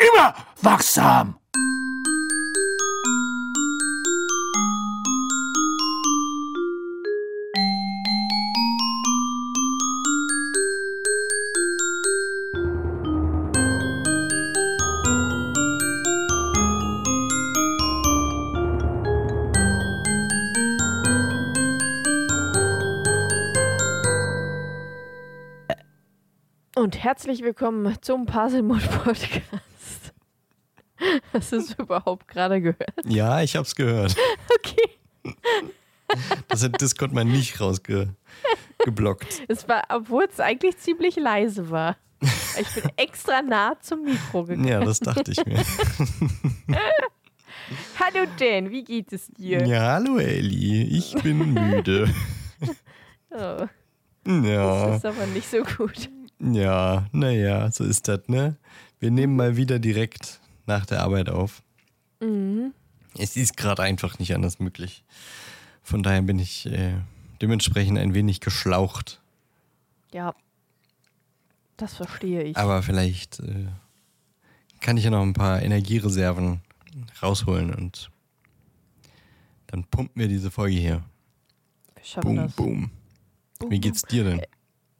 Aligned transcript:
immer 0.00 0.34
wachsam. 0.62 1.36
Und 26.76 27.04
herzlich 27.04 27.42
willkommen 27.42 27.94
zum 28.00 28.24
Puzzlemod 28.24 28.80
Podcast. 29.04 29.69
Hast 31.32 31.52
du 31.52 31.56
es 31.56 31.72
überhaupt 31.74 32.28
gerade 32.28 32.60
gehört? 32.60 32.94
Ja, 33.06 33.40
ich 33.42 33.56
hab's 33.56 33.74
gehört. 33.74 34.16
Okay. 34.58 35.74
Das 36.48 36.64
hat 36.64 36.80
Discord 36.80 37.12
mal 37.12 37.24
nicht 37.24 37.60
rausgeblockt. 37.60 39.42
Es 39.48 39.68
war, 39.68 39.84
obwohl 39.90 40.26
es 40.30 40.40
eigentlich 40.40 40.76
ziemlich 40.78 41.14
leise 41.16 41.70
war. 41.70 41.96
Ich 42.20 42.68
bin 42.74 42.90
extra 42.96 43.42
nah 43.42 43.78
zum 43.80 44.02
Mikro 44.04 44.42
gegangen. 44.44 44.66
Ja, 44.66 44.80
das 44.80 44.98
dachte 45.00 45.30
ich 45.30 45.44
mir. 45.46 45.62
Hallo 47.98 48.26
Dan, 48.38 48.70
wie 48.70 48.82
geht 48.82 49.12
es 49.12 49.28
dir? 49.28 49.64
Ja, 49.66 49.92
hallo 49.92 50.18
Elli, 50.18 50.82
ich 50.98 51.14
bin 51.22 51.54
müde. 51.54 52.12
Oh, 53.30 53.66
Ja, 54.26 54.86
das 54.88 54.96
ist 54.96 55.04
aber 55.06 55.26
nicht 55.26 55.48
so 55.48 55.62
gut. 55.62 56.10
ja, 56.40 57.06
naja, 57.12 57.70
so 57.70 57.84
ist 57.84 58.08
das, 58.08 58.20
ne? 58.26 58.56
Wir 58.98 59.10
nehmen 59.12 59.36
mal 59.36 59.56
wieder 59.56 59.78
direkt 59.78 60.39
nach 60.70 60.86
der 60.86 61.02
Arbeit 61.02 61.28
auf. 61.28 61.62
Mhm. 62.20 62.72
Es 63.18 63.36
ist 63.36 63.56
gerade 63.56 63.82
einfach 63.82 64.18
nicht 64.18 64.34
anders 64.34 64.60
möglich. 64.60 65.04
Von 65.82 66.02
daher 66.02 66.22
bin 66.22 66.38
ich 66.38 66.66
äh, 66.66 66.94
dementsprechend 67.42 67.98
ein 67.98 68.14
wenig 68.14 68.40
geschlaucht. 68.40 69.20
Ja, 70.12 70.34
das 71.76 71.96
verstehe 71.96 72.42
ich. 72.44 72.56
Aber 72.56 72.82
vielleicht 72.82 73.40
äh, 73.40 73.66
kann 74.80 74.96
ich 74.96 75.04
ja 75.04 75.10
noch 75.10 75.22
ein 75.22 75.32
paar 75.32 75.60
Energiereserven 75.62 76.60
rausholen 77.22 77.74
und 77.74 78.10
dann 79.68 79.84
pumpen 79.84 80.20
wir 80.20 80.28
diese 80.28 80.50
Folge 80.50 80.76
hier. 80.76 81.02
Wir 81.94 82.04
schaffen 82.04 82.26
Boom, 82.28 82.36
das. 82.36 82.52
boom. 82.54 82.90
Boom, 83.58 83.70
Wie 83.70 83.80
geht's 83.80 84.02
dir 84.02 84.24
denn? 84.24 84.42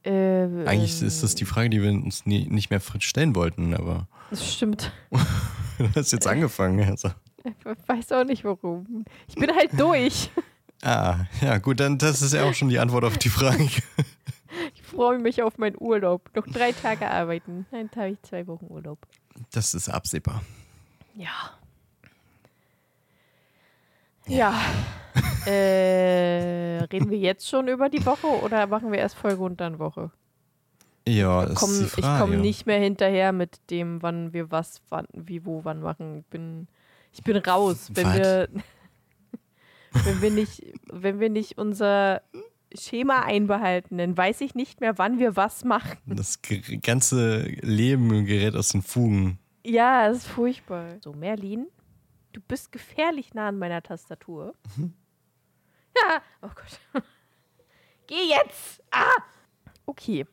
Äh, 0.03 0.67
Eigentlich 0.67 1.03
ist 1.03 1.23
das 1.23 1.35
die 1.35 1.45
Frage, 1.45 1.71
die 1.71 1.83
wir 1.83 1.91
uns 1.91 2.25
nie, 2.27 2.47
nicht 2.49 2.71
mehr 2.71 2.81
stellen 3.01 3.35
wollten, 3.35 3.75
aber 3.75 4.09
Das 4.31 4.53
stimmt. 4.53 4.93
du 5.81 5.91
hast 5.97 6.13
jetzt 6.13 6.27
angefangen. 6.27 6.89
Also. 6.89 7.11
Ich 7.45 7.55
weiß 7.89 8.13
auch 8.13 8.25
nicht 8.25 8.45
warum. 8.45 9.05
Ich 9.29 9.35
bin 9.35 9.51
halt 9.55 9.79
durch. 9.79 10.31
Ah, 10.83 11.27
ja, 11.43 11.59
gut, 11.59 11.79
dann 11.79 11.99
das 11.99 12.23
ist 12.23 12.33
ja 12.33 12.43
auch 12.45 12.55
schon 12.55 12.71
die 12.71 12.79
Antwort 12.79 13.05
auf 13.05 13.19
die 13.19 13.29
Frage. 13.29 13.69
Ich 14.75 14.83
freue 14.83 15.19
mich 15.19 15.43
auf 15.43 15.59
meinen 15.59 15.77
Urlaub. 15.79 16.31
Noch 16.35 16.47
drei 16.47 16.73
Tage 16.73 17.09
arbeiten. 17.09 17.67
Dann 17.71 17.91
habe 17.95 18.09
ich 18.13 18.23
zwei 18.23 18.47
Wochen 18.47 18.65
Urlaub. 18.67 18.99
Das 19.53 19.75
ist 19.75 19.91
absehbar. 19.91 20.43
Ja. 21.15 21.51
Ja. 24.27 24.59
äh, 25.47 26.83
reden 26.85 27.11
wir 27.11 27.19
jetzt 27.19 27.47
schon 27.47 27.69
über 27.69 27.91
die 27.91 28.05
Woche 28.07 28.27
oder 28.27 28.67
machen 28.67 28.91
wir 28.91 29.01
erst 29.01 29.17
Folge 29.17 29.43
und 29.43 29.61
dann 29.61 29.79
Woche? 29.79 30.11
Ja, 31.11 31.47
das 31.47 31.57
Komm, 31.57 31.71
ist 31.71 31.97
die 31.97 32.01
ich 32.01 32.07
komme 32.07 32.37
nicht 32.37 32.67
mehr 32.67 32.79
hinterher 32.79 33.33
mit 33.33 33.59
dem, 33.71 34.03
wann 34.03 34.33
wir 34.33 34.51
was, 34.51 34.81
wann, 34.89 35.07
wie, 35.13 35.45
wo, 35.45 35.65
wann 35.65 35.81
machen. 35.81 36.19
Ich 36.19 36.27
bin, 36.27 36.69
ich 37.13 37.23
bin 37.23 37.37
raus. 37.37 37.91
Wenn 37.93 38.07
Was? 38.07 38.17
wir, 38.19 38.49
wenn 40.05 40.23
wir 40.23 40.31
nicht, 40.31 40.63
wenn 40.93 41.19
wir 41.19 41.31
nicht 41.31 41.59
unser 41.59 42.23
Schema 42.75 43.23
einbehalten, 43.23 43.99
dann 43.99 44.17
weiß 44.17 44.41
ich 44.43 44.55
nicht 44.55 44.81
mehr, 44.81 44.99
wann 44.99 45.19
wir 45.19 45.37
was 45.37 45.65
machen. 45.65 45.99
Das 46.07 46.39
ganze 46.83 47.43
Leben 47.63 48.25
gerät 48.27 48.55
aus 48.55 48.69
den 48.69 48.83
Fugen. 48.83 49.39
Ja, 49.65 50.09
das 50.09 50.19
ist 50.19 50.29
furchtbar. 50.29 50.97
So, 51.03 51.13
Merlin, 51.13 51.67
du 52.33 52.41
bist 52.41 52.71
gefährlich 52.73 53.35
nah 53.35 53.49
an 53.49 53.59
meiner 53.59 53.83
Tastatur. 53.83 54.55
Ja, 55.97 56.23
oh 56.43 56.49
Gott. 56.55 57.05
Geh 58.07 58.29
jetzt! 58.29 58.83
Ah! 58.91 59.23
Okay. 59.87 60.25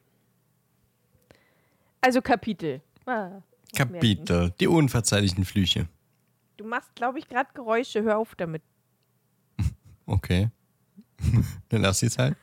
Also 2.01 2.21
Kapitel. 2.21 2.81
Ah. 3.05 3.41
Kapitel. 3.75 4.51
Die 4.59 4.67
unverzeihlichen 4.67 5.45
Flüche. 5.45 5.87
Du 6.57 6.65
machst, 6.65 6.95
glaube 6.95 7.19
ich, 7.19 7.27
gerade 7.27 7.49
Geräusche. 7.53 8.03
Hör 8.03 8.17
auf 8.17 8.35
damit. 8.35 8.61
Okay. 10.09 10.49
Dann 11.69 11.81
lass 11.81 11.99
sie 11.99 12.05
es 12.05 12.17
halt. 12.17 12.37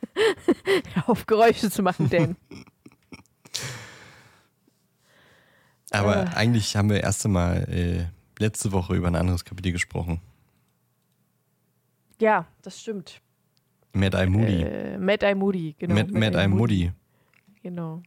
Hör 0.93 1.09
auf, 1.09 1.25
Geräusche 1.25 1.71
zu 1.71 1.81
machen, 1.81 2.09
denn. 2.09 2.35
Aber 5.91 6.25
Äh. 6.25 6.35
eigentlich 6.35 6.75
haben 6.75 6.89
wir 6.89 7.01
erst 7.01 7.25
einmal 7.25 7.63
äh, 7.69 8.05
letzte 8.41 8.71
Woche 8.71 8.95
über 8.95 9.07
ein 9.07 9.15
anderes 9.15 9.45
Kapitel 9.45 9.71
gesprochen. 9.71 10.19
ja, 12.19 12.45
das 12.61 12.79
stimmt. 12.81 13.21
Mad 13.93 14.15
Eye 14.17 14.27
Moody. 14.29 14.61
Äh, 14.61 14.97
Mad 14.97 15.25
Eye 15.25 15.35
Moody, 15.35 15.75
genau. 15.79 15.95
Mad, 15.95 16.11
Mad 16.11 16.37
Eye 16.37 16.47
Moody. 16.47 16.91
Genau, 17.63 18.03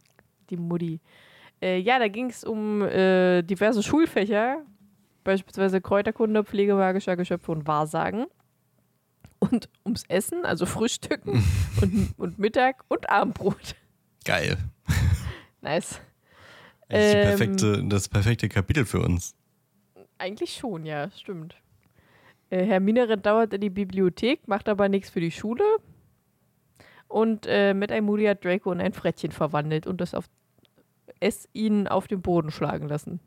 die 0.50 0.56
Mutti. 0.56 1.00
Äh, 1.61 1.79
ja, 1.79 1.99
da 1.99 2.09
ging 2.09 2.31
es 2.31 2.45
um 2.45 2.83
äh, 2.83 3.43
diverse 3.43 3.83
Schulfächer, 3.83 4.63
beispielsweise 5.25 5.81
Kräuterkunde, 5.81 6.45
Pflege 6.45 6.75
magischer 6.75 7.17
Geschöpfe 7.17 7.53
und 7.53 7.67
Wahrsagen. 7.67 8.27
Und 9.41 9.69
ums 9.85 10.05
Essen, 10.09 10.45
also 10.45 10.67
Frühstücken 10.67 11.45
und, 11.83 12.15
und 12.19 12.39
Mittag 12.39 12.85
und 12.89 13.09
Abendbrot. 13.11 13.77
Geil. 14.25 14.57
Nice. 15.61 16.01
Eigentlich 16.89 17.15
Ähm. 17.15 17.23
perfekte, 17.23 17.85
das 17.85 18.09
perfekte 18.09 18.49
Kapitel 18.49 18.87
für 18.87 19.01
uns. 19.01 19.35
Eigentlich 20.19 20.55
schon, 20.55 20.87
ja, 20.87 21.11
stimmt. 21.11 21.57
Äh, 22.51 22.65
Hermine 22.65 23.09
rennt 23.09 23.27
dauernd 23.27 23.53
in 23.55 23.61
die 23.61 23.71
Bibliothek, 23.71 24.47
macht 24.47 24.69
aber 24.69 24.89
nichts 24.89 25.11
für 25.11 25.21
die 25.21 25.33
Schule. 25.33 25.65
Und 27.09 27.47
äh, 27.49 27.75
mit 27.75 27.91
einem 27.91 28.07
Moody 28.07 28.25
hat 28.27 28.45
Draco 28.45 28.71
in 28.71 28.81
ein 28.81 28.93
Frettchen 28.93 29.33
verwandelt 29.33 29.87
und 29.87 30.01
das 30.01 30.15
auf, 30.15 30.27
es 31.21 31.49
ihn 31.53 31.89
auf 31.89 32.09
den 32.09 32.23
Boden 32.23 32.51
schlagen 32.51 32.89
lassen. 32.89 33.21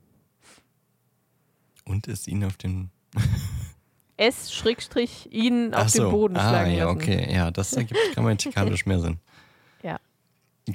Und 1.85 2.07
ist 2.07 2.28
ihn 2.28 2.44
auf 2.44 2.57
den. 2.57 2.91
Es 4.24 4.53
schrägstrich 4.53 5.29
ihn 5.31 5.74
auf 5.74 5.90
so. 5.90 6.03
den 6.03 6.12
Boden 6.12 6.38
ah, 6.38 6.47
schlagen 6.47 6.74
ja, 6.74 6.85
lassen. 6.85 6.97
okay. 6.97 7.34
Ja, 7.34 7.50
das 7.50 7.74
ergibt 7.74 8.00
grammatikalisch 8.13 8.85
mehr 8.85 9.00
Sinn. 9.00 9.18
Ja. 9.81 10.00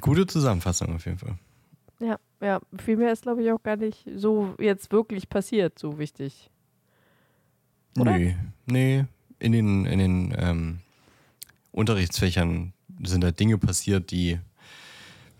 Gute 0.01 0.27
Zusammenfassung 0.27 0.93
auf 0.93 1.05
jeden 1.05 1.17
Fall. 1.17 1.37
Ja, 2.01 2.19
ja, 2.41 2.59
viel 2.77 2.97
mehr 2.97 3.13
ist, 3.13 3.21
glaube 3.21 3.41
ich, 3.41 3.51
auch 3.53 3.63
gar 3.63 3.77
nicht 3.77 4.05
so 4.15 4.53
jetzt 4.59 4.91
wirklich 4.91 5.29
passiert, 5.29 5.79
so 5.79 5.97
wichtig. 5.97 6.49
Oder? 7.97 8.17
Nee, 8.17 8.35
nee. 8.65 9.05
In 9.39 9.53
den, 9.53 9.85
in 9.85 9.99
den 9.99 10.35
ähm, 10.37 10.79
Unterrichtsfächern 11.71 12.73
sind 13.03 13.23
da 13.23 13.31
Dinge 13.31 13.57
passiert, 13.57 14.11
die 14.11 14.39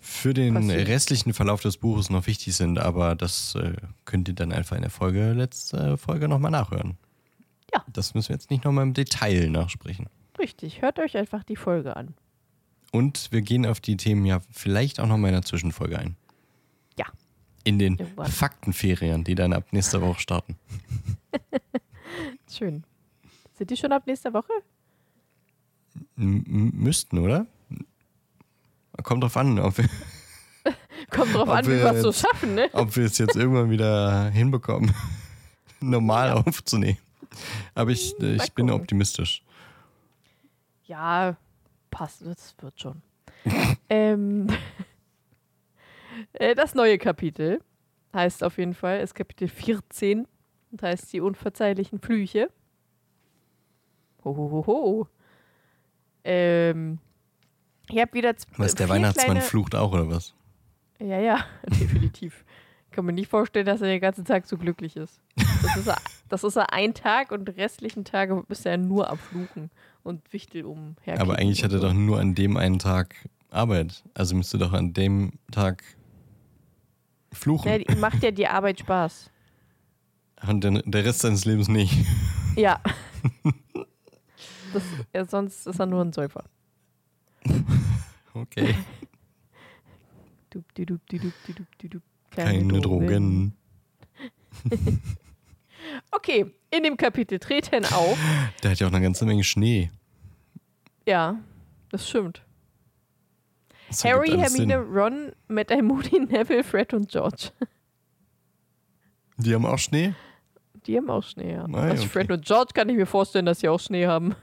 für 0.07 0.33
den 0.33 0.53
Passiert. 0.53 0.87
restlichen 0.87 1.33
Verlauf 1.33 1.61
des 1.61 1.77
Buches 1.77 2.09
noch 2.09 2.27
wichtig 2.27 2.55
sind, 2.55 2.79
aber 2.79 3.13
das 3.15 3.55
äh, 3.55 3.73
könnt 4.05 4.27
ihr 4.29 4.33
dann 4.35 4.53
einfach 4.53 4.75
in 4.75 4.81
der 4.81 4.89
Folge, 4.89 5.33
letzte 5.33 5.97
Folge 5.97 6.27
nochmal 6.27 6.51
nachhören. 6.51 6.97
Ja. 7.73 7.83
Das 7.91 8.13
müssen 8.13 8.29
wir 8.29 8.35
jetzt 8.35 8.49
nicht 8.49 8.63
nochmal 8.63 8.83
im 8.83 8.93
Detail 8.93 9.49
nachsprechen. 9.49 10.07
Richtig, 10.39 10.81
hört 10.81 10.97
euch 10.99 11.17
einfach 11.17 11.43
die 11.43 11.57
Folge 11.57 11.97
an. 11.97 12.13
Und 12.91 13.31
wir 13.31 13.41
gehen 13.41 13.65
auf 13.65 13.81
die 13.81 13.97
Themen 13.97 14.25
ja 14.25 14.39
vielleicht 14.49 14.99
auch 15.01 15.07
nochmal 15.07 15.29
in 15.29 15.35
der 15.35 15.43
Zwischenfolge 15.43 15.99
ein. 15.99 16.15
Ja. 16.97 17.05
In 17.65 17.77
den 17.77 17.97
Irgendwann. 17.97 18.31
Faktenferien, 18.31 19.23
die 19.25 19.35
dann 19.35 19.51
ab 19.51 19.65
nächster 19.71 20.01
Woche 20.01 20.21
starten. 20.21 20.55
Schön. 22.49 22.85
Sind 23.57 23.69
die 23.69 23.77
schon 23.77 23.91
ab 23.91 24.07
nächster 24.07 24.33
Woche? 24.33 24.53
M 26.15 26.43
müssten, 26.47 27.17
oder? 27.17 27.45
Kommt 29.03 29.23
drauf 29.23 29.37
an, 29.37 29.59
ob 29.59 29.77
wir, 29.77 29.87
Kommt 31.11 31.33
drauf 31.33 31.47
an, 31.49 31.65
wie 31.65 31.69
wir 31.71 31.91
es 31.93 32.01
so 32.01 32.07
jetzt- 32.09 32.21
schaffen, 32.21 32.55
ne? 32.55 32.69
ob 32.73 32.95
wir 32.95 33.05
es 33.05 33.17
jetzt 33.17 33.35
irgendwann 33.37 33.69
wieder 33.69 34.29
hinbekommen, 34.29 34.93
normal 35.79 36.31
aufzunehmen. 36.31 36.97
Aber 37.75 37.91
ich, 37.91 38.15
Mal 38.19 38.35
ich 38.35 38.53
bin 38.53 38.67
gucken. 38.67 38.81
optimistisch. 38.81 39.43
Ja, 40.85 41.35
passt, 41.91 42.25
das 42.25 42.55
wird 42.61 42.79
schon. 42.79 43.01
ähm, 43.89 44.47
äh, 46.33 46.55
das 46.55 46.73
neue 46.73 46.97
Kapitel 46.97 47.61
heißt 48.13 48.43
auf 48.43 48.57
jeden 48.57 48.73
Fall, 48.73 49.01
ist 49.01 49.13
Kapitel 49.13 49.47
14 49.47 50.27
und 50.71 50.81
heißt 50.81 51.13
die 51.13 51.21
unverzeihlichen 51.21 51.99
Flüche. 51.99 52.49
Hohoho. 54.23 55.07
Ähm, 56.23 56.99
ich 57.89 57.99
habe 57.99 58.13
wieder 58.13 58.35
z- 58.35 58.47
Was, 58.57 58.75
der 58.75 58.89
Weihnachtsmann 58.89 59.25
kleine, 59.25 59.41
flucht 59.41 59.75
auch, 59.75 59.91
oder 59.93 60.09
was? 60.09 60.33
Ja, 60.99 61.19
ja, 61.19 61.45
definitiv. 61.67 62.43
kann 62.91 63.05
mir 63.05 63.13
nicht 63.13 63.29
vorstellen, 63.29 63.65
dass 63.65 63.81
er 63.81 63.87
den 63.87 64.01
ganzen 64.01 64.25
Tag 64.25 64.47
so 64.47 64.57
glücklich 64.57 64.95
ist. 64.95 65.21
Das 65.35 65.77
ist 65.77 65.87
er, 65.87 65.97
das 66.29 66.43
ist 66.43 66.55
er 66.55 66.73
ein 66.73 66.93
Tag 66.93 67.31
und 67.31 67.47
die 67.47 67.51
restlichen 67.51 68.03
Tage 68.05 68.43
ist 68.49 68.65
er 68.65 68.77
nur 68.77 69.09
am 69.09 69.17
Fluchen 69.17 69.69
und 70.03 70.31
Wichtel 70.33 70.65
umher. 70.65 71.19
Aber 71.19 71.37
eigentlich 71.37 71.63
hat 71.63 71.71
er 71.73 71.79
doch 71.79 71.93
nur 71.93 72.19
an 72.19 72.33
dem 72.35 72.57
einen 72.57 72.79
Tag 72.79 73.15
Arbeit. 73.51 74.03
Also 74.13 74.35
müsste 74.35 74.57
doch 74.57 74.73
an 74.73 74.93
dem 74.93 75.33
Tag 75.51 75.83
fluchen. 77.31 77.71
Ja, 77.87 77.95
macht 77.95 78.23
ja 78.23 78.31
die 78.31 78.47
Arbeit 78.47 78.79
Spaß. 78.79 79.29
Und 80.47 80.63
den, 80.63 80.81
der 80.85 81.05
Rest 81.05 81.19
seines 81.21 81.45
Lebens 81.45 81.67
nicht. 81.67 81.93
Ja. 82.55 82.79
Das, 84.73 84.83
ja. 85.13 85.23
Sonst 85.25 85.65
ist 85.65 85.79
er 85.79 85.85
nur 85.85 86.01
ein 86.03 86.11
Säufer. 86.11 86.43
Okay. 88.33 88.75
Dup, 90.51 90.63
dup, 90.75 91.01
dup. 91.07 92.01
Keine 92.29 92.81
Drogen. 92.81 93.53
Okay, 96.11 96.53
in 96.71 96.83
dem 96.83 96.97
Kapitel 96.97 97.39
treten 97.39 97.85
auf. 97.85 98.17
Der 98.61 98.71
hat 98.71 98.79
ja 98.79 98.87
auch 98.87 98.91
eine 98.91 99.01
ganze 99.01 99.25
Menge 99.25 99.43
Schnee. 99.43 99.89
Ja, 101.05 101.39
das 101.89 102.09
stimmt. 102.09 102.43
Das 103.87 104.03
Harry, 104.03 104.31
Hermine, 104.31 104.79
Ron, 104.79 105.31
Matt, 105.47 105.69
Moody, 105.81 106.19
Neville, 106.29 106.63
Fred 106.63 106.93
und 106.93 107.09
George. 107.09 107.51
Sinn. 107.59 107.67
Die 109.37 109.53
haben 109.53 109.65
auch 109.65 109.77
Schnee? 109.77 110.13
Die 110.85 110.97
haben 110.97 111.09
auch 111.09 111.23
Schnee, 111.23 111.53
ja. 111.53 111.67
Ja, 111.67 111.75
also 111.75 112.03
okay. 112.03 112.11
Fred 112.11 112.31
und 112.31 112.45
George 112.45 112.71
kann 112.73 112.89
ich 112.89 112.95
mir 112.95 113.05
vorstellen, 113.05 113.45
dass 113.45 113.59
sie 113.59 113.69
auch 113.69 113.79
Schnee 113.79 114.07
haben. 114.07 114.35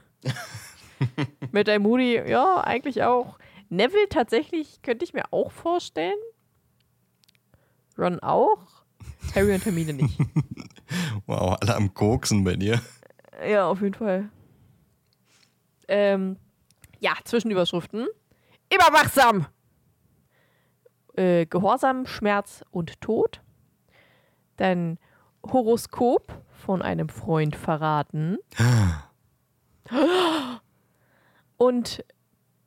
Mit 1.51 1.67
Moody, 1.79 2.21
ja, 2.27 2.61
eigentlich 2.61 3.03
auch. 3.03 3.37
Neville 3.69 4.09
tatsächlich 4.09 4.81
könnte 4.81 5.05
ich 5.05 5.13
mir 5.13 5.23
auch 5.31 5.51
vorstellen. 5.51 6.17
Ron 7.97 8.19
auch. 8.19 8.83
Harry 9.33 9.53
und 9.53 9.65
Hermine 9.65 9.93
nicht. 9.93 10.17
Wow, 11.25 11.57
alle 11.59 11.75
am 11.75 11.93
Koksen 11.95 12.43
bei 12.43 12.55
dir. 12.55 12.79
ja, 13.45 13.67
auf 13.67 13.81
jeden 13.81 13.95
Fall. 13.95 14.29
Ähm, 15.87 16.37
ja, 16.99 17.13
Zwischenüberschriften. 17.23 18.07
Immer 18.69 18.93
wachsam! 18.93 19.47
Äh, 21.15 21.47
Gehorsam, 21.47 22.05
Schmerz 22.05 22.63
und 22.69 23.01
Tod. 23.01 23.41
Dann 24.57 24.99
Horoskop 25.43 26.39
von 26.51 26.83
einem 26.83 27.09
Freund 27.09 27.55
verraten. 27.55 28.37
Und 31.57 32.03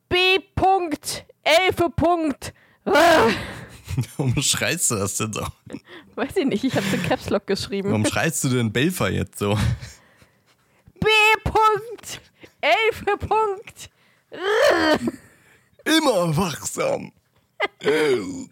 B. 0.09 0.39
Punkt, 0.55 1.25
Elfe 1.43 1.89
Punkt. 1.89 2.53
Ah, 2.85 3.29
Warum 4.17 4.41
schreist 4.41 4.91
du 4.91 4.95
das 4.95 5.17
denn 5.17 5.33
so? 5.33 5.45
weiß 6.15 6.37
ich 6.37 6.45
nicht, 6.45 6.63
ich 6.63 6.75
habe 6.75 6.85
in 6.93 7.03
Caps 7.03 7.29
Lock 7.29 7.47
geschrieben. 7.47 7.89
Warum 7.89 8.05
schreist 8.05 8.43
du 8.43 8.49
denn 8.49 8.71
Belfer 8.71 9.09
jetzt 9.09 9.39
so? 9.39 9.57
B. 10.99 11.07
Punkt, 11.43 12.21
Elfe 12.61 13.17
Punkt. 13.17 13.89
Immer 15.85 16.35
wachsam. 16.37 17.11
Schön. 17.81 18.49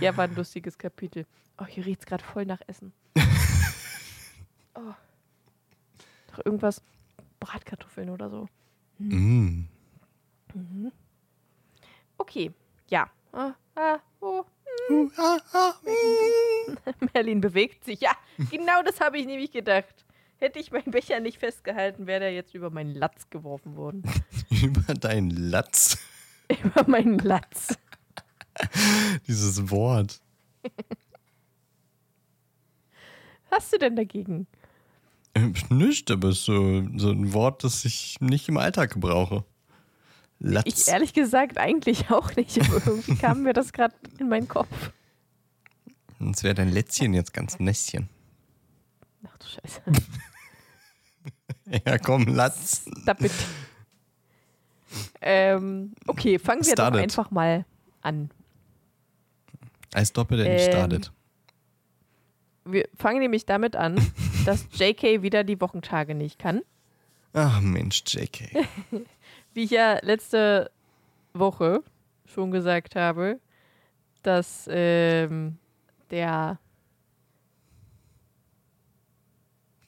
Ja, 0.00 0.16
war 0.16 0.24
ein 0.24 0.34
lustiges 0.34 0.76
Kapitel. 0.78 1.26
Oh, 1.58 1.66
hier 1.66 1.84
riecht's 1.86 2.06
gerade 2.06 2.24
voll 2.24 2.46
nach 2.46 2.60
Essen. 2.66 2.92
Oh. 4.76 4.94
Doch 6.30 6.46
irgendwas, 6.46 6.80
Bratkartoffeln 7.40 8.10
oder 8.10 8.30
so. 8.30 8.48
Mm. 8.98 9.64
Okay, 12.18 12.52
ja. 12.88 13.10
Ah, 13.32 13.54
ah, 13.74 13.98
oh. 14.20 14.44
Mm. 14.88 15.10
Merlin 17.14 17.40
bewegt 17.40 17.84
sich. 17.84 18.00
Ja, 18.00 18.12
genau 18.50 18.82
das 18.82 19.00
habe 19.00 19.18
ich 19.18 19.26
nämlich 19.26 19.52
gedacht. 19.52 20.04
Hätte 20.36 20.58
ich 20.58 20.70
meinen 20.70 20.90
Becher 20.90 21.20
nicht 21.20 21.38
festgehalten, 21.38 22.06
wäre 22.06 22.20
der 22.20 22.32
jetzt 22.32 22.54
über 22.54 22.70
meinen 22.70 22.94
Latz 22.94 23.28
geworfen 23.28 23.76
worden. 23.76 24.02
Über 24.62 24.94
deinen 24.94 25.30
Latz. 25.30 25.98
über 26.64 26.86
meinen 26.88 27.18
Latz. 27.18 27.78
Dieses 29.26 29.70
Wort. 29.70 30.20
Was 33.48 33.64
hast 33.64 33.72
du 33.72 33.78
denn 33.78 33.96
dagegen? 33.96 34.46
Nicht, 35.70 36.10
aber 36.10 36.30
ist 36.30 36.44
so, 36.44 36.82
so 36.96 37.10
ein 37.10 37.32
Wort, 37.32 37.62
das 37.64 37.84
ich 37.84 38.20
nicht 38.20 38.48
im 38.48 38.56
Alltag 38.56 38.92
gebrauche. 38.94 39.44
Latz. 40.40 40.64
Ich 40.66 40.88
ehrlich 40.88 41.12
gesagt 41.12 41.58
eigentlich 41.58 42.10
auch 42.10 42.34
nicht, 42.34 42.58
aber 42.60 42.74
irgendwie 42.86 43.14
kam 43.16 43.42
mir 43.42 43.52
das 43.52 43.72
gerade 43.72 43.94
in 44.18 44.28
meinen 44.28 44.48
Kopf. 44.48 44.90
Sonst 46.18 46.42
wäre 46.42 46.54
dein 46.54 46.70
Lätzchen 46.70 47.14
jetzt 47.14 47.32
ganz 47.32 47.58
Nässchen. 47.58 48.08
Ach 49.26 49.36
du 49.38 49.46
Scheiße. 49.46 49.82
Ja, 51.86 51.98
komm, 51.98 52.24
Latz. 52.26 52.82
Stop 53.02 53.20
it. 53.20 53.30
ähm, 55.20 55.92
okay, 56.08 56.36
fangen 56.40 56.64
wir 56.66 56.72
Started. 56.72 56.98
doch 56.98 57.02
einfach 57.02 57.30
mal 57.30 57.64
an. 58.02 58.30
Stop 60.04 60.32
it 60.32 60.40
and 60.40 60.48
Ähm, 60.48 60.58
started. 60.72 61.12
Wir 62.64 62.88
fangen 62.96 63.20
nämlich 63.20 63.46
damit 63.46 63.76
an, 63.76 63.94
dass 64.44 64.66
JK 64.72 65.22
wieder 65.22 65.44
die 65.44 65.60
Wochentage 65.60 66.14
nicht 66.14 66.38
kann. 66.38 66.62
Ach 67.32 67.60
Mensch, 67.60 68.02
JK. 68.06 68.66
Wie 69.54 69.64
ich 69.64 69.70
ja 69.70 69.98
letzte 70.02 70.70
Woche 71.32 71.82
schon 72.26 72.50
gesagt 72.50 72.96
habe, 72.96 73.40
dass 74.22 74.68
ähm, 74.70 75.56
der 76.10 76.58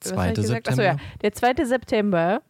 was 0.00 0.12
hab 0.12 0.28
ich 0.28 0.34
2. 0.34 0.36
gesagt? 0.42 0.66
September. 0.66 0.70
Achso, 0.70 0.82
ja. 0.82 0.96
Der 1.22 1.32
2. 1.32 1.64
September 1.64 2.42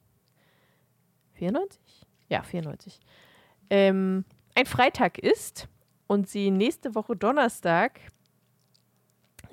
94? 1.35 1.81
Ja, 2.29 2.43
94. 2.43 3.00
Ähm, 3.70 4.25
ein 4.55 4.67
Freitag 4.67 5.19
ist 5.19 5.69
und 6.08 6.28
sie 6.28 6.50
nächste 6.50 6.96
Woche 6.96 7.14
Donnerstag 7.14 8.00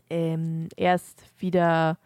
ähm, 0.10 0.70
erst 0.76 1.24
wieder, 1.40 1.98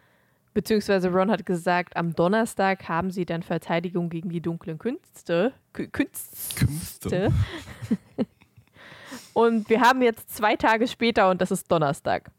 beziehungsweise 0.54 1.10
Ron 1.10 1.30
hat 1.30 1.46
gesagt, 1.46 1.96
am 1.96 2.14
Donnerstag 2.14 2.88
haben 2.88 3.10
sie 3.10 3.24
dann 3.24 3.42
Verteidigung 3.42 4.10
gegen 4.10 4.28
die 4.28 4.40
dunklen 4.42 4.78
Künste. 4.78 5.54
Kü- 5.74 5.90
Künste. 5.90 6.56
Künste. 6.56 7.32
Und 9.32 9.68
wir 9.70 9.80
haben 9.80 10.02
jetzt 10.02 10.34
zwei 10.34 10.56
Tage 10.56 10.88
später 10.88 11.30
und 11.30 11.40
das 11.40 11.50
ist 11.52 11.70
Donnerstag. 11.70 12.30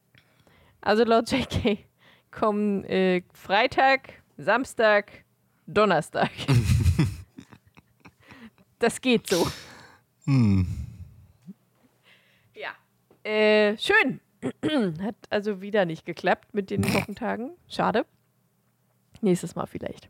Also 0.81 1.03
laut 1.05 1.31
JK 1.31 1.79
kommen 2.31 2.83
äh, 2.83 3.23
Freitag, 3.33 4.13
Samstag, 4.37 5.23
Donnerstag. 5.67 6.29
das 8.79 8.99
geht 8.99 9.27
so. 9.27 9.47
Hm. 10.25 10.67
Äh, 13.23 13.77
schön. 13.77 14.19
Hat 15.01 15.15
also 15.29 15.61
wieder 15.61 15.85
nicht 15.85 16.05
geklappt 16.05 16.53
mit 16.53 16.69
den 16.69 16.83
Wochentagen. 16.93 17.51
Schade. 17.67 18.05
Nächstes 19.21 19.55
Mal 19.55 19.67
vielleicht. 19.67 20.09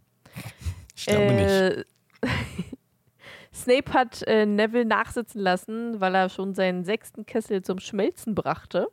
Ich 0.96 1.06
glaube 1.06 1.34
nicht. 1.34 1.50
Äh, 1.50 1.84
Snape 3.54 3.94
hat 3.94 4.22
äh, 4.28 4.46
Neville 4.46 4.86
nachsitzen 4.86 5.42
lassen, 5.42 6.00
weil 6.00 6.16
er 6.16 6.30
schon 6.30 6.54
seinen 6.54 6.86
sechsten 6.86 7.26
Kessel 7.26 7.62
zum 7.62 7.80
Schmelzen 7.80 8.34
brachte. 8.34 8.88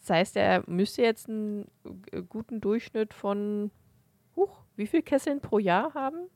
Das 0.00 0.10
heißt, 0.10 0.36
er 0.36 0.62
müsste 0.66 1.02
jetzt 1.02 1.28
einen 1.28 1.70
äh, 2.10 2.22
guten 2.22 2.60
Durchschnitt 2.60 3.14
von, 3.14 3.70
huch, 4.36 4.64
wie 4.76 4.86
viel 4.86 5.02
Kesseln 5.02 5.40
pro 5.40 5.58
Jahr 5.58 5.94
haben? 5.94 6.28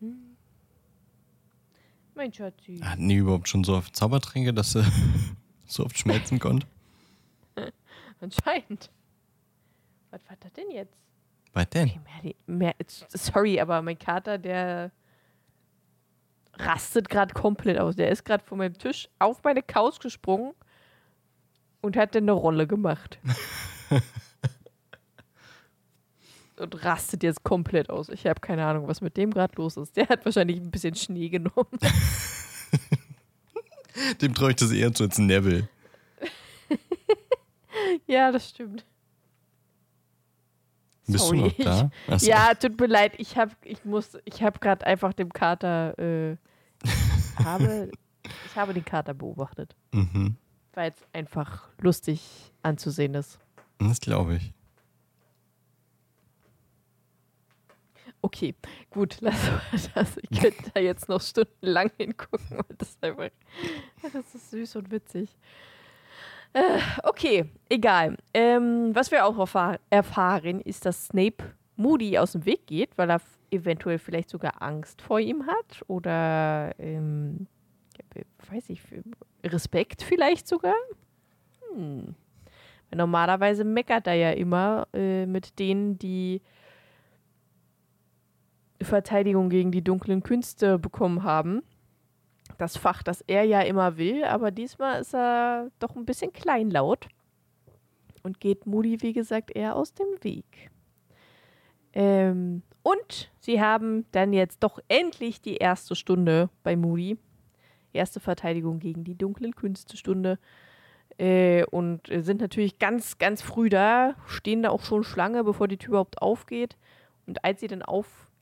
Hm. 0.00 0.35
Mein 2.16 2.32
Schatzi. 2.32 2.78
Hatten 2.82 3.08
die 3.08 3.16
überhaupt 3.16 3.46
schon 3.46 3.62
so 3.62 3.74
oft 3.76 3.94
Zaubertränke, 3.94 4.54
dass 4.54 4.72
sie 4.72 4.82
so 5.66 5.84
oft 5.84 5.98
schmelzen 5.98 6.38
konnte? 6.38 6.66
Anscheinend. 8.20 8.90
Was 10.10 10.26
war 10.26 10.36
das 10.40 10.52
denn 10.54 10.70
jetzt? 10.70 11.04
Was 11.52 11.68
denn? 11.68 11.90
Okay, 11.90 12.00
Merli, 12.22 12.36
Mer 12.46 12.74
sorry, 13.10 13.60
aber 13.60 13.82
mein 13.82 13.98
Kater, 13.98 14.38
der 14.38 14.92
rastet 16.54 17.10
gerade 17.10 17.34
komplett 17.34 17.78
aus. 17.78 17.96
Der 17.96 18.08
ist 18.10 18.24
gerade 18.24 18.42
von 18.44 18.58
meinem 18.58 18.78
Tisch 18.78 19.10
auf 19.18 19.42
meine 19.44 19.62
Couch 19.62 20.00
gesprungen 20.00 20.54
und 21.82 21.96
hat 21.98 22.14
dann 22.14 22.24
eine 22.24 22.32
Rolle 22.32 22.66
gemacht. 22.66 23.18
und 26.58 26.84
rastet 26.84 27.22
jetzt 27.22 27.42
komplett 27.44 27.90
aus. 27.90 28.08
Ich 28.08 28.26
habe 28.26 28.40
keine 28.40 28.64
Ahnung, 28.66 28.88
was 28.88 29.00
mit 29.00 29.16
dem 29.16 29.30
gerade 29.32 29.54
los 29.56 29.76
ist. 29.76 29.96
Der 29.96 30.08
hat 30.08 30.24
wahrscheinlich 30.24 30.56
ein 30.58 30.70
bisschen 30.70 30.94
Schnee 30.94 31.28
genommen. 31.28 31.66
Dem 34.20 34.34
traue 34.34 34.50
ich 34.50 34.56
das 34.56 34.72
eher 34.72 34.92
zu 34.92 35.04
als 35.04 35.18
Neville. 35.18 35.68
ja, 38.06 38.30
das 38.30 38.50
stimmt. 38.50 38.84
Bist 41.06 41.24
Sorry, 41.24 41.38
du 41.38 41.44
noch 41.46 41.56
da? 41.56 41.90
Achso. 42.12 42.26
Ja, 42.26 42.52
tut 42.54 42.78
mir 42.78 42.88
leid, 42.88 43.12
ich 43.18 43.36
habe 43.38 43.52
ich 43.64 43.84
muss 43.84 44.18
ich 44.24 44.42
habe 44.42 44.58
gerade 44.58 44.84
einfach 44.86 45.12
dem 45.12 45.32
Kater 45.32 45.96
äh, 45.98 46.36
habe 47.42 47.90
ich 48.24 48.56
habe 48.56 48.74
den 48.74 48.84
Kater 48.84 49.14
beobachtet, 49.14 49.76
Mhm. 49.92 50.36
weil 50.74 50.90
es 50.90 50.96
einfach 51.12 51.68
lustig 51.80 52.20
anzusehen 52.62 53.14
ist. 53.14 53.38
Das 53.78 54.00
glaube 54.00 54.36
ich. 54.36 54.52
Okay, 58.26 58.56
gut, 58.90 59.18
lass 59.20 59.40
mal 59.48 59.60
das. 59.94 60.16
Ich 60.16 60.40
könnte 60.40 60.68
da 60.74 60.80
jetzt 60.80 61.08
noch 61.08 61.20
stundenlang 61.20 61.92
hingucken, 61.96 62.58
das 62.76 62.98
einfach 63.00 63.30
das 64.02 64.34
ist 64.34 64.50
süß 64.50 64.74
und 64.76 64.90
witzig. 64.90 65.30
Äh, 66.52 66.80
okay, 67.04 67.48
egal. 67.68 68.16
Ähm, 68.34 68.90
was 68.94 69.12
wir 69.12 69.26
auch 69.26 69.38
erfahr 69.38 69.78
erfahren, 69.90 70.60
ist, 70.60 70.86
dass 70.86 71.06
Snape 71.06 71.44
Moody 71.76 72.18
aus 72.18 72.32
dem 72.32 72.44
Weg 72.46 72.66
geht, 72.66 72.98
weil 72.98 73.10
er 73.10 73.20
eventuell 73.52 74.00
vielleicht 74.00 74.30
sogar 74.30 74.60
Angst 74.60 75.02
vor 75.02 75.20
ihm 75.20 75.46
hat 75.46 75.82
oder 75.86 76.74
ähm, 76.80 77.46
weiß 78.50 78.70
ich, 78.70 78.82
Respekt 79.44 80.02
vielleicht 80.02 80.48
sogar. 80.48 80.74
Hm. 81.72 82.16
Normalerweise 82.92 83.62
meckert 83.62 84.08
er 84.08 84.14
ja 84.14 84.30
immer 84.32 84.88
äh, 84.92 85.26
mit 85.26 85.60
denen, 85.60 85.96
die 85.96 86.42
Verteidigung 88.82 89.48
gegen 89.48 89.72
die 89.72 89.82
dunklen 89.82 90.22
Künste 90.22 90.78
bekommen 90.78 91.22
haben. 91.22 91.62
Das 92.58 92.76
Fach, 92.76 93.02
das 93.02 93.22
er 93.22 93.44
ja 93.44 93.60
immer 93.60 93.96
will, 93.96 94.24
aber 94.24 94.50
diesmal 94.50 95.00
ist 95.00 95.14
er 95.14 95.70
doch 95.78 95.96
ein 95.96 96.06
bisschen 96.06 96.32
kleinlaut 96.32 97.08
und 98.22 98.40
geht 98.40 98.66
Moody, 98.66 99.02
wie 99.02 99.12
gesagt, 99.12 99.50
eher 99.54 99.76
aus 99.76 99.94
dem 99.94 100.06
Weg. 100.22 100.70
Ähm, 101.92 102.62
und 102.82 103.32
sie 103.40 103.60
haben 103.60 104.04
dann 104.12 104.32
jetzt 104.32 104.62
doch 104.62 104.78
endlich 104.88 105.40
die 105.40 105.56
erste 105.56 105.94
Stunde 105.96 106.50
bei 106.62 106.76
Moody. 106.76 107.18
Erste 107.92 108.20
Verteidigung 108.20 108.78
gegen 108.78 109.02
die 109.02 109.16
dunklen 109.16 109.56
Künste 109.56 109.96
Stunde. 109.96 110.38
Äh, 111.18 111.64
und 111.64 112.08
sind 112.08 112.42
natürlich 112.42 112.78
ganz, 112.78 113.18
ganz 113.18 113.40
früh 113.40 113.70
da, 113.70 114.14
stehen 114.26 114.62
da 114.62 114.70
auch 114.70 114.82
schon 114.82 115.02
Schlange, 115.04 115.42
bevor 115.42 115.68
die 115.68 115.78
Tür 115.78 115.88
überhaupt 115.88 116.20
aufgeht. 116.20 116.76
Und 117.26 117.44
als 117.44 117.60
sie 117.60 117.66
dann 117.66 117.82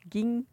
aufging, 0.04 0.46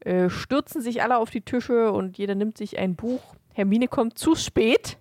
äh, 0.00 0.28
stürzen 0.28 0.80
sich 0.80 1.02
alle 1.02 1.18
auf 1.18 1.30
die 1.30 1.40
Tische 1.40 1.92
und 1.92 2.18
jeder 2.18 2.34
nimmt 2.34 2.58
sich 2.58 2.78
ein 2.78 2.96
Buch. 2.96 3.22
Hermine 3.52 3.88
kommt 3.88 4.18
zu 4.18 4.34
spät. 4.34 4.98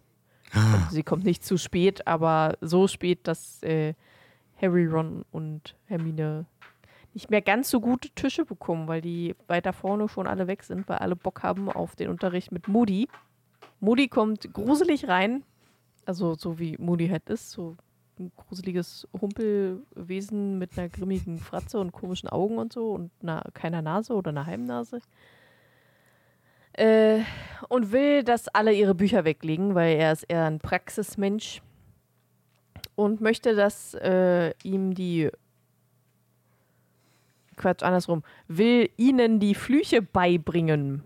Also 0.54 0.96
sie 0.96 1.04
kommt 1.04 1.26
nicht 1.26 1.44
zu 1.44 1.58
spät, 1.58 2.08
aber 2.08 2.58
so 2.62 2.88
spät, 2.88 3.28
dass 3.28 3.62
äh, 3.64 3.94
Harry, 4.62 4.86
Ron 4.86 5.26
und 5.32 5.76
Hermine 5.86 6.46
nicht 7.14 7.30
mehr 7.30 7.42
ganz 7.42 7.70
so 7.70 7.82
gute 7.82 8.10
Tische 8.12 8.46
bekommen, 8.46 8.88
weil 8.88 9.02
die 9.02 9.36
weiter 9.48 9.74
vorne 9.74 10.08
schon 10.08 10.28
alle 10.28 10.48
weg 10.48 10.64
sind, 10.64 10.88
weil 10.88 11.00
alle 11.00 11.16
Bock 11.16 11.44
haben 11.44 11.70
auf 11.70 11.96
den 11.96 12.10
Unterricht 12.10 12.52
mit 12.52 12.68
Moody. 12.68 13.08
Moody 13.80 14.08
kommt 14.08 14.54
gruselig 14.54 15.08
rein, 15.08 15.44
also 16.06 16.36
so 16.36 16.60
wie 16.60 16.78
Moody 16.80 17.10
halt 17.10 17.30
ist, 17.30 17.52
so 17.52 17.76
ein 18.20 18.32
gruseliges 18.36 19.08
Humpelwesen 19.20 20.58
mit 20.58 20.78
einer 20.78 20.90
grimmigen 20.90 21.40
Fratze 21.40 21.80
und 21.80 21.92
komischen 21.92 22.30
Augen 22.30 22.58
und 22.58 22.74
so 22.74 22.92
und 22.92 23.12
einer, 23.22 23.44
keiner 23.54 23.82
Nase 23.82 24.14
oder 24.14 24.30
einer 24.30 24.46
Heimnase. 24.46 25.00
Äh, 26.74 27.22
und 27.70 27.92
will, 27.92 28.24
dass 28.24 28.48
alle 28.50 28.74
ihre 28.74 28.94
Bücher 28.94 29.26
weglegen, 29.26 29.74
weil 29.74 29.98
er 29.98 30.12
ist 30.12 30.24
eher 30.24 30.46
ein 30.46 30.60
Praxismensch 30.60 31.62
und 32.96 33.20
möchte, 33.22 33.56
dass 33.56 33.96
äh, 33.96 34.54
ihm 34.64 34.94
die 34.94 35.30
Quatsch, 37.56 37.82
andersrum, 37.82 38.24
will 38.48 38.90
ihnen 38.98 39.40
die 39.40 39.56
Flüche 39.56 40.02
beibringen. 40.04 41.04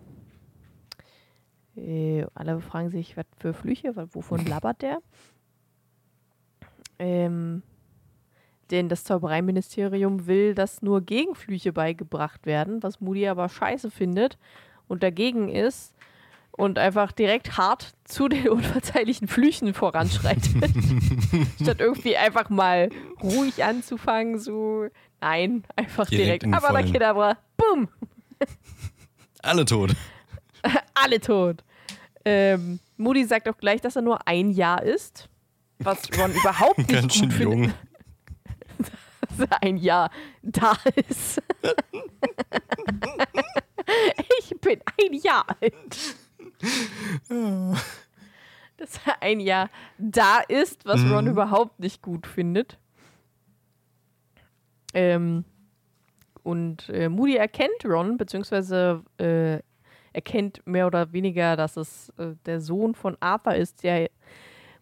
Äh, 1.78 2.26
alle 2.34 2.60
fragen 2.60 2.90
sich, 2.90 3.16
was 3.16 3.26
für 3.40 3.54
Flüche, 3.54 3.96
wovon 4.14 4.46
labert 4.46 4.82
der? 4.82 5.00
Ähm, 7.02 7.64
denn 8.70 8.88
das 8.88 9.04
Zaubereiministerium 9.04 10.28
will, 10.28 10.54
dass 10.54 10.84
nur 10.84 11.02
Gegenflüche 11.02 11.74
beigebracht 11.74 12.46
werden, 12.46 12.84
was 12.84 13.02
Moody 13.02 13.28
aber 13.28 13.50
scheiße 13.50 13.90
findet 13.90 14.38
und 14.88 15.02
dagegen 15.02 15.50
ist 15.50 15.96
und 16.52 16.78
einfach 16.78 17.12
direkt 17.12 17.58
hart 17.58 17.94
zu 18.04 18.28
den 18.28 18.48
unverzeihlichen 18.50 19.28
Flüchen 19.28 19.74
voranschreitet. 19.74 20.54
Statt 21.62 21.80
irgendwie 21.80 22.18
einfach 22.18 22.50
mal 22.52 22.90
ruhig 23.24 23.64
anzufangen, 23.64 24.38
so, 24.38 24.86
nein, 25.20 25.64
einfach 25.76 26.08
Direkt 26.08 26.44
direkt. 26.44 26.64
Aber. 26.64 26.84
Kedabra, 26.84 27.38
bumm, 27.58 27.90
Alle 29.42 29.66
tot. 29.66 29.96
alle 30.94 31.20
tot. 31.20 31.64
Ähm, 32.24 32.80
Moody 32.98 33.26
sagt 33.26 33.50
auch 33.50 33.58
gleich, 33.58 33.82
dass 33.82 33.96
er 33.96 34.04
nur 34.04 34.28
ein 34.28 34.52
Jahr 34.52 34.84
ist, 34.84 35.31
was 35.84 36.10
Ron 36.18 36.32
überhaupt 36.34 36.78
nicht 36.78 36.90
Ganz 36.90 37.14
schön 37.16 37.30
gut 37.30 37.38
findet, 37.38 37.66
jung. 37.68 37.74
dass 39.38 39.40
er 39.50 39.64
ein 39.64 39.78
Jahr 39.78 40.12
da 40.42 40.78
ist. 41.08 41.42
ich 44.40 44.60
bin 44.62 44.80
ein 45.02 45.14
Jahr 45.14 45.46
alt. 45.62 46.16
Dass 48.78 49.00
er 49.06 49.22
ein 49.22 49.40
Jahr 49.40 49.70
da 49.98 50.42
ist, 50.48 50.86
was 50.86 51.04
Ron 51.06 51.28
überhaupt 51.28 51.80
nicht 51.80 52.02
gut 52.02 52.28
findet. 52.28 52.78
Ähm, 54.94 55.46
und 56.44 56.90
äh, 56.90 57.08
Moody 57.10 57.36
erkennt 57.36 57.86
Ron, 57.86 58.18
beziehungsweise 58.18 59.04
äh, 59.18 59.60
erkennt 60.14 60.66
mehr 60.66 60.88
oder 60.88 61.14
weniger, 61.14 61.56
dass 61.56 61.78
es 61.78 62.10
äh, 62.18 62.36
der 62.46 62.60
Sohn 62.62 62.96
von 62.96 63.16
Arthur 63.20 63.56
ist, 63.56 63.84
der 63.84 64.10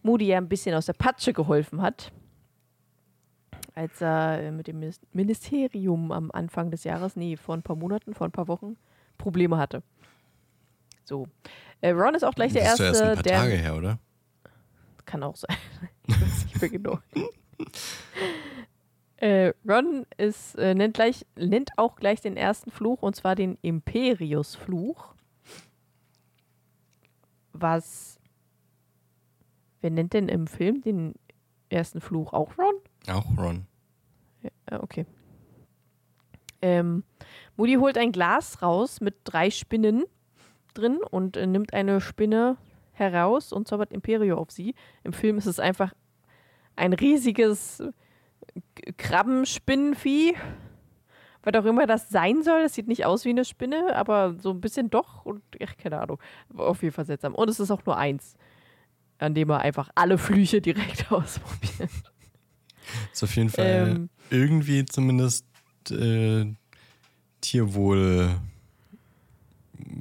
Moody 0.03 0.27
ja 0.27 0.37
ein 0.37 0.49
bisschen 0.49 0.75
aus 0.75 0.85
der 0.85 0.93
Patsche 0.93 1.33
geholfen 1.33 1.81
hat, 1.81 2.11
als 3.75 4.01
er 4.01 4.41
äh, 4.41 4.51
mit 4.51 4.67
dem 4.67 4.79
Minis- 4.79 5.01
Ministerium 5.13 6.11
am 6.11 6.31
Anfang 6.31 6.71
des 6.71 6.83
Jahres, 6.83 7.15
nee, 7.15 7.35
vor 7.37 7.55
ein 7.55 7.63
paar 7.63 7.75
Monaten, 7.75 8.13
vor 8.13 8.27
ein 8.27 8.31
paar 8.31 8.47
Wochen, 8.47 8.77
Probleme 9.17 9.57
hatte. 9.57 9.83
So. 11.03 11.27
Äh, 11.81 11.91
Ron 11.91 12.15
ist 12.15 12.23
auch 12.23 12.35
gleich 12.35 12.53
der 12.53 12.63
das 12.63 12.73
ist 12.73 12.79
ja 12.79 12.85
erst 12.87 13.01
ein 13.01 13.07
Erste, 13.09 13.23
paar 13.23 13.39
Tage 13.39 13.51
der. 13.51 13.61
her, 13.61 13.75
oder? 13.75 13.99
Kann 15.05 15.23
auch 15.23 15.35
sein. 15.35 15.55
ich 16.07 16.21
weiß 16.21 16.45
nicht 16.45 16.61
mehr 16.61 16.69
genau. 16.69 16.99
Äh, 19.21 19.51
Ron 19.67 20.05
ist, 20.15 20.55
äh, 20.55 20.73
nennt, 20.73 20.93
gleich, 20.93 21.25
nennt 21.35 21.71
auch 21.75 21.97
gleich 21.97 22.21
den 22.21 22.37
ersten 22.37 22.71
Fluch, 22.71 23.01
und 23.01 23.17
zwar 23.17 23.35
den 23.35 23.57
Imperius-Fluch. 23.61 25.13
Was. 27.51 28.18
Wer 29.81 29.91
nennt 29.91 30.13
denn 30.13 30.27
im 30.27 30.47
Film 30.47 30.81
den 30.81 31.15
ersten 31.69 32.01
Fluch? 32.01 32.33
Auch 32.33 32.57
Ron? 32.57 32.75
Auch 33.07 33.25
Ron. 33.37 33.65
Ja, 34.41 34.81
okay. 34.83 35.05
Ähm, 36.61 37.03
Moody 37.55 37.75
holt 37.75 37.97
ein 37.97 38.11
Glas 38.11 38.61
raus 38.61 38.99
mit 39.01 39.15
drei 39.23 39.49
Spinnen 39.49 40.03
drin 40.73 40.99
und 41.09 41.37
äh, 41.37 41.47
nimmt 41.47 41.73
eine 41.73 42.01
Spinne 42.01 42.57
heraus 42.91 43.53
und 43.53 43.67
zaubert 43.67 43.93
Imperio 43.93 44.37
auf 44.37 44.51
sie. 44.51 44.75
Im 45.03 45.13
Film 45.13 45.37
ist 45.37 45.45
es 45.45 45.59
einfach 45.59 45.93
ein 46.75 46.91
riesiges 46.93 47.81
K- 48.75 48.91
Krabbenspinnenvieh. 48.97 50.35
Was 51.41 51.53
auch 51.55 51.65
immer 51.65 51.87
das 51.87 52.09
sein 52.09 52.43
soll. 52.43 52.63
Das 52.63 52.73
sieht 52.73 52.89
nicht 52.89 53.05
aus 53.05 53.23
wie 53.23 53.29
eine 53.29 53.45
Spinne, 53.45 53.95
aber 53.95 54.33
so 54.33 54.49
ein 54.49 54.59
bisschen 54.59 54.89
doch. 54.89 55.25
Und 55.25 55.41
ach, 55.63 55.77
keine 55.77 56.01
Ahnung. 56.01 56.19
Auf 56.57 56.83
jeden 56.83 56.93
Fall 56.93 57.05
seltsam. 57.05 57.33
Und 57.33 57.49
es 57.49 57.61
ist 57.61 57.71
auch 57.71 57.85
nur 57.85 57.95
eins, 57.95 58.35
an 59.19 59.33
dem 59.35 59.49
er 59.49 59.59
einfach 59.59 59.89
alle 59.95 60.17
Flüche 60.17 60.61
direkt 60.61 61.11
ausprobiert. 61.11 61.89
Ist 63.13 63.23
auf 63.23 63.35
jeden 63.35 63.49
Fall 63.49 63.87
Ähm. 63.95 64.09
irgendwie 64.29 64.85
zumindest 64.85 65.45
äh, 65.91 66.45
Tierwohl 67.41 68.35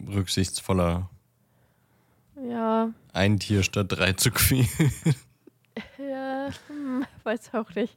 rücksichtsvoller. 0.08 1.08
Ja, 2.48 2.92
Ein 3.12 3.38
Tier 3.38 3.62
statt 3.62 3.86
drei 3.90 4.12
zu 4.12 4.30
quälen. 4.30 4.68
Ja, 5.96 6.48
hm, 6.66 7.04
weiß 7.22 7.54
auch 7.54 7.72
nicht. 7.76 7.96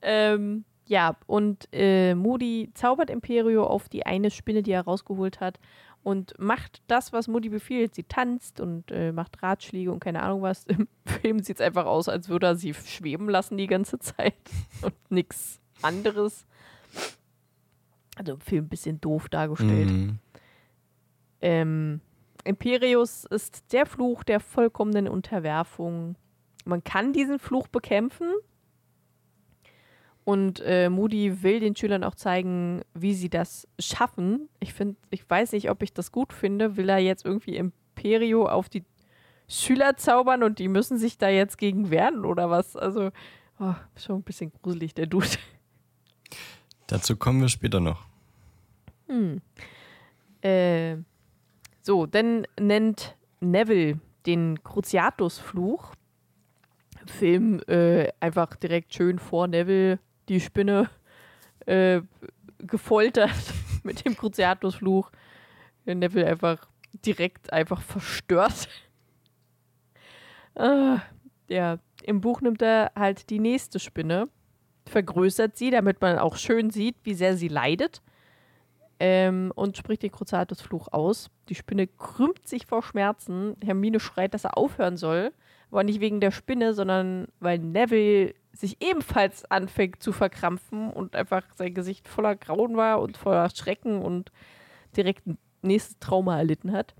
Ähm, 0.00 0.64
ja, 0.86 1.16
und 1.26 1.68
äh, 1.72 2.14
Moody 2.14 2.70
zaubert 2.74 3.10
Imperio 3.10 3.66
auf 3.66 3.88
die 3.88 4.06
eine 4.06 4.30
Spinne, 4.30 4.62
die 4.62 4.70
er 4.70 4.82
rausgeholt 4.82 5.40
hat 5.40 5.58
und 6.06 6.38
macht 6.38 6.82
das, 6.86 7.12
was 7.12 7.26
Moody 7.26 7.48
befiehlt. 7.48 7.96
Sie 7.96 8.04
tanzt 8.04 8.60
und 8.60 8.92
äh, 8.92 9.10
macht 9.10 9.42
Ratschläge 9.42 9.90
und 9.90 9.98
keine 9.98 10.22
Ahnung 10.22 10.40
was. 10.40 10.64
Im 10.68 10.86
Film 11.04 11.40
sieht 11.40 11.56
es 11.56 11.60
einfach 11.60 11.84
aus, 11.84 12.08
als 12.08 12.28
würde 12.28 12.46
er 12.46 12.54
sie 12.54 12.74
schweben 12.74 13.28
lassen 13.28 13.56
die 13.56 13.66
ganze 13.66 13.98
Zeit 13.98 14.36
und 14.82 14.94
nichts 15.10 15.60
anderes. 15.82 16.46
Also 18.14 18.34
im 18.34 18.40
Film 18.40 18.66
ein 18.66 18.68
bisschen 18.68 19.00
doof 19.00 19.28
dargestellt. 19.28 19.90
Mhm. 19.90 20.18
Ähm, 21.40 22.00
Imperius 22.44 23.24
ist 23.24 23.72
der 23.72 23.84
Fluch 23.84 24.22
der 24.22 24.38
vollkommenen 24.38 25.08
Unterwerfung. 25.08 26.14
Man 26.64 26.84
kann 26.84 27.14
diesen 27.14 27.40
Fluch 27.40 27.66
bekämpfen 27.66 28.32
Und 30.26 30.60
äh, 30.66 30.90
Moody 30.90 31.44
will 31.44 31.60
den 31.60 31.76
Schülern 31.76 32.02
auch 32.02 32.16
zeigen, 32.16 32.82
wie 32.94 33.14
sie 33.14 33.30
das 33.30 33.68
schaffen. 33.78 34.48
Ich 34.58 34.74
finde, 34.74 34.96
ich 35.10 35.30
weiß 35.30 35.52
nicht, 35.52 35.70
ob 35.70 35.84
ich 35.84 35.92
das 35.92 36.10
gut 36.10 36.32
finde. 36.32 36.76
Will 36.76 36.88
er 36.88 36.98
jetzt 36.98 37.24
irgendwie 37.24 37.54
Imperio 37.54 38.48
auf 38.48 38.68
die 38.68 38.82
Schüler 39.46 39.96
zaubern 39.96 40.42
und 40.42 40.58
die 40.58 40.66
müssen 40.66 40.98
sich 40.98 41.16
da 41.16 41.28
jetzt 41.28 41.58
gegen 41.58 41.90
wehren 41.90 42.24
oder 42.24 42.50
was? 42.50 42.74
Also, 42.74 43.12
oh, 43.60 43.74
schon 43.94 44.16
ein 44.16 44.22
bisschen 44.24 44.50
gruselig, 44.62 44.94
der 44.94 45.06
Dude. 45.06 45.28
Dazu 46.88 47.16
kommen 47.16 47.40
wir 47.40 47.48
später 47.48 47.78
noch. 47.78 48.04
Hm. 49.06 49.40
Äh, 50.40 50.96
so, 51.82 52.04
dann 52.04 52.48
nennt 52.58 53.14
Neville 53.38 54.00
den 54.26 54.60
Cruciatus-Fluch. 54.64 55.94
Film 57.06 57.60
äh, 57.68 58.08
einfach 58.18 58.56
direkt 58.56 58.92
schön 58.92 59.20
vor 59.20 59.46
Neville 59.46 60.00
die 60.28 60.40
Spinne 60.40 60.90
äh, 61.66 62.00
gefoltert 62.58 63.30
mit 63.82 64.04
dem 64.04 64.16
Cruciatus-Fluch. 64.16 65.10
Neville 65.84 66.26
einfach 66.26 66.66
direkt 67.04 67.52
einfach 67.52 67.82
verstört. 67.82 68.68
äh, 70.54 70.96
ja, 71.48 71.78
im 72.02 72.20
Buch 72.20 72.40
nimmt 72.40 72.62
er 72.62 72.92
halt 72.96 73.30
die 73.30 73.38
nächste 73.38 73.78
Spinne, 73.78 74.28
vergrößert 74.86 75.56
sie, 75.56 75.70
damit 75.70 76.00
man 76.00 76.18
auch 76.18 76.36
schön 76.36 76.70
sieht, 76.70 76.96
wie 77.04 77.14
sehr 77.14 77.36
sie 77.36 77.48
leidet. 77.48 78.02
Ähm, 78.98 79.52
und 79.54 79.76
spricht 79.76 80.02
den 80.02 80.10
Cruciatus-Fluch 80.10 80.88
aus. 80.90 81.30
Die 81.50 81.54
Spinne 81.54 81.86
krümmt 81.86 82.48
sich 82.48 82.64
vor 82.64 82.82
Schmerzen. 82.82 83.54
Hermine 83.62 84.00
schreit, 84.00 84.32
dass 84.32 84.44
er 84.44 84.56
aufhören 84.56 84.96
soll. 84.96 85.32
Aber 85.70 85.84
nicht 85.84 86.00
wegen 86.00 86.20
der 86.20 86.30
Spinne, 86.30 86.72
sondern 86.72 87.28
weil 87.38 87.58
Neville 87.58 88.34
sich 88.56 88.82
ebenfalls 88.82 89.44
anfängt 89.50 90.02
zu 90.02 90.12
verkrampfen 90.12 90.90
und 90.90 91.14
einfach 91.14 91.44
sein 91.54 91.74
Gesicht 91.74 92.08
voller 92.08 92.36
Grauen 92.36 92.76
war 92.76 93.00
und 93.00 93.16
voller 93.16 93.50
Schrecken 93.50 94.02
und 94.02 94.32
direkt 94.96 95.26
ein 95.26 95.38
nächstes 95.62 95.98
Trauma 95.98 96.38
erlitten 96.38 96.72
hat. 96.72 96.94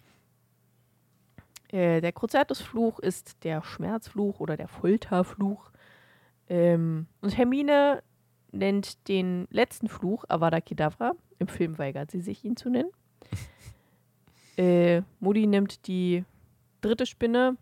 Äh, 1.69 2.01
der 2.01 2.13
Cruciatus-Fluch 2.13 2.99
ist 3.01 3.43
der 3.45 3.63
Schmerzfluch 3.63 4.41
oder 4.41 4.57
der 4.57 4.69
Folterfluch. 4.69 5.71
Ähm, 6.49 7.07
und 7.21 7.37
Hermine 7.37 8.03
nennt 8.53 9.09
den 9.09 9.47
letzten 9.51 9.89
Fluch 9.89 10.25
Avada 10.29 10.61
Kedavra. 10.61 11.13
Im 11.39 11.49
Film 11.49 11.79
weigert 11.79 12.11
sie 12.11 12.21
sich, 12.21 12.45
ihn 12.45 12.57
zu 12.57 12.71
nennen. 12.71 12.91
Äh, 14.59 15.03
Moody 15.21 15.47
nimmt 15.47 15.87
die 15.87 16.25
dritte 16.81 17.05
Spinne, 17.05 17.59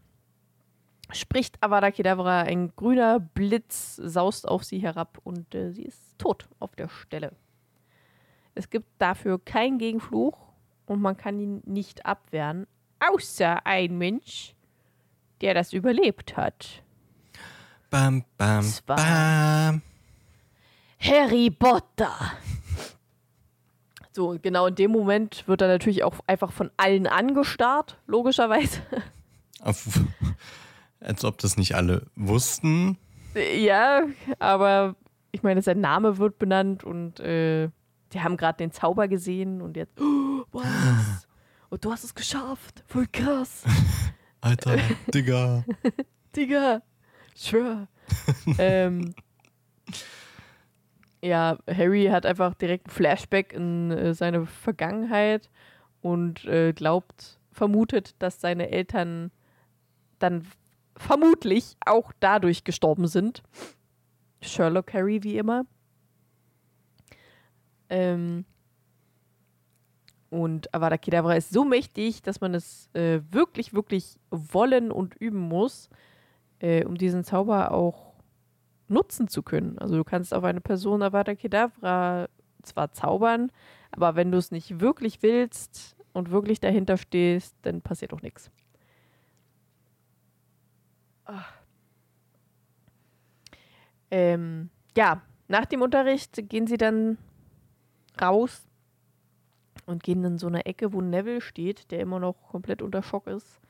spricht 1.15 1.63
Avada 1.63 1.91
Kedavra, 1.91 2.43
ein 2.43 2.73
grüner 2.77 3.21
Blitz 3.21 3.97
saust 3.97 4.49
auf 4.49 4.65
sie 4.65 4.79
herab 4.79 5.19
und 5.25 5.55
äh, 5.55 5.71
sie 5.73 5.85
ist 5.85 6.19
tot 6.19 6.49
auf 6.59 6.75
der 6.77 6.89
Stelle. 6.89 7.33
Es 8.55 8.71
gibt 8.71 8.87
dafür 8.99 9.39
keinen 9.45 9.79
Gegenfluch 9.79 10.39
und 10.87 11.01
man 11.01 11.17
kann 11.17 11.41
ihn 11.41 11.63
nicht 11.65 12.07
abwehren, 12.07 12.67
außer 13.01 13.67
ein 13.67 13.99
Mensch, 13.99 14.55
der 15.41 15.55
das 15.55 15.73
überlebt 15.73 16.37
hat. 16.37 16.83
Bam, 17.91 18.25
bam, 18.37 18.73
bam. 18.87 19.83
Harry 21.01 21.51
Potter. 21.51 22.15
So, 24.13 24.37
genau 24.41 24.67
in 24.67 24.77
dem 24.77 24.93
Moment 24.93 25.47
wird 25.49 25.61
er 25.61 25.69
natürlich 25.69 26.05
auch 26.05 26.15
einfach 26.27 26.53
von 26.53 26.71
allen 26.77 27.09
angestarrt, 27.09 27.99
logischerweise. 28.07 28.81
Auf, 29.61 30.01
als 31.05 31.25
ob 31.25 31.39
das 31.39 31.57
nicht 31.57 31.75
alle 31.75 32.07
wussten. 32.17 32.99
ja, 33.57 34.05
aber 34.39 34.97
ich 35.33 35.43
meine, 35.43 35.63
sein 35.63 35.81
Name 35.81 36.19
wird 36.19 36.39
benannt 36.39 36.85
und 36.85 37.21
äh, 37.21 37.69
die 38.13 38.21
haben 38.21 38.37
gerade 38.37 38.59
den 38.59 38.71
Zauber 38.71 39.09
gesehen 39.09 39.61
und 39.61 39.77
jetzt, 39.77 40.01
oh, 40.01 40.45
was? 40.53 41.27
Und 41.71 41.85
du 41.85 41.91
hast 41.91 42.05
es 42.05 42.15
geschafft. 42.15 42.85
Voll 42.87 43.07
krass. 43.11 43.65
Alter, 44.41 44.79
Digga. 45.13 45.65
Digga, 46.37 46.83
schwör. 47.35 47.89
ähm, 48.59 49.15
ja, 51.23 51.59
Harry 51.67 52.07
hat 52.07 52.27
einfach 52.27 52.55
direkt 52.55 52.87
ein 52.87 52.91
Flashback 52.91 53.53
in 53.53 53.91
äh, 53.91 54.15
seine 54.15 54.47
Vergangenheit 54.47 55.51
und 56.01 56.45
äh, 56.45 56.73
glaubt, 56.73 57.41
vermutet, 57.51 58.15
dass 58.21 58.41
seine 58.41 58.71
Eltern 58.71 59.31
dann 60.19 60.47
vermutlich 60.97 61.77
auch 61.85 62.13
dadurch 62.21 62.65
gestorben 62.65 63.07
sind. 63.07 63.43
Sherlock 64.43 64.93
Harry 64.93 65.23
wie 65.23 65.39
immer. 65.39 65.67
Ähm, 67.89 68.45
und 70.31 70.73
Avada 70.75 70.99
Kedavra 70.99 71.35
ist 71.35 71.51
so 71.51 71.65
mächtig, 71.65 72.23
dass 72.23 72.41
man 72.41 72.55
es 72.55 72.91
äh, 72.95 73.21
wirklich, 73.31 73.73
wirklich 73.73 74.17
wollen 74.31 74.91
und 74.91 75.15
üben 75.15 75.39
muss, 75.39 75.89
äh, 76.59 76.85
um 76.85 76.97
diesen 76.97 77.23
Zauber 77.23 77.71
auch 77.71 78.15
nutzen 78.89 79.29
zu 79.29 79.43
können. 79.43 79.79
Also 79.79 79.97
du 79.97 80.05
kannst 80.05 80.35
auf 80.35 80.45
eine 80.45 80.61
Person 80.61 81.03
Avada 81.03 81.35
Kedavra 81.35 82.29
zwar 82.63 82.93
zaubern, 82.93 83.53
aber 83.93 84.17
wenn 84.17 84.33
du 84.33 84.39
es 84.39 84.51
nicht 84.51 84.81
wirklich 84.81 85.23
willst 85.23 85.97
und 86.13 86.31
wirklich 86.31 86.61
dahinter 86.61 86.97
stehst, 86.97 87.55
dann 87.63 87.81
passiert 87.81 88.13
auch 88.13 88.23
nichts. 88.23 88.51
Ah. 91.25 91.45
Ähm, 94.11 94.71
ja, 94.97 95.23
nach 95.49 95.65
dem 95.67 95.83
Unterricht 95.83 96.49
gehen 96.49 96.67
sie 96.67 96.77
dann 96.77 97.19
raus 98.21 98.63
und 99.87 100.03
gehen 100.03 100.25
in 100.25 100.39
so 100.39 100.47
eine 100.47 100.67
Ecke, 100.67 100.93
wo 100.93 101.01
Neville 101.01 101.41
steht, 101.41 101.91
der 101.91 102.01
immer 102.01 102.21
noch 102.21 102.35
komplett 102.51 102.83
unter 102.83 103.03
Schock 103.03 103.27
ist 103.27 103.61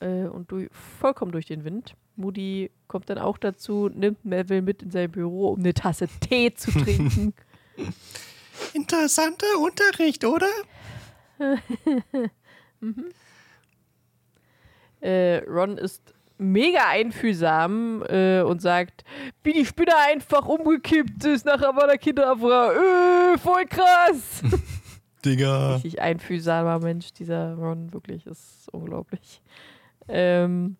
äh, 0.00 0.24
und 0.24 0.50
durch, 0.50 0.68
vollkommen 0.70 1.32
durch 1.32 1.46
den 1.46 1.64
Wind. 1.64 1.96
Moody 2.16 2.70
kommt 2.86 3.10
dann 3.10 3.18
auch 3.18 3.38
dazu, 3.38 3.88
nimmt 3.88 4.24
Neville 4.24 4.62
mit 4.62 4.82
in 4.82 4.90
sein 4.90 5.10
Büro, 5.10 5.48
um 5.48 5.60
eine 5.60 5.74
Tasse 5.74 6.08
Tee 6.20 6.54
zu 6.54 6.70
trinken. 6.84 7.34
Interessanter 8.72 9.58
Unterricht, 9.60 10.24
oder? 10.24 10.48
äh, 15.00 15.38
Ron 15.48 15.76
ist 15.78 16.14
mega 16.38 16.88
einfühlsam 16.88 18.02
äh, 18.08 18.42
und 18.42 18.60
sagt, 18.60 19.04
wie 19.42 19.52
die 19.52 19.64
Spinne 19.64 19.96
einfach 20.08 20.46
umgekippt 20.46 21.24
ist 21.24 21.46
nach 21.46 21.62
Avada 21.62 21.96
Kedavra. 21.96 22.72
Äh, 22.72 23.38
voll 23.38 23.66
krass. 23.66 24.42
Digga. 25.24 25.74
Richtig 25.74 26.00
einfühlsamer 26.00 26.80
Mensch, 26.80 27.12
dieser 27.12 27.54
Ron, 27.54 27.92
wirklich, 27.92 28.26
ist 28.26 28.68
unglaublich. 28.72 29.40
Ähm, 30.08 30.76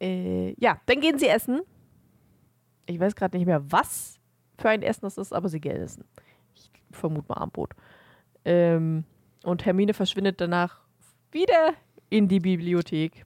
äh, 0.00 0.54
ja, 0.60 0.78
dann 0.86 1.00
gehen 1.00 1.18
sie 1.18 1.28
essen. 1.28 1.62
Ich 2.86 3.00
weiß 3.00 3.14
gerade 3.14 3.36
nicht 3.36 3.46
mehr, 3.46 3.62
was 3.70 4.18
für 4.58 4.68
ein 4.68 4.82
Essen 4.82 5.02
das 5.02 5.16
ist, 5.16 5.32
aber 5.32 5.48
sie 5.48 5.60
gehen 5.60 5.80
essen. 5.80 6.04
Ich 6.54 6.70
vermute 6.90 7.28
mal 7.28 7.36
Abendbrot. 7.36 7.70
Ähm, 8.44 9.04
und 9.44 9.64
Hermine 9.64 9.94
verschwindet 9.94 10.40
danach 10.40 10.80
wieder 11.30 11.74
in 12.12 12.28
die 12.28 12.40
Bibliothek. 12.40 13.24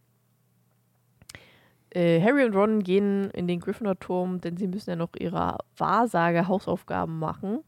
Äh, 1.90 2.20
Harry 2.20 2.44
und 2.44 2.54
Ron 2.54 2.82
gehen 2.82 3.30
in 3.30 3.48
den 3.48 3.60
Gryffindor-Turm, 3.60 4.40
denn 4.40 4.56
sie 4.56 4.66
müssen 4.66 4.90
ja 4.90 4.96
noch 4.96 5.10
ihre 5.18 5.58
Wahrsage-Hausaufgaben 5.76 7.18
machen 7.18 7.60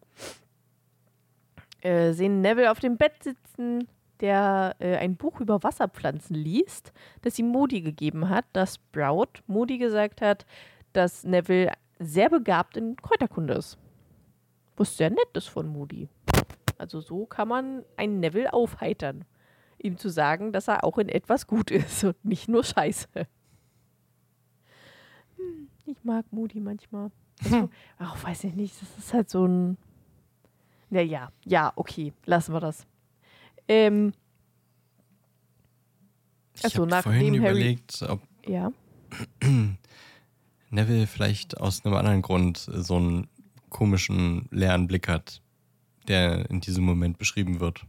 äh, 1.83 2.13
sehen 2.13 2.41
Neville 2.41 2.71
auf 2.71 2.81
dem 2.81 2.97
Bett 2.97 3.23
sitzen, 3.23 3.89
der 4.21 4.75
äh, 4.81 4.97
ein 4.97 5.17
Buch 5.17 5.41
über 5.41 5.63
Wasserpflanzen 5.63 6.35
liest, 6.35 6.93
das 7.23 7.39
ihm 7.39 7.49
Moody 7.49 7.81
gegeben 7.81 8.29
hat, 8.29 8.45
das 8.53 8.77
Sprout 8.77 9.43
Moody 9.47 9.79
gesagt 9.79 10.21
hat, 10.21 10.45
dass 10.93 11.25
Neville 11.25 11.73
sehr 11.99 12.31
begabt 12.31 12.77
in 12.77 12.97
Kräuterkunde 12.97 13.55
ist. 13.55 13.79
Was 14.77 14.97
sehr 14.97 15.11
nett 15.11 15.29
ist 15.35 15.49
von 15.49 15.69
Moody. 15.69 16.09
Also 16.79 17.01
so 17.01 17.27
kann 17.27 17.49
man 17.49 17.85
einen 17.97 18.21
Neville 18.21 18.53
aufheitern. 18.53 19.25
Ihm 19.81 19.97
zu 19.99 20.09
sagen, 20.09 20.53
dass 20.53 20.69
er 20.69 20.85
auch 20.85 20.99
in 20.99 21.09
etwas 21.09 21.47
gut 21.47 21.71
ist 21.71 22.05
und 22.05 22.25
nicht 22.25 22.49
nur 22.49 22.65
scheiße. 22.65 23.09
Hm, 25.37 25.69
ich 25.87 26.03
mag 26.05 26.25
Moody 26.33 26.61
manchmal. 26.61 27.11
Also, 27.45 27.71
ach, 27.99 28.23
weiß 28.25 28.45
ich 28.45 28.55
nicht. 28.55 28.75
Das 28.83 28.99
ist 28.99 29.15
halt 29.15 29.31
so 29.31 29.47
ein 29.47 29.77
ja, 30.91 31.03
ja, 31.03 31.31
ja, 31.45 31.73
okay, 31.77 32.15
lassen 32.25 32.55
wir 32.55 32.61
das. 32.61 32.87
Ähm, 33.69 34.15
Ich 36.55 36.65
Achso, 36.65 36.91
habe 36.91 37.03
vorhin 37.03 37.35
Harry- 37.35 37.37
überlegt, 37.37 38.03
ob 38.09 38.23
ja. 38.47 38.73
Neville 40.71 41.07
vielleicht 41.07 41.61
aus 41.61 41.85
einem 41.85 41.95
anderen 41.95 42.23
Grund 42.23 42.57
so 42.59 42.97
einen 42.97 43.29
komischen, 43.69 44.49
leeren 44.51 44.87
Blick 44.87 45.09
hat, 45.09 45.43
der 46.09 46.49
in 46.51 46.61
diesem 46.61 46.85
Moment 46.85 47.19
beschrieben 47.19 47.61
wird. 47.61 47.85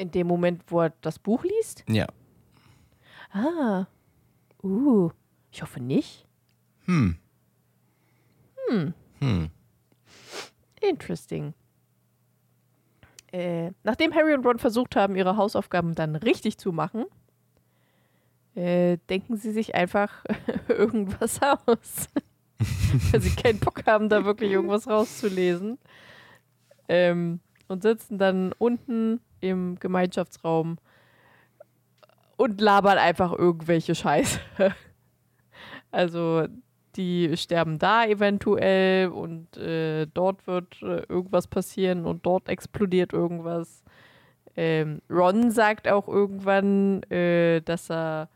In 0.00 0.10
dem 0.10 0.26
Moment, 0.28 0.62
wo 0.68 0.80
er 0.80 0.94
das 1.02 1.18
Buch 1.18 1.44
liest? 1.44 1.84
Ja, 1.86 2.06
Ah. 3.32 3.84
Uh. 4.62 5.10
Ich 5.52 5.60
hoffe 5.60 5.78
nicht. 5.78 6.26
Hm. 6.86 7.18
Hm. 8.66 8.94
Hm. 9.18 9.50
Interesting. 10.80 11.52
Äh, 13.30 13.72
nachdem 13.84 14.14
Harry 14.14 14.32
und 14.32 14.46
Ron 14.46 14.58
versucht 14.58 14.96
haben, 14.96 15.16
ihre 15.16 15.36
Hausaufgaben 15.36 15.94
dann 15.94 16.16
richtig 16.16 16.56
zu 16.56 16.72
machen, 16.72 17.04
äh, 18.54 18.96
denken 19.10 19.36
sie 19.36 19.52
sich 19.52 19.74
einfach 19.74 20.24
irgendwas 20.68 21.40
aus. 21.42 22.08
Weil 23.10 23.20
sie 23.20 23.36
keinen 23.36 23.60
Bock 23.60 23.86
haben, 23.86 24.08
da 24.08 24.24
wirklich 24.24 24.50
irgendwas 24.50 24.88
rauszulesen. 24.88 25.78
Ähm, 26.88 27.40
und 27.68 27.82
sitzen 27.82 28.16
dann 28.16 28.54
unten 28.56 29.20
im 29.40 29.78
Gemeinschaftsraum 29.78 30.78
und 32.36 32.60
labern 32.60 32.98
einfach 32.98 33.32
irgendwelche 33.32 33.94
Scheiße. 33.94 34.40
Also 35.92 36.46
die 36.94 37.36
sterben 37.36 37.80
da 37.80 38.06
eventuell 38.06 39.08
und 39.08 39.56
äh, 39.56 40.06
dort 40.06 40.46
wird 40.46 40.80
äh, 40.82 41.02
irgendwas 41.08 41.48
passieren 41.48 42.04
und 42.04 42.24
dort 42.24 42.48
explodiert 42.48 43.12
irgendwas. 43.12 43.82
Ähm, 44.56 45.00
Ron 45.08 45.50
sagt 45.50 45.88
auch 45.88 46.08
irgendwann, 46.08 47.02
äh, 47.04 47.60
dass 47.62 47.90
er 47.90 48.28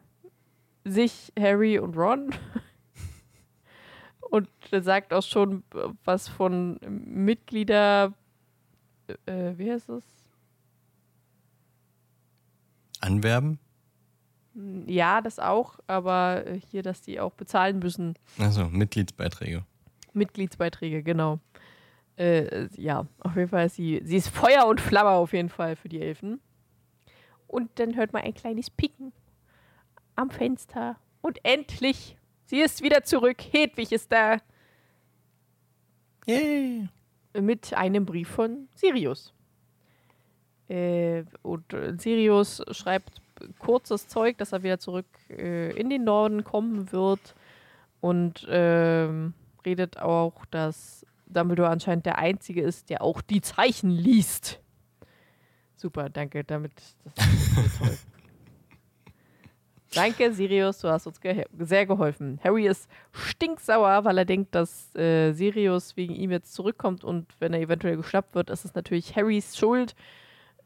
sich, 0.92 1.32
Harry 1.38 1.80
und 1.80 1.98
Ron. 1.98 2.34
Und 4.30 4.48
er 4.72 4.84
sagt 4.84 5.12
auch 5.14 5.24
schon 5.24 5.64
was 6.06 6.28
von 6.28 6.80
Mitglieder, 6.88 8.14
äh, 9.26 9.54
wie 9.58 9.72
heißt 9.72 9.90
es? 9.90 10.04
Anwerben? 13.02 13.60
Ja, 14.88 15.22
das 15.22 15.40
auch, 15.40 15.80
aber 15.88 16.44
hier, 16.70 16.84
dass 16.84 17.02
die 17.02 17.20
auch 17.20 17.34
bezahlen 17.34 17.80
müssen. 17.80 18.16
Also 18.38 18.66
Mitgliedsbeiträge. 18.66 19.64
Mitgliedsbeiträge, 20.14 21.02
genau. 21.02 21.40
Äh, 22.18 22.68
ja, 22.76 23.08
auf 23.20 23.36
jeden 23.36 23.48
Fall 23.48 23.68
ist 23.68 23.76
sie, 23.76 24.02
sie 24.04 24.18
ist 24.18 24.28
Feuer 24.28 24.66
und 24.68 24.82
Flamme 24.82 25.12
auf 25.12 25.34
jeden 25.34 25.50
Fall 25.50 25.76
für 25.76 25.88
die 25.88 26.02
Elfen. 26.02 26.42
Und 27.48 27.80
dann 27.80 27.96
hört 27.96 28.12
man 28.12 28.24
ein 28.24 28.34
kleines 28.34 28.70
Picken 28.70 29.14
am 30.20 30.30
Fenster. 30.30 30.98
Und 31.22 31.40
endlich, 31.44 32.18
sie 32.46 32.60
ist 32.60 32.84
wieder 32.84 33.04
zurück. 33.04 33.38
Hedwig 33.52 33.92
ist 33.92 34.12
da 34.12 34.38
Yay! 36.26 36.88
mit 37.34 37.74
einem 37.74 38.06
Brief 38.06 38.30
von 38.30 38.68
Sirius. 38.76 39.34
Äh, 40.68 41.24
und 41.42 41.74
äh, 41.74 41.96
Sirius 41.98 42.62
schreibt 42.72 43.22
kurzes 43.58 44.08
Zeug, 44.08 44.38
dass 44.38 44.52
er 44.52 44.64
wieder 44.64 44.80
zurück 44.80 45.08
äh, 45.30 45.72
in 45.72 45.90
den 45.90 46.04
Norden 46.04 46.44
kommen 46.44 46.92
wird 46.92 47.36
und 48.02 48.46
ähm, 48.50 49.34
redet 49.66 49.98
auch, 49.98 50.46
dass 50.52 51.06
Dumbledore 51.28 51.70
anscheinend 51.70 52.06
der 52.06 52.18
Einzige 52.18 52.62
ist, 52.62 52.90
der 52.90 53.02
auch 53.02 53.22
die 53.22 53.42
Zeichen 53.42 53.90
liest. 53.90 54.60
Super, 55.76 56.10
danke, 56.10 56.44
damit. 56.44 56.74
Das 57.16 57.26
ist 57.26 57.78
toll. 57.78 57.98
Danke, 59.94 60.32
Sirius, 60.34 60.80
du 60.80 60.90
hast 60.90 61.08
uns 61.08 61.20
ge 61.20 61.46
sehr 61.58 61.86
geholfen. 61.86 62.40
Harry 62.44 62.68
ist 62.68 62.90
stinksauer, 63.12 64.06
weil 64.06 64.20
er 64.20 64.26
denkt, 64.26 64.54
dass 64.54 64.94
äh, 64.96 65.32
Sirius 65.34 65.98
wegen 65.98 66.14
ihm 66.14 66.32
jetzt 66.32 66.54
zurückkommt 66.54 67.04
und 67.04 67.28
wenn 67.40 67.54
er 67.54 67.60
eventuell 67.60 67.98
geschnappt 67.98 68.36
wird, 68.36 68.50
ist 68.50 68.66
es 68.66 68.76
natürlich 68.76 69.16
Harrys 69.16 69.58
Schuld 69.58 69.96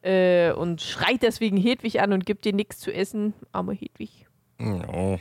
äh, 0.02 0.52
und 0.52 0.82
schreit 0.82 1.24
deswegen 1.24 1.58
Hedwig 1.58 2.02
an 2.02 2.12
und 2.12 2.26
gibt 2.26 2.46
ihr 2.46 2.54
nichts 2.54 2.80
zu 2.80 2.94
essen. 2.94 3.34
Arme 3.52 3.74
Hedwig. 3.74 4.28
Oh. 4.60 5.18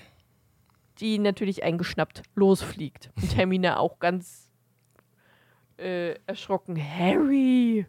Die 0.99 1.19
natürlich 1.19 1.63
eingeschnappt 1.63 2.23
losfliegt. 2.35 3.11
Und 3.17 3.37
Hermine 3.37 3.79
auch 3.79 3.99
ganz 4.01 4.49
äh, 5.79 6.15
erschrocken. 6.27 6.77
Harry, 6.77 7.87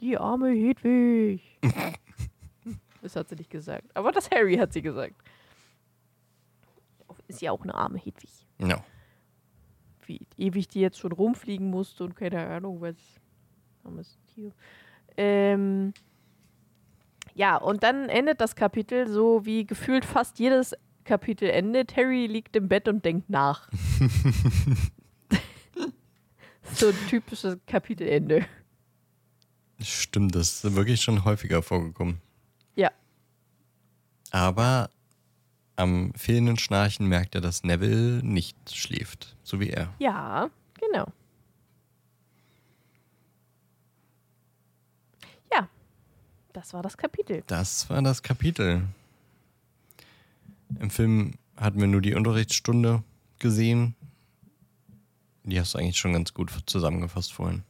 die 0.00 0.18
arme 0.18 0.50
Hedwig. 0.50 1.40
das 3.02 3.14
hat 3.16 3.28
sie 3.28 3.36
nicht 3.36 3.50
gesagt. 3.50 3.86
Aber 3.94 4.10
das 4.10 4.30
Harry 4.30 4.56
hat 4.56 4.72
sie 4.72 4.82
gesagt. 4.82 5.14
Ist 7.28 7.42
ja 7.42 7.52
auch 7.52 7.62
eine 7.62 7.74
arme 7.74 7.98
Hedwig. 7.98 8.30
No. 8.58 8.76
Wie 10.06 10.26
ewig 10.36 10.68
die 10.68 10.80
jetzt 10.80 10.98
schon 10.98 11.12
rumfliegen 11.12 11.70
musste 11.70 12.04
und 12.04 12.14
keine 12.14 12.46
Ahnung, 12.46 12.80
was. 12.80 12.96
Armes 13.84 14.18
Tier. 14.34 14.52
Ähm, 15.16 15.92
ja, 17.34 17.56
und 17.56 17.82
dann 17.82 18.08
endet 18.08 18.40
das 18.40 18.54
Kapitel 18.56 19.08
so 19.08 19.44
wie 19.44 19.66
gefühlt 19.66 20.04
fast 20.04 20.38
jedes 20.38 20.74
Kapitel 21.04 21.50
endet. 21.50 21.96
Harry 21.96 22.26
liegt 22.26 22.56
im 22.56 22.68
Bett 22.68 22.88
und 22.88 23.04
denkt 23.04 23.28
nach. 23.30 23.68
so 26.72 26.88
ein 26.88 26.96
typisches 27.08 27.58
Kapitelende. 27.66 28.46
Stimmt, 29.80 30.34
das 30.34 30.64
ist 30.64 30.76
wirklich 30.76 31.00
schon 31.02 31.24
häufiger 31.24 31.62
vorgekommen. 31.62 32.20
Ja. 32.74 32.90
Aber 34.30 34.90
am 35.76 36.12
fehlenden 36.14 36.58
Schnarchen 36.58 37.06
merkt 37.08 37.34
er, 37.34 37.40
dass 37.40 37.64
Neville 37.64 38.22
nicht 38.22 38.56
schläft, 38.74 39.36
so 39.42 39.60
wie 39.60 39.70
er. 39.70 39.92
Ja, 39.98 40.50
genau. 40.80 41.06
Ja, 45.52 45.68
das 46.52 46.72
war 46.74 46.82
das 46.82 46.96
Kapitel. 46.96 47.42
Das 47.46 47.88
war 47.90 48.02
das 48.02 48.22
Kapitel. 48.22 48.82
Im 50.80 50.90
Film 50.90 51.34
hatten 51.56 51.80
wir 51.80 51.86
nur 51.86 52.00
die 52.00 52.14
Unterrichtsstunde 52.14 53.02
gesehen. 53.38 53.94
Die 55.44 55.60
hast 55.60 55.74
du 55.74 55.78
eigentlich 55.78 55.98
schon 55.98 56.12
ganz 56.12 56.32
gut 56.32 56.50
zusammengefasst 56.66 57.32
vorhin. 57.32 57.62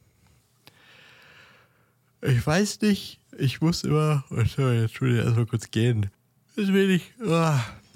Ich 2.22 2.46
weiß 2.46 2.80
nicht, 2.82 3.20
ich 3.36 3.60
muss 3.60 3.84
immer. 3.84 4.24
Oh, 4.30 4.44
sorry, 4.44 4.80
jetzt 4.80 5.00
will 5.00 5.18
ich 5.18 5.24
erstmal 5.24 5.46
kurz 5.46 5.70
gehen. 5.70 6.10
Das 6.56 6.68
will 6.68 6.90
ich. 6.90 7.12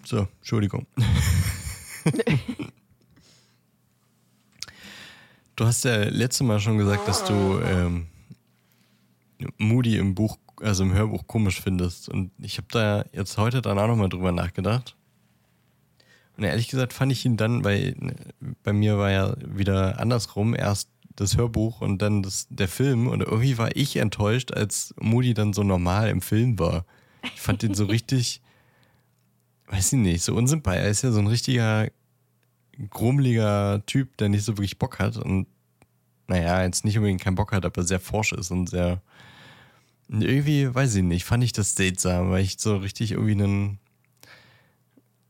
So, 0.08 0.26
Entschuldigung. 0.38 0.86
Du 5.54 5.66
hast 5.66 5.84
ja 5.84 6.04
letztes 6.04 6.46
Mal 6.46 6.60
schon 6.60 6.78
gesagt, 6.78 7.08
dass 7.08 7.24
du 7.24 7.58
ähm, 7.58 8.06
Moody 9.56 9.96
im 9.96 10.14
Buch, 10.14 10.38
also 10.60 10.84
im 10.84 10.92
Hörbuch 10.92 11.26
komisch 11.26 11.60
findest. 11.60 12.08
Und 12.08 12.30
ich 12.38 12.58
habe 12.58 12.68
da 12.70 13.04
jetzt 13.12 13.38
heute 13.38 13.60
dann 13.60 13.76
auch 13.76 13.88
nochmal 13.88 14.08
drüber 14.08 14.30
nachgedacht. 14.30 14.94
Und 16.36 16.44
ehrlich 16.44 16.68
gesagt 16.68 16.92
fand 16.92 17.10
ich 17.10 17.24
ihn 17.24 17.36
dann, 17.36 17.64
weil 17.64 17.96
ne, 17.98 18.14
bei 18.62 18.72
mir 18.72 18.98
war 18.98 19.10
ja 19.10 19.34
wieder 19.44 19.98
andersrum, 19.98 20.54
erst 20.54 20.90
das 21.16 21.36
Hörbuch 21.36 21.80
und 21.80 22.00
dann 22.00 22.22
das, 22.22 22.46
der 22.50 22.68
Film. 22.68 23.08
Und 23.08 23.22
irgendwie 23.22 23.58
war 23.58 23.74
ich 23.74 23.96
enttäuscht, 23.96 24.52
als 24.52 24.94
Moody 25.00 25.34
dann 25.34 25.52
so 25.52 25.64
normal 25.64 26.08
im 26.08 26.22
Film 26.22 26.56
war. 26.60 26.86
Ich 27.34 27.40
fand 27.40 27.64
ihn 27.64 27.74
so 27.74 27.84
richtig, 27.86 28.42
weiß 29.70 29.92
ich 29.92 29.98
nicht, 29.98 30.22
so 30.22 30.34
unsympathisch. 30.34 30.82
Er 30.82 30.90
ist 30.90 31.02
ja 31.02 31.12
so 31.12 31.20
ein 31.20 31.26
richtiger 31.26 31.88
grummeliger 32.90 33.82
Typ, 33.86 34.16
der 34.18 34.28
nicht 34.28 34.44
so 34.44 34.56
wirklich 34.56 34.78
Bock 34.78 34.98
hat 34.98 35.16
und 35.16 35.46
naja, 36.28 36.62
jetzt 36.62 36.84
nicht 36.84 36.96
unbedingt 36.96 37.22
keinen 37.22 37.34
Bock 37.34 37.52
hat, 37.52 37.64
aber 37.64 37.82
sehr 37.82 38.00
forsch 38.00 38.32
ist 38.32 38.50
und 38.50 38.68
sehr 38.68 39.02
irgendwie, 40.08 40.72
weiß 40.74 40.94
ich 40.94 41.02
nicht, 41.02 41.24
fand 41.24 41.44
ich 41.44 41.52
das 41.52 41.74
seltsam, 41.74 42.30
weil 42.30 42.42
ich 42.42 42.58
so 42.58 42.76
richtig 42.76 43.12
irgendwie 43.12 43.32
einen 43.32 43.78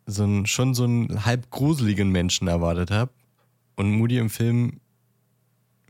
so 0.07 0.25
einen, 0.25 0.47
schon 0.47 0.75
so 0.75 0.85
einen 0.85 1.25
halb 1.27 1.51
gruseligen 1.51 2.11
Menschen 2.11 2.49
erwartet 2.49 2.91
habe 2.91 3.13
und 3.77 3.93
Moody 3.93 4.19
im 4.19 4.31
Film 4.31 4.81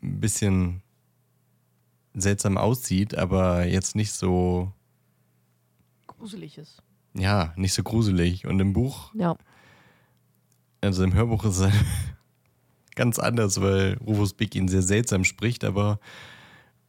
ein 0.03 0.21
bisschen 0.21 0.83
seltsam 2.15 2.57
aussieht, 2.57 3.17
aber 3.17 3.67
jetzt 3.67 3.95
nicht 3.95 4.13
so 4.13 4.73
Gruselig 6.07 6.59
ist. 6.59 6.83
Ja, 7.15 7.53
nicht 7.57 7.75
so 7.75 7.83
gruselig 7.83 8.47
und 8.47 8.61
im 8.61 8.73
Buch 8.73 9.13
Ja. 9.15 9.37
Also 10.81 11.03
im 11.03 11.15
Hörbuch 11.15 11.45
ist 11.45 11.59
es 11.59 11.73
ganz 12.95 13.19
anders, 13.19 13.61
weil 13.61 13.99
Rufus 13.99 14.35
Beck 14.35 14.55
ihn 14.55 14.69
sehr 14.69 14.83
seltsam 14.83 15.25
spricht, 15.25 15.65
aber 15.65 15.99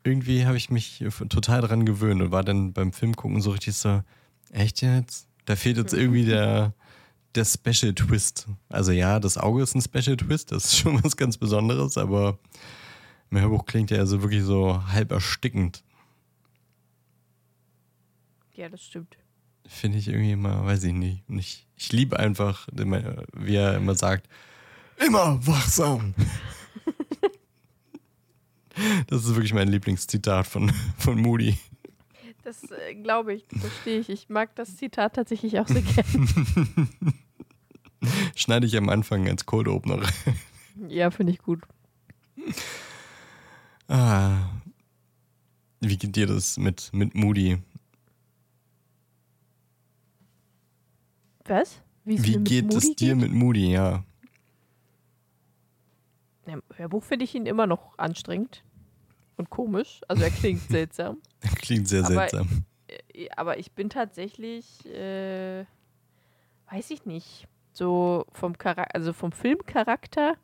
irgendwie 0.03 0.45
habe 0.45 0.58
ich 0.58 0.69
mich 0.69 1.03
total 1.29 1.62
daran 1.62 1.86
gewöhnt 1.86 2.21
und 2.21 2.32
war 2.32 2.43
dann 2.43 2.73
beim 2.73 2.93
Film 2.93 3.15
gucken 3.15 3.41
so 3.41 3.51
richtig 3.51 3.75
so, 3.75 4.01
echt 4.51 4.82
jetzt? 4.82 5.27
Da 5.45 5.55
fehlt 5.55 5.77
jetzt 5.77 5.93
irgendwie 5.93 6.25
der, 6.25 6.73
der 7.36 7.45
Special 7.45 7.93
Twist. 7.93 8.47
Also 8.69 8.91
ja, 8.91 9.19
das 9.19 9.38
Auge 9.38 9.63
ist 9.63 9.75
ein 9.75 9.82
Special 9.82 10.17
Twist, 10.17 10.51
das 10.51 10.65
ist 10.65 10.77
schon 10.77 11.03
was 11.03 11.17
ganz 11.17 11.38
Besonderes, 11.38 11.97
aber 11.97 12.39
im 13.32 13.39
Hörbuch 13.39 13.65
klingt 13.65 13.91
er 13.91 13.99
also 13.99 14.21
wirklich 14.21 14.43
so 14.43 14.84
halb 14.88 15.12
erstickend. 15.12 15.84
Ja, 18.53 18.69
das 18.69 18.84
stimmt. 18.84 19.17
Finde 19.69 19.99
ich 19.99 20.08
irgendwie 20.08 20.32
immer, 20.32 20.65
weiß 20.65 20.84
ich 20.84 20.93
nicht. 20.93 21.23
Und 21.29 21.38
ich, 21.38 21.67
ich 21.77 21.91
liebe 21.93 22.19
einfach, 22.19 22.67
wie 22.73 23.55
er 23.55 23.77
immer 23.77 23.93
sagt, 23.93 24.27
immer 25.05 25.45
wachsam. 25.45 26.15
das 29.08 29.23
ist 29.23 29.36
wirklich 29.36 29.53
mein 29.53 29.67
Lieblingszitat 29.67 30.47
von, 30.47 30.71
von 30.97 31.21
Moody. 31.21 31.58
Das 32.43 32.63
äh, 32.71 32.95
glaube 32.95 33.36
ich, 33.36 33.45
verstehe 33.60 33.99
ich. 33.99 34.10
Ich 34.10 34.27
mag 34.27 34.55
das 34.55 34.75
Zitat 34.75 35.13
tatsächlich 35.15 35.60
auch 35.60 35.67
sehr 35.67 35.84
gerne. 35.84 36.27
Schneide 38.36 38.65
ich 38.65 38.75
am 38.75 38.89
Anfang 38.89 39.27
als 39.29 39.45
Cold 39.45 39.67
Opener. 39.67 40.01
ja, 40.88 41.12
finde 41.12 41.34
ich 41.34 41.39
gut. 41.39 41.62
Ah. 43.88 44.49
Wie 45.79 45.97
geht 45.97 46.15
dir 46.15 46.25
das 46.25 46.58
mit, 46.58 46.89
mit 46.91 47.13
Moody? 47.13 47.60
Was? 51.49 51.81
Wie 52.05 52.17
mit 52.19 52.45
geht 52.47 52.73
es 52.73 52.95
dir 52.95 53.13
geht? 53.15 53.17
mit 53.17 53.31
Moody, 53.31 53.71
ja? 53.73 54.03
Ja, 56.47 56.57
Hörbuch 56.75 57.03
finde 57.03 57.25
ich 57.25 57.35
ihn 57.35 57.45
immer 57.45 57.67
noch 57.67 57.97
anstrengend 57.97 58.63
und 59.38 59.49
komisch. 59.49 60.01
Also 60.07 60.23
er 60.23 60.31
klingt 60.31 60.62
seltsam. 60.69 61.17
Klingt 61.57 61.88
sehr 61.88 61.99
Aber- 62.05 62.13
seltsam. 62.29 62.47
Äh, 63.13 63.29
Aber 63.35 63.59
ich 63.59 63.71
bin 63.73 63.89
tatsächlich, 63.89 64.85
äh, 64.85 65.65
weiß 66.71 66.89
ich 66.91 67.05
nicht, 67.05 67.47
so 67.71 68.25
vom 68.31 68.57
Charakter, 68.57 68.95
also 68.95 69.13
vom 69.13 69.31
Filmcharakter 69.31 70.35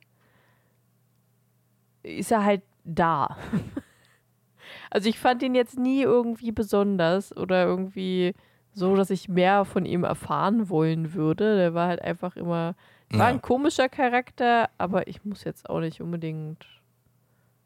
ist 2.03 2.31
er 2.31 2.43
halt 2.43 2.61
da. 2.83 3.35
also 4.91 5.09
ich 5.09 5.17
fand 5.19 5.41
ihn 5.41 5.55
jetzt 5.55 5.77
nie 5.77 6.01
irgendwie 6.03 6.51
besonders 6.51 7.35
oder 7.35 7.65
irgendwie 7.65 8.33
so, 8.77 8.95
dass 8.95 9.09
ich 9.09 9.29
mehr 9.29 9.65
von 9.65 9.85
ihm 9.85 10.03
erfahren 10.03 10.69
wollen 10.69 11.13
würde. 11.13 11.55
Der 11.55 11.73
war 11.73 11.87
halt 11.87 12.01
einfach 12.01 12.35
immer, 12.35 12.75
war 13.09 13.19
Ja. 13.19 13.25
ein 13.27 13.41
komischer 13.41 13.87
Charakter, 13.89 14.69
aber 14.77 15.07
ich 15.07 15.23
muss 15.25 15.43
jetzt 15.45 15.69
auch 15.69 15.79
nicht 15.79 16.01
unbedingt 16.01 16.65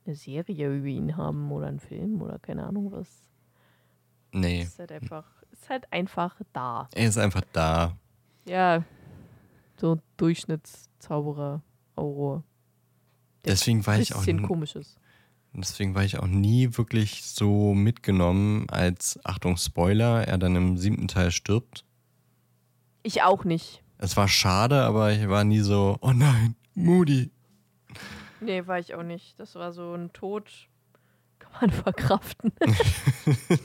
eine 0.05 0.15
Serie 0.15 0.71
über 0.77 0.87
ihn 0.87 1.17
haben 1.17 1.51
oder 1.51 1.67
einen 1.67 1.79
Film 1.79 2.21
oder 2.21 2.37
keine 2.39 2.63
Ahnung 2.65 2.91
was. 2.91 3.07
Nee, 4.31 4.61
Ist 4.61 4.77
halt 4.77 4.91
einfach, 4.91 5.25
ist 5.51 5.67
halt 5.69 5.91
einfach 5.91 6.39
da. 6.53 6.87
er 6.93 7.07
ist 7.07 7.17
einfach 7.17 7.41
da. 7.53 7.97
Ja, 8.45 8.83
so 9.77 9.95
ein 9.95 10.01
Durchschnittszauberer 10.17 11.61
Auror. 11.95 12.43
Der 13.45 13.53
Deswegen 13.53 13.85
war 13.87 13.97
ich 13.97 14.13
auch 14.13 14.19
Bisschen 14.19 14.43
komisches. 14.43 14.98
Deswegen 15.53 15.95
war 15.95 16.03
ich 16.03 16.19
auch 16.19 16.27
nie 16.27 16.77
wirklich 16.77 17.23
so 17.25 17.73
mitgenommen, 17.73 18.69
als, 18.69 19.19
Achtung, 19.23 19.57
Spoiler, 19.57 20.27
er 20.27 20.37
dann 20.37 20.55
im 20.55 20.77
siebten 20.77 21.07
Teil 21.07 21.31
stirbt. 21.31 21.85
Ich 23.03 23.23
auch 23.23 23.43
nicht. 23.43 23.83
Es 23.97 24.15
war 24.15 24.27
schade, 24.27 24.83
aber 24.83 25.11
ich 25.11 25.27
war 25.27 25.43
nie 25.43 25.59
so, 25.59 25.97
oh 26.01 26.11
nein, 26.11 26.55
Moody. 26.75 27.31
Nee, 28.41 28.65
war 28.67 28.79
ich 28.79 28.95
auch 28.95 29.03
nicht. 29.03 29.39
Das 29.39 29.55
war 29.55 29.73
so 29.73 29.93
ein 29.93 30.13
Tod, 30.13 30.49
kann 31.39 31.51
man 31.59 31.71
verkraften. 31.83 32.53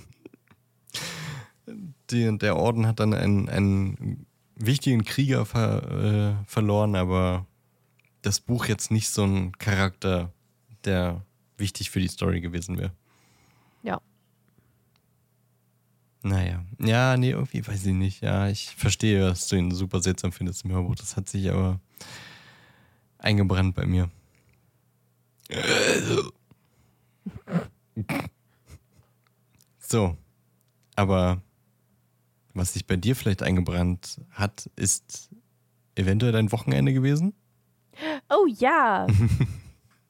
Die, 2.11 2.39
der 2.39 2.57
Orden 2.57 2.87
hat 2.87 3.01
dann 3.01 3.15
einen, 3.15 3.49
einen 3.49 4.27
wichtigen 4.57 5.05
Krieger 5.05 5.47
ver, 5.47 6.37
äh, 6.43 6.45
verloren, 6.47 6.95
aber 6.95 7.47
das 8.23 8.41
Buch 8.41 8.67
jetzt 8.67 8.91
nicht 8.91 9.09
so 9.11 9.25
ein 9.25 9.53
Charakter, 9.59 10.33
der 10.85 11.25
wichtig 11.65 11.91
für 11.91 12.01
die 12.01 12.09
Story 12.09 12.43
gewesen 12.43 12.77
wäre. 12.77 12.93
Ja. 13.83 14.01
Naja, 16.23 16.63
ja, 16.79 17.17
nee, 17.17 17.31
irgendwie 17.31 17.67
weiß 17.67 17.87
ich 17.87 17.95
nicht. 17.95 18.21
Ja, 18.21 18.49
ich 18.49 18.77
verstehe, 18.77 19.21
dass 19.21 19.49
du 19.49 19.57
ihn 19.57 19.71
super 19.71 20.01
seltsam 20.03 20.31
findest 20.31 20.65
im 20.65 20.73
Hörbuch. 20.73 20.95
Das 20.95 21.17
hat 21.17 21.29
sich 21.29 21.51
aber 21.51 21.81
eingebrannt 23.19 23.75
bei 23.75 23.87
mir. 23.87 24.11
So, 29.87 30.17
aber 30.97 31.41
was 32.55 32.73
sich 32.73 32.87
bei 32.87 32.97
dir 32.97 33.15
vielleicht 33.15 33.43
eingebrannt 33.43 34.21
hat, 34.31 34.69
ist 34.77 35.31
eventuell 35.95 36.33
dein 36.33 36.51
Wochenende 36.51 36.93
gewesen? 36.93 37.35
Oh 38.29 38.47
ja. 38.47 39.07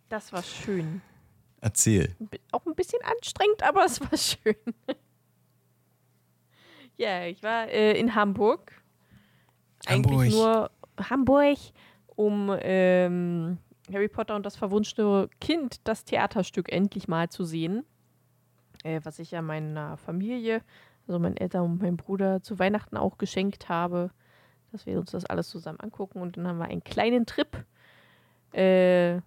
Das 0.08 0.32
war 0.32 0.44
schön. 0.44 1.02
Erzähl. 1.64 2.14
Auch 2.52 2.66
ein 2.66 2.74
bisschen 2.74 3.00
anstrengend, 3.02 3.62
aber 3.62 3.86
es 3.86 3.98
war 3.98 4.18
schön. 4.18 4.54
ja, 6.98 7.24
ich 7.24 7.42
war 7.42 7.68
äh, 7.68 7.98
in 7.98 8.14
Hamburg. 8.14 8.82
Hamburg. 9.86 10.12
Eigentlich 10.12 10.34
nur 10.34 10.70
Hamburg, 11.08 11.56
um 12.16 12.54
ähm, 12.60 13.56
Harry 13.90 14.08
Potter 14.08 14.36
und 14.36 14.44
das 14.44 14.56
verwunschene 14.56 15.30
Kind, 15.40 15.80
das 15.84 16.04
Theaterstück, 16.04 16.70
endlich 16.70 17.08
mal 17.08 17.30
zu 17.30 17.44
sehen. 17.44 17.86
Äh, 18.82 19.00
was 19.04 19.18
ich 19.18 19.30
ja 19.30 19.40
meiner 19.40 19.96
Familie, 19.96 20.60
also 21.08 21.18
meinen 21.18 21.38
Eltern 21.38 21.62
und 21.62 21.80
meinem 21.80 21.96
Bruder 21.96 22.42
zu 22.42 22.58
Weihnachten 22.58 22.98
auch 22.98 23.16
geschenkt 23.16 23.70
habe, 23.70 24.10
dass 24.70 24.84
wir 24.84 24.98
uns 24.98 25.12
das 25.12 25.24
alles 25.24 25.48
zusammen 25.48 25.80
angucken. 25.80 26.20
Und 26.20 26.36
dann 26.36 26.46
haben 26.46 26.58
wir 26.58 26.66
einen 26.66 26.84
kleinen 26.84 27.24
Trip 27.24 27.64
äh, 28.52 29.22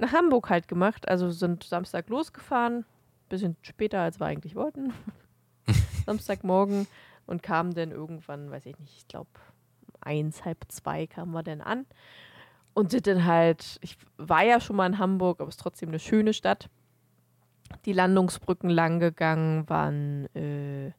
nach 0.00 0.12
Hamburg 0.12 0.50
halt 0.50 0.68
gemacht. 0.68 1.08
Also 1.08 1.30
sind 1.30 1.64
Samstag 1.64 2.08
losgefahren, 2.08 2.84
bisschen 3.28 3.56
später 3.62 4.00
als 4.00 4.20
wir 4.20 4.26
eigentlich 4.26 4.54
wollten. 4.54 4.92
Samstagmorgen 6.06 6.86
und 7.26 7.42
kamen 7.42 7.74
dann 7.74 7.90
irgendwann, 7.92 8.50
weiß 8.50 8.66
ich 8.66 8.78
nicht, 8.78 8.96
ich 8.96 9.08
glaube 9.08 9.30
eins, 10.00 10.44
halb 10.44 10.64
zwei 10.68 11.06
kamen 11.06 11.32
wir 11.32 11.42
dann 11.42 11.60
an 11.60 11.86
und 12.74 12.90
sind 12.90 13.06
dann 13.06 13.24
halt, 13.24 13.78
ich 13.82 13.96
war 14.16 14.44
ja 14.44 14.60
schon 14.60 14.76
mal 14.76 14.86
in 14.86 14.98
Hamburg, 14.98 15.40
aber 15.40 15.48
es 15.48 15.56
ist 15.56 15.60
trotzdem 15.60 15.90
eine 15.90 15.98
schöne 15.98 16.32
Stadt. 16.32 16.68
Die 17.84 17.92
Landungsbrücken 17.92 18.70
lang 18.70 18.98
gegangen, 18.98 19.68
waren 19.68 20.26
äh, 20.34 20.92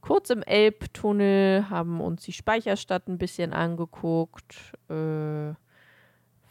kurz 0.00 0.30
im 0.30 0.42
Elbtunnel, 0.42 1.70
haben 1.70 2.00
uns 2.00 2.22
die 2.24 2.32
Speicherstadt 2.32 3.08
ein 3.08 3.18
bisschen 3.18 3.52
angeguckt, 3.52 4.56
äh, 4.88 5.54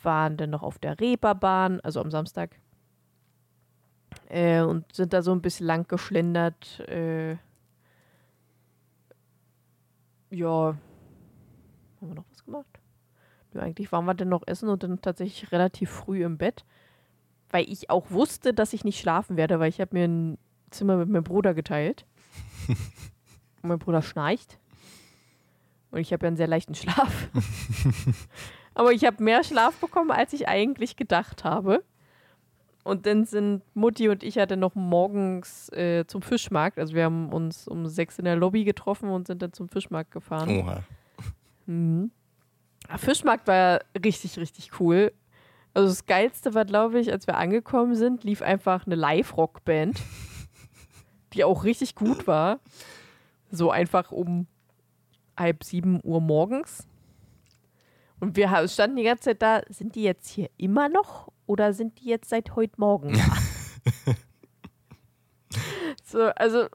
waren 0.07 0.37
dann 0.37 0.49
noch 0.49 0.63
auf 0.63 0.79
der 0.79 0.99
Reeperbahn, 0.99 1.81
also 1.81 2.01
am 2.01 2.09
Samstag. 2.09 2.59
Äh, 4.29 4.61
und 4.61 4.91
sind 4.95 5.13
da 5.13 5.21
so 5.21 5.31
ein 5.31 5.41
bisschen 5.41 5.67
lang 5.67 5.87
geschlendert. 5.87 6.79
Äh, 6.87 7.33
ja, 10.31 10.75
haben 11.99 12.07
wir 12.09 12.15
noch 12.15 12.25
was 12.31 12.43
gemacht? 12.43 12.79
Nö, 13.53 13.61
eigentlich 13.61 13.91
waren 13.91 14.05
wir 14.05 14.13
dann 14.13 14.29
noch 14.29 14.43
essen 14.47 14.69
und 14.69 14.81
dann 14.83 15.01
tatsächlich 15.01 15.51
relativ 15.51 15.89
früh 15.91 16.23
im 16.23 16.37
Bett. 16.37 16.65
weil 17.49 17.69
ich 17.69 17.89
auch 17.89 18.11
wusste, 18.11 18.53
dass 18.53 18.73
ich 18.73 18.83
nicht 18.83 18.99
schlafen 18.99 19.37
werde, 19.37 19.59
weil 19.59 19.69
ich 19.69 19.79
habe 19.79 19.95
mir 19.95 20.05
ein 20.05 20.37
Zimmer 20.69 20.97
mit 20.97 21.09
meinem 21.09 21.23
Bruder 21.23 21.53
geteilt. 21.53 22.05
Und 23.61 23.69
mein 23.69 23.79
Bruder 23.79 24.01
schnarcht. 24.01 24.59
Und 25.91 25.99
ich 25.99 26.11
habe 26.11 26.25
ja 26.25 26.27
einen 26.27 26.37
sehr 26.37 26.47
leichten 26.47 26.75
Schlaf. 26.75 27.29
Aber 28.77 28.93
ich 28.93 29.05
habe 29.05 29.23
mehr 29.23 29.43
Schlaf 29.43 29.75
bekommen, 29.77 30.11
als 30.11 30.33
ich 30.33 30.47
eigentlich 30.47 30.97
gedacht 30.97 31.43
habe. 31.43 31.83
Und 32.83 33.07
dann 33.07 33.25
sind 33.25 33.63
Mutti 33.73 34.07
und 34.07 34.21
ich 34.21 34.35
ja 34.35 34.45
dann 34.45 34.59
noch 34.59 34.75
morgens 34.75 35.67
äh, 35.69 36.05
zum 36.05 36.21
Fischmarkt. 36.21 36.77
Also 36.77 36.93
wir 36.93 37.05
haben 37.05 37.33
uns 37.33 37.67
um 37.67 37.87
sechs 37.87 38.19
in 38.19 38.25
der 38.25 38.35
Lobby 38.35 38.65
getroffen 38.65 39.09
und 39.09 39.25
sind 39.25 39.41
dann 39.41 39.51
zum 39.51 39.67
Fischmarkt 39.67 40.11
gefahren. 40.11 40.59
Oha. 40.59 40.83
Mhm. 41.65 42.11
Der 42.87 42.99
Fischmarkt 42.99 43.47
war 43.47 43.81
richtig, 43.95 44.37
richtig 44.37 44.79
cool. 44.79 45.11
Also 45.73 45.89
das 45.89 46.05
Geilste 46.05 46.53
war, 46.53 46.65
glaube 46.65 46.99
ich, 46.99 47.11
als 47.11 47.25
wir 47.25 47.35
angekommen 47.35 47.95
sind, 47.95 48.23
lief 48.23 48.43
einfach 48.43 48.85
eine 48.85 48.95
Live-Rock-Band, 48.95 49.99
die 51.33 51.43
auch 51.43 51.63
richtig 51.63 51.95
gut 51.95 52.27
war. 52.27 52.59
So 53.49 53.71
einfach 53.71 54.11
um 54.11 54.45
halb 55.35 55.63
sieben 55.63 55.99
Uhr 56.03 56.21
morgens. 56.21 56.87
Und 58.19 58.35
wir 58.35 58.67
standen 58.67 58.97
die 58.97 59.03
ganze 59.03 59.23
Zeit 59.25 59.41
da, 59.41 59.61
sind 59.69 59.95
die 59.95 60.03
jetzt 60.03 60.27
hier 60.29 60.49
immer 60.57 60.89
noch 60.89 61.31
oder 61.45 61.73
sind 61.73 61.99
die 61.99 62.05
jetzt 62.09 62.29
seit 62.29 62.55
heute 62.55 62.73
Morgen 62.77 63.13
da? 63.13 64.13
so, 66.03 66.21
also, 66.35 66.67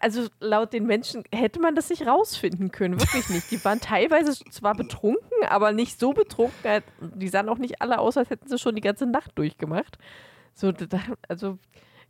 also 0.00 0.28
laut 0.40 0.72
den 0.72 0.86
Menschen 0.86 1.24
hätte 1.34 1.60
man 1.60 1.74
das 1.74 1.90
nicht 1.90 2.06
rausfinden 2.06 2.70
können, 2.70 3.00
wirklich 3.00 3.28
nicht. 3.30 3.50
Die 3.50 3.64
waren 3.64 3.80
teilweise 3.80 4.32
zwar 4.50 4.74
betrunken, 4.74 5.44
aber 5.48 5.72
nicht 5.72 5.98
so 5.98 6.12
betrunken. 6.12 6.66
als- 6.70 6.84
Die 7.00 7.28
sahen 7.28 7.48
auch 7.48 7.58
nicht 7.58 7.80
alle 7.82 7.98
aus, 7.98 8.16
als 8.16 8.30
hätten 8.30 8.48
sie 8.48 8.58
schon 8.58 8.74
die 8.74 8.80
ganze 8.80 9.06
Nacht 9.06 9.32
durchgemacht. 9.36 9.98
So, 10.54 10.72
also, 11.28 11.58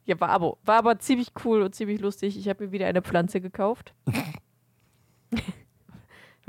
ja, 0.04 0.18
war 0.20 0.30
aber, 0.30 0.56
war 0.64 0.76
aber 0.76 0.98
ziemlich 0.98 1.28
cool 1.44 1.62
und 1.62 1.74
ziemlich 1.74 2.00
lustig. 2.00 2.38
Ich 2.38 2.48
habe 2.48 2.66
mir 2.66 2.72
wieder 2.72 2.86
eine 2.86 3.02
Pflanze 3.02 3.40
gekauft. 3.40 3.94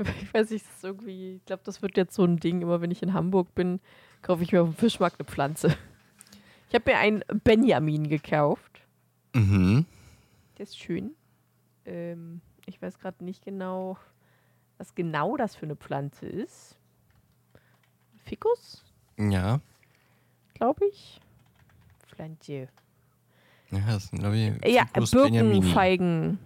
ich 0.22 0.32
weiß 0.34 0.50
nicht, 0.50 0.64
das 0.66 0.76
ist 0.76 0.84
irgendwie, 0.84 1.36
ich 1.36 1.44
glaube, 1.44 1.62
das 1.64 1.82
wird 1.82 1.96
jetzt 1.96 2.14
so 2.14 2.24
ein 2.24 2.38
Ding. 2.38 2.62
Immer 2.62 2.80
wenn 2.80 2.90
ich 2.90 3.02
in 3.02 3.12
Hamburg 3.14 3.54
bin, 3.54 3.80
kaufe 4.22 4.42
ich 4.42 4.52
mir 4.52 4.62
auf 4.62 4.68
dem 4.68 4.76
Fischmarkt 4.76 5.20
eine 5.20 5.28
Pflanze. 5.28 5.76
Ich 6.68 6.74
habe 6.76 6.88
mir 6.92 6.98
einen 6.98 7.24
Benjamin 7.42 8.08
gekauft. 8.08 8.80
Mhm. 9.34 9.86
Der 10.56 10.62
ist 10.62 10.78
schön. 10.78 11.16
Ähm, 11.84 12.42
ich 12.64 12.80
weiß 12.80 13.00
gerade 13.00 13.24
nicht 13.24 13.44
genau, 13.44 13.98
was 14.78 14.94
genau 14.94 15.36
das 15.36 15.56
für 15.56 15.64
eine 15.66 15.74
Pflanze 15.74 16.26
ist. 16.26 16.78
Ficus, 18.24 18.84
Ja. 19.18 19.60
glaube 20.54 20.86
ich. 20.86 21.20
Pflanze. 22.06 22.68
Ja, 23.72 23.80
das 23.88 24.06
sind, 24.06 24.20
glaube 24.20 24.36
ich, 24.36 24.72
Ja, 24.72 24.86
Ficus 24.86 25.10
Benjamini. 25.10 25.54
Birkenfeigen. 25.54 26.38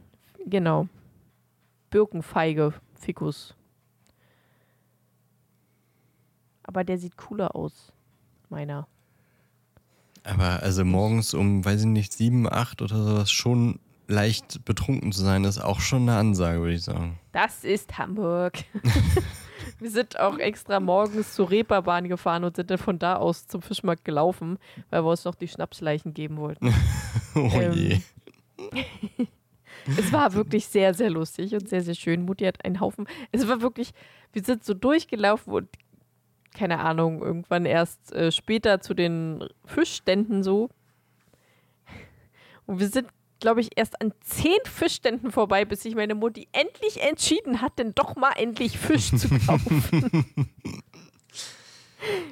Genau. 0.47 0.89
Birkenfeige, 1.91 2.73
Ficus. 3.05 3.55
Aber 6.63 6.83
der 6.85 6.99
sieht 6.99 7.17
cooler 7.17 7.55
aus, 7.55 7.93
meiner. 8.49 8.89
Aber 10.25 10.63
also 10.63 10.85
morgens 10.85 11.35
um, 11.35 11.65
weiß 11.65 11.81
ich 11.81 11.87
nicht, 11.87 12.13
sieben, 12.15 12.51
acht 12.51 12.81
oder 12.81 12.97
sowas 12.97 13.31
schon 13.31 13.79
leicht 14.09 14.65
betrunken 14.65 15.13
zu 15.13 15.23
sein, 15.23 15.45
ist 15.45 15.59
auch 15.59 15.81
schon 15.81 16.03
eine 16.03 16.17
Ansage, 16.17 16.61
würde 16.61 16.75
ich 16.75 16.83
sagen. 16.83 17.19
Das 17.33 17.65
ist 17.65 17.99
Hamburg. 17.99 18.65
Wir 19.79 19.91
sind 19.91 20.19
auch 20.19 20.39
extra 20.39 20.81
morgens 20.81 21.35
zur 21.35 21.51
Reeperbahn 21.51 22.09
gefahren 22.09 22.45
und 22.45 22.57
sind 22.57 22.71
dann 22.71 22.79
von 22.79 22.99
da 22.99 23.17
aus 23.17 23.47
zum 23.47 23.63
Fischmarkt 23.63 24.05
gelaufen, 24.05 24.59
weil 24.91 25.03
wir 25.03 25.11
uns 25.11 25.25
noch 25.25 25.35
die 25.35 25.49
Schnapsleichen 25.49 26.15
geben 26.15 26.37
wollten. 26.37 26.73
Oh 27.37 27.51
Ähm, 27.53 27.73
je. 27.73 28.01
Es 29.87 30.13
war 30.13 30.33
wirklich 30.35 30.67
sehr, 30.67 30.95
sehr 30.95 31.11
lustig 31.11 31.55
und 31.55 31.69
sehr, 31.69 31.83
sehr 31.83 31.95
schön. 31.95 32.25
Mutti 32.25 32.45
hat 32.45 32.65
einen 32.65 32.81
Haufen. 32.81 33.07
Es 33.33 33.47
war 33.49 33.61
wirklich, 33.61 33.93
wir 34.33 34.43
sind 34.43 34.65
so 34.65 34.75
durchgelaufen 34.75 35.53
und 35.53 35.69
keine 36.55 36.79
Ahnung, 36.79 37.21
irgendwann 37.21 37.67
erst 37.67 38.13
äh, 38.13 38.31
später 38.33 38.81
zu 38.81 38.95
den 38.95 39.45
Fischständen 39.65 40.43
so. 40.43 40.71
Und 42.67 42.79
wir 42.79 42.89
sind, 42.89 43.09
glaube 43.41 43.61
ich, 43.61 43.71
erst 43.77 44.01
an 44.01 44.15
zehn 44.21 44.59
Fischständen 44.65 45.33
vorbei, 45.33 45.65
bis 45.65 45.83
sich 45.83 45.95
meine 45.95 46.15
Mutti 46.15 46.49
endlich 46.53 47.03
entschieden 47.03 47.61
hat, 47.61 47.79
denn 47.79 47.95
doch 47.95 48.17
mal 48.17 48.33
endlich 48.37 48.79
Fisch 48.79 49.11
zu 49.11 49.29
kaufen. 49.47 50.25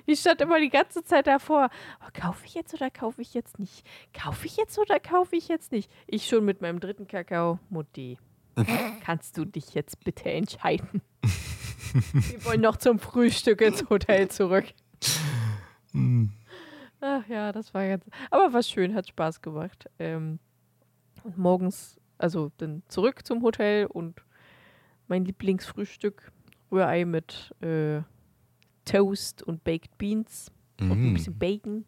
Ich 0.06 0.20
stand 0.20 0.40
immer 0.40 0.61
die 0.61 0.68
ganze 0.68 1.04
Zeit 1.04 1.26
davor. 1.26 1.70
Oh, 2.00 2.11
kaufe 2.20 2.44
ich 2.46 2.54
jetzt 2.54 2.74
oder 2.74 2.90
kaufe 2.90 3.22
ich 3.22 3.35
jetzt 3.35 3.58
nicht? 3.58 3.87
Kaufe 4.12 4.46
ich 4.46 4.56
jetzt 4.56 4.78
oder 4.78 5.00
kaufe 5.00 5.37
ich 5.37 5.48
jetzt 5.48 5.72
nicht? 5.72 5.90
Ich 6.06 6.26
schon 6.26 6.44
mit 6.44 6.61
meinem 6.61 6.80
dritten 6.80 7.06
Kakao. 7.06 7.58
Mutti, 7.70 8.18
kannst 9.04 9.37
du 9.38 9.44
dich 9.44 9.74
jetzt 9.74 10.02
bitte 10.04 10.30
entscheiden? 10.30 11.02
Wir 12.12 12.44
wollen 12.44 12.61
noch 12.61 12.76
zum 12.76 12.98
Frühstück 12.98 13.61
ins 13.61 13.88
Hotel 13.90 14.28
zurück. 14.28 14.64
Ach 17.00 17.26
ja, 17.28 17.52
das 17.52 17.74
war 17.74 17.87
ganz. 17.87 18.04
Aber 18.30 18.52
war 18.52 18.62
schön, 18.62 18.94
hat 18.94 19.08
Spaß 19.08 19.42
gemacht. 19.42 19.90
Ähm, 19.98 20.38
und 21.24 21.37
morgens, 21.37 22.00
also 22.18 22.50
dann 22.58 22.82
zurück 22.88 23.26
zum 23.26 23.42
Hotel 23.42 23.87
und 23.87 24.22
mein 25.08 25.24
Lieblingsfrühstück: 25.24 26.32
Rührei 26.70 27.04
mit 27.04 27.54
äh, 27.61 28.02
Toast 28.85 29.42
und 29.42 29.64
Baked 29.64 29.97
Beans 29.99 30.51
und 30.81 30.90
ein 30.90 31.14
bisschen 31.14 31.38
Bacon 31.38 31.85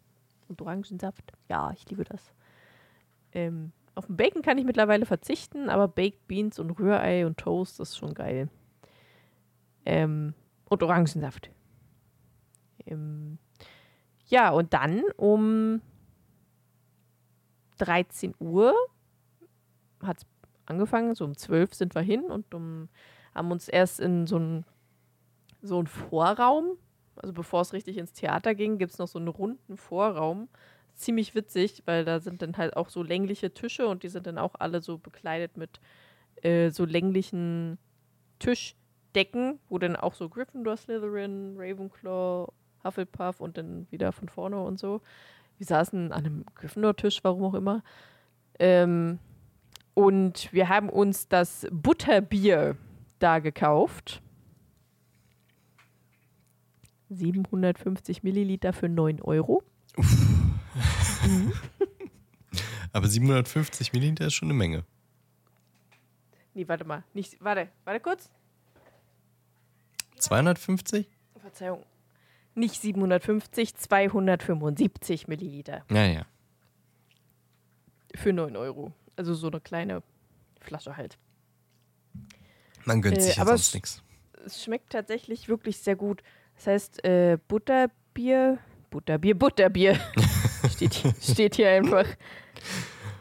und 0.47 0.61
Orangensaft. 0.61 1.33
Ja, 1.49 1.71
ich 1.71 1.89
liebe 1.89 2.03
das. 2.03 2.31
Ähm, 3.33 3.71
auf 3.95 4.05
den 4.07 4.17
Bacon 4.17 4.41
kann 4.41 4.57
ich 4.57 4.65
mittlerweile 4.65 5.05
verzichten, 5.05 5.69
aber 5.69 5.87
Baked 5.87 6.27
Beans 6.27 6.59
und 6.59 6.71
Rührei 6.71 7.25
und 7.25 7.37
Toast 7.37 7.79
ist 7.79 7.97
schon 7.97 8.13
geil. 8.13 8.49
Ähm, 9.85 10.33
und 10.69 10.83
Orangensaft. 10.83 11.49
Ähm, 12.85 13.37
ja, 14.27 14.49
und 14.49 14.73
dann 14.73 15.03
um 15.17 15.81
13 17.77 18.33
Uhr 18.39 18.73
hat 20.01 20.17
es 20.17 20.25
angefangen, 20.65 21.15
so 21.15 21.25
um 21.25 21.37
12 21.37 21.73
sind 21.73 21.95
wir 21.95 22.01
hin 22.01 22.23
und 22.23 22.53
um, 22.53 22.89
haben 23.33 23.51
uns 23.51 23.67
erst 23.67 23.99
in 23.99 24.27
so 24.27 24.37
einen 24.37 24.65
so 25.65 25.77
einen 25.77 25.87
Vorraum, 25.87 26.77
also 27.15 27.33
bevor 27.33 27.61
es 27.61 27.73
richtig 27.73 27.97
ins 27.97 28.13
Theater 28.13 28.55
ging, 28.55 28.77
gibt 28.77 28.91
es 28.93 28.97
noch 28.97 29.07
so 29.07 29.19
einen 29.19 29.27
runden 29.27 29.77
Vorraum. 29.77 30.49
Ziemlich 30.95 31.35
witzig, 31.35 31.83
weil 31.85 32.05
da 32.05 32.19
sind 32.19 32.41
dann 32.41 32.57
halt 32.57 32.77
auch 32.77 32.89
so 32.89 33.03
längliche 33.03 33.53
Tische 33.53 33.87
und 33.87 34.03
die 34.03 34.07
sind 34.07 34.27
dann 34.27 34.37
auch 34.37 34.55
alle 34.59 34.81
so 34.81 34.97
bekleidet 34.97 35.57
mit 35.57 35.81
äh, 36.41 36.69
so 36.69 36.85
länglichen 36.85 37.77
Tischdecken, 38.39 39.59
wo 39.67 39.77
dann 39.77 39.95
auch 39.95 40.13
so 40.13 40.29
Gryffindor, 40.29 40.77
Slytherin, 40.77 41.55
Ravenclaw, 41.57 42.47
Hufflepuff 42.83 43.41
und 43.41 43.57
dann 43.57 43.87
wieder 43.91 44.11
von 44.11 44.29
vorne 44.29 44.61
und 44.61 44.79
so. 44.79 45.01
Wir 45.57 45.65
saßen 45.65 46.11
an 46.11 46.25
einem 46.25 46.45
Gryffindor-Tisch, 46.55 47.23
warum 47.23 47.43
auch 47.43 47.53
immer. 47.53 47.83
Ähm, 48.59 49.19
und 49.93 50.51
wir 50.53 50.69
haben 50.69 50.89
uns 50.89 51.27
das 51.27 51.67
Butterbier 51.71 52.77
da 53.19 53.39
gekauft. 53.39 54.21
750 57.09 58.23
Milliliter 58.23 58.73
für 58.73 58.89
9 58.89 59.21
Euro. 59.21 59.63
Aber 62.93 63.07
750 63.07 63.93
Milliliter 63.93 64.27
ist 64.27 64.33
schon 64.33 64.47
eine 64.49 64.57
Menge. 64.57 64.83
Nee, 66.53 66.67
warte 66.67 66.85
mal. 66.85 67.03
Nicht, 67.13 67.37
warte, 67.41 67.69
warte 67.83 67.99
kurz. 67.99 68.29
250? 70.17 71.07
Verzeihung. 71.39 71.83
Nicht 72.55 72.81
750, 72.81 73.75
275 73.75 75.27
Milliliter 75.27 75.83
Ja, 75.91 76.05
ja. 76.05 76.25
für 78.15 78.31
9 78.31 78.55
Euro. 78.55 78.93
Also 79.17 79.33
so 79.33 79.47
eine 79.47 79.59
kleine 79.59 80.01
Flasche 80.61 80.95
halt. 80.95 81.17
Man 82.85 83.01
gönnt 83.01 83.17
Äh, 83.17 83.21
sich 83.21 83.35
ja 83.35 83.41
aber 83.41 83.51
sonst 83.57 83.73
nichts. 83.73 84.01
Es 84.45 84.63
schmeckt 84.63 84.91
tatsächlich 84.91 85.49
wirklich 85.49 85.79
sehr 85.79 85.95
gut. 85.97 86.23
Das 86.55 86.67
heißt, 86.67 87.03
äh, 87.05 87.37
Butterbier, 87.47 88.59
Butterbier, 88.89 89.37
Butterbier. 89.37 89.99
steht, 90.69 90.93
hier- 90.93 91.13
steht 91.21 91.55
hier 91.55 91.69
einfach. 91.71 92.05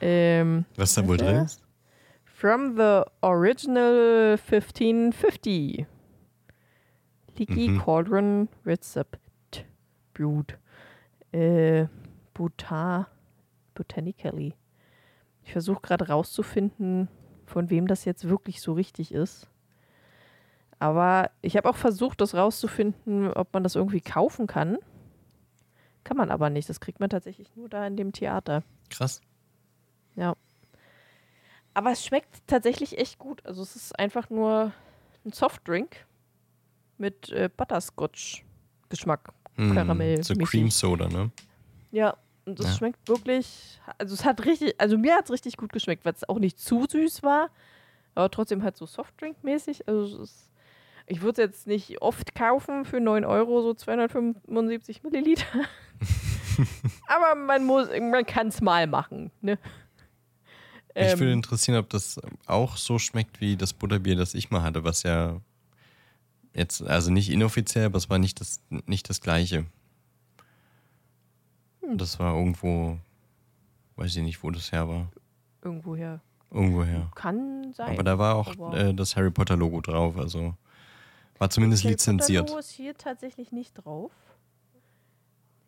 Ähm, 0.01 0.64
Was 0.76 0.95
da 0.95 1.07
wohl 1.07 1.16
drin 1.16 1.37
ist? 1.45 1.62
From 2.24 2.76
the 2.76 3.03
original 3.22 4.37
1550. 4.39 5.87
Leaky 7.37 7.68
Mhm. 7.70 7.78
Cauldron 7.80 8.49
Recept. 8.64 9.18
Brewed. 10.12 10.57
Äh, 11.32 11.87
Buta, 12.32 13.09
Botanically. 13.74 14.55
Ich 15.43 15.53
versuche 15.53 15.80
gerade 15.82 16.09
rauszufinden, 16.09 17.09
von 17.47 17.70
wem 17.70 17.87
das 17.89 18.05
jetzt 18.05 18.28
wirklich 18.28 18.61
so 18.61 18.72
richtig 18.72 19.12
ist. 19.12 19.49
Aber 20.85 21.30
ich 21.41 21.57
habe 21.57 21.66
auch 21.70 21.76
versucht, 21.76 22.20
das 22.20 22.35
rauszufinden, 22.35 23.32
ob 23.32 23.55
man 23.55 23.62
das 23.62 23.74
irgendwie 23.74 24.03
kaufen 24.03 24.47
kann. 24.47 24.76
Kann 26.05 26.18
man 26.18 26.30
aber 26.30 26.51
nicht. 26.51 26.68
Das 26.68 26.78
kriegt 26.78 27.01
man 27.01 27.09
tatsächlich 27.09 27.57
nur 27.57 27.70
da 27.70 27.87
in 27.87 27.97
dem 27.97 28.12
Theater. 28.12 28.62
Krass. 28.91 29.22
Ja. 30.14 30.35
Aber 31.72 31.91
es 31.93 32.05
schmeckt 32.05 32.47
tatsächlich 32.47 32.99
echt 32.99 33.18
gut. 33.18 33.41
Also 33.47 33.62
es 33.62 33.76
ist 33.76 33.99
einfach 33.99 34.28
nur 34.28 34.72
ein 35.24 35.32
Softdrink 35.32 36.05
mit 36.99 37.30
äh, 37.32 37.49
Butterscotch-Geschmack. 37.57 39.32
Hm, 39.55 39.72
Karamell. 39.72 40.22
So 40.22 40.35
Cream 40.35 40.68
Soda, 40.70 41.09
ne? 41.09 41.30
Ja, 41.93 42.14
und 42.45 42.61
es 42.61 42.66
Ja. 42.66 42.72
schmeckt 42.72 43.09
wirklich, 43.09 43.80
also 43.97 44.12
es 44.12 44.26
hat 44.26 44.45
richtig, 44.45 44.78
also 44.78 44.99
mir 44.99 45.14
hat 45.14 45.24
es 45.24 45.30
richtig 45.30 45.57
gut 45.57 45.72
geschmeckt, 45.72 46.05
weil 46.05 46.12
es 46.12 46.28
auch 46.28 46.39
nicht 46.39 46.59
zu 46.61 46.85
süß 46.87 47.22
war, 47.22 47.49
aber 48.14 48.30
trotzdem 48.30 48.62
halt 48.62 48.76
so 48.76 48.85
Softdrink-mäßig. 48.85 49.89
Also 49.89 50.22
es 50.22 50.30
ist, 50.30 50.51
ich 51.07 51.22
würde 51.22 51.42
es 51.42 51.48
jetzt 51.48 51.66
nicht 51.66 52.00
oft 52.00 52.34
kaufen 52.34 52.84
für 52.84 53.00
9 53.00 53.24
Euro, 53.24 53.62
so 53.62 53.74
275 53.74 55.02
Milliliter. 55.02 55.46
aber 57.07 57.34
man 57.34 57.64
muss, 57.64 57.88
man 57.88 58.24
kann 58.24 58.48
es 58.48 58.61
mal 58.61 58.86
machen, 58.86 59.30
ne? 59.40 59.59
Mich 60.96 61.18
würde 61.18 61.32
Ähm, 61.32 61.38
interessieren, 61.38 61.78
ob 61.78 61.90
das 61.90 62.20
auch 62.46 62.76
so 62.76 63.00
schmeckt 63.00 63.40
wie 63.40 63.57
das 63.57 63.72
Butterbier, 63.72 64.14
das 64.14 64.34
ich 64.34 64.50
mal 64.50 64.62
hatte, 64.62 64.84
was 64.84 65.02
ja 65.02 65.40
jetzt, 66.55 66.82
also 66.82 67.11
nicht 67.11 67.30
inoffiziell, 67.30 67.86
aber 67.86 67.98
es 67.98 68.09
war 68.09 68.18
nicht 68.18 68.40
das, 68.40 68.62
nicht 68.86 69.11
das 69.11 69.20
gleiche. 69.20 69.66
Hm. 71.80 71.98
Das 71.98 72.20
war 72.20 72.36
irgendwo, 72.36 72.98
weiß 73.96 74.14
ich 74.14 74.22
nicht, 74.22 74.42
wo 74.44 74.50
das 74.50 74.70
her 74.70 74.88
war. 74.88 75.11
irgendwoher. 75.62 76.20
Irgendwoher. 76.52 77.11
Kann 77.16 77.72
sein. 77.72 77.90
Aber 77.90 78.05
da 78.05 78.16
war 78.16 78.36
auch 78.36 78.74
äh, 78.74 78.94
das 78.94 79.16
Harry 79.16 79.32
Potter 79.32 79.57
Logo 79.57 79.80
drauf, 79.80 80.16
also 80.16 80.55
war 81.39 81.51
zumindest 81.51 81.82
Potter 81.82 81.91
lizenziert. 81.93 82.49
Logo 82.49 82.59
ist 82.61 82.70
hier 82.70 82.95
tatsächlich 82.97 83.53
nicht 83.53 83.74
drauf. 83.74 84.12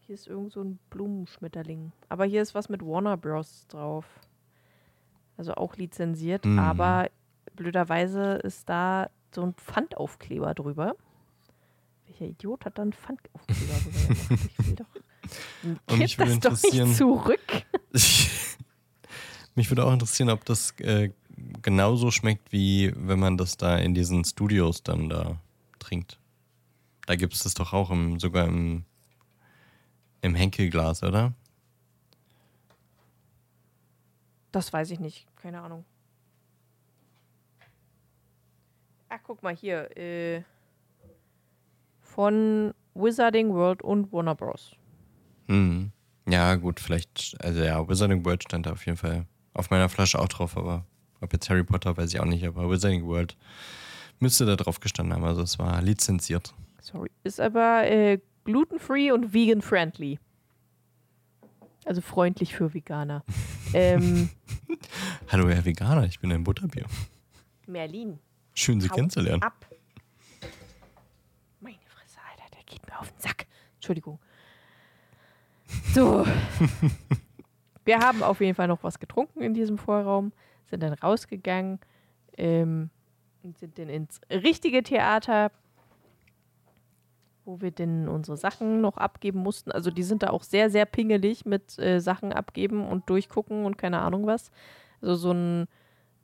Hier 0.06 0.14
ist 0.14 0.26
irgend 0.28 0.52
so 0.52 0.62
ein 0.62 0.78
Blumenschmetterling. 0.90 1.92
Aber 2.08 2.24
hier 2.24 2.40
ist 2.42 2.54
was 2.54 2.68
mit 2.68 2.82
Warner 2.82 3.16
Bros. 3.16 3.66
drauf. 3.68 4.04
Also 5.36 5.54
auch 5.54 5.76
lizenziert, 5.76 6.44
Mhm. 6.44 6.58
aber 6.58 7.10
blöderweise 7.56 8.34
ist 8.44 8.68
da 8.68 9.10
so 9.34 9.42
ein 9.42 9.54
Pfandaufkleber 9.54 10.54
drüber. 10.54 10.94
Welcher 12.06 12.26
Idiot 12.26 12.64
hat 12.64 12.78
da 12.78 12.82
einen 12.82 12.92
Pfandaufkleber 12.92 13.74
drüber 13.82 14.14
gemacht? 14.14 14.50
Ich 14.58 14.66
will 14.66 14.74
doch. 14.76 14.86
Und 15.92 15.98
mich 15.98 16.16
würde 16.18 16.38
das 16.38 16.62
doch 16.62 16.72
nicht 16.72 16.96
zurück. 16.96 17.40
Mich 19.54 19.70
würde 19.70 19.84
auch 19.84 19.92
interessieren, 19.92 20.30
ob 20.30 20.44
das 20.44 20.72
äh, 20.80 21.10
genauso 21.62 22.10
schmeckt, 22.10 22.52
wie 22.52 22.92
wenn 22.94 23.18
man 23.18 23.36
das 23.38 23.56
da 23.56 23.76
in 23.76 23.94
diesen 23.94 24.24
Studios 24.24 24.82
dann 24.82 25.08
da 25.08 25.40
trinkt. 25.86 26.18
Da 27.06 27.16
gibt 27.16 27.34
es 27.34 27.42
das 27.42 27.54
doch 27.54 27.72
auch 27.72 27.90
im, 27.90 28.18
sogar 28.18 28.46
im, 28.46 28.84
im 30.20 30.34
Henkelglas, 30.34 31.02
oder? 31.02 31.32
Das 34.50 34.72
weiß 34.72 34.90
ich 34.90 35.00
nicht. 35.00 35.26
Keine 35.36 35.60
Ahnung. 35.60 35.84
Ach, 39.08 39.20
guck 39.22 39.42
mal 39.42 39.54
hier. 39.54 39.96
Äh, 39.96 40.42
von 42.00 42.74
Wizarding 42.94 43.52
World 43.52 43.82
und 43.82 44.12
Warner 44.12 44.34
Bros. 44.34 44.74
Hm. 45.46 45.92
Ja, 46.28 46.56
gut, 46.56 46.80
vielleicht, 46.80 47.36
also 47.40 47.62
ja, 47.62 47.88
Wizarding 47.88 48.24
World 48.24 48.42
stand 48.42 48.66
da 48.66 48.72
auf 48.72 48.84
jeden 48.84 48.98
Fall 48.98 49.26
auf 49.54 49.70
meiner 49.70 49.88
Flasche 49.88 50.18
auch 50.18 50.28
drauf, 50.28 50.56
aber 50.56 50.84
ob 51.20 51.32
jetzt 51.32 51.48
Harry 51.48 51.62
Potter, 51.62 51.96
weiß 51.96 52.12
ich 52.12 52.18
auch 52.18 52.24
nicht, 52.24 52.44
aber 52.44 52.68
Wizarding 52.68 53.06
World 53.06 53.36
müsste 54.20 54.46
da 54.46 54.56
drauf 54.56 54.80
gestanden 54.80 55.14
haben, 55.14 55.24
also 55.24 55.42
es 55.42 55.58
war 55.58 55.80
lizenziert. 55.82 56.54
Sorry. 56.80 57.10
Ist 57.24 57.40
aber 57.40 57.90
äh, 57.90 58.18
gluten-free 58.44 59.10
und 59.10 59.32
vegan-friendly. 59.32 60.18
Also 61.84 62.00
freundlich 62.00 62.54
für 62.54 62.74
Veganer. 62.74 63.24
ähm, 63.74 64.30
Hallo, 65.28 65.48
Herr 65.48 65.64
Veganer, 65.64 66.04
ich 66.04 66.18
bin 66.20 66.32
ein 66.32 66.44
Butterbier. 66.44 66.86
Merlin. 67.66 68.18
Schön, 68.54 68.80
Sie 68.80 68.88
hau 68.88 68.94
kennenzulernen. 68.94 69.42
Ab. 69.42 69.66
Meine 71.60 71.76
Fresse, 71.86 72.18
Alter, 72.30 72.50
der 72.54 72.62
geht 72.64 72.86
mir 72.86 72.98
auf 72.98 73.10
den 73.10 73.20
Sack. 73.20 73.46
Entschuldigung. 73.74 74.18
So. 75.94 76.26
Wir 77.84 77.98
haben 77.98 78.22
auf 78.22 78.40
jeden 78.40 78.54
Fall 78.54 78.66
noch 78.66 78.82
was 78.82 78.98
getrunken 78.98 79.42
in 79.42 79.54
diesem 79.54 79.78
Vorraum, 79.78 80.32
sind 80.68 80.82
dann 80.82 80.92
rausgegangen 80.94 81.78
ähm, 82.36 82.90
und 83.46 83.58
sind 83.58 83.78
dann 83.78 83.88
ins 83.88 84.20
richtige 84.30 84.82
Theater, 84.82 85.50
wo 87.44 87.60
wir 87.60 87.70
dann 87.70 88.08
unsere 88.08 88.36
Sachen 88.36 88.80
noch 88.80 88.96
abgeben 88.98 89.38
mussten. 89.38 89.70
Also 89.70 89.90
die 89.90 90.02
sind 90.02 90.24
da 90.24 90.30
auch 90.30 90.42
sehr, 90.42 90.68
sehr 90.68 90.84
pingelig 90.84 91.46
mit 91.46 91.78
äh, 91.78 92.00
Sachen 92.00 92.32
abgeben 92.32 92.86
und 92.86 93.08
durchgucken 93.08 93.64
und 93.64 93.78
keine 93.78 94.00
Ahnung 94.00 94.26
was. 94.26 94.50
Also 95.00 95.14
so 95.14 95.30
ein 95.32 95.68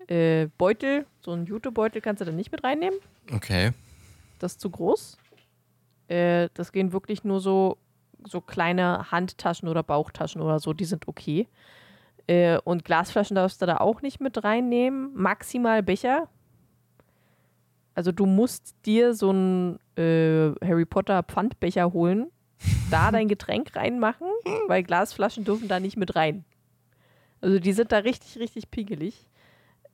äh, 0.09 0.49
Beutel, 0.59 1.07
so 1.21 1.33
ein 1.33 1.47
Jutebeutel 1.47 2.03
kannst 2.03 2.21
du 2.21 2.25
da 2.25 2.33
nicht 2.33 2.51
mit 2.51 2.65
reinnehmen. 2.65 2.99
Okay. 3.33 3.71
Das 4.41 4.53
ist 4.53 4.61
zu 4.61 4.71
groß. 4.71 5.17
Äh, 6.09 6.49
das 6.55 6.73
gehen 6.73 6.93
wirklich 6.93 7.23
nur 7.23 7.39
so, 7.39 7.79
so 8.27 8.41
kleine 8.41 9.13
Handtaschen 9.13 9.69
oder 9.69 9.85
Bauchtaschen 9.85 10.43
oder 10.43 10.59
so, 10.59 10.73
die 10.73 10.85
sind 10.87 11.07
okay. 11.07 11.47
Äh, 12.27 12.59
und 12.65 12.85
Glasflaschen 12.85 13.37
darfst 13.37 13.63
du 13.63 13.67
da 13.67 13.77
auch 13.77 14.03
nicht 14.03 14.21
mit 14.21 14.43
reinnehmen. 14.43 15.13
Maximal 15.15 15.85
Becher. 15.85 16.29
Also 17.95 18.13
du 18.13 18.27
musst 18.27 18.75
dir 18.87 19.15
so 19.15 19.31
einen 19.31 19.79
äh, 19.97 20.53
Harry 20.65 20.87
Potter 20.87 21.23
Pfandbecher 21.23 21.93
holen, 21.93 22.31
da 22.91 23.11
dein 23.11 23.29
Getränk 23.29 23.77
reinmachen, 23.77 24.27
weil 24.69 24.83
Glasflaschen 24.83 25.45
dürfen 25.45 25.69
da 25.69 25.81
nicht 25.81 25.97
mit 25.97 26.17
rein. 26.17 26.45
Also 27.41 27.59
die 27.59 27.73
sind 27.73 27.93
da 27.93 27.99
richtig, 27.99 28.39
richtig 28.39 28.71
pingelig. 28.71 29.27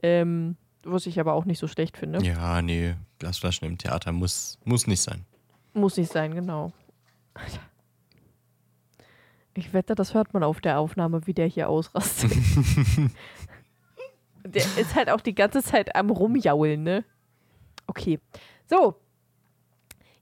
Ähm, 0.03 0.57
was 0.85 1.07
ich 1.07 1.19
aber 1.19 1.33
auch 1.33 1.45
nicht 1.45 1.59
so 1.59 1.67
schlecht 1.67 1.97
finde. 1.97 2.23
Ja, 2.23 2.63
nee, 2.63 2.95
Glasflaschen 3.19 3.67
im 3.67 3.79
Theater 3.79 4.13
muss, 4.13 4.59
muss 4.65 4.87
nicht 4.87 5.01
sein. 5.01 5.25
Muss 5.75 5.97
nicht 5.97 6.13
sein, 6.13 6.35
genau. 6.35 6.73
Ich 9.55 9.73
wette, 9.73 9.95
das 9.95 10.15
hört 10.15 10.35
man 10.35 10.45
auf 10.45 10.61
der 10.61 10.79
Aufnahme, 10.79 11.27
wie 11.27 11.35
der 11.35 11.47
hier 11.47 11.69
ausrastet. 11.69 12.33
der 14.45 14.63
ist 14.63 14.95
halt 14.95 15.11
auch 15.11 15.21
die 15.21 15.35
ganze 15.35 15.63
Zeit 15.63 15.97
am 15.97 16.11
Rumjaulen, 16.11 16.83
ne? 16.83 17.05
Okay. 17.89 18.21
So. 18.67 18.95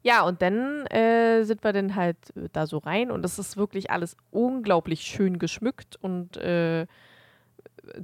Ja, 0.03 0.23
und 0.23 0.41
dann 0.41 0.87
äh, 0.87 1.43
sind 1.43 1.65
wir 1.65 1.73
dann 1.73 1.97
halt 1.97 2.17
äh, 2.37 2.49
da 2.53 2.67
so 2.67 2.79
rein 2.79 3.11
und 3.11 3.25
es 3.25 3.39
ist 3.39 3.57
wirklich 3.57 3.91
alles 3.91 4.17
unglaublich 4.31 5.03
schön 5.03 5.39
geschmückt 5.39 5.97
und 6.01 6.37
äh, 6.37 6.87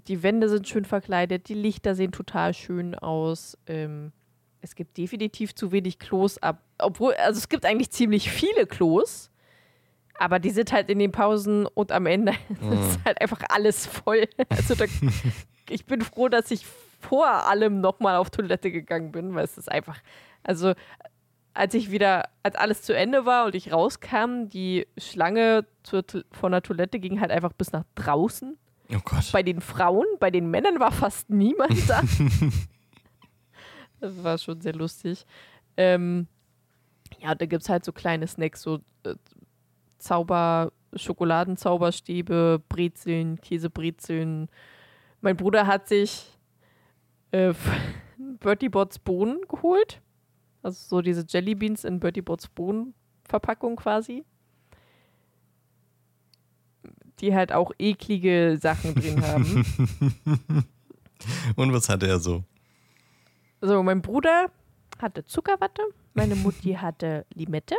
die 0.08 0.22
Wände 0.22 0.48
sind 0.48 0.68
schön 0.68 0.84
verkleidet, 0.84 1.48
die 1.48 1.54
Lichter 1.54 1.94
sehen 1.94 2.12
total 2.12 2.54
schön 2.54 2.94
aus. 2.94 3.56
Ähm, 3.66 4.12
es 4.60 4.74
gibt 4.74 4.96
definitiv 4.96 5.54
zu 5.54 5.72
wenig 5.72 5.98
Klos 5.98 6.38
ab. 6.38 6.62
Obwohl, 6.78 7.14
also 7.14 7.38
es 7.38 7.48
gibt 7.48 7.64
eigentlich 7.64 7.90
ziemlich 7.90 8.30
viele 8.30 8.66
Klos, 8.66 9.30
aber 10.18 10.38
die 10.38 10.50
sind 10.50 10.72
halt 10.72 10.88
in 10.88 10.98
den 10.98 11.12
Pausen 11.12 11.66
und 11.66 11.92
am 11.92 12.06
Ende 12.06 12.32
ist 12.50 13.04
halt 13.04 13.20
einfach 13.20 13.42
alles 13.48 13.86
voll. 13.86 14.24
Also 14.48 14.74
da, 14.74 14.84
ich 15.68 15.86
bin 15.86 16.00
froh, 16.00 16.28
dass 16.28 16.50
ich 16.50 16.64
vor 17.02 17.26
allem 17.26 17.80
nochmal 17.80 18.16
auf 18.16 18.30
Toilette 18.30 18.70
gegangen 18.70 19.12
bin, 19.12 19.34
weil 19.34 19.44
es 19.44 19.58
ist 19.58 19.70
einfach, 19.70 20.00
also 20.42 20.74
als 21.54 21.74
ich 21.74 21.90
wieder, 21.90 22.28
als 22.42 22.56
alles 22.56 22.82
zu 22.82 22.96
Ende 22.96 23.26
war 23.26 23.46
und 23.46 23.54
ich 23.54 23.72
rauskam, 23.72 24.48
die 24.48 24.86
Schlange 24.96 25.66
zur, 25.82 26.04
von 26.30 26.52
der 26.52 26.62
Toilette 26.62 26.98
ging 26.98 27.20
halt 27.20 27.30
einfach 27.30 27.52
bis 27.52 27.72
nach 27.72 27.84
draußen. 27.94 28.56
Oh 28.90 29.00
Gott. 29.04 29.30
Bei 29.32 29.42
den 29.42 29.60
Frauen, 29.60 30.06
bei 30.18 30.30
den 30.30 30.50
Männern 30.50 30.80
war 30.80 30.92
fast 30.92 31.30
niemand 31.30 31.88
da. 31.88 32.02
das 34.00 34.22
war 34.22 34.38
schon 34.38 34.60
sehr 34.60 34.74
lustig. 34.74 35.26
Ähm, 35.76 36.26
ja, 37.20 37.34
da 37.34 37.46
gibt 37.46 37.62
es 37.62 37.68
halt 37.68 37.84
so 37.84 37.92
kleine 37.92 38.26
Snacks, 38.26 38.62
so 38.62 38.80
äh, 39.04 39.14
Zauber, 39.98 40.72
Schokoladenzauberstäbe, 40.94 42.62
Brezeln, 42.68 43.40
Käsebrezeln. 43.40 44.48
Mein 45.20 45.36
Bruder 45.36 45.66
hat 45.66 45.88
sich 45.88 46.26
äh, 47.32 47.52
Bertie 48.40 48.68
Bots 48.68 48.98
Bohnen 48.98 49.40
geholt. 49.48 50.00
Also 50.62 50.78
so 50.88 51.02
diese 51.02 51.24
Jelly 51.28 51.54
Beans 51.54 51.84
in 51.84 51.98
Bertie 51.98 52.22
Bots 52.22 52.48
Bohnen-Verpackung 52.48 53.76
quasi. 53.76 54.24
Die 57.20 57.34
halt 57.34 57.52
auch 57.52 57.72
eklige 57.78 58.58
Sachen 58.60 58.94
drin 58.94 59.22
haben. 59.26 59.64
Und 61.56 61.72
was 61.72 61.88
hatte 61.88 62.06
er 62.06 62.18
so? 62.18 62.44
So, 63.60 63.82
mein 63.82 64.02
Bruder 64.02 64.50
hatte 65.00 65.24
Zuckerwatte, 65.24 65.82
meine 66.14 66.34
Mutti 66.34 66.74
hatte 66.74 67.26
Limette, 67.34 67.76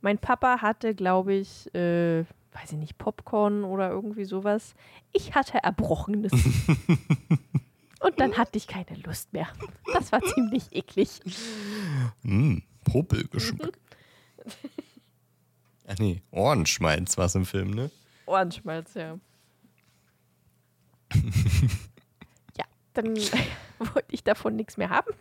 mein 0.00 0.18
Papa 0.18 0.62
hatte, 0.62 0.94
glaube 0.94 1.34
ich, 1.34 1.72
äh, 1.74 2.20
weiß 2.52 2.72
ich 2.72 2.78
nicht, 2.78 2.96
Popcorn 2.96 3.64
oder 3.64 3.90
irgendwie 3.90 4.24
sowas. 4.24 4.74
Ich 5.12 5.34
hatte 5.34 5.62
Erbrochenes. 5.62 6.32
Und 8.00 8.18
dann 8.18 8.36
hatte 8.36 8.56
ich 8.56 8.66
keine 8.66 8.96
Lust 9.04 9.32
mehr. 9.32 9.48
Das 9.92 10.10
war 10.10 10.20
ziemlich 10.22 10.72
eklig. 10.72 11.20
Mm, 12.22 12.58
Popelgeschmack. 12.84 13.78
Ach 15.86 15.98
nee, 15.98 16.22
Ohrenschmalz 16.30 17.18
war 17.18 17.26
es 17.26 17.34
im 17.34 17.44
Film, 17.44 17.70
ne? 17.70 17.90
Ohrenschmalz, 18.26 18.94
ja. 18.94 19.18
ja, 22.56 22.64
dann 22.94 23.16
wollte 23.78 24.12
ich 24.12 24.24
davon 24.24 24.56
nichts 24.56 24.76
mehr 24.76 24.88
haben. 24.88 25.12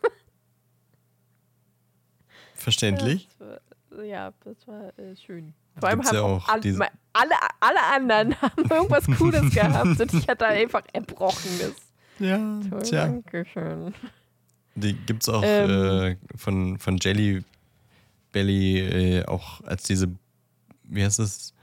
Verständlich. 2.53 3.27
Ja, 3.39 3.59
das 3.69 3.97
war, 3.97 4.03
ja, 4.03 4.33
das 4.43 4.67
war 4.67 4.99
äh, 4.99 5.15
schön. 5.15 5.53
Vor 5.79 5.89
allem 5.89 5.99
Gibt's 5.99 6.11
haben 6.11 6.17
ja 6.17 6.23
auch 6.23 6.47
alle, 6.47 6.87
alle, 7.13 7.35
alle 7.59 7.83
anderen 7.83 8.41
haben 8.41 8.69
irgendwas 8.69 9.05
Cooles 9.17 9.53
gehabt 9.53 9.99
und 9.99 10.13
ich 10.13 10.27
hatte 10.27 10.45
einfach 10.45 10.83
Erbrochenes. 10.93 11.88
Ja, 12.19 12.59
Toll, 12.69 12.81
tja. 12.81 13.05
Dankeschön. 13.07 13.93
Die 14.75 14.93
gibt's 14.93 15.27
auch 15.29 15.43
Ähm. 15.43 15.69
äh, 15.69 16.17
von, 16.37 16.77
von 16.77 16.97
Jelly 17.01 17.43
Belly 18.31 18.79
äh, 18.79 19.25
auch 19.25 19.61
als 19.61 19.83
diese, 19.83 20.07
wie 20.83 21.03
heißt 21.03 21.19
das? 21.19 21.53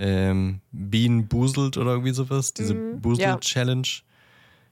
Ähm, 0.00 0.60
Bean 0.72 1.26
Buselt 1.28 1.76
oder 1.76 1.92
irgendwie 1.92 2.12
sowas. 2.12 2.52
Diese 2.54 2.74
Mhm, 2.74 2.90
ja. 2.94 3.00
Busel-Challenge 3.00 3.88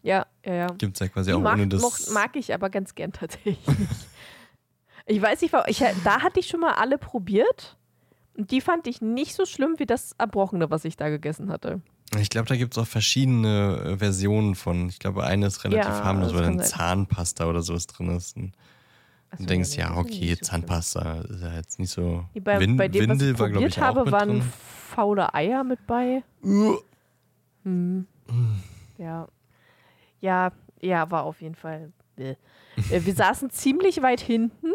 Ja, 0.03 0.27
ja, 0.45 0.55
ja. 0.55 0.67
gibt's 0.79 1.01
ja 1.01 1.09
quasi 1.09 1.31
Die 1.31 1.35
auch 1.37 1.41
mag, 1.41 1.55
ohne 1.55 1.67
das. 1.69 1.81
moch- 1.83 2.13
mag 2.13 2.37
ich 2.37 2.53
aber 2.55 2.71
ganz 2.71 2.95
gern 2.95 3.13
tatsächlich. 3.13 3.59
ich 5.07 5.21
weiß 5.21 5.41
nicht. 5.43 5.55
Ich, 5.69 5.79
da 6.05 6.23
hatte 6.23 6.41
ich 6.41 6.49
schon 6.49 6.61
mal 6.61 6.75
alle 6.75 6.99
probiert. 6.99 7.77
Und 8.37 8.51
die 8.51 8.61
fand 8.61 8.87
ich 8.87 9.01
nicht 9.01 9.35
so 9.35 9.47
schlimm 9.47 9.77
wie 9.79 9.87
das 9.87 10.13
Erbrochene, 10.19 10.71
was 10.71 10.85
ich 10.85 10.97
da 10.97 11.09
gegessen 11.09 11.49
hatte. 11.51 11.81
Ich 12.21 12.31
glaube, 12.31 12.49
da 12.49 12.57
gibt's 12.57 12.79
auch 12.79 12.87
verschiedene 12.87 13.81
äh, 13.85 13.97
Versionen 13.99 14.55
von. 14.55 14.89
Ich 14.89 14.99
glaube, 14.99 15.25
eine 15.25 15.47
ist 15.47 15.65
relativ 15.65 15.85
Ja, 15.95 16.05
harmlos, 16.05 16.33
weil 16.35 16.45
dann. 16.45 16.61
Zahnpasta 16.63 17.47
oder 17.47 17.63
sowas 17.63 17.87
drin 17.87 18.17
ist. 18.17 18.37
Und 18.37 18.53
so, 19.33 19.39
du 19.39 19.47
denkst, 19.47 19.77
ja, 19.77 19.97
okay. 19.97 20.37
Zahnpasta 20.41 21.21
ist 21.23 21.43
ja 21.43 21.55
jetzt 21.55 21.79
nicht 21.79 21.91
so. 21.91 22.25
Bei, 22.41 22.61
Win- 22.61 22.77
bei 22.77 22.89
dem, 22.89 23.03
was 23.09 23.19
Windel 23.19 23.33
ich 23.35 23.39
war, 23.39 23.51
glaube 23.51 23.67
ich, 23.67 23.77
auch 23.79 23.83
habe, 23.83 24.05
mit 24.05 24.13
waren 24.13 24.29
drin. 24.29 24.43
faule 24.95 25.35
Eier 25.35 25.65
mit 25.65 25.85
bei. 25.87 26.23
Uh. 26.45 26.77
Hm. 27.65 28.07
Ja. 28.99 29.29
Ja, 30.21 30.53
ja, 30.81 31.11
war 31.11 31.25
auf 31.25 31.41
jeden 31.43 31.57
Fall. 31.57 31.93
Äh. 32.17 32.37
Äh, 32.91 33.05
Wir 33.05 33.15
saßen 33.15 33.51
ziemlich 33.51 34.01
weit 34.03 34.21
hinten. 34.21 34.73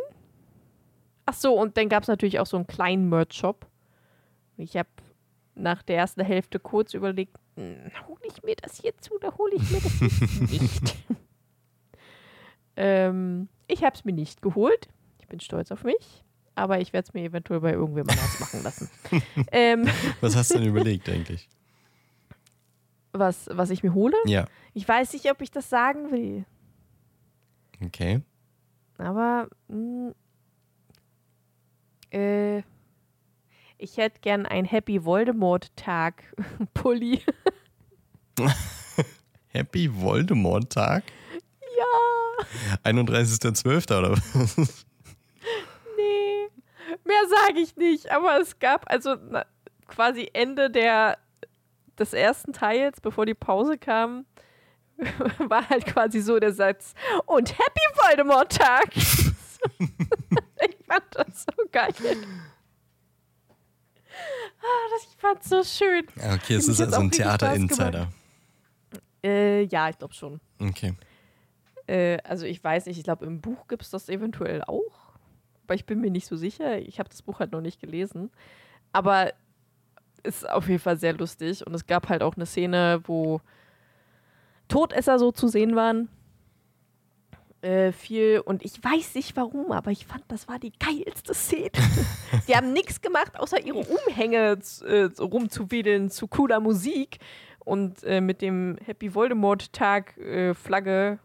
Ach 1.25 1.33
so, 1.33 1.53
und 1.53 1.77
dann 1.77 1.87
gab 1.87 2.03
es 2.03 2.09
natürlich 2.09 2.39
auch 2.39 2.45
so 2.45 2.57
einen 2.57 2.67
kleinen 2.67 3.07
Merch-Shop. 3.09 3.65
Ich 4.57 4.75
habe 4.75 4.89
nach 5.55 5.83
der 5.83 5.97
ersten 5.97 6.21
Hälfte 6.23 6.59
kurz 6.59 6.93
überlegt, 6.93 7.35
hole 7.57 8.21
ich 8.25 8.41
mir 8.43 8.55
das 8.55 8.81
jetzt 8.81 9.11
oder 9.11 9.37
hole 9.37 9.53
ich 9.55 9.69
mir 9.71 9.79
das 9.81 10.01
nicht? 10.51 10.95
ähm, 12.75 13.47
ich 13.67 13.83
habe 13.83 13.95
es 13.95 14.05
mir 14.05 14.13
nicht 14.13 14.41
geholt. 14.41 14.87
Ich 15.19 15.27
bin 15.27 15.39
stolz 15.39 15.71
auf 15.71 15.83
mich. 15.83 16.23
Aber 16.55 16.79
ich 16.79 16.91
werde 16.93 17.07
es 17.07 17.13
mir 17.13 17.23
eventuell 17.23 17.61
bei 17.61 17.71
irgendwem 17.71 18.09
anders 18.09 18.39
machen 18.39 18.63
lassen. 18.63 18.89
ähm, 19.51 19.87
Was 20.19 20.35
hast 20.35 20.51
du 20.53 20.59
denn 20.59 20.67
überlegt, 20.67 21.07
eigentlich? 21.09 21.47
was, 23.13 23.49
was 23.51 23.69
ich 23.71 23.83
mir 23.83 23.93
hole? 23.93 24.15
Ja, 24.25 24.45
Ich 24.73 24.87
weiß 24.87 25.11
nicht, 25.13 25.29
ob 25.31 25.41
ich 25.41 25.51
das 25.51 25.69
sagen 25.69 26.11
will. 26.11 26.45
okay. 27.85 28.21
Aber 28.97 29.47
mh, 29.67 30.13
äh, 32.11 32.61
ich 33.81 33.97
hätte 33.97 34.19
gern 34.21 34.45
ein 34.45 34.65
Happy 34.65 35.03
Voldemort-Tag 35.03 36.23
Pulli. 36.73 37.23
Happy 39.47 39.89
Voldemort-Tag? 39.93 41.03
ja, 41.77 42.91
31.12. 42.91 43.97
oder 43.97 44.11
was? 44.11 44.55
nee. 45.97 46.47
Mehr 47.03 47.23
sage 47.27 47.59
ich 47.59 47.75
nicht. 47.75 48.11
Aber 48.11 48.39
es 48.39 48.59
gab 48.59 48.89
also 48.89 49.15
na, 49.15 49.45
quasi 49.87 50.29
Ende 50.33 50.69
der, 50.69 51.17
des 51.97 52.13
ersten 52.13 52.53
Teils, 52.53 53.01
bevor 53.01 53.25
die 53.25 53.33
Pause 53.33 53.77
kam, 53.77 54.25
war 55.39 55.67
halt 55.69 55.87
quasi 55.87 56.21
so 56.21 56.39
der 56.39 56.53
Satz 56.53 56.93
und 57.25 57.51
Happy 57.51 57.81
Voldemort-Tag. 57.95 58.95
ich 58.95 59.25
fand 60.85 61.03
das 61.11 61.45
so 61.45 61.63
geil. 61.71 61.93
Ah, 64.63 64.89
das, 64.91 65.07
ich 65.09 65.17
fand 65.17 65.43
so 65.43 65.63
schön. 65.63 66.05
Okay, 66.17 66.55
es 66.55 66.67
ist 66.67 66.79
also 66.81 66.99
ein 66.99 67.11
Theater-Insider. 67.11 68.11
Äh, 69.23 69.63
ja, 69.63 69.89
ich 69.89 69.97
glaube 69.97 70.13
schon. 70.13 70.39
Okay. 70.59 70.95
Äh, 71.87 72.19
also 72.23 72.45
ich 72.45 72.63
weiß 72.63 72.85
nicht, 72.85 72.97
ich 72.97 73.03
glaube 73.03 73.25
im 73.25 73.41
Buch 73.41 73.67
gibt 73.67 73.83
es 73.83 73.89
das 73.89 74.09
eventuell 74.09 74.63
auch. 74.63 75.13
Aber 75.65 75.75
ich 75.75 75.85
bin 75.85 76.01
mir 76.01 76.11
nicht 76.11 76.27
so 76.27 76.35
sicher. 76.35 76.79
Ich 76.79 76.99
habe 76.99 77.09
das 77.09 77.21
Buch 77.21 77.39
halt 77.39 77.51
noch 77.51 77.61
nicht 77.61 77.79
gelesen. 77.79 78.31
Aber 78.91 79.31
ist 80.23 80.47
auf 80.49 80.67
jeden 80.67 80.79
Fall 80.79 80.97
sehr 80.97 81.13
lustig. 81.13 81.65
Und 81.65 81.73
es 81.73 81.87
gab 81.87 82.09
halt 82.09 82.23
auch 82.23 82.35
eine 82.35 82.45
Szene, 82.45 83.01
wo 83.05 83.41
Todesser 84.67 85.19
so 85.19 85.31
zu 85.31 85.47
sehen 85.47 85.75
waren. 85.75 86.09
Äh, 87.61 87.91
viel 87.91 88.39
und 88.39 88.65
ich 88.65 88.83
weiß 88.83 89.13
nicht 89.15 89.35
warum, 89.35 89.71
aber 89.71 89.91
ich 89.91 90.07
fand, 90.07 90.23
das 90.29 90.47
war 90.47 90.57
die 90.57 90.73
geilste 90.79 91.33
Szene. 91.35 91.69
die 92.47 92.55
haben 92.55 92.73
nichts 92.73 93.01
gemacht, 93.01 93.39
außer 93.39 93.63
ihre 93.63 93.79
Umhänge 93.79 94.57
äh, 94.83 95.09
rumzuwedeln 95.21 96.09
zu 96.09 96.27
cooler 96.27 96.59
Musik 96.59 97.19
und 97.59 98.03
äh, 98.03 98.19
mit 98.19 98.41
dem 98.41 98.77
Happy 98.83 99.13
Voldemort 99.13 99.71
Tag 99.73 100.17
äh, 100.17 100.53
Flagge 100.55 101.19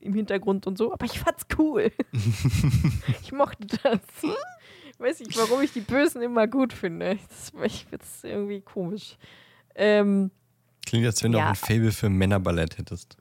im 0.00 0.14
Hintergrund 0.14 0.66
und 0.66 0.76
so. 0.78 0.92
Aber 0.92 1.04
ich 1.06 1.18
fand's 1.18 1.46
cool. 1.58 1.90
ich 3.22 3.32
mochte 3.32 3.66
das. 3.82 4.00
Ich 4.92 5.00
weiß 5.00 5.20
nicht, 5.20 5.36
warum 5.38 5.62
ich 5.62 5.72
die 5.72 5.80
Bösen 5.80 6.22
immer 6.22 6.46
gut 6.46 6.72
finde. 6.72 7.18
Das, 7.28 7.52
ich 7.64 7.86
find's 7.88 8.24
irgendwie 8.24 8.60
komisch. 8.60 9.16
Ähm, 9.74 10.30
Klingt, 10.86 11.06
als 11.06 11.22
wenn 11.22 11.32
du 11.32 11.38
Ja. 11.38 11.46
auch 11.46 11.50
ein 11.50 11.54
Fable 11.54 11.92
für 11.92 12.08
Männerballett 12.08 12.78
hättest. 12.78 13.16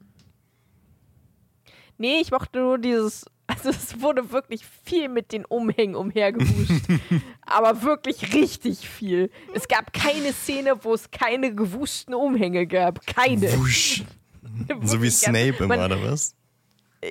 Nee, 1.98 2.20
ich 2.22 2.32
mochte 2.32 2.60
nur 2.60 2.78
dieses. 2.78 3.26
Also 3.50 3.70
es 3.70 4.02
wurde 4.02 4.34
wirklich 4.34 4.66
viel 4.84 5.08
mit 5.08 5.32
den 5.32 5.46
Umhängen 5.46 5.96
umhergewuscht. 5.96 6.84
aber 7.44 7.82
wirklich 7.82 8.34
richtig 8.34 8.90
viel. 8.90 9.32
Es 9.54 9.70
gab 9.70 9.94
keine 9.94 10.34
Szene, 10.34 10.84
wo 10.84 10.94
es 10.94 11.10
keine 11.12 11.56
gewuschten 11.56 12.14
Umhänge 12.14 12.68
gab. 12.68 13.08
Keine. 13.08 13.58
Wusch. 13.58 14.04
So 14.84 15.02
wie 15.02 15.10
Snape 15.10 15.64
immer, 15.64 15.86
oder 15.86 16.04
was? 16.04 16.36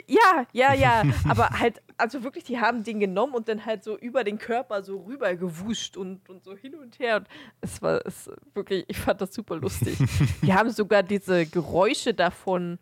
Ja, 0.07 0.47
ja, 0.53 0.75
ja. 0.75 1.05
aber 1.29 1.49
halt, 1.51 1.81
also 1.97 2.23
wirklich, 2.23 2.45
die 2.45 2.59
haben 2.59 2.83
den 2.83 3.01
genommen 3.01 3.35
und 3.35 3.49
dann 3.49 3.65
halt 3.65 3.85
so 3.85 3.97
über 3.97 4.25
den 4.25 4.37
Körper 4.37 4.83
so 4.83 4.99
rüber 4.99 5.35
gewuscht 5.37 5.97
und, 5.97 6.29
und 6.29 6.45
so 6.45 6.57
hin 6.57 6.75
und 6.75 6.99
her. 6.99 7.19
Und 7.19 7.29
es 7.63 7.81
war 7.81 8.05
es 8.05 8.29
wirklich, 8.53 8.85
ich 8.89 8.99
fand 8.99 9.21
das 9.21 9.33
super 9.33 9.57
lustig. 9.57 9.97
die 10.43 10.53
haben 10.53 10.71
sogar 10.71 11.03
diese 11.03 11.47
Geräusche 11.47 12.13
davon 12.13 12.79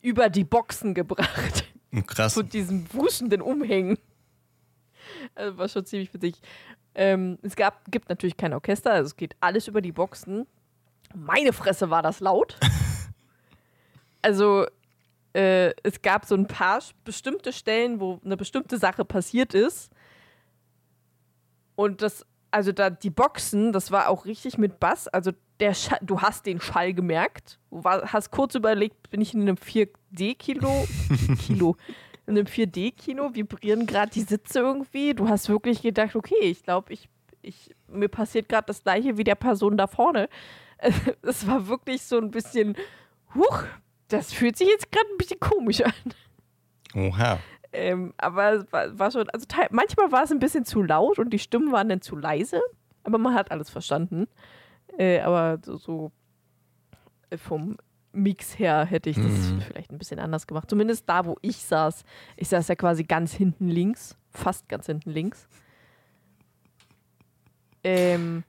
über 0.00 0.28
die 0.28 0.44
Boxen 0.44 0.94
gebracht. 0.94 1.64
Hm, 1.92 2.06
Krass. 2.06 2.34
von 2.34 2.48
diesem 2.48 2.92
wuschenden 2.92 3.42
Umhängen. 3.42 3.98
Also 5.34 5.58
war 5.58 5.68
schon 5.68 5.84
ziemlich 5.84 6.12
witzig. 6.14 6.40
Ähm, 6.94 7.38
es 7.42 7.56
gab, 7.56 7.90
gibt 7.90 8.08
natürlich 8.08 8.36
kein 8.36 8.52
Orchester, 8.52 8.92
also 8.92 9.06
es 9.06 9.16
geht 9.16 9.36
alles 9.40 9.68
über 9.68 9.80
die 9.80 9.92
Boxen. 9.92 10.46
Meine 11.14 11.52
Fresse 11.52 11.90
war 11.90 12.02
das 12.02 12.20
laut. 12.20 12.56
also 14.22 14.66
äh, 15.32 15.72
es 15.82 16.02
gab 16.02 16.24
so 16.24 16.34
ein 16.34 16.46
paar 16.46 16.82
bestimmte 17.04 17.52
Stellen, 17.52 18.00
wo 18.00 18.20
eine 18.24 18.36
bestimmte 18.36 18.78
Sache 18.78 19.04
passiert 19.04 19.54
ist. 19.54 19.90
Und 21.76 22.02
das, 22.02 22.26
also 22.50 22.72
da 22.72 22.90
die 22.90 23.10
Boxen, 23.10 23.72
das 23.72 23.90
war 23.90 24.08
auch 24.08 24.24
richtig 24.24 24.58
mit 24.58 24.80
Bass. 24.80 25.08
Also 25.08 25.32
der 25.60 25.74
Schall, 25.74 25.98
du 26.02 26.20
hast 26.20 26.46
den 26.46 26.60
Schall 26.60 26.94
gemerkt. 26.94 27.58
Du 27.70 27.84
war, 27.84 28.12
hast 28.12 28.30
kurz 28.30 28.54
überlegt, 28.54 29.10
bin 29.10 29.20
ich 29.20 29.34
in 29.34 29.42
einem 29.42 29.56
4D-Kilo? 29.56 30.88
Kilo. 31.46 31.76
In 32.26 32.36
einem 32.38 32.46
4D-Kino 32.46 33.34
vibrieren 33.34 33.86
gerade 33.86 34.10
die 34.10 34.22
Sitze 34.22 34.60
irgendwie. 34.60 35.14
Du 35.14 35.28
hast 35.28 35.48
wirklich 35.48 35.82
gedacht, 35.82 36.16
okay, 36.16 36.40
ich 36.40 36.62
glaube, 36.62 36.92
ich, 36.92 37.08
ich, 37.42 37.74
mir 37.88 38.08
passiert 38.08 38.48
gerade 38.48 38.66
das 38.66 38.82
gleiche 38.82 39.16
wie 39.16 39.24
der 39.24 39.34
Person 39.34 39.76
da 39.76 39.86
vorne. 39.86 40.28
Es 41.22 41.46
war 41.46 41.68
wirklich 41.68 42.02
so 42.02 42.16
ein 42.16 42.30
bisschen, 42.30 42.74
huch, 43.34 43.64
das 44.08 44.32
fühlt 44.32 44.56
sich 44.56 44.66
jetzt 44.66 44.90
gerade 44.90 45.06
ein 45.12 45.18
bisschen 45.18 45.38
komisch 45.38 45.82
an. 45.82 45.92
Oha. 46.94 47.38
Ähm, 47.72 48.14
aber 48.16 48.52
es 48.52 48.72
war, 48.72 48.98
war 48.98 49.10
schon, 49.10 49.28
also 49.28 49.46
manchmal 49.70 50.10
war 50.10 50.24
es 50.24 50.32
ein 50.32 50.38
bisschen 50.38 50.64
zu 50.64 50.82
laut 50.82 51.18
und 51.18 51.30
die 51.30 51.38
Stimmen 51.38 51.70
waren 51.70 51.90
dann 51.90 52.00
zu 52.00 52.16
leise, 52.16 52.62
aber 53.04 53.18
man 53.18 53.34
hat 53.34 53.50
alles 53.50 53.68
verstanden. 53.68 54.26
Äh, 54.98 55.20
aber 55.20 55.58
so, 55.64 55.76
so 55.76 56.12
äh, 57.30 57.36
vom 57.36 57.76
Mix 58.12 58.58
her 58.58 58.84
hätte 58.84 59.08
ich 59.10 59.16
das 59.16 59.26
Mhm. 59.26 59.60
vielleicht 59.62 59.90
ein 59.92 59.98
bisschen 59.98 60.18
anders 60.18 60.46
gemacht. 60.46 60.68
Zumindest 60.68 61.08
da, 61.08 61.24
wo 61.26 61.36
ich 61.42 61.58
saß. 61.58 62.04
Ich 62.36 62.48
saß 62.48 62.68
ja 62.68 62.74
quasi 62.74 63.04
ganz 63.04 63.32
hinten 63.32 63.68
links, 63.68 64.16
fast 64.30 64.68
ganz 64.68 64.86
hinten 64.86 65.10
links. 65.10 65.48
Ähm, 67.84 68.44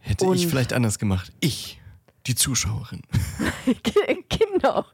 Hätte 0.00 0.26
ich 0.34 0.46
vielleicht 0.46 0.72
anders 0.74 0.98
gemacht. 0.98 1.32
Ich, 1.40 1.80
die 2.26 2.34
Zuschauerin. 2.34 3.00
genau. 4.28 4.84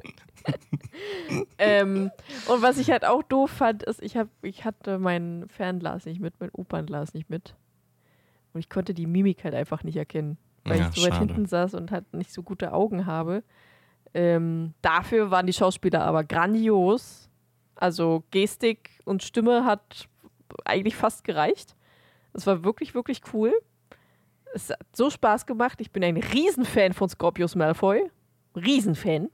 ähm, 1.58 2.10
und 2.46 2.62
was 2.62 2.78
ich 2.78 2.90
halt 2.90 3.04
auch 3.04 3.22
doof 3.24 3.50
fand, 3.50 3.82
ist, 3.82 4.00
ich, 4.02 4.16
hab, 4.16 4.28
ich 4.42 4.64
hatte 4.64 4.98
mein 4.98 5.46
Fernglas 5.48 6.06
nicht 6.06 6.20
mit, 6.20 6.34
mein 6.40 6.50
Opernglas 6.52 7.12
nicht 7.14 7.28
mit. 7.28 7.54
Und 8.52 8.60
ich 8.60 8.68
konnte 8.68 8.94
die 8.94 9.06
Mimik 9.06 9.44
halt 9.44 9.54
einfach 9.54 9.84
nicht 9.84 9.96
erkennen, 9.96 10.38
weil 10.64 10.78
Ja, 10.80 10.88
ich 10.88 10.96
so 10.96 11.02
weit 11.06 11.14
schade. 11.14 11.26
hinten 11.26 11.46
saß 11.46 11.74
und 11.74 11.90
halt 11.90 12.12
nicht 12.14 12.32
so 12.32 12.42
gute 12.42 12.72
Augen 12.72 13.06
habe. 13.06 13.42
Ähm, 14.12 14.74
dafür 14.82 15.30
waren 15.30 15.46
die 15.46 15.52
Schauspieler 15.52 16.02
aber 16.02 16.24
grandios. 16.24 17.28
Also 17.76 18.24
Gestik 18.30 18.90
und 19.04 19.22
Stimme 19.22 19.64
hat 19.64 20.08
eigentlich 20.64 20.96
fast 20.96 21.22
gereicht. 21.24 21.76
Es 22.32 22.46
war 22.46 22.64
wirklich, 22.64 22.94
wirklich 22.94 23.22
cool. 23.32 23.52
Es 24.52 24.70
hat 24.70 24.78
so 24.94 25.10
Spaß 25.10 25.46
gemacht. 25.46 25.80
Ich 25.80 25.92
bin 25.92 26.02
ein 26.02 26.16
Riesenfan 26.16 26.92
von 26.92 27.08
Scorpius 27.08 27.54
Malfoy. 27.54 28.10
Riesenfan. 28.56 29.30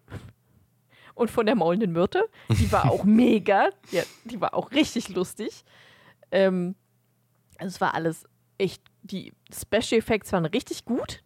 Und 1.14 1.30
von 1.30 1.46
der 1.46 1.54
maulenden 1.54 1.92
Myrte. 1.92 2.28
Die 2.50 2.70
war 2.70 2.90
auch 2.90 3.04
mega. 3.04 3.70
Ja, 3.90 4.02
die 4.24 4.38
war 4.42 4.52
auch 4.52 4.70
richtig 4.72 5.08
lustig. 5.08 5.64
Ähm, 6.30 6.74
also 7.58 7.68
es 7.74 7.80
war 7.80 7.94
alles 7.94 8.26
echt, 8.58 8.82
die 9.02 9.32
Special 9.52 9.98
Effects 9.98 10.32
waren 10.32 10.46
richtig 10.46 10.84
gut. 10.84 11.22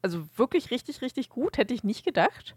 Also 0.00 0.26
wirklich 0.36 0.70
richtig, 0.70 1.02
richtig 1.02 1.28
gut. 1.28 1.58
Hätte 1.58 1.74
ich 1.74 1.84
nicht 1.84 2.04
gedacht. 2.04 2.56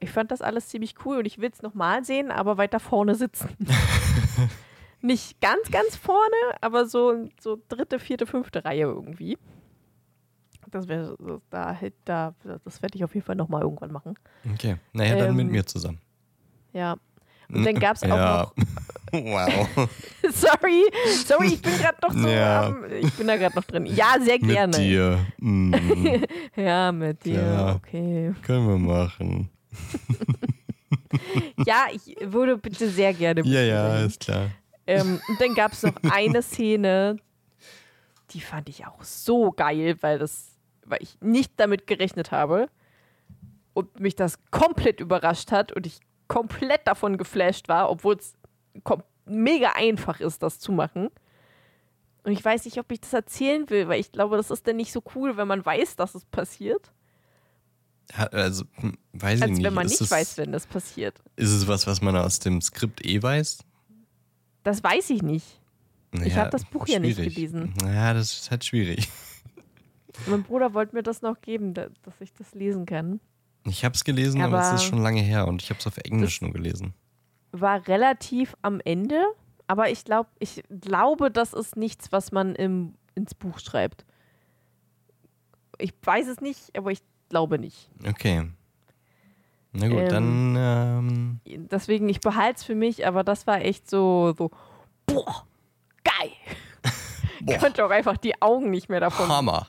Ich 0.00 0.10
fand 0.10 0.30
das 0.30 0.42
alles 0.42 0.68
ziemlich 0.68 0.94
cool 1.04 1.18
und 1.18 1.26
ich 1.26 1.38
will 1.38 1.50
es 1.52 1.62
nochmal 1.62 2.04
sehen, 2.04 2.30
aber 2.30 2.56
weiter 2.56 2.80
vorne 2.80 3.14
sitzen. 3.14 3.48
nicht 5.00 5.40
ganz, 5.40 5.70
ganz 5.70 5.96
vorne, 5.96 6.36
aber 6.60 6.86
so, 6.86 7.28
so 7.40 7.62
dritte, 7.68 7.98
vierte, 7.98 8.26
fünfte 8.26 8.64
Reihe 8.64 8.82
irgendwie. 8.82 9.38
Das 10.70 10.88
wäre, 10.88 11.16
da, 11.50 11.78
da, 12.04 12.34
das 12.64 12.82
werde 12.82 12.96
ich 12.96 13.04
auf 13.04 13.14
jeden 13.14 13.24
Fall 13.24 13.36
nochmal 13.36 13.62
irgendwann 13.62 13.92
machen. 13.92 14.18
Okay. 14.52 14.76
Naja, 14.92 15.16
dann 15.16 15.36
mit 15.36 15.46
Ähm, 15.46 15.52
mir 15.52 15.64
zusammen. 15.64 16.00
Ja. 16.72 16.96
Und 17.48 17.64
dann 17.64 17.78
gab 17.78 17.96
es 17.96 18.02
auch 18.02 18.08
ja. 18.08 18.42
noch 18.42 18.54
wow. 19.22 19.88
Sorry, 20.32 20.82
sorry, 21.24 21.46
ich 21.54 21.62
bin 21.62 21.76
gerade 21.78 21.98
noch 22.02 22.12
so 22.12 22.28
Ja. 22.28 22.66
am, 22.66 22.84
ich 22.90 23.12
bin 23.14 23.26
da 23.26 23.36
gerade 23.36 23.54
noch 23.54 23.64
drin. 23.64 23.86
Ja, 23.86 24.16
sehr 24.20 24.38
gerne. 24.38 24.76
Mit 24.78 24.86
dir. 24.86 25.26
Mm, 25.38 25.74
Ja, 26.56 26.90
mit 26.92 27.24
dir. 27.24 27.38
Klar. 27.40 27.76
Okay. 27.76 28.34
können 28.42 28.68
wir 28.68 28.78
machen. 28.78 29.50
Ja, 31.64 31.86
ich 31.92 32.16
würde 32.20 32.56
bitte 32.56 32.88
sehr 32.88 33.12
gerne. 33.14 33.42
Ja, 33.44 33.60
ja, 33.60 34.04
ist 34.04 34.20
klar. 34.20 34.50
Ähm, 34.86 35.20
und 35.28 35.40
dann 35.40 35.54
gab 35.54 35.72
es 35.72 35.82
noch 35.82 35.94
eine 36.10 36.42
Szene, 36.42 37.16
die 38.30 38.40
fand 38.40 38.68
ich 38.68 38.86
auch 38.86 39.02
so 39.02 39.50
geil, 39.52 39.96
weil 40.00 40.18
das, 40.18 40.48
weil 40.84 40.98
ich 41.00 41.16
nicht 41.20 41.52
damit 41.56 41.86
gerechnet 41.86 42.32
habe 42.32 42.68
und 43.72 44.00
mich 44.00 44.16
das 44.16 44.38
komplett 44.50 45.00
überrascht 45.00 45.52
hat 45.52 45.72
und 45.72 45.86
ich 45.86 46.00
komplett 46.28 46.86
davon 46.86 47.16
geflasht 47.16 47.68
war, 47.68 47.90
obwohl 47.90 48.16
es 48.16 48.34
mega 49.26 49.72
einfach 49.74 50.20
ist, 50.20 50.42
das 50.42 50.58
zu 50.58 50.72
machen. 50.72 51.08
Und 52.24 52.32
ich 52.32 52.44
weiß 52.44 52.64
nicht, 52.64 52.78
ob 52.78 52.90
ich 52.90 53.00
das 53.00 53.12
erzählen 53.12 53.68
will, 53.68 53.88
weil 53.88 54.00
ich 54.00 54.10
glaube, 54.12 54.36
das 54.36 54.50
ist 54.50 54.66
dann 54.66 54.76
nicht 54.76 54.92
so 54.92 55.02
cool, 55.14 55.36
wenn 55.36 55.48
man 55.48 55.64
weiß, 55.64 55.96
dass 55.96 56.14
es 56.14 56.24
passiert, 56.24 56.92
also, 58.12 58.64
hm, 58.74 58.96
weiß 59.14 59.38
ich 59.38 59.42
als 59.42 59.50
nicht. 59.52 59.64
wenn 59.64 59.74
man 59.74 59.86
ist 59.86 59.92
nicht 59.92 60.00
es, 60.02 60.10
weiß, 60.10 60.36
wenn 60.38 60.52
das 60.52 60.66
passiert. 60.66 61.22
Ist 61.36 61.50
es 61.50 61.66
was, 61.66 61.86
was 61.86 62.02
man 62.02 62.16
aus 62.16 62.38
dem 62.38 62.60
Skript 62.60 63.04
eh 63.04 63.22
weiß? 63.22 63.58
Das 64.62 64.82
weiß 64.84 65.10
ich 65.10 65.22
nicht. 65.22 65.46
Ich 66.12 66.20
Naja, 66.20 66.36
hab 66.36 66.50
das 66.50 66.64
Buch 66.64 66.86
ja 66.86 66.98
nicht 66.98 67.16
gelesen. 67.16 67.74
Ja, 67.82 68.14
das 68.14 68.32
ist 68.32 68.50
halt 68.50 68.64
schwierig. 68.64 69.08
Mein 70.26 70.42
Bruder 70.44 70.74
wollte 70.74 70.94
mir 70.94 71.02
das 71.02 71.22
noch 71.22 71.40
geben, 71.40 71.74
da, 71.74 71.88
dass 72.02 72.20
ich 72.20 72.32
das 72.34 72.54
lesen 72.54 72.86
kann. 72.86 73.20
Ich 73.66 73.84
habe 73.84 73.94
es 73.94 74.04
gelesen, 74.04 74.40
aber, 74.42 74.58
Aber- 74.60 74.74
es 74.74 74.82
ist 74.82 74.88
schon 74.88 75.02
lange 75.02 75.22
her 75.22 75.48
und 75.48 75.62
ich 75.62 75.70
habe 75.70 75.80
es 75.80 75.86
auf 75.86 75.96
Englisch 75.98 76.40
nur 76.40 76.52
gelesen. 76.52 76.94
War 77.56 77.86
relativ 77.86 78.56
am 78.62 78.80
Ende, 78.80 79.22
aber 79.68 79.88
ich, 79.90 80.04
glaub, 80.04 80.26
ich 80.40 80.62
glaube, 80.80 81.30
das 81.30 81.52
ist 81.52 81.76
nichts, 81.76 82.10
was 82.10 82.32
man 82.32 82.56
im, 82.56 82.94
ins 83.14 83.34
Buch 83.34 83.60
schreibt. 83.60 84.04
Ich 85.78 85.92
weiß 86.02 86.26
es 86.26 86.40
nicht, 86.40 86.76
aber 86.76 86.90
ich 86.90 87.00
glaube 87.28 87.58
nicht. 87.60 87.88
Okay. 88.08 88.50
Na 89.72 89.88
gut, 89.88 89.98
Ähm, 89.98 90.08
dann 90.08 90.56
ähm, 90.56 91.40
Deswegen, 91.70 92.08
ich 92.08 92.20
behalte 92.20 92.58
es 92.58 92.64
für 92.64 92.74
mich, 92.74 93.06
aber 93.06 93.22
das 93.24 93.46
war 93.46 93.60
echt 93.60 93.88
so, 93.88 94.34
so 94.36 94.50
boah, 95.06 95.46
geil. 96.02 96.32
Ich 97.40 97.46
Boah. 97.46 97.58
konnte 97.58 97.84
auch 97.84 97.90
einfach 97.90 98.16
die 98.16 98.40
Augen 98.40 98.70
nicht 98.70 98.88
mehr 98.88 99.00
davon. 99.00 99.28
Hammer. 99.28 99.68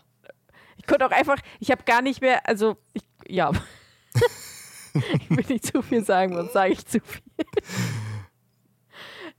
Ich 0.77 0.87
konnte 0.87 1.05
auch 1.05 1.11
einfach, 1.11 1.37
ich 1.59 1.71
habe 1.71 1.83
gar 1.83 2.01
nicht 2.01 2.21
mehr, 2.21 2.47
also, 2.47 2.77
ich, 2.93 3.03
ja. 3.27 3.51
ich 4.95 5.29
will 5.29 5.45
nicht 5.49 5.65
zu 5.65 5.81
viel 5.81 6.03
sagen, 6.03 6.33
sonst 6.33 6.53
sage 6.53 6.73
ich 6.73 6.85
zu 6.85 6.99
viel. 6.99 7.21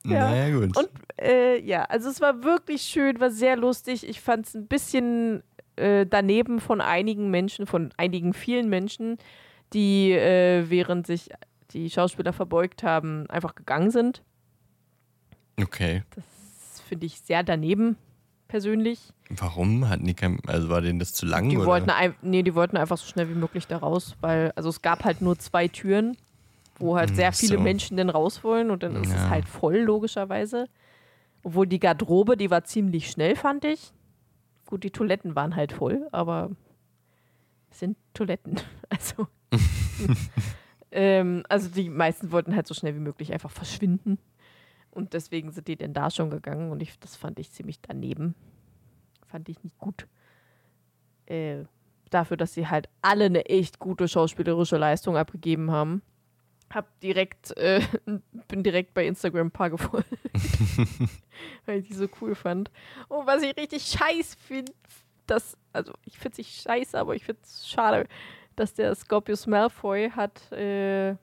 Ja. 0.04 0.30
Naja, 0.30 0.56
gut. 0.56 0.76
Und 0.76 0.88
äh, 1.20 1.60
ja, 1.60 1.82
also 1.82 2.08
es 2.08 2.20
war 2.20 2.44
wirklich 2.44 2.82
schön, 2.82 3.18
war 3.18 3.30
sehr 3.30 3.56
lustig. 3.56 4.08
Ich 4.08 4.20
fand 4.20 4.46
es 4.46 4.54
ein 4.54 4.68
bisschen 4.68 5.42
äh, 5.74 6.06
daneben 6.06 6.60
von 6.60 6.80
einigen 6.80 7.30
Menschen, 7.30 7.66
von 7.66 7.92
einigen 7.96 8.32
vielen 8.32 8.68
Menschen, 8.68 9.18
die 9.72 10.12
äh, 10.12 10.64
während 10.68 11.06
sich 11.08 11.30
die 11.70 11.90
Schauspieler 11.90 12.32
verbeugt 12.32 12.82
haben, 12.82 13.28
einfach 13.30 13.54
gegangen 13.54 13.90
sind. 13.90 14.22
okay. 15.60 16.02
Das 16.14 16.80
finde 16.82 17.06
ich 17.06 17.20
sehr 17.20 17.42
daneben, 17.42 17.96
persönlich. 18.56 19.12
Warum? 19.28 19.84
Die 20.00 20.14
kein, 20.14 20.38
also 20.46 20.70
war 20.70 20.80
denen 20.80 20.98
das 20.98 21.12
zu 21.12 21.26
lang? 21.26 21.50
Die 21.50 21.58
oder? 21.58 21.66
wollten, 21.66 21.90
ein, 21.90 22.14
nee, 22.22 22.42
die 22.42 22.54
wollten 22.54 22.78
einfach 22.78 22.96
so 22.96 23.06
schnell 23.06 23.28
wie 23.28 23.34
möglich 23.34 23.66
da 23.66 23.76
raus, 23.76 24.16
weil, 24.22 24.50
also 24.56 24.70
es 24.70 24.80
gab 24.80 25.04
halt 25.04 25.20
nur 25.20 25.38
zwei 25.38 25.68
Türen, 25.68 26.16
wo 26.78 26.96
halt 26.96 27.14
sehr 27.14 27.28
Ach 27.28 27.34
viele 27.34 27.56
so. 27.56 27.62
Menschen 27.62 27.98
dann 27.98 28.08
raus 28.08 28.42
wollen 28.44 28.70
und 28.70 28.82
dann 28.82 28.96
ist 28.96 29.08
es 29.08 29.14
Ja. 29.14 29.28
halt 29.28 29.46
voll, 29.46 29.76
logischerweise. 29.76 30.68
Obwohl 31.42 31.66
die 31.66 31.78
Garderobe, 31.78 32.38
die 32.38 32.50
war 32.50 32.64
ziemlich 32.64 33.10
schnell, 33.10 33.36
fand 33.36 33.66
ich. 33.66 33.92
Gut, 34.64 34.82
die 34.82 34.90
Toiletten 34.90 35.36
waren 35.36 35.54
halt 35.54 35.72
voll, 35.72 36.08
aber 36.12 36.50
es 37.70 37.80
sind 37.80 37.98
Toiletten. 38.14 38.56
Also, 38.88 39.26
ähm, 40.92 41.42
also 41.48 41.68
die 41.68 41.90
meisten 41.90 42.30
wollten 42.32 42.54
halt 42.54 42.66
so 42.68 42.72
schnell 42.72 42.94
wie 42.94 43.00
möglich 43.00 43.32
einfach 43.32 43.50
verschwinden. 43.50 44.16
Und 44.96 45.12
deswegen 45.12 45.52
sind 45.52 45.68
die 45.68 45.76
denn 45.76 45.92
da 45.92 46.10
schon 46.10 46.30
gegangen 46.30 46.70
und 46.70 46.80
ich, 46.80 46.98
das 46.98 47.16
fand 47.16 47.38
ich 47.38 47.52
ziemlich 47.52 47.82
daneben. 47.82 48.34
Fand 49.26 49.46
ich 49.50 49.62
nicht 49.62 49.76
gut. 49.78 50.06
Äh, 51.26 51.64
dafür, 52.08 52.38
dass 52.38 52.54
sie 52.54 52.66
halt 52.68 52.88
alle 53.02 53.26
eine 53.26 53.44
echt 53.44 53.78
gute 53.78 54.08
schauspielerische 54.08 54.78
Leistung 54.78 55.18
abgegeben 55.18 55.70
haben. 55.70 56.00
Hab 56.72 56.98
direkt, 57.00 57.54
äh, 57.58 57.82
bin 58.48 58.62
direkt 58.62 58.94
bei 58.94 59.06
Instagram 59.06 59.48
ein 59.48 59.50
paar 59.50 59.68
gefolgt, 59.68 60.08
weil 61.66 61.80
ich 61.80 61.88
die 61.88 61.94
so 61.94 62.08
cool 62.22 62.34
fand. 62.34 62.70
Und 63.08 63.26
was 63.26 63.42
ich 63.42 63.54
richtig 63.54 63.82
scheiß 63.82 64.36
finde, 64.36 64.72
dass, 65.26 65.58
also 65.74 65.92
ich 66.06 66.18
finde 66.18 66.32
es 66.32 66.38
nicht 66.38 66.62
scheiße, 66.62 66.98
aber 66.98 67.14
ich 67.14 67.24
finde 67.26 67.42
es 67.44 67.68
schade, 67.68 68.08
dass 68.56 68.72
der 68.72 68.94
Scorpius 68.94 69.46
Malfoy 69.46 70.08
hat 70.08 70.50
äh, 70.52 71.16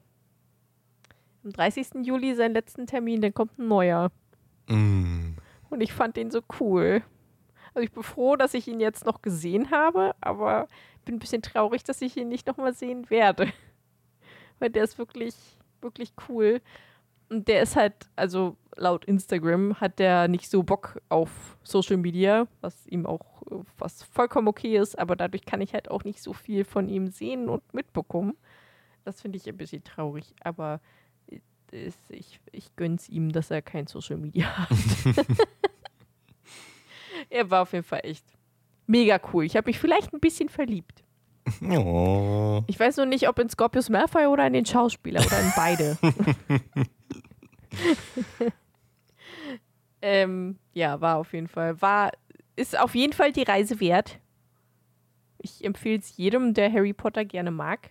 am 1.44 1.52
30. 1.52 2.06
Juli 2.06 2.36
seinen 2.36 2.54
letzten 2.54 2.88
Termin, 2.88 3.22
dann 3.22 3.34
kommt 3.34 3.58
ein 3.60 3.68
neuer. 3.68 4.12
Mm. 4.68 5.36
Und 5.70 5.82
ich 5.82 5.94
fand 5.94 6.16
den 6.16 6.32
so 6.32 6.42
cool. 6.60 7.04
Also 7.74 7.86
ich 7.86 7.92
bin 7.92 8.04
froh, 8.04 8.36
dass 8.36 8.54
ich 8.54 8.68
ihn 8.68 8.80
jetzt 8.80 9.06
noch 9.06 9.22
gesehen 9.22 9.72
habe, 9.72 10.14
aber 10.22 10.68
bin 11.06 11.16
ein 11.16 11.20
bisschen 11.20 11.42
traurig, 11.42 11.84
dass 11.84 12.02
ich 12.02 12.16
ihn 12.18 12.30
nicht 12.30 12.48
nochmal 12.48 12.74
sehen 12.74 13.10
werde. 13.10 13.52
Weil 14.60 14.70
der 14.70 14.84
ist 14.84 14.98
wirklich, 14.98 15.36
wirklich 15.82 16.14
cool. 16.30 16.62
Und 17.30 17.48
der 17.48 17.64
ist 17.64 17.76
halt, 17.76 17.94
also 18.16 18.58
laut 18.76 19.06
Instagram 19.06 19.80
hat 19.80 20.00
der 20.00 20.28
nicht 20.28 20.50
so 20.50 20.64
Bock 20.64 21.02
auf 21.10 21.58
Social 21.64 21.98
Media, 21.98 22.48
was 22.62 22.86
ihm 22.88 23.06
auch, 23.06 23.42
was 23.78 24.04
vollkommen 24.04 24.48
okay 24.48 24.78
ist, 24.78 24.98
aber 24.98 25.16
dadurch 25.16 25.46
kann 25.46 25.62
ich 25.62 25.74
halt 25.74 25.90
auch 25.90 26.04
nicht 26.04 26.22
so 26.22 26.34
viel 26.34 26.64
von 26.64 26.90
ihm 26.90 27.08
sehen 27.08 27.50
und 27.50 27.74
mitbekommen. 27.74 28.38
Das 29.04 29.22
finde 29.22 29.38
ich 29.38 29.48
ein 29.50 29.58
bisschen 29.58 29.84
traurig, 29.84 30.34
aber 30.44 30.80
es- 31.74 32.10
ich, 32.10 32.40
ich 32.52 32.76
gönn's 32.76 33.10
ihm, 33.10 33.32
dass 33.32 33.52
er 33.52 33.62
kein 33.62 33.88
Social 33.88 34.18
Media 34.18 34.46
hat. 34.58 34.70
er 37.30 37.50
war 37.50 37.62
auf 37.64 37.74
jeden 37.74 37.86
Fall 37.86 38.02
echt 38.04 38.26
mega 38.88 39.20
cool. 39.34 39.46
Ich 39.46 39.56
habe 39.56 39.70
mich 39.70 39.80
vielleicht 39.80 40.14
ein 40.14 40.20
bisschen 40.20 40.50
verliebt. 40.50 41.04
Oh. 41.62 42.64
Ich 42.68 42.80
weiß 42.80 42.98
nur 42.98 43.06
nicht, 43.06 43.28
ob 43.28 43.38
in 43.40 43.50
Scorpius 43.50 43.90
Malfoy 43.90 44.28
oder 44.28 44.48
in 44.48 44.54
den 44.54 44.66
Schauspieler 44.66 45.26
oder 45.26 45.40
in 45.42 45.52
beide. 45.56 45.98
ähm, 50.02 50.58
ja, 50.74 51.02
war 51.02 51.18
auf 51.18 51.34
jeden 51.34 51.48
Fall. 51.48 51.82
War, 51.82 52.12
ist 52.56 52.80
auf 52.80 52.96
jeden 52.96 53.14
Fall 53.14 53.32
die 53.34 53.44
Reise 53.44 53.80
wert. 53.80 54.20
Ich 55.40 55.64
empfehle 55.66 56.00
es 56.00 56.16
jedem, 56.16 56.54
der 56.54 56.72
Harry 56.72 56.94
Potter 56.94 57.26
gerne 57.26 57.52
mag. 57.52 57.90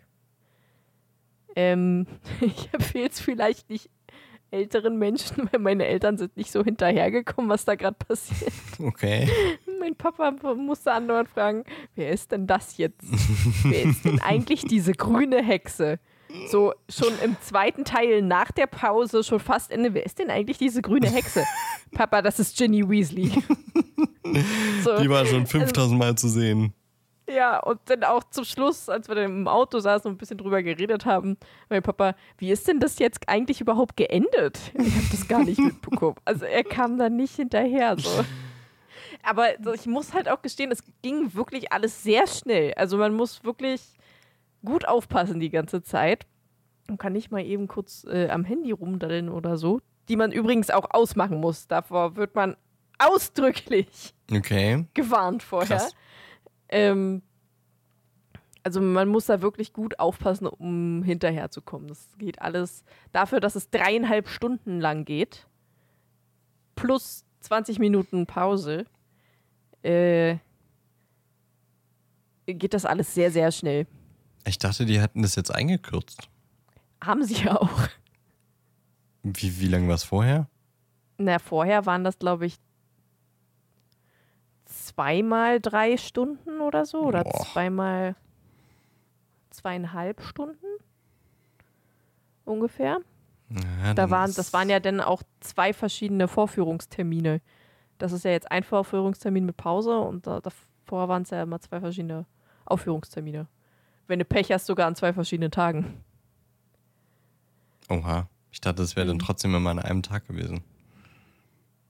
Ähm, 1.57 2.07
ich 2.40 2.68
empfehle 2.72 3.09
es 3.09 3.20
vielleicht 3.20 3.70
nicht 3.70 3.90
älteren 4.53 4.98
Menschen, 4.98 5.48
weil 5.53 5.61
meine 5.61 5.86
Eltern 5.86 6.18
sind 6.18 6.36
nicht 6.36 6.53
so 6.53 6.62
hinterhergekommen, 6.62 7.50
was 7.50 7.64
da 7.64 7.74
gerade 7.74 7.96
passiert. 7.96 8.53
Okay. 8.78 9.28
Mein 9.78 9.94
Papa 9.94 10.32
musste 10.57 10.92
andauernd 10.92 11.28
fragen, 11.28 11.64
wer 11.94 12.11
ist 12.11 12.32
denn 12.32 12.46
das 12.46 12.76
jetzt? 12.78 13.05
wer 13.62 13.84
ist 13.84 14.05
denn 14.05 14.20
eigentlich 14.20 14.64
diese 14.64 14.92
grüne 14.92 15.42
Hexe? 15.42 16.00
So 16.48 16.72
schon 16.88 17.12
im 17.22 17.36
zweiten 17.42 17.84
Teil 17.84 18.22
nach 18.22 18.50
der 18.50 18.66
Pause, 18.66 19.22
schon 19.22 19.38
fast 19.38 19.70
Ende. 19.70 19.94
Wer 19.94 20.05
ist 20.05 20.18
denn 20.18 20.30
eigentlich 20.30 20.59
diese 20.59 20.82
grüne 20.82 21.09
Hexe? 21.09 21.44
Papa, 21.92 22.22
das 22.22 22.40
ist 22.40 22.57
Ginny 22.57 22.88
Weasley. 22.88 23.30
so, 24.82 24.98
Die 24.98 25.11
war 25.11 25.26
schon 25.26 25.46
5000 25.46 25.78
also, 25.78 25.94
Mal 25.94 26.14
zu 26.16 26.28
sehen. 26.28 26.72
Ja, 27.28 27.60
und 27.60 27.80
dann 27.86 28.02
auch 28.04 28.24
zum 28.24 28.44
Schluss, 28.44 28.88
als 28.88 29.08
wir 29.08 29.14
dann 29.14 29.24
im 29.24 29.48
Auto 29.48 29.78
saßen 29.78 30.08
und 30.08 30.16
ein 30.16 30.18
bisschen 30.18 30.38
drüber 30.38 30.62
geredet 30.62 31.06
haben, 31.06 31.36
mein 31.68 31.82
Papa, 31.82 32.14
wie 32.38 32.50
ist 32.50 32.66
denn 32.66 32.80
das 32.80 32.98
jetzt 32.98 33.28
eigentlich 33.28 33.60
überhaupt 33.60 33.96
geendet? 33.96 34.58
Ich 34.74 34.94
habe 34.94 35.06
das 35.10 35.28
gar 35.28 35.44
nicht 35.44 35.58
mitbekommen. 35.58 36.16
Also 36.24 36.44
er 36.44 36.64
kam 36.64 36.98
da 36.98 37.08
nicht 37.08 37.36
hinterher. 37.36 37.96
So. 37.98 38.24
Aber 39.22 39.46
ich 39.74 39.86
muss 39.86 40.12
halt 40.12 40.28
auch 40.28 40.42
gestehen, 40.42 40.72
es 40.72 40.82
ging 41.02 41.34
wirklich 41.34 41.72
alles 41.72 42.02
sehr 42.02 42.26
schnell. 42.26 42.74
Also 42.74 42.96
man 42.96 43.14
muss 43.14 43.44
wirklich 43.44 43.82
gut 44.64 44.86
aufpassen 44.86 45.38
die 45.38 45.50
ganze 45.50 45.82
Zeit. 45.82 46.26
Man 46.88 46.98
kann 46.98 47.12
nicht 47.12 47.30
mal 47.30 47.44
eben 47.44 47.68
kurz 47.68 48.04
äh, 48.04 48.28
am 48.28 48.44
Handy 48.44 48.72
rumdaddeln 48.72 49.28
oder 49.28 49.56
so. 49.56 49.80
Die 50.08 50.16
man 50.16 50.32
übrigens 50.32 50.70
auch 50.70 50.90
ausmachen 50.90 51.38
muss. 51.38 51.68
Davor 51.68 52.16
wird 52.16 52.34
man 52.34 52.56
ausdrücklich 52.98 54.14
okay. 54.30 54.86
gewarnt 54.94 55.42
vorher. 55.42 55.88
Ähm, 56.72 57.22
also 58.64 58.80
man 58.80 59.08
muss 59.08 59.26
da 59.26 59.42
wirklich 59.42 59.72
gut 59.72 59.98
aufpassen, 59.98 60.46
um 60.46 61.02
hinterherzukommen. 61.02 61.88
Das 61.88 62.08
geht 62.18 62.40
alles 62.40 62.84
dafür, 63.12 63.40
dass 63.40 63.56
es 63.56 63.70
dreieinhalb 63.70 64.28
Stunden 64.28 64.80
lang 64.80 65.04
geht. 65.04 65.46
Plus 66.74 67.24
20 67.40 67.78
Minuten 67.78 68.26
Pause. 68.26 68.86
Äh, 69.82 70.36
geht 72.46 72.74
das 72.74 72.86
alles 72.86 73.14
sehr, 73.14 73.30
sehr 73.30 73.50
schnell. 73.52 73.86
Ich 74.46 74.58
dachte, 74.58 74.86
die 74.86 75.00
hätten 75.00 75.22
das 75.22 75.34
jetzt 75.36 75.54
eingekürzt. 75.54 76.28
Haben 77.02 77.24
sie 77.24 77.44
ja 77.44 77.56
auch. 77.60 77.88
Wie, 79.22 79.60
wie 79.60 79.68
lange 79.68 79.88
war 79.88 79.94
es 79.96 80.04
vorher? 80.04 80.48
Na, 81.18 81.38
vorher 81.38 81.84
waren 81.86 82.04
das, 82.04 82.18
glaube 82.18 82.46
ich, 82.46 82.56
zweimal 84.72 85.60
drei 85.60 85.96
Stunden 85.96 86.60
oder 86.60 86.84
so. 86.84 87.00
Oder 87.02 87.24
Boah. 87.24 87.44
zweimal 87.44 88.16
zweieinhalb 89.50 90.22
Stunden 90.22 90.66
ungefähr. 92.44 93.00
Ja, 93.82 93.94
da 93.94 94.10
waren, 94.10 94.32
das 94.34 94.52
waren 94.52 94.70
ja 94.70 94.80
dann 94.80 95.00
auch 95.00 95.22
zwei 95.40 95.72
verschiedene 95.72 96.26
Vorführungstermine. 96.26 97.40
Das 97.98 98.12
ist 98.12 98.24
ja 98.24 98.30
jetzt 98.30 98.50
ein 98.50 98.64
Vorführungstermin 98.64 99.44
mit 99.44 99.56
Pause 99.56 99.98
und 99.98 100.26
da, 100.26 100.40
davor 100.40 101.08
waren 101.08 101.22
es 101.22 101.30
ja 101.30 101.42
immer 101.42 101.60
zwei 101.60 101.80
verschiedene 101.80 102.24
Aufführungstermine. 102.64 103.46
Wenn 104.06 104.18
du 104.18 104.24
Pech 104.24 104.50
hast, 104.50 104.66
sogar 104.66 104.86
an 104.86 104.96
zwei 104.96 105.12
verschiedenen 105.12 105.50
Tagen. 105.50 106.02
Oha. 107.88 108.28
Ich 108.50 108.60
dachte, 108.60 108.82
das 108.82 108.96
wäre 108.96 109.06
dann 109.06 109.16
mhm. 109.16 109.20
trotzdem 109.20 109.54
immer 109.54 109.70
an 109.70 109.78
einem 109.78 110.02
Tag 110.02 110.26
gewesen. 110.26 110.62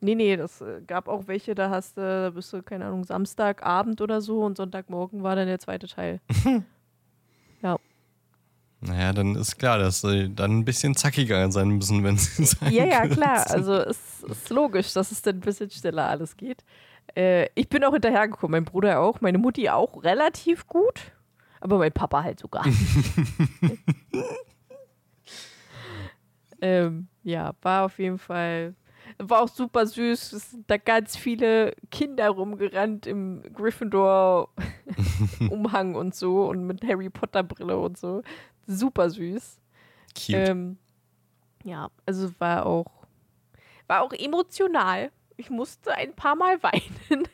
Nee, 0.02 0.16
nee, 0.16 0.36
das 0.36 0.60
äh, 0.60 0.80
gab 0.84 1.06
auch 1.06 1.28
welche, 1.28 1.54
da 1.54 1.70
hast 1.70 1.96
du, 1.96 2.00
da 2.00 2.30
bist 2.30 2.52
du, 2.52 2.60
keine 2.60 2.86
Ahnung, 2.86 3.04
Samstagabend 3.04 4.00
oder 4.00 4.20
so 4.20 4.42
und 4.42 4.56
Sonntagmorgen 4.56 5.22
war 5.22 5.36
dann 5.36 5.46
der 5.46 5.60
zweite 5.60 5.86
Teil. 5.86 6.20
ja. 7.62 7.76
Naja, 8.80 9.12
dann 9.12 9.36
ist 9.36 9.58
klar, 9.58 9.78
dass 9.78 10.00
sie 10.00 10.28
dann 10.28 10.58
ein 10.58 10.64
bisschen 10.64 10.96
zackiger 10.96 11.52
sein 11.52 11.68
müssen, 11.68 12.02
wenn 12.02 12.18
sie 12.18 12.44
sein 12.44 12.72
Ja, 12.72 12.84
ja, 12.84 13.06
klar. 13.06 13.48
Also 13.48 13.74
es 13.74 14.24
ist 14.24 14.50
logisch, 14.50 14.92
dass 14.92 15.12
es 15.12 15.22
dann 15.22 15.36
ein 15.36 15.40
bisschen 15.40 15.70
schneller 15.70 16.08
alles 16.08 16.36
geht. 16.36 16.64
Äh, 17.14 17.46
ich 17.54 17.68
bin 17.68 17.84
auch 17.84 17.92
hinterhergekommen, 17.92 18.50
mein 18.50 18.64
Bruder 18.64 18.98
auch, 18.98 19.20
meine 19.20 19.38
Mutti 19.38 19.68
auch 19.68 20.02
relativ 20.02 20.66
gut, 20.66 21.12
aber 21.60 21.78
mein 21.78 21.92
Papa 21.92 22.24
halt 22.24 22.40
sogar. 22.40 22.64
ähm, 26.60 27.06
ja, 27.22 27.52
war 27.62 27.84
auf 27.84 28.00
jeden 28.00 28.18
Fall 28.18 28.74
war 29.18 29.42
auch 29.42 29.48
super 29.48 29.86
süß. 29.86 30.32
Es 30.32 30.50
sind 30.50 30.70
da 30.70 30.76
ganz 30.76 31.16
viele 31.16 31.74
Kinder 31.90 32.28
rumgerannt 32.30 33.06
im 33.06 33.42
Gryffindor-Umhang 33.54 35.94
und 35.96 36.14
so 36.14 36.48
und 36.48 36.66
mit 36.66 36.84
Harry 36.84 37.08
Potter-Brille 37.10 37.78
und 37.78 37.98
so. 37.98 38.22
Super 38.66 39.10
süß. 39.10 39.58
Cute. 40.14 40.48
Ähm, 40.48 40.78
ja, 41.64 41.90
also 42.06 42.30
war 42.38 42.64
auch, 42.66 42.86
war 43.86 44.02
auch 44.02 44.12
emotional. 44.12 45.10
Ich 45.36 45.50
musste 45.50 45.94
ein 45.94 46.14
paar 46.14 46.36
Mal 46.36 46.62
weinen. 46.62 46.94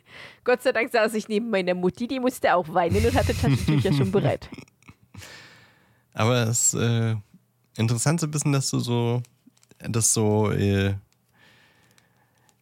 Gott 0.45 0.63
sei 0.63 0.73
Dank 0.73 0.91
saß 0.91 1.15
ich 1.15 1.29
neben 1.29 1.51
meiner 1.51 1.75
Mutti, 1.75 2.07
die 2.07 2.21
musste 2.21 2.55
auch 2.55 2.73
weinen 2.73 3.05
und 3.05 3.15
hatte 3.15 3.35
Taschentücher 3.35 3.93
schon 3.93 4.13
bereit. 4.13 4.49
Aber 6.15 6.45
es 6.45 6.75
ist 6.75 6.81
äh, 6.81 7.17
interessant 7.77 8.21
zu 8.21 8.33
wissen, 8.33 8.53
dass 8.53 8.71
du 8.71 8.79
so 8.81 9.23
das 9.79 10.13
so 10.13 10.51
äh, 10.51 10.95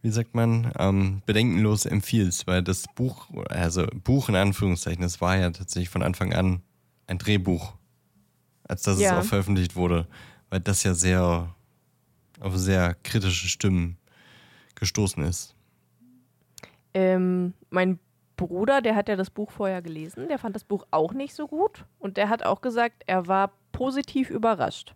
wie 0.03 0.11
sagt 0.11 0.35
man, 0.35 0.73
ähm, 0.79 1.23
bedenkenlos 1.27 1.87
empfiehlst, 1.87 2.47
weil 2.47 2.63
das 2.63 2.85
Buch, 2.95 3.29
also 3.49 3.87
Buch 4.05 4.29
in 4.29 4.37
Anführungszeichen, 4.37 5.05
es 5.05 5.21
war 5.21 5.37
ja 5.37 5.51
tatsächlich 5.51 5.89
von 5.89 6.03
Anfang 6.03 6.33
an 6.33 6.63
ein 7.07 7.19
Drehbuch, 7.19 7.75
als 8.65 8.83
das 8.83 9.01
ja. 9.01 9.13
es 9.19 9.25
auch 9.25 9.29
veröffentlicht 9.29 9.77
wurde, 9.77 10.07
weil 10.51 10.61
das 10.61 10.83
ja 10.83 10.95
sehr 10.95 11.55
auf 12.41 12.57
sehr 12.57 12.95
kritische 13.03 13.49
Stimmen 13.49 13.97
gestoßen 14.75 15.25
ist. 15.25 15.55
Ähm, 16.93 17.55
mein 17.71 17.99
Bruder, 18.37 18.83
der 18.83 18.95
hat 18.95 19.09
ja 19.09 19.17
das 19.17 19.31
Buch 19.31 19.51
vorher 19.51 19.81
gelesen, 19.81 20.29
der 20.29 20.39
fand 20.39 20.55
das 20.55 20.65
Buch 20.65 20.87
auch 20.91 21.15
nicht 21.15 21.35
so 21.35 21.49
gut 21.49 21.87
und 21.99 22.19
der 22.19 22.29
hat 22.29 22.45
auch 22.45 22.61
gesagt, 22.61 23.03
er 23.07 23.27
war 23.27 23.53
positiv 23.73 24.29
überrascht 24.29 24.95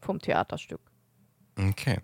vom 0.00 0.20
Theaterstück. 0.20 0.80
Okay 1.58 1.98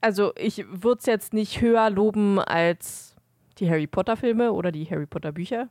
also 0.00 0.32
ich 0.36 0.64
würde 0.68 0.98
es 1.00 1.06
jetzt 1.06 1.32
nicht 1.34 1.60
höher 1.60 1.90
loben 1.90 2.38
als 2.38 3.16
die 3.58 3.68
Harry 3.68 3.86
Potter-Filme 3.86 4.52
oder 4.52 4.72
die 4.72 4.84
Harry 4.84 5.06
Potter-Bücher. 5.06 5.68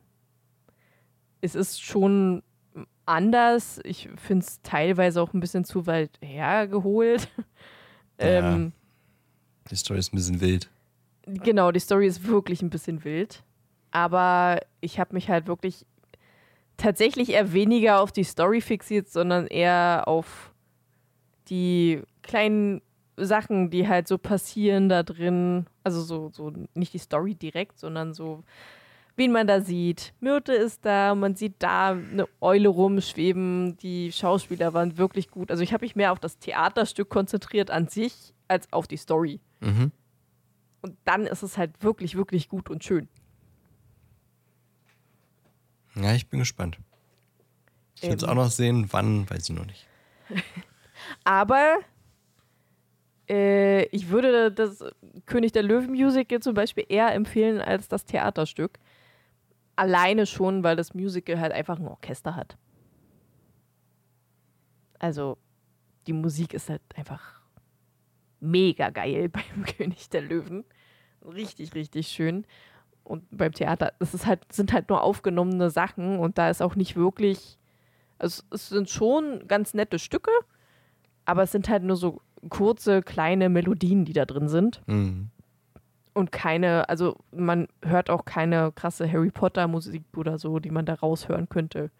Es 1.40 1.54
ist 1.54 1.80
schon 1.80 2.42
anders. 3.04 3.80
Ich 3.84 4.08
finde 4.16 4.44
es 4.44 4.60
teilweise 4.62 5.22
auch 5.22 5.32
ein 5.32 5.40
bisschen 5.40 5.64
zu 5.64 5.86
weit 5.86 6.18
hergeholt. 6.20 7.28
Ja, 8.18 8.54
ähm, 8.54 8.72
die 9.70 9.76
Story 9.76 9.98
ist 9.98 10.10
ein 10.10 10.16
bisschen 10.16 10.40
wild. 10.40 10.70
Genau, 11.26 11.70
die 11.70 11.80
Story 11.80 12.06
ist 12.06 12.26
wirklich 12.26 12.62
ein 12.62 12.70
bisschen 12.70 13.04
wild. 13.04 13.42
Aber 13.90 14.58
ich 14.80 14.98
habe 14.98 15.12
mich 15.12 15.28
halt 15.28 15.48
wirklich 15.48 15.84
tatsächlich 16.78 17.28
eher 17.32 17.52
weniger 17.52 18.00
auf 18.00 18.12
die 18.12 18.24
Story 18.24 18.62
fixiert, 18.62 19.10
sondern 19.10 19.46
eher 19.46 20.04
auf 20.06 20.54
die 21.50 22.00
kleinen 22.22 22.80
Sachen, 23.16 23.70
die 23.70 23.88
halt 23.88 24.08
so 24.08 24.18
passieren 24.18 24.88
da 24.88 25.02
drin. 25.02 25.66
Also 25.84 26.02
so, 26.02 26.30
so 26.32 26.52
nicht 26.74 26.92
die 26.92 26.98
Story 26.98 27.34
direkt, 27.34 27.78
sondern 27.78 28.12
so, 28.14 28.44
wen 29.16 29.32
man 29.32 29.46
da 29.46 29.60
sieht. 29.60 30.12
Myrte 30.20 30.52
ist 30.52 30.84
da, 30.84 31.14
man 31.14 31.34
sieht 31.34 31.54
da 31.58 31.90
eine 31.90 32.28
Eule 32.40 32.68
rumschweben. 32.68 33.76
Die 33.78 34.12
Schauspieler 34.12 34.74
waren 34.74 34.98
wirklich 34.98 35.30
gut. 35.30 35.50
Also 35.50 35.62
ich 35.62 35.72
habe 35.72 35.84
mich 35.84 35.96
mehr 35.96 36.12
auf 36.12 36.20
das 36.20 36.38
Theaterstück 36.38 37.08
konzentriert 37.08 37.70
an 37.70 37.88
sich 37.88 38.34
als 38.48 38.72
auf 38.72 38.86
die 38.86 38.98
Story. 38.98 39.40
Mhm. 39.60 39.92
Und 40.82 40.96
dann 41.04 41.26
ist 41.26 41.42
es 41.42 41.58
halt 41.58 41.82
wirklich, 41.82 42.16
wirklich 42.16 42.48
gut 42.48 42.70
und 42.70 42.84
schön. 42.84 43.08
Ja, 45.96 46.14
ich 46.14 46.28
bin 46.28 46.38
gespannt. 46.38 46.78
Ich 47.96 48.02
will 48.02 48.14
es 48.14 48.24
auch 48.24 48.34
noch 48.34 48.50
sehen, 48.50 48.88
wann, 48.90 49.28
weiß 49.30 49.48
ich 49.48 49.56
noch 49.56 49.64
nicht. 49.64 49.86
Aber 51.24 51.78
äh, 53.28 53.84
ich 53.86 54.10
würde 54.10 54.52
das 54.52 54.84
König 55.26 55.52
der 55.52 55.62
Löwen 55.62 55.90
Musical 55.90 56.40
zum 56.40 56.54
Beispiel 56.54 56.84
eher 56.88 57.12
empfehlen 57.14 57.60
als 57.60 57.88
das 57.88 58.04
Theaterstück. 58.04 58.78
Alleine 59.74 60.26
schon, 60.26 60.62
weil 60.62 60.76
das 60.76 60.94
Musical 60.94 61.38
halt 61.40 61.52
einfach 61.52 61.78
ein 61.78 61.88
Orchester 61.88 62.34
hat. 62.34 62.56
Also 64.98 65.36
die 66.06 66.12
Musik 66.12 66.54
ist 66.54 66.70
halt 66.70 66.82
einfach 66.94 67.40
mega 68.40 68.90
geil 68.90 69.28
beim 69.28 69.64
König 69.64 70.08
der 70.10 70.22
Löwen. 70.22 70.64
Richtig, 71.24 71.74
richtig 71.74 72.08
schön. 72.08 72.46
Und 73.02 73.24
beim 73.30 73.52
Theater, 73.52 73.92
das 73.98 74.14
ist 74.14 74.26
halt, 74.26 74.52
sind 74.52 74.72
halt 74.72 74.88
nur 74.88 75.02
aufgenommene 75.02 75.70
Sachen 75.70 76.18
und 76.18 76.38
da 76.38 76.50
ist 76.50 76.62
auch 76.62 76.74
nicht 76.74 76.96
wirklich. 76.96 77.58
Also 78.18 78.42
es 78.50 78.68
sind 78.68 78.88
schon 78.88 79.46
ganz 79.46 79.74
nette 79.74 79.98
Stücke, 79.98 80.30
aber 81.24 81.42
es 81.42 81.52
sind 81.52 81.68
halt 81.68 81.82
nur 81.82 81.96
so 81.96 82.20
kurze, 82.48 83.02
kleine 83.02 83.48
Melodien, 83.48 84.04
die 84.04 84.12
da 84.12 84.24
drin 84.24 84.48
sind. 84.48 84.82
Mhm. 84.86 85.30
Und 86.14 86.32
keine, 86.32 86.88
also 86.88 87.16
man 87.30 87.68
hört 87.82 88.08
auch 88.08 88.24
keine 88.24 88.72
krasse 88.72 89.10
Harry 89.10 89.30
Potter-Musik 89.30 90.02
oder 90.16 90.38
so, 90.38 90.58
die 90.58 90.70
man 90.70 90.86
da 90.86 90.94
raushören 90.94 91.48
könnte. 91.48 91.90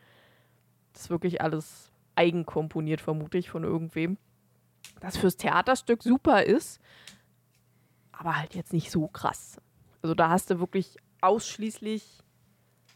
Das 0.93 1.03
ist 1.03 1.11
wirklich 1.11 1.43
alles 1.43 1.91
eigenkomponiert, 2.15 3.03
vermute 3.03 3.37
ich, 3.37 3.51
von 3.51 3.63
irgendwem. 3.63 4.17
Das 5.01 5.19
fürs 5.19 5.37
Theaterstück 5.37 6.03
super 6.03 6.45
ist, 6.45 6.81
aber 8.13 8.37
halt 8.37 8.55
jetzt 8.55 8.73
nicht 8.73 8.91
so 8.91 9.07
krass. 9.09 9.59
Also 10.01 10.15
da 10.15 10.31
hast 10.31 10.51
du 10.51 10.61
wirklich 10.61 10.97
ausschließlich 11.21 12.23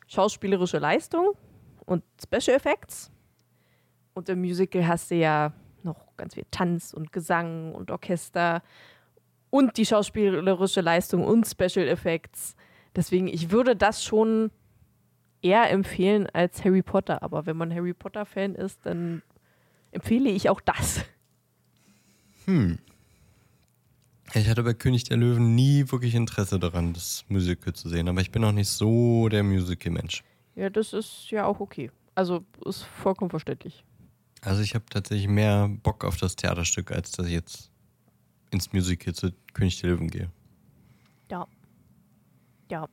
schauspielerische 0.06 0.78
Leistung 0.78 1.32
und 1.84 2.02
Special 2.22 2.56
Effects 2.56 3.10
Und 4.14 4.28
im 4.28 4.40
Musical 4.40 4.86
hast 4.86 5.10
du 5.10 5.16
ja 5.16 5.52
ganz 6.20 6.34
viel 6.34 6.46
Tanz 6.50 6.92
und 6.92 7.12
Gesang 7.12 7.74
und 7.74 7.90
Orchester 7.90 8.62
und 9.50 9.76
die 9.76 9.86
schauspielerische 9.86 10.80
Leistung 10.80 11.24
und 11.24 11.46
Special 11.46 11.88
Effects. 11.88 12.54
Deswegen, 12.94 13.26
ich 13.26 13.50
würde 13.50 13.74
das 13.74 14.04
schon 14.04 14.50
eher 15.42 15.70
empfehlen 15.70 16.28
als 16.32 16.64
Harry 16.64 16.82
Potter. 16.82 17.22
Aber 17.22 17.46
wenn 17.46 17.56
man 17.56 17.74
Harry 17.74 17.94
Potter-Fan 17.94 18.54
ist, 18.54 18.84
dann 18.84 19.22
empfehle 19.90 20.30
ich 20.30 20.48
auch 20.48 20.60
das. 20.60 21.04
Hm. 22.46 22.78
Ich 24.34 24.48
hatte 24.48 24.62
bei 24.62 24.74
König 24.74 25.04
der 25.04 25.16
Löwen 25.16 25.56
nie 25.56 25.90
wirklich 25.90 26.14
Interesse 26.14 26.60
daran, 26.60 26.92
das 26.92 27.24
Musical 27.28 27.72
zu 27.72 27.88
sehen, 27.88 28.08
aber 28.08 28.20
ich 28.20 28.30
bin 28.30 28.44
auch 28.44 28.52
nicht 28.52 28.68
so 28.68 29.28
der 29.28 29.42
Musical-Mensch. 29.42 30.22
Ja, 30.54 30.70
das 30.70 30.92
ist 30.92 31.30
ja 31.30 31.46
auch 31.46 31.58
okay. 31.58 31.90
Also 32.14 32.44
ist 32.64 32.82
vollkommen 32.82 33.30
verständlich. 33.30 33.84
Also 34.42 34.62
ich 34.62 34.74
habe 34.74 34.84
tatsächlich 34.88 35.28
mehr 35.28 35.68
Bock 35.68 36.04
auf 36.04 36.16
das 36.16 36.36
Theaterstück, 36.36 36.92
als 36.92 37.12
dass 37.12 37.26
ich 37.26 37.32
jetzt 37.32 37.70
ins 38.50 38.72
Musical 38.72 39.14
zu 39.14 39.32
König 39.52 39.80
der 39.80 39.90
Löwen 39.90 40.08
gehe. 40.08 40.30
Ja. 41.30 41.46
Ja. 42.70 42.88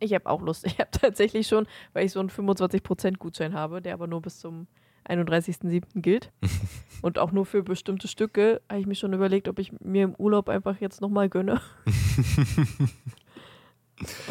Ich 0.00 0.12
habe 0.14 0.26
auch 0.26 0.40
Lust. 0.40 0.66
Ich 0.66 0.78
habe 0.78 0.90
tatsächlich 0.90 1.46
schon, 1.46 1.66
weil 1.92 2.06
ich 2.06 2.12
so 2.12 2.20
einen 2.20 2.30
25% 2.30 3.18
Gutschein 3.18 3.54
habe, 3.54 3.82
der 3.82 3.94
aber 3.94 4.06
nur 4.06 4.22
bis 4.22 4.38
zum 4.40 4.66
31.07. 5.08 6.00
gilt 6.00 6.32
und 7.02 7.18
auch 7.18 7.32
nur 7.32 7.46
für 7.46 7.62
bestimmte 7.62 8.08
Stücke, 8.08 8.60
habe 8.68 8.80
ich 8.80 8.86
mir 8.86 8.94
schon 8.94 9.12
überlegt, 9.12 9.48
ob 9.48 9.58
ich 9.58 9.72
mir 9.80 10.04
im 10.04 10.14
Urlaub 10.16 10.48
einfach 10.48 10.80
jetzt 10.80 11.00
nochmal 11.00 11.28
gönne. 11.28 11.60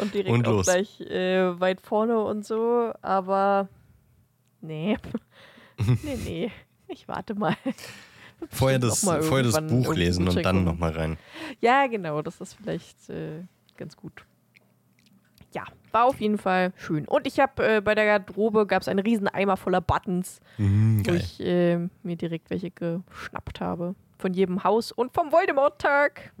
und 0.00 0.12
direkt 0.12 0.30
Und 0.30 0.46
auch 0.46 0.62
gleich 0.62 1.00
äh, 1.00 1.58
weit 1.58 1.80
vorne 1.80 2.20
und 2.20 2.44
so, 2.44 2.92
aber 3.00 3.68
nee. 4.60 4.98
nee, 6.02 6.18
nee. 6.24 6.52
Ich 6.88 7.08
warte 7.08 7.34
mal. 7.34 7.56
Vorher 8.50 8.78
das, 8.78 9.02
mal 9.02 9.22
vorher 9.22 9.44
das 9.44 9.66
Buch 9.66 9.94
lesen 9.94 10.28
und 10.28 10.44
dann 10.44 10.62
nochmal 10.62 10.90
rein. 10.92 11.16
Ja, 11.62 11.86
genau, 11.86 12.20
das 12.20 12.38
ist 12.42 12.52
vielleicht 12.52 13.08
äh, 13.08 13.42
ganz 13.78 13.96
gut. 13.96 14.26
Ja, 15.54 15.64
war 15.90 16.04
auf 16.04 16.20
jeden 16.20 16.36
Fall 16.36 16.74
schön. 16.76 17.08
Und 17.08 17.26
ich 17.26 17.40
habe 17.40 17.76
äh, 17.76 17.80
bei 17.80 17.94
der 17.94 18.04
Garderobe 18.04 18.66
gab 18.66 18.82
es 18.82 18.88
einen 18.88 18.98
riesen 18.98 19.26
Eimer 19.26 19.56
voller 19.56 19.80
Buttons, 19.80 20.40
Mhm, 20.58 21.06
wo 21.06 21.12
ich 21.12 21.40
äh, 21.40 21.78
mir 22.02 22.16
direkt 22.16 22.50
welche 22.50 22.70
geschnappt 22.70 23.60
habe. 23.62 23.94
Von 24.18 24.34
jedem 24.34 24.64
Haus 24.64 24.92
und 24.92 25.14
vom 25.14 25.32
Voldemort-Tag. 25.32 26.34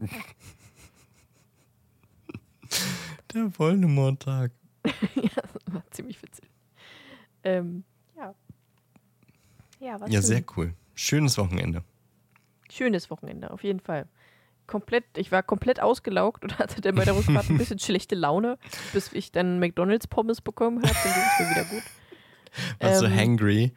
Der 3.32 3.58
Voldemort-Tag. 3.58 4.52
ja, 5.14 5.30
das 5.34 5.74
war 5.74 5.82
ziemlich 5.90 6.22
witzig. 6.22 6.44
Ähm, 7.42 7.84
ja. 9.80 10.00
War 10.00 10.08
Ja, 10.08 10.20
schön. 10.20 10.22
sehr 10.22 10.42
cool. 10.56 10.74
Schönes 10.94 11.38
Wochenende. 11.38 11.82
Schönes 12.70 13.10
Wochenende, 13.10 13.50
auf 13.50 13.62
jeden 13.62 13.80
Fall. 13.80 14.06
Komplett, 14.66 15.04
ich 15.16 15.30
war 15.30 15.42
komplett 15.42 15.80
ausgelaugt 15.80 16.42
und 16.42 16.58
hatte 16.58 16.80
dann 16.80 16.94
bei 16.96 17.04
der 17.04 17.16
Rückfahrt 17.16 17.48
ein 17.50 17.58
bisschen 17.58 17.78
schlechte 17.80 18.14
Laune, 18.14 18.58
bis 18.92 19.12
ich 19.12 19.30
dann 19.32 19.58
McDonalds 19.60 20.06
Pommes 20.08 20.40
bekommen 20.40 20.78
habe. 20.82 20.94
Dann 20.94 21.12
ging 21.12 21.22
es 21.22 21.38
mir 21.40 21.50
wieder 21.50 21.64
gut. 21.70 21.82
Warst 22.80 23.02
du 23.02 23.06
Ähm, 23.06 23.16
hangry? 23.16 23.72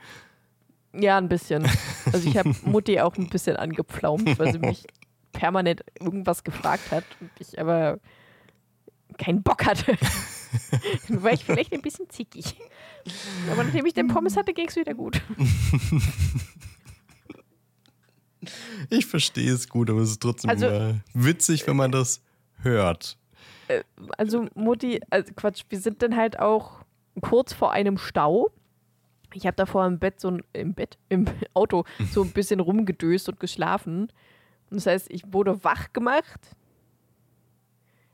Ja, 0.93 1.17
ein 1.17 1.29
bisschen. 1.29 1.67
Also 2.11 2.27
ich 2.27 2.35
habe 2.37 2.55
Mutti 2.63 2.99
auch 2.99 3.15
ein 3.17 3.29
bisschen 3.29 3.57
angepflaumt, 3.57 4.39
weil 4.39 4.51
sie 4.53 4.59
mich 4.59 4.87
permanent 5.33 5.83
irgendwas 5.99 6.43
gefragt 6.43 6.89
hat 6.91 7.03
und 7.19 7.29
ich 7.39 7.59
aber 7.59 7.99
keinen 9.19 9.43
Bock 9.43 9.65
hatte. 9.67 9.95
Dann 11.07 11.23
war 11.23 11.33
ich 11.33 11.45
vielleicht 11.45 11.73
ein 11.73 11.81
bisschen 11.81 12.09
zickig. 12.09 12.55
Aber 13.51 13.63
nachdem 13.63 13.85
ich 13.85 13.93
den 13.93 14.07
Pommes 14.07 14.35
hatte, 14.37 14.53
ging 14.53 14.67
es 14.67 14.75
wieder 14.75 14.93
gut. 14.93 15.21
Ich 18.89 19.05
verstehe 19.05 19.51
es 19.51 19.67
gut, 19.67 19.89
aber 19.89 19.99
es 19.99 20.11
ist 20.11 20.21
trotzdem 20.21 20.49
Also- 20.49 20.95
witzig, 21.13 21.67
wenn 21.67 21.75
man 21.75 21.91
das 21.91 22.21
hört. 22.61 23.17
Also 24.17 24.47
Mutti, 24.55 25.01
also 25.09 25.33
Quatsch, 25.35 25.63
wir 25.69 25.79
sind 25.79 26.01
dann 26.01 26.15
halt 26.15 26.39
auch 26.39 26.83
kurz 27.21 27.53
vor 27.53 27.71
einem 27.71 27.97
Stau. 27.97 28.49
Ich 29.33 29.45
habe 29.45 29.55
davor 29.55 29.85
im 29.85 29.99
Bett 29.99 30.19
so 30.19 30.29
ein, 30.31 30.41
im 30.53 30.73
Bett, 30.73 30.97
im 31.09 31.25
Auto 31.53 31.83
so 32.11 32.23
ein 32.23 32.31
bisschen 32.31 32.61
rumgedöst 32.61 33.29
und 33.29 33.39
geschlafen. 33.39 34.03
Und 34.71 34.77
das 34.77 34.87
heißt, 34.87 35.07
ich 35.11 35.23
wurde 35.33 35.63
wach 35.63 35.93
gemacht. 35.93 36.55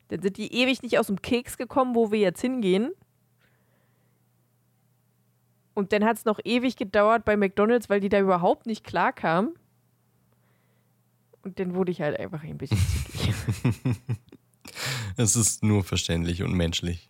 Dann 0.09 0.21
sind 0.21 0.37
die 0.37 0.53
ewig 0.53 0.81
nicht 0.83 0.99
aus 0.99 1.07
dem 1.07 1.21
Keks 1.21 1.57
gekommen, 1.57 1.95
wo 1.95 2.11
wir 2.11 2.19
jetzt 2.19 2.41
hingehen. 2.41 2.91
Und 5.73 5.91
dann 5.91 6.05
hat 6.05 6.17
es 6.17 6.25
noch 6.25 6.39
ewig 6.43 6.77
gedauert 6.77 7.25
bei 7.25 7.35
McDonalds, 7.35 7.89
weil 7.89 7.99
die 7.99 8.09
da 8.09 8.19
überhaupt 8.19 8.65
nicht 8.65 8.83
klar 8.83 9.11
kam. 9.11 9.55
Und 11.41 11.59
dann 11.59 11.75
wurde 11.75 11.91
ich 11.91 12.01
halt 12.01 12.19
einfach 12.19 12.43
ein 12.43 12.57
bisschen 12.57 12.77
zickig. 12.77 13.33
Es 15.17 15.35
ist 15.37 15.63
nur 15.63 15.83
verständlich 15.83 16.43
und 16.43 16.53
menschlich. 16.53 17.09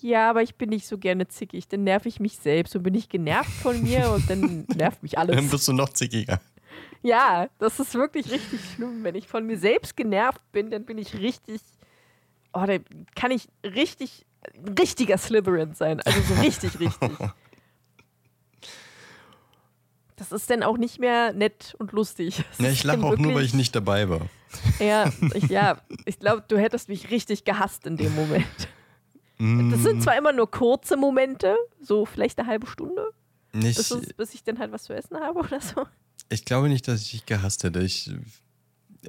Ja, 0.00 0.30
aber 0.30 0.42
ich 0.42 0.54
bin 0.54 0.68
nicht 0.68 0.86
so 0.86 0.98
gerne 0.98 1.26
zickig. 1.26 1.66
Dann 1.68 1.82
nerv 1.84 2.06
ich 2.06 2.20
mich 2.20 2.36
selbst 2.36 2.76
und 2.76 2.82
bin 2.84 2.94
ich 2.94 3.08
genervt 3.08 3.50
von 3.50 3.82
mir 3.82 4.12
und 4.12 4.28
dann 4.30 4.64
nervt 4.76 5.02
mich 5.02 5.12
Dann 5.12 5.30
alles. 5.30 5.50
bist 5.50 5.66
du 5.66 5.72
noch 5.72 5.88
zickiger. 5.88 6.40
Ja, 7.02 7.48
das 7.58 7.78
ist 7.78 7.94
wirklich 7.94 8.30
richtig 8.30 8.60
schlimm. 8.74 9.04
Wenn 9.04 9.14
ich 9.14 9.28
von 9.28 9.46
mir 9.46 9.58
selbst 9.58 9.96
genervt 9.96 10.40
bin, 10.52 10.70
dann 10.70 10.84
bin 10.84 10.98
ich 10.98 11.14
richtig. 11.14 11.60
Oh, 12.52 12.64
dann 12.66 12.84
kann 13.14 13.30
ich 13.30 13.48
richtig, 13.64 14.26
richtiger 14.78 15.18
Slytherin 15.18 15.74
sein. 15.74 16.00
Also 16.00 16.20
so 16.22 16.40
richtig, 16.40 16.80
richtig. 16.80 17.10
Das 20.16 20.32
ist 20.32 20.48
dann 20.48 20.62
auch 20.62 20.78
nicht 20.78 20.98
mehr 20.98 21.32
nett 21.32 21.74
und 21.78 21.92
lustig. 21.92 22.42
Das 22.50 22.58
Ja, 22.58 22.66
ist 22.68 22.72
ich 22.74 22.84
lache 22.84 23.04
auch 23.04 23.16
nur, 23.18 23.34
weil 23.34 23.44
ich 23.44 23.54
nicht 23.54 23.74
dabei 23.74 24.08
war. 24.08 24.22
Ja, 24.78 25.12
ich, 25.34 25.44
ja, 25.48 25.78
ich 26.06 26.18
glaube, 26.18 26.42
du 26.48 26.58
hättest 26.58 26.88
mich 26.88 27.10
richtig 27.10 27.44
gehasst 27.44 27.86
in 27.86 27.96
dem 27.96 28.14
Moment. 28.14 28.68
Mm, 29.38 29.70
Das 29.70 29.82
sind 29.82 30.02
zwar 30.02 30.16
immer 30.16 30.32
nur 30.32 30.50
kurze 30.50 30.96
Momente, 30.96 31.54
so 31.80 32.06
vielleicht 32.06 32.38
eine 32.38 32.48
halbe 32.48 32.66
Stunde, 32.66 33.10
nicht, 33.52 33.78
es, 33.78 34.14
bis 34.14 34.32
ich 34.32 34.42
dann 34.42 34.58
halt 34.58 34.72
was 34.72 34.84
zu 34.84 34.94
essen 34.94 35.18
habe 35.20 35.40
oder 35.40 35.60
so. 35.60 35.86
Ich 36.28 36.44
glaube 36.44 36.68
nicht, 36.68 36.88
dass 36.88 37.02
ich 37.02 37.10
dich 37.10 37.26
gehasst 37.26 37.64
hätte. 37.64 37.80
Ich 37.82 38.10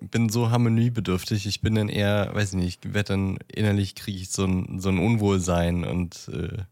bin 0.01 0.29
so 0.29 0.51
harmoniebedürftig. 0.51 1.45
Ich 1.47 1.61
bin 1.61 1.75
dann 1.75 1.89
eher, 1.89 2.33
weiß 2.33 2.49
ich 2.49 2.59
nicht, 2.59 2.85
ich 2.85 2.93
werde 2.93 3.13
dann 3.13 3.39
innerlich 3.47 3.95
kriege 3.95 4.19
ich 4.19 4.29
so 4.29 4.45
ein, 4.45 4.79
so 4.79 4.89
ein 4.89 4.99
Unwohlsein 4.99 5.83
und 5.83 6.29
äh, 6.31 6.63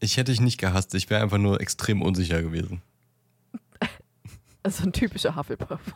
ich 0.00 0.16
hätte 0.16 0.32
dich 0.32 0.40
nicht 0.40 0.58
gehasst. 0.58 0.94
Ich 0.94 1.10
wäre 1.10 1.22
einfach 1.22 1.38
nur 1.38 1.60
extrem 1.60 2.02
unsicher 2.02 2.42
gewesen. 2.42 2.82
Also 4.62 4.82
ein 4.82 4.92
typischer 4.92 5.36
Hufflepuff. 5.36 5.78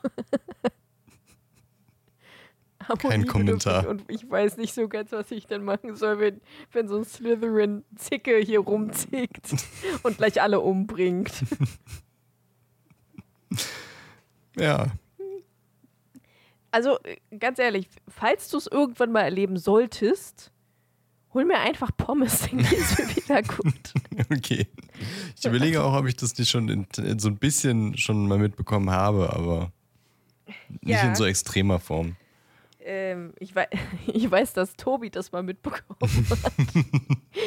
Kein 2.98 3.26
Kommentar. 3.26 3.88
Und 3.88 4.04
ich 4.08 4.28
weiß 4.28 4.56
nicht 4.56 4.74
so 4.74 4.88
ganz, 4.88 5.12
was 5.12 5.30
ich 5.30 5.46
dann 5.46 5.64
machen 5.64 5.96
soll, 5.96 6.18
wenn, 6.20 6.40
wenn 6.72 6.88
so 6.88 6.96
ein 6.96 7.04
Slytherin-Zicke 7.04 8.38
hier 8.38 8.60
rumzickt 8.60 9.54
und 10.02 10.18
gleich 10.18 10.40
alle 10.40 10.60
umbringt. 10.60 11.32
Ja. 14.56 14.88
Also 16.72 16.98
ganz 17.38 17.58
ehrlich, 17.58 17.88
falls 18.08 18.48
du 18.48 18.58
es 18.58 18.66
irgendwann 18.66 19.12
mal 19.12 19.22
erleben 19.22 19.56
solltest, 19.56 20.50
hol 21.32 21.44
mir 21.44 21.58
einfach 21.58 21.90
Pommes, 21.96 22.40
dann 22.48 22.58
geht 22.68 22.72
es 22.72 22.98
mir 22.98 23.16
wieder 23.16 23.42
gut. 23.42 23.94
Okay. 24.30 24.66
Ich 25.38 25.44
überlege 25.46 25.82
auch, 25.82 25.94
ob 25.94 26.06
ich 26.06 26.16
das 26.16 26.36
nicht 26.36 26.50
schon 26.50 26.68
in, 26.68 26.86
in 26.98 27.18
so 27.20 27.28
ein 27.28 27.38
bisschen 27.38 27.96
schon 27.96 28.26
mal 28.26 28.38
mitbekommen 28.38 28.90
habe, 28.90 29.32
aber 29.32 29.72
nicht 30.80 30.90
Ja. 30.90 31.08
in 31.08 31.14
so 31.14 31.24
extremer 31.24 31.78
Form. 31.78 32.16
Ähm, 32.92 33.34
ich, 33.38 33.54
wei 33.54 33.68
ich 34.08 34.28
weiß, 34.28 34.52
dass 34.52 34.74
Tobi 34.74 35.10
das 35.10 35.30
mal 35.30 35.44
mitbekommen 35.44 35.96
hat. 36.00 36.52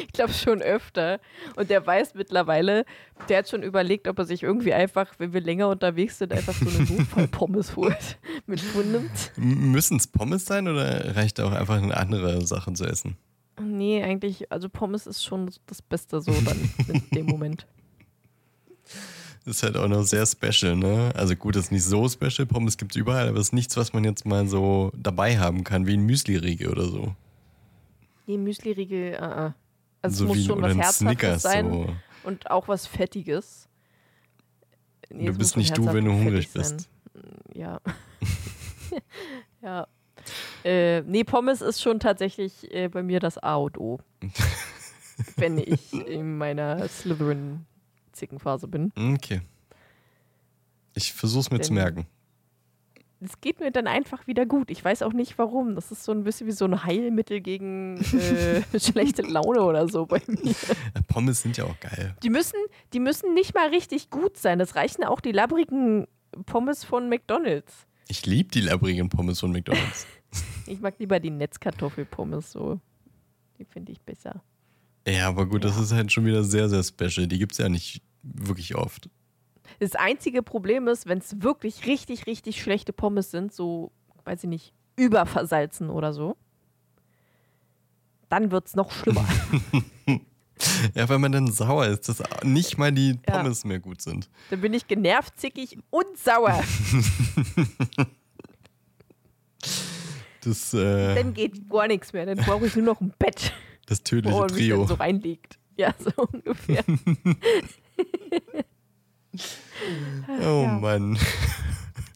ich 0.08 0.14
glaube 0.14 0.32
schon 0.32 0.62
öfter. 0.62 1.20
Und 1.58 1.70
der 1.70 1.86
weiß 1.86 2.14
mittlerweile, 2.16 2.86
der 3.28 3.40
hat 3.40 3.50
schon 3.50 3.62
überlegt, 3.62 4.08
ob 4.08 4.18
er 4.20 4.26
sich 4.26 4.42
irgendwie 4.42 4.74
einfach, 4.74 5.16
wenn 5.18 5.34
wir 5.34 5.42
länger 5.42 5.68
unterwegs 5.68 6.18
sind, 6.18 6.32
einfach 6.32 6.54
so 6.54 6.70
eine 6.70 6.90
Notfall-Pommes 6.90 7.76
holt. 7.76 8.18
mit 8.46 8.64
nimmt. 8.86 9.34
Müssen 9.36 9.98
es 9.98 10.08
Pommes 10.08 10.46
sein 10.46 10.70
oder 10.70 11.14
reicht 11.18 11.42
auch 11.42 11.52
einfach 11.52 11.82
eine 11.82 11.98
andere 11.98 12.46
Sache 12.48 12.72
zu 12.72 12.86
essen? 12.86 13.18
Nee, 13.62 14.02
eigentlich, 14.02 14.50
also 14.50 14.70
Pommes 14.70 15.08
ist 15.08 15.26
schon 15.26 15.52
das 15.68 15.82
Beste 15.82 16.22
so 16.22 16.32
dann 16.46 16.58
in 16.88 17.04
dem 17.14 17.26
Moment. 17.26 17.68
Ist 19.46 19.64
halt 19.64 19.76
auch 19.76 19.88
noch 19.90 20.04
sehr 20.04 20.26
special, 20.26 20.76
ne? 20.76 21.12
Also 21.16 21.36
gut, 21.36 21.56
das 21.56 21.66
ist 21.66 21.72
nicht 21.72 21.84
so 21.84 22.08
special, 22.08 22.46
Pommes 22.46 22.78
gibt 22.78 22.94
es 22.94 22.96
überall, 22.96 23.28
aber 23.28 23.40
es 23.40 23.48
ist 23.48 23.54
nichts, 23.54 23.76
was 23.76 23.92
man 23.92 24.06
jetzt 24.06 24.26
mal 24.26 24.48
so 24.48 24.92
dabei 24.96 25.38
haben 25.38 25.66
kann, 25.66 25.86
wie 25.86 25.98
ein 25.98 26.06
Müsli-Riegel 26.06 26.70
oder 26.70 26.86
so. 26.86 27.14
Nee, 28.26 28.38
Müsli-Riegel, 28.38 29.18
uh 29.20 29.24
-uh. 29.24 29.54
Also 30.02 30.18
so 30.18 30.24
es 30.24 30.28
muss 30.30 30.38
wie 30.38 30.46
schon 30.46 30.62
was 30.62 30.78
Herzhaftes 30.78 31.42
sein 31.42 31.70
So. 31.70 31.88
und 32.24 32.52
auch 32.52 32.68
was 32.68 32.88
Fettiges. 32.88 33.68
Nee, 35.10 35.26
Du 35.28 35.38
bist 35.38 35.58
nicht 35.58 35.78
du, 35.78 35.86
wenn 35.86 36.06
du 36.06 36.12
hungrig 36.12 36.50
bist. 36.52 36.90
Ja. 37.54 37.80
ja. 39.62 39.88
Äh, 40.64 41.02
nee, 41.02 41.24
Pommes 41.24 41.62
ist 41.62 41.82
schon 41.82 42.00
tatsächlich 42.00 42.74
äh, 42.74 42.88
bei 42.88 43.04
mir 43.04 43.20
das 43.20 43.38
A 43.38 43.56
und 43.56 43.78
O. 43.78 44.00
wenn 45.36 45.58
ich 45.58 45.94
in 45.94 46.38
meiner 46.38 46.88
Slytherin 46.88 47.66
Zickenphase 48.14 48.68
bin. 48.68 48.92
Okay. 48.98 49.42
Ich 50.96 51.14
versuch's 51.14 51.52
mir 51.52 51.60
zu 51.62 51.70
Denn- 51.70 51.76
merken. 51.84 52.06
Es 53.26 53.40
geht 53.40 53.62
mir 53.62 53.72
dann 53.72 53.88
einfach 53.88 54.28
wieder 54.28 54.46
gut. 54.46 54.70
Ich 54.70 54.84
weiß 54.84 55.02
auch 55.02 55.14
nicht 55.14 55.38
warum. 55.38 55.76
Das 55.76 55.92
ist 55.94 56.04
so 56.04 56.12
ein 56.12 56.26
bisschen 56.26 56.46
wie 56.46 56.52
so 56.52 56.66
ein 56.66 56.84
Heilmittel 56.84 57.40
gegen 57.40 57.96
äh, 58.02 58.62
schlechte 58.80 59.22
Laune 59.22 59.62
oder 59.62 59.88
so 59.88 60.06
bei 60.06 60.22
mir. 60.28 60.54
Pommes 61.08 61.42
sind 61.42 61.56
ja 61.56 61.64
auch 61.64 61.80
geil. 61.80 62.18
Die 62.22 62.30
müssen, 62.30 62.58
die 62.92 63.00
müssen 63.00 63.34
nicht 63.34 63.54
mal 63.56 63.70
richtig 63.70 64.10
gut 64.10 64.36
sein. 64.36 64.60
Das 64.60 64.76
reichen 64.76 65.06
auch 65.06 65.22
die 65.22 65.32
labbrigen 65.32 66.06
Pommes 66.48 66.84
von 66.84 67.08
McDonalds. 67.08 67.88
Ich 68.10 68.26
liebe 68.26 68.50
die 68.52 68.60
labbrigen 68.60 69.08
Pommes 69.10 69.40
von 69.40 69.52
McDonalds. 69.52 70.06
Ich 70.66 70.80
mag 70.82 70.96
lieber 70.98 71.20
die 71.20 71.30
Netzkartoffelpommes 71.30 72.52
so. 72.54 72.80
Die 73.60 73.66
finde 73.66 73.92
ich 73.92 74.02
besser. 74.02 74.42
Ja, 75.08 75.28
aber 75.28 75.46
gut, 75.46 75.64
das 75.64 75.76
Ja. 75.78 75.84
ist 75.84 75.92
halt 75.92 76.12
schon 76.12 76.26
wieder 76.26 76.44
sehr, 76.44 76.70
sehr 76.70 76.84
special. 76.84 77.28
Die 77.28 77.40
gibt's 77.40 77.58
ja 77.58 77.70
nicht 77.70 78.02
wirklich 78.24 78.76
oft. 78.76 79.10
Das 79.80 79.96
einzige 79.96 80.44
Problem 80.44 80.88
ist, 80.88 81.08
wenn 81.08 81.18
es 81.18 81.42
wirklich 81.42 81.86
richtig, 81.88 82.26
richtig 82.28 82.62
schlechte 82.62 82.94
Pommes 82.94 83.32
sind, 83.32 83.54
so, 83.54 83.92
weiß 84.26 84.44
ich 84.44 84.50
nicht, 84.50 84.74
überversalzen 84.96 85.90
oder 85.90 86.14
so, 86.14 86.38
dann 88.30 88.52
wird 88.52 88.68
es 88.68 88.76
noch 88.76 88.92
schlimmer. 88.92 89.28
Ja, 90.94 91.10
weil 91.10 91.18
man 91.20 91.32
dann 91.32 91.52
sauer 91.52 91.88
ist, 91.88 92.08
dass 92.08 92.22
nicht 92.44 92.78
mal 92.78 92.92
die 92.92 93.20
Ja. 93.28 93.38
Pommes 93.40 93.66
mehr 93.66 93.80
gut 93.80 94.02
sind. 94.02 94.30
dann 94.52 94.62
bin 94.62 94.74
ich 94.74 94.88
genervt, 94.88 95.38
zickig 95.38 95.78
und 95.90 96.18
sauer. 96.18 96.64
Das, 100.44 100.74
äh, 100.74 101.16
Dann 101.16 101.34
geht 101.34 101.70
gar 101.70 101.88
nichts 101.88 102.12
mehr. 102.12 102.26
Dann 102.26 102.38
brauche 102.38 102.66
ich 102.68 102.76
nur 102.76 102.84
noch 102.86 103.00
ein 103.00 103.14
Bett, 103.18 103.54
das 103.86 104.04
tödliche 104.04 104.42
mich 104.44 104.52
Trio. 104.54 104.86
so 104.86 104.94
reinlegt. 104.96 105.58
Ja, 105.76 105.94
so 105.98 106.12
ungefähr. 106.32 106.84
Oh 110.30 110.64
Ja. 110.64 110.80
Mann. 110.80 111.18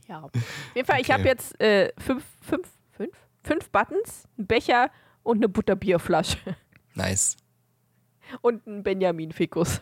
Ja. 0.08 0.22
Auf 0.22 0.32
jeden 0.76 0.86
Fall, 0.86 1.02
ich 1.02 1.08
Okay. 1.08 1.14
habe 1.14 1.24
jetzt 1.24 1.60
äh, 1.60 1.92
fünf, 1.98 2.24
fünf, 2.42 2.68
fünf, 2.92 3.12
fünf 3.44 3.70
Buttons, 3.72 4.24
einen 4.38 4.48
Becher 4.48 4.92
und 5.24 5.38
eine 5.38 5.50
Butterbierflasche. 5.50 6.38
Nice. 6.94 7.36
Und 8.42 8.66
einen 8.68 8.84
Benjamin 8.84 9.32
Fikus. 9.32 9.82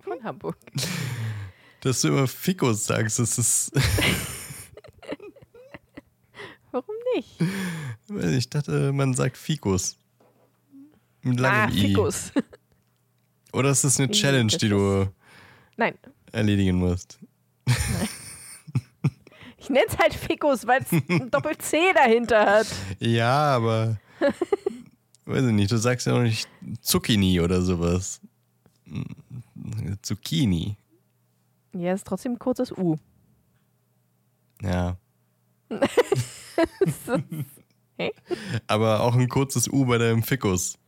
Von 0.00 0.22
Hamburg. 0.22 0.56
Dass 1.80 2.02
du 2.02 2.08
immer 2.08 2.28
Fikus 2.28 2.86
sagst, 2.86 3.18
das 3.18 3.38
ist. 3.38 3.72
Nicht? 7.14 7.40
Ich 8.36 8.48
dachte, 8.50 8.92
man 8.92 9.14
sagt 9.14 9.36
Fikus. 9.36 9.96
Mit 11.22 11.38
Ah, 11.40 11.64
langem 11.66 11.76
I. 11.76 11.80
Fikus. 11.88 12.32
Oder 13.52 13.70
ist 13.70 13.84
das 13.84 13.98
eine 13.98 14.10
Challenge, 14.10 14.50
das 14.50 14.58
die 14.58 14.68
du 14.68 15.08
Nein, 15.76 15.94
erledigen 16.32 16.76
musst? 16.78 17.18
ich 19.58 19.68
nenne 19.70 19.86
es 19.88 19.98
halt 19.98 20.14
Fikus, 20.14 20.66
weil 20.66 20.82
es 20.82 20.92
ein 20.92 21.30
Doppel-C 21.30 21.92
dahinter 21.94 22.46
hat. 22.46 22.66
Ja, 23.00 23.56
aber. 23.56 23.98
weiß 25.24 25.44
ich 25.46 25.52
nicht, 25.52 25.70
du 25.72 25.76
sagst 25.78 26.06
ja 26.06 26.14
auch 26.14 26.22
nicht 26.22 26.48
Zucchini 26.80 27.40
oder 27.40 27.62
sowas. 27.62 28.20
Zucchini. 30.02 30.76
Ja, 31.72 31.92
ist 31.92 32.06
trotzdem 32.06 32.32
ein 32.32 32.38
kurzes 32.38 32.70
U. 32.72 32.96
Ja. 34.62 34.96
Hä? 37.98 38.12
Aber 38.66 39.00
auch 39.00 39.14
ein 39.14 39.28
kurzes 39.28 39.68
U 39.68 39.86
bei 39.86 39.98
deinem 39.98 40.22
Fikus. 40.22 40.78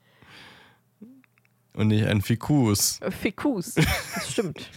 Und 1.75 1.89
nicht 1.89 2.05
ein 2.07 2.23
Fikus. 2.23 3.01
Fikus. 3.11 3.75
Das 3.75 4.33
stimmt. 4.33 4.69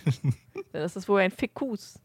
Dann 0.71 0.83
ist 0.83 0.95
das 0.95 1.07
wohl 1.09 1.21
ein 1.21 1.31
Fikus. 1.31 1.99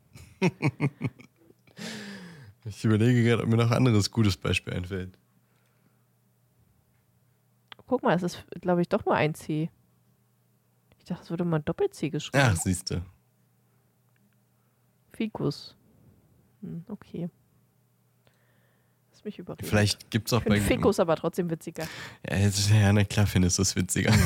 Ich 2.64 2.84
überlege 2.84 3.22
gerade, 3.22 3.42
ob 3.42 3.48
mir 3.48 3.56
noch 3.56 3.70
ein 3.70 3.76
anderes 3.76 4.10
gutes 4.10 4.36
Beispiel 4.36 4.74
einfällt. 4.74 5.16
Guck 7.86 8.02
mal, 8.02 8.16
es 8.16 8.22
ist, 8.22 8.44
glaube 8.60 8.82
ich, 8.82 8.88
doch 8.88 9.04
nur 9.04 9.14
ein 9.14 9.34
C. 9.34 9.70
Ich 10.98 11.04
dachte, 11.04 11.22
es 11.22 11.30
würde 11.30 11.44
mal 11.44 11.60
Doppel-C 11.60 12.10
geschrieben. 12.10 12.44
Ach, 12.44 12.56
siehst 12.56 12.90
du. 12.90 13.00
Fikus. 15.12 15.76
Hm, 16.62 16.84
okay. 16.88 17.30
Mich 19.26 19.40
überreden. 19.40 19.66
Vielleicht 19.68 20.08
gibt 20.12 20.28
es 20.28 20.32
auch 20.34 20.42
bei. 20.44 20.60
Fikus 20.60 21.00
aber 21.00 21.16
trotzdem 21.16 21.50
witziger. 21.50 21.84
Ja, 22.30 22.36
jetzt, 22.36 22.70
ja, 22.70 22.92
na 22.92 23.02
klar 23.02 23.26
findest 23.26 23.58
du 23.58 23.62
es 23.62 23.74
witziger. 23.74 24.12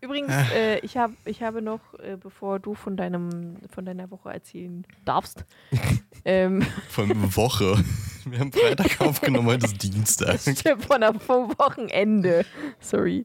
Übrigens, 0.00 0.30
Ah. 0.32 0.46
äh, 0.54 0.78
ich, 0.80 0.96
hab, 0.96 1.10
ich 1.24 1.42
habe 1.42 1.62
noch, 1.62 1.80
äh, 2.00 2.16
bevor 2.16 2.58
du 2.58 2.74
von, 2.74 2.96
deinem, 2.96 3.56
von 3.72 3.84
deiner 3.84 4.10
Woche 4.10 4.30
erzählen 4.32 4.84
darfst, 5.04 5.44
ähm, 6.24 6.62
Von 6.88 7.36
Woche. 7.36 7.82
Wir 8.24 8.38
haben 8.40 8.52
Freitag 8.52 9.00
aufgenommen, 9.00 9.48
heute 9.48 9.66
ist 9.66 9.82
Dienstag. 9.82 10.40
stimmt, 10.40 10.84
von 10.84 11.00
der, 11.00 11.14
vom 11.14 11.50
Wochenende. 11.58 12.44
Sorry. 12.80 13.24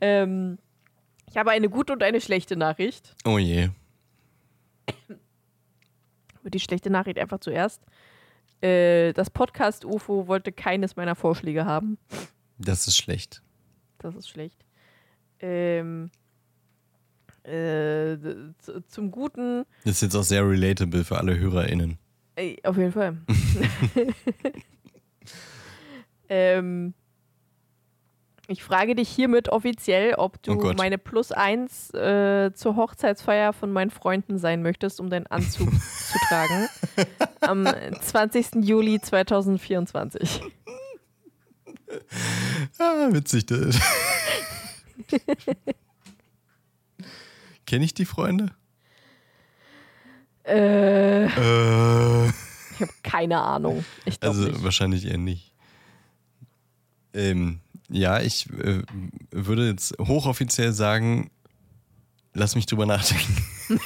Ähm, 0.00 0.58
ich 1.30 1.36
habe 1.36 1.50
eine 1.50 1.68
gute 1.68 1.92
und 1.92 2.02
eine 2.02 2.20
schlechte 2.22 2.56
Nachricht. 2.56 3.14
Oh 3.26 3.38
je. 3.38 3.68
Die 6.44 6.60
schlechte 6.60 6.90
Nachricht 6.90 7.18
einfach 7.18 7.40
zuerst. 7.40 7.82
Äh, 8.62 9.12
das 9.12 9.30
Podcast 9.30 9.84
UFO 9.84 10.26
wollte 10.26 10.52
keines 10.52 10.96
meiner 10.96 11.14
Vorschläge 11.14 11.64
haben. 11.64 11.98
Das 12.58 12.86
ist 12.86 12.96
schlecht. 12.96 13.42
Das 13.98 14.14
ist 14.14 14.28
schlecht. 14.28 14.64
Ähm, 15.40 16.10
äh, 17.42 18.16
zum 18.88 19.10
Guten, 19.10 19.64
Das 19.84 19.96
ist 19.96 20.02
jetzt 20.02 20.16
auch 20.16 20.22
sehr 20.22 20.46
relatable 20.46 21.04
für 21.04 21.18
alle 21.18 21.38
HörerInnen. 21.38 21.98
äh, 22.36 22.56
auf 22.64 22.76
jeden 22.76 22.92
Fall. 22.92 23.18
ähm, 26.28 26.94
ich 28.50 28.62
frage 28.64 28.94
dich 28.94 29.08
hiermit 29.08 29.48
offiziell, 29.48 30.14
ob 30.14 30.42
du 30.42 30.52
Oh 30.60 30.72
meine 30.76 30.98
Plus 30.98 31.32
1 31.32 31.94
äh, 31.94 32.50
zur 32.54 32.76
Hochzeitsfeier 32.76 33.52
von 33.52 33.72
meinen 33.72 33.90
Freunden 33.90 34.38
sein 34.38 34.62
möchtest, 34.62 35.00
um 35.00 35.08
deinen 35.08 35.26
Anzug 35.28 35.70
zu 35.80 36.18
tragen. 36.28 36.68
Am 37.40 37.66
20. 38.00 38.56
Juli 38.64 39.00
2024. 39.00 40.42
Ah, 42.78 43.08
witzig. 43.10 43.46
Das. 43.46 43.78
Kenne 47.66 47.84
ich 47.84 47.94
die 47.94 48.04
Freunde? 48.04 48.52
Äh, 50.44 51.24
Äh, 51.26 52.26
ich 52.28 52.80
habe 52.80 52.92
keine 53.02 53.40
Ahnung. 53.40 53.84
Also 54.20 54.42
nicht. 54.48 54.64
wahrscheinlich 54.64 55.06
eher 55.06 55.18
nicht. 55.18 55.52
Ähm, 57.12 57.60
ja, 57.90 58.20
ich 58.20 58.48
äh, 58.50 58.82
würde 59.30 59.68
jetzt 59.68 59.94
hochoffiziell 60.00 60.72
sagen, 60.72 61.30
lass 62.34 62.54
mich 62.54 62.66
drüber 62.66 62.86
nachdenken. 62.86 63.36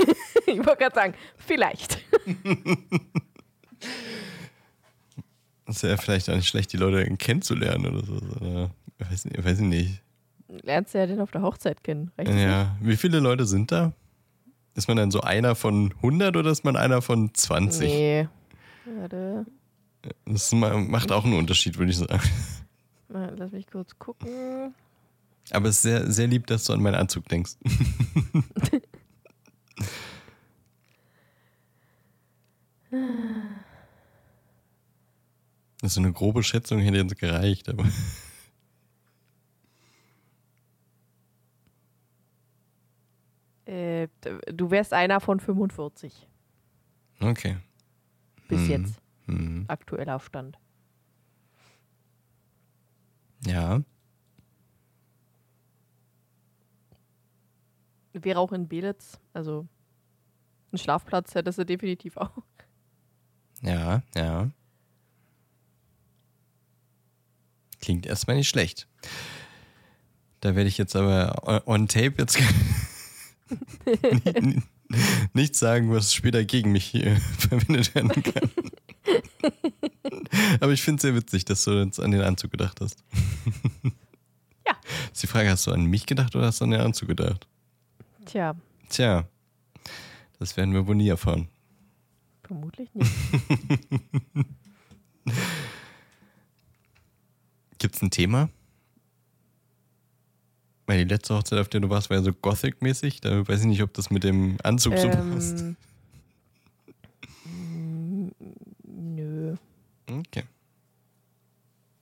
Ich 0.46 0.59
wollte 0.59 0.76
gerade 0.84 0.94
sagen, 0.94 1.14
vielleicht. 1.38 1.98
Es 5.66 5.76
ist 5.76 5.82
ja 5.82 5.96
vielleicht 5.96 6.28
auch 6.28 6.34
nicht 6.36 6.48
schlecht, 6.48 6.72
die 6.72 6.76
Leute 6.76 7.05
kennenzulernen 7.16 7.86
oder 7.86 8.05
so. 8.05 8.12
Oder, 8.40 8.70
weiß, 8.98 9.24
nicht, 9.24 9.42
weiß 9.44 9.59
ich 9.61 9.64
nicht. 9.66 10.02
Lernst 10.62 10.94
du 10.94 10.98
ja 10.98 11.07
den 11.07 11.20
auf 11.20 11.30
der 11.30 11.42
Hochzeit 11.42 11.82
kennen. 11.82 12.11
Reicht 12.18 12.30
das 12.30 12.36
Ja, 12.40 12.76
wie 12.80 12.96
viele 12.96 13.18
Leute 13.20 13.46
sind 13.46 13.72
da? 13.72 13.92
Ist 14.74 14.86
man 14.88 14.96
dann 14.98 15.11
so 15.11 15.22
einer 15.22 15.55
von 15.55 15.92
100 15.96 16.36
oder 16.36 16.50
ist 16.50 16.64
man 16.64 16.76
einer 16.76 17.00
von 17.00 17.32
20? 17.32 17.88
Nee. 17.90 18.28
Warte. 18.98 19.46
Das 20.26 20.52
ma- 20.52 20.76
macht 20.76 21.11
auch 21.11 21.24
einen 21.24 21.34
Unterschied, 21.38 21.78
würde 21.78 21.90
ich 21.92 21.98
sagen. 21.98 22.20
Mal, 23.14 23.32
Lass 23.38 23.52
mich 23.52 23.66
kurz 23.68 23.96
gucken. 23.98 24.74
Aber 25.52 25.68
es 25.68 25.76
ist 25.76 25.82
sehr, 25.82 26.10
sehr 26.10 26.26
lieb, 26.26 26.46
dass 26.48 26.64
du 26.64 26.72
an 26.72 26.82
meinen 26.82 26.96
Anzug 26.96 27.28
denkst. 27.28 27.52
Das 35.80 35.90
ist 35.90 35.94
so 35.94 36.00
eine 36.00 36.12
grobe 36.12 36.42
Schätzung, 36.42 36.80
hätte 36.80 36.96
jetzt 36.98 37.18
gereicht, 37.18 37.68
aber. 37.68 37.84
Äh, 43.66 44.08
du 44.52 44.70
wärst 44.70 44.92
einer 44.92 45.20
von 45.20 45.40
45. 45.40 46.28
Okay. 47.20 47.56
Bis 48.48 48.60
Mhm. 48.62 48.70
jetzt. 48.70 49.00
Hm. 49.26 49.64
Aktueller 49.68 50.20
Stand. 50.20 50.58
Ja. 53.47 53.82
Wäre 58.12 58.38
auch 58.38 58.53
in 58.53 58.68
Belitz. 58.68 59.18
Also 59.32 59.66
einen 60.72 60.78
Schlafplatz 60.78 61.34
hättest 61.34 61.59
du 61.59 61.66
definitiv 61.66 62.16
auch. 62.16 62.38
Ja, 63.62 64.03
ja. 64.14 64.51
Klingt 67.80 68.07
erstmal 68.07 68.36
nicht 68.36 68.49
schlecht. 68.49 68.86
Da 70.40 70.55
werde 70.55 70.68
ich 70.68 70.78
jetzt 70.78 70.95
aber 70.97 71.42
on- 71.47 71.62
on 71.82 71.88
tape 71.88 72.14
jetzt 72.18 72.38
nichts 75.32 75.59
sagen, 75.59 75.90
was 75.90 76.14
später 76.14 76.45
gegen 76.45 76.72
mich 76.72 76.84
hier 76.84 77.16
verwendet 77.38 77.95
werden 77.95 78.11
kann. 78.22 78.51
aber 80.61 80.72
ich 80.72 80.82
finde 80.82 80.97
es 80.97 81.03
sehr 81.03 81.14
witzig, 81.14 81.45
dass 81.47 81.64
du 81.64 81.72
jetzt 81.82 82.01
an 82.01 82.11
den 82.11 82.22
Anzug 82.22 82.51
gedacht 82.53 82.80
hast. 82.80 83.03
Frage, 85.35 85.51
hast 85.51 85.66
du 85.66 85.72
an 85.72 85.87
mich 85.87 86.07
gedacht 86.07 86.37
oder 86.37 86.47
hast 86.47 86.61
du 86.61 86.64
an 86.64 86.70
den 86.70 86.80
Anzug 86.80 87.09
gedacht? 87.09 87.49
Tja, 88.24 88.55
Tja, 88.89 89.26
das 90.39 90.57
werden 90.57 90.72
wir 90.72 90.87
wohl 90.87 90.95
nie 90.95 91.09
erfahren. 91.09 91.49
vermutlich 92.45 92.89
nicht. 92.95 93.11
Gibt 97.78 97.97
es 97.97 98.03
ein 98.03 98.11
Thema? 98.12 98.49
Weil 100.87 100.99
die 101.05 101.12
letzte 101.12 101.35
Hochzeit, 101.35 101.59
auf 101.59 101.68
der 101.68 101.80
du 101.80 101.91
warst, 101.91 102.11
war 102.11 102.18
ja 102.18 102.22
so 102.22 102.32
Gothic-mäßig. 102.32 103.20
Da 103.20 103.49
weiß 103.49 103.62
ich 103.62 103.66
nicht, 103.66 103.82
ob 103.82 103.93
das 103.95 104.11
mit 104.11 104.22
dem 104.22 104.57
Anzug 104.62 104.97
so 104.99 105.09
passt. 105.09 105.64
ähm, 107.47 108.30
nö, 108.85 109.57
Okay. 110.09 110.45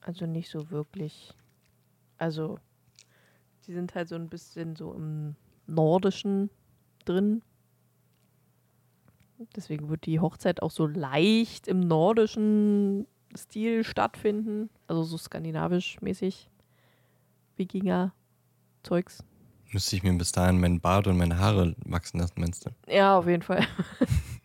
also 0.02 0.26
nicht 0.26 0.50
so 0.50 0.68
wirklich. 0.70 1.32
Also, 2.18 2.58
die 3.66 3.72
sind 3.72 3.94
halt 3.94 4.08
so 4.08 4.14
ein 4.14 4.28
bisschen 4.28 4.76
so 4.76 4.92
im 4.92 5.36
Nordischen 5.66 6.50
drin. 7.04 7.42
Deswegen 9.56 9.88
wird 9.88 10.06
die 10.06 10.20
Hochzeit 10.20 10.62
auch 10.62 10.70
so 10.70 10.86
leicht 10.86 11.66
im 11.68 11.80
nordischen 11.80 13.06
Stil 13.36 13.84
stattfinden. 13.84 14.70
Also 14.86 15.02
so 15.02 15.16
skandinavisch 15.16 16.00
mäßig. 16.00 16.48
Wikinger-Zeugs. 17.56 19.24
Müsste 19.72 19.96
ich 19.96 20.02
mir 20.02 20.12
bis 20.12 20.32
dahin 20.32 20.60
meinen 20.60 20.80
Bart 20.80 21.06
und 21.06 21.16
meine 21.16 21.38
Haare 21.38 21.74
wachsen 21.84 22.20
lassen, 22.20 22.40
meinst 22.40 22.66
du? 22.66 22.70
Ja, 22.88 23.18
auf 23.18 23.26
jeden 23.26 23.42
Fall. 23.42 23.66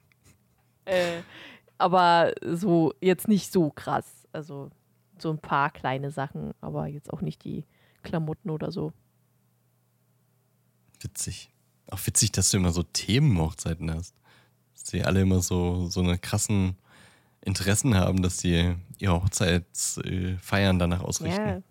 äh, 0.86 1.22
aber 1.78 2.34
so 2.42 2.94
jetzt 3.02 3.28
nicht 3.28 3.52
so 3.52 3.70
krass. 3.70 4.28
Also 4.32 4.70
so 5.18 5.30
ein 5.30 5.40
paar 5.40 5.70
kleine 5.70 6.12
Sachen, 6.12 6.54
aber 6.62 6.88
jetzt 6.88 7.12
auch 7.12 7.22
nicht 7.22 7.44
die 7.44 7.66
Klamotten 8.04 8.50
oder 8.50 8.72
so. 8.72 8.94
Witzig. 11.00 11.50
Auch 11.90 12.00
witzig, 12.06 12.32
dass 12.32 12.52
du 12.52 12.58
immer 12.58 12.72
so 12.72 12.84
Themenhochzeiten 12.84 13.94
hast. 13.94 14.16
Dass 14.74 14.84
die 14.86 15.04
alle 15.04 15.22
immer 15.22 15.42
so, 15.42 15.88
so 15.90 16.02
eine 16.02 16.18
krassen 16.18 16.76
Interessen 17.42 17.96
haben, 17.96 18.22
dass 18.22 18.38
die 18.38 18.76
ihre 18.98 19.14
Hochzeitsfeiern 19.24 20.80
danach 20.80 21.02
ausrichten. 21.02 21.48
Ja, 21.48 21.62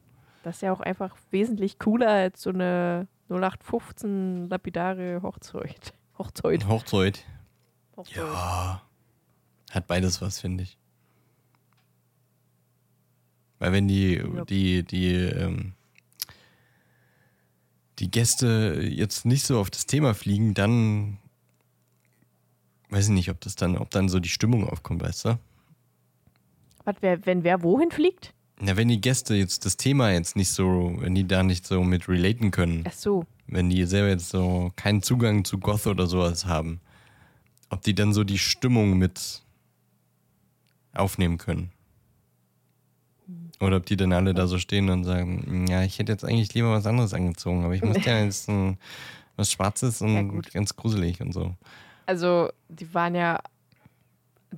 das 0.43 0.57
ist 0.57 0.63
ja 0.63 0.73
auch 0.73 0.81
einfach 0.81 1.17
wesentlich 1.31 1.79
cooler 1.79 2.09
als 2.11 2.43
so 2.43 2.51
eine 2.51 3.09
0815 3.29 4.49
lapidare 4.49 5.21
Hochzeit. 5.23 5.93
Hochzeit. 6.19 6.67
Hochzeit. 6.67 7.25
Hochzeit. 7.97 8.17
Ja. 8.17 8.83
Hat 9.71 9.87
beides 9.87 10.23
was, 10.23 10.39
finde 10.41 10.63
ich. 10.63 10.79
Weil 13.59 13.73
wenn 13.73 13.89
die, 13.89 14.15
Ja. 14.17 14.45
die, 14.45 14.83
die, 14.85 15.13
ähm, 15.15 15.75
die 17.99 18.11
Gäste 18.11 18.81
jetzt 18.83 19.25
nicht 19.25 19.45
so 19.45 19.59
auf 19.59 19.71
das 19.71 19.87
Thema 19.87 20.15
fliegen, 20.15 20.55
dann 20.55 21.19
weiß 22.91 23.07
ich 23.07 23.15
nicht, 23.15 23.31
ob 23.31 23.41
das 23.41 23.57
dann, 23.57 23.77
ob 23.77 23.91
dann 23.91 24.09
so 24.09 24.21
die 24.21 24.29
Stimmung 24.29 24.69
aufkommt, 24.69 25.03
weißt 25.03 25.25
du? 25.27 25.39
Was, 26.85 26.97
wer, 27.01 27.25
wenn 27.27 27.43
wer 27.43 27.63
wohin 27.63 27.91
fliegt? 27.91 28.33
Na, 28.61 28.77
wenn 28.77 28.89
die 28.89 29.01
Gäste 29.01 29.35
jetzt 29.35 29.67
das 29.67 29.77
Thema 29.77 30.13
jetzt 30.13 30.37
nicht 30.37 30.51
so, 30.51 30.97
wenn 30.99 31.15
die 31.15 31.27
da 31.27 31.43
nicht 31.43 31.67
so 31.67 31.83
mit 31.83 32.09
relaten 32.09 32.51
können, 32.51 32.85
Ach 32.87 32.93
so. 32.93 33.25
wenn 33.47 33.69
die 33.69 33.85
selber 33.85 34.09
jetzt 34.09 34.31
so 34.31 34.73
keinen 34.77 35.03
Zugang 35.03 35.45
zu 35.45 35.59
Goth 35.59 35.87
oder 35.87 36.07
sowas 36.07 36.47
haben, 36.47 36.81
ob 37.69 37.83
die 37.83 37.95
dann 37.95 38.13
so 38.15 38.25
die 38.25 38.39
Stimmung 38.39 38.97
mit 38.97 39.43
aufnehmen 40.95 41.37
können. 41.39 41.71
Oder 43.61 43.79
ob 43.79 43.87
die 43.87 43.97
dann 43.97 44.13
alle 44.13 44.35
da 44.35 44.47
so 44.47 44.59
stehen 44.59 44.91
und 44.91 45.05
sagen, 45.05 45.67
ja, 45.69 45.83
ich 45.83 45.99
hätte 45.99 46.13
jetzt 46.13 46.25
eigentlich 46.25 46.53
lieber 46.55 46.73
was 46.73 46.87
anderes 46.87 47.15
angezogen, 47.15 47.65
aber 47.65 47.75
ich 47.75 47.83
muss 47.83 47.97
ja 48.05 48.23
jetzt 48.23 48.49
ein, 48.49 48.79
was 49.37 49.51
Schwarzes 49.51 50.03
und 50.03 50.15
Ja, 50.15 50.51
ganz 50.53 50.77
gruselig 50.77 51.21
und 51.21 51.33
so. 51.33 51.55
Also, 52.07 52.51
die 52.69 52.93
waren 52.95 53.15
ja, 53.15 53.41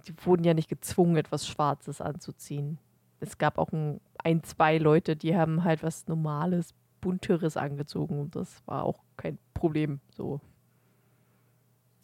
die 0.06 0.14
wurden 0.24 0.44
ja 0.44 0.54
nicht 0.54 0.68
gezwungen, 0.68 1.16
etwas 1.16 1.46
Schwarzes 1.46 2.00
anzuziehen. 2.00 2.78
Es 3.20 3.38
gab 3.38 3.58
auch 3.58 3.72
ein, 3.72 4.00
ein, 4.22 4.42
zwei 4.42 4.78
Leute, 4.78 5.16
die 5.16 5.36
haben 5.36 5.64
halt 5.64 5.82
was 5.82 6.06
Normales, 6.08 6.74
Bunteres 7.00 7.56
angezogen 7.56 8.20
und 8.20 8.34
das 8.34 8.62
war 8.66 8.84
auch 8.84 9.00
kein 9.16 9.38
Problem. 9.54 10.00
So. 10.16 10.40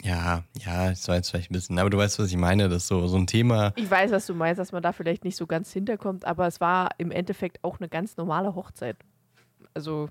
Ja, 0.03 0.45
ja, 0.59 0.91
das 0.91 1.09
war 1.09 1.17
jetzt 1.17 1.31
vielleicht 1.31 1.51
ein 1.51 1.55
bisschen, 1.55 1.79
aber 1.79 1.89
du 1.89 1.97
weißt, 1.97 2.19
was 2.19 2.29
ich 2.29 2.37
meine, 2.37 2.69
dass 2.69 2.87
so, 2.87 3.07
so 3.09 3.17
ein 3.17 3.27
Thema, 3.27 3.73
Ich 3.77 3.91
weiß, 3.91 4.11
was 4.11 4.27
du 4.27 4.35
meinst, 4.35 4.59
dass 4.59 4.73
man 4.73 4.83
da 4.83 4.93
vielleicht 4.93 5.25
nicht 5.25 5.37
so 5.37 5.47
ganz 5.47 5.73
hinterkommt, 5.73 6.27
aber 6.27 6.47
es 6.47 6.61
war 6.61 6.91
im 6.99 7.11
Endeffekt 7.11 7.63
auch 7.65 7.79
eine 7.81 7.89
ganz 7.89 8.17
normale 8.19 8.55
Hochzeit. 8.55 8.99
Also, 9.73 10.11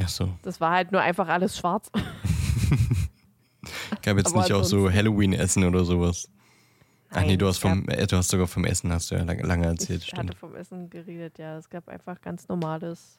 ach 0.00 0.08
so, 0.08 0.32
das 0.42 0.58
war 0.60 0.70
halt 0.72 0.92
nur 0.92 1.02
einfach 1.02 1.28
alles 1.28 1.56
schwarz. 1.58 1.90
gab 4.02 4.16
jetzt 4.16 4.26
Aber 4.26 4.38
nicht 4.38 4.52
auch 4.52 4.64
so 4.64 4.90
Halloween-Essen 4.90 5.64
oder 5.64 5.84
sowas. 5.84 6.28
Ach 7.10 7.20
nee, 7.20 7.26
Nein, 7.28 7.38
du 7.38 7.46
hast, 7.48 7.60
gab- 7.60 7.72
vom, 7.72 7.88
äh, 7.88 8.06
du 8.06 8.16
hast 8.16 8.30
sogar 8.30 8.46
vom 8.46 8.64
Essen, 8.64 8.90
hast 8.90 9.10
du 9.10 9.16
ja 9.16 9.22
lange, 9.22 9.42
lange 9.42 9.66
erzählt, 9.66 10.00
Ich 10.02 10.08
stimmt. 10.08 10.30
hatte 10.30 10.38
vom 10.38 10.54
Essen 10.56 10.88
geredet, 10.88 11.38
ja. 11.38 11.58
Es 11.58 11.68
gab 11.68 11.88
einfach 11.88 12.20
ganz 12.22 12.48
normales, 12.48 13.18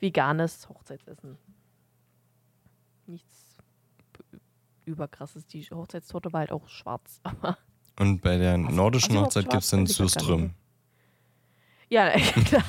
veganes 0.00 0.66
Hochzeitsessen. 0.70 1.36
Nichts 3.06 3.43
b- 4.84 4.90
überkrasses. 4.90 5.46
Die 5.46 5.62
Hochzeitstorte 5.64 6.32
war 6.32 6.40
halt 6.40 6.52
auch 6.52 6.68
schwarz. 6.68 7.20
Aber 7.24 7.58
Und 7.98 8.20
bei 8.20 8.36
der 8.38 8.56
nordischen 8.58 9.16
Hochzeit 9.18 9.48
gibt 9.50 9.62
es 9.62 9.70
dann 9.70 9.86
Surström. 9.86 10.54
ja, 11.88 12.10
klar. 12.44 12.64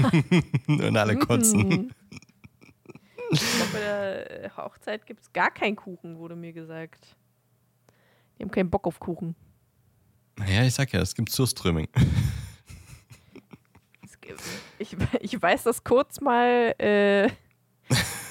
Und 0.68 0.98
alle 0.98 1.18
kotzen. 1.18 1.94
Ich 3.32 3.40
glaube, 3.40 3.72
bei 3.74 3.80
der 3.80 4.44
äh, 4.46 4.50
Hochzeit 4.56 5.06
gibt 5.08 5.22
es 5.22 5.34
gar 5.34 5.52
keinen 5.52 5.76
Kuchen, 5.76 6.18
wurde 6.20 6.36
mir 6.36 6.54
gesagt. 6.54 7.16
Die 8.38 8.44
haben 8.44 8.52
keinen 8.52 8.70
Bock 8.70 8.86
auf 8.88 9.00
Kuchen. 9.00 9.36
Naja, 10.38 10.64
ich 10.64 10.74
sag 10.74 10.92
ja, 10.94 11.00
es 11.02 11.16
gibt 11.16 11.32
gibt- 14.22 14.42
Ich, 14.78 14.96
ich 15.22 15.42
weiß, 15.42 15.64
dass 15.64 15.84
kurz 15.84 16.20
mal 16.22 16.76
äh, 16.78 17.30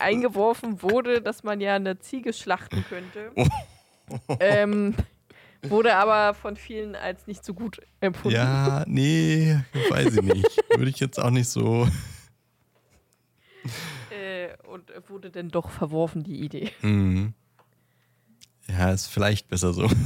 eingeworfen 0.00 0.82
wurde, 0.82 1.20
dass 1.22 1.42
man 1.42 1.60
ja 1.60 1.74
eine 1.76 1.98
Ziege 1.98 2.32
schlachten 2.32 2.84
könnte. 2.88 3.32
ähm, 4.40 4.94
wurde 5.62 5.94
aber 5.96 6.34
von 6.34 6.56
vielen 6.56 6.94
als 6.96 7.26
nicht 7.26 7.44
so 7.44 7.54
gut 7.54 7.80
empfunden. 8.00 8.36
Ja, 8.36 8.84
nee, 8.86 9.58
weiß 9.90 10.16
ich 10.16 10.22
nicht. 10.22 10.46
Würde 10.76 10.90
ich 10.90 11.00
jetzt 11.00 11.18
auch 11.18 11.30
nicht 11.30 11.48
so. 11.48 11.88
Äh, 14.10 14.48
und 14.68 14.90
wurde 15.08 15.30
dann 15.30 15.50
doch 15.50 15.70
verworfen, 15.70 16.22
die 16.24 16.40
Idee. 16.40 16.70
Mhm. 16.82 17.34
Ja, 18.68 18.90
ist 18.92 19.06
vielleicht 19.06 19.48
besser 19.48 19.72
so. 19.72 19.88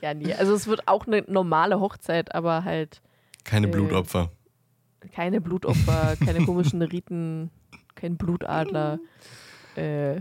Ja, 0.00 0.14
nee. 0.14 0.32
Also 0.32 0.54
es 0.54 0.66
wird 0.66 0.86
auch 0.88 1.06
eine 1.06 1.22
normale 1.28 1.78
Hochzeit, 1.80 2.34
aber 2.34 2.64
halt 2.64 3.02
Keine 3.44 3.66
Äh. 3.66 3.70
Blutopfer. 3.70 4.30
Keine 5.12 5.40
Blutopfer, 5.40 6.16
keine 6.16 6.44
komischen 6.44 6.82
Riten, 6.82 7.50
kein 7.94 8.16
Blutadler, 8.16 8.98
äh, 9.76 10.20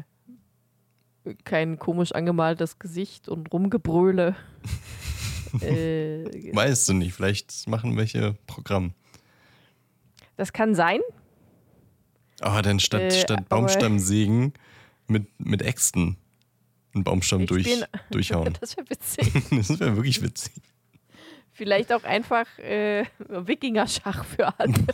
kein 1.44 1.78
komisch 1.78 2.14
angemaltes 2.14 2.80
Gesicht 2.80 3.28
und 3.28 3.52
Rumgebröle. 3.52 4.36
äh, 5.62 6.54
Weißt 6.56 6.90
du 6.90 6.94
nicht, 6.94 7.14
vielleicht 7.14 7.68
machen 7.68 7.98
welche 7.98 8.36
Programm. 8.48 8.94
das 10.38 10.54
kann 10.54 10.76
sein. 10.76 11.02
Aber 12.40 12.62
dann 12.62 12.80
statt, 12.80 13.02
Äh, 13.02 13.12
statt 13.12 13.50
Baumstammsägen 13.50 14.54
mit, 15.08 15.28
mit 15.40 15.62
Äxten 15.64 16.18
einen 16.94 17.04
Baumstamm 17.04 17.46
durch, 17.46 17.84
durchhauen. 18.12 18.54
Das 18.60 18.78
wäre 18.78 18.90
witzig. 18.90 19.32
Das 19.52 19.80
wäre 19.80 19.96
wirklich 19.96 20.22
witzig. 20.22 20.54
Vielleicht 21.58 21.92
auch 21.92 22.04
einfach 22.04 22.46
äh, 22.60 23.06
Wikinger-Schach 23.28 24.24
für 24.26 24.58
alle. 24.60 24.74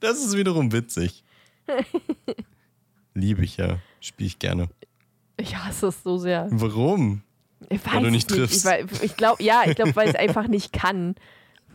Das 0.00 0.24
ist 0.24 0.36
wiederum 0.36 0.70
witzig. 0.70 1.24
Liebe 3.14 3.42
ich 3.42 3.56
ja. 3.56 3.80
Spiele 3.98 4.28
ich 4.28 4.38
gerne. 4.38 4.68
Ich 5.36 5.56
hasse 5.56 5.88
es 5.88 6.04
so 6.04 6.18
sehr. 6.18 6.46
Warum? 6.50 7.22
Ich 7.68 7.84
weiß 7.84 7.94
Weil 7.94 8.02
du 8.02 8.06
es 8.06 8.12
nicht 8.12 8.28
triffst. 8.28 8.64
Ich, 8.64 9.02
ich 9.02 9.16
glaube, 9.16 9.42
ja, 9.42 9.62
ich 9.66 9.74
glaube, 9.74 9.96
weil 9.96 10.08
ich 10.08 10.14
es 10.14 10.20
einfach 10.20 10.46
nicht 10.46 10.72
kann. 10.72 11.16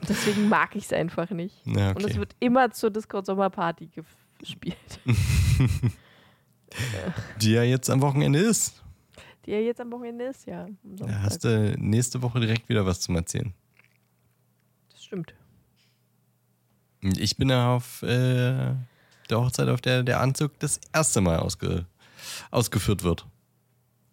Deswegen 0.07 0.47
mag 0.47 0.73
ich 0.77 0.85
es 0.85 0.93
einfach 0.93 1.31
nicht. 1.31 1.55
Ja, 1.65 1.89
Und 1.89 1.99
es 1.99 2.05
okay. 2.05 2.19
wird 2.19 2.35
immer 2.39 2.71
zur 2.71 2.91
Discord-Sommerparty 2.91 3.89
gespielt. 4.39 4.77
Die 7.41 7.51
ja 7.51 7.63
jetzt 7.63 7.89
am 7.89 8.01
Wochenende 8.01 8.39
ist. 8.39 8.82
Die 9.45 9.51
ja 9.51 9.59
jetzt 9.59 9.81
am 9.81 9.91
Wochenende 9.91 10.25
ist, 10.25 10.45
ja. 10.45 10.67
Da 10.83 11.21
hast 11.21 11.43
du 11.43 11.75
nächste 11.77 12.21
Woche 12.21 12.39
direkt 12.39 12.69
wieder 12.69 12.85
was 12.85 13.01
zum 13.01 13.15
Erzählen. 13.15 13.53
Das 14.91 15.03
stimmt. 15.03 15.33
Ich 17.01 17.35
bin 17.37 17.49
ja 17.49 17.75
auf 17.75 18.01
äh, 18.03 18.07
der 18.07 18.77
Hochzeit, 19.41 19.67
auf 19.67 19.81
der 19.81 20.03
der 20.03 20.21
Anzug 20.21 20.57
das 20.59 20.79
erste 20.93 21.19
Mal 21.21 21.39
ausge 21.39 21.85
ausgeführt 22.51 23.03
wird. 23.03 23.25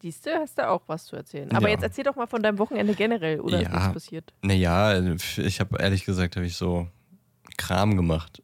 Siehst 0.03 0.27
du, 0.27 0.31
hast 0.35 0.59
du 0.59 0.69
auch 0.69 0.83
was 0.89 1.05
zu 1.07 1.15
erzählen. 1.15 1.51
Aber 1.53 1.69
Ja. 1.69 1.75
jetzt 1.75 1.83
erzähl 1.83 2.03
doch 2.05 2.17
mal 2.17 2.27
von 2.27 2.43
deinem 2.43 2.59
Wochenende 2.59 2.95
generell, 2.95 3.39
oder 3.41 3.61
Ja. 3.63 3.69
nichts 3.71 3.93
passiert? 3.93 4.33
Naja, 4.43 4.99
ich 5.37 5.61
habe 5.61 5.79
ehrlich 5.81 6.05
gesagt, 6.05 6.35
habe 6.37 6.47
ich 6.47 6.57
so 6.57 6.89
Kram 7.57 7.97
gemacht. 7.97 8.43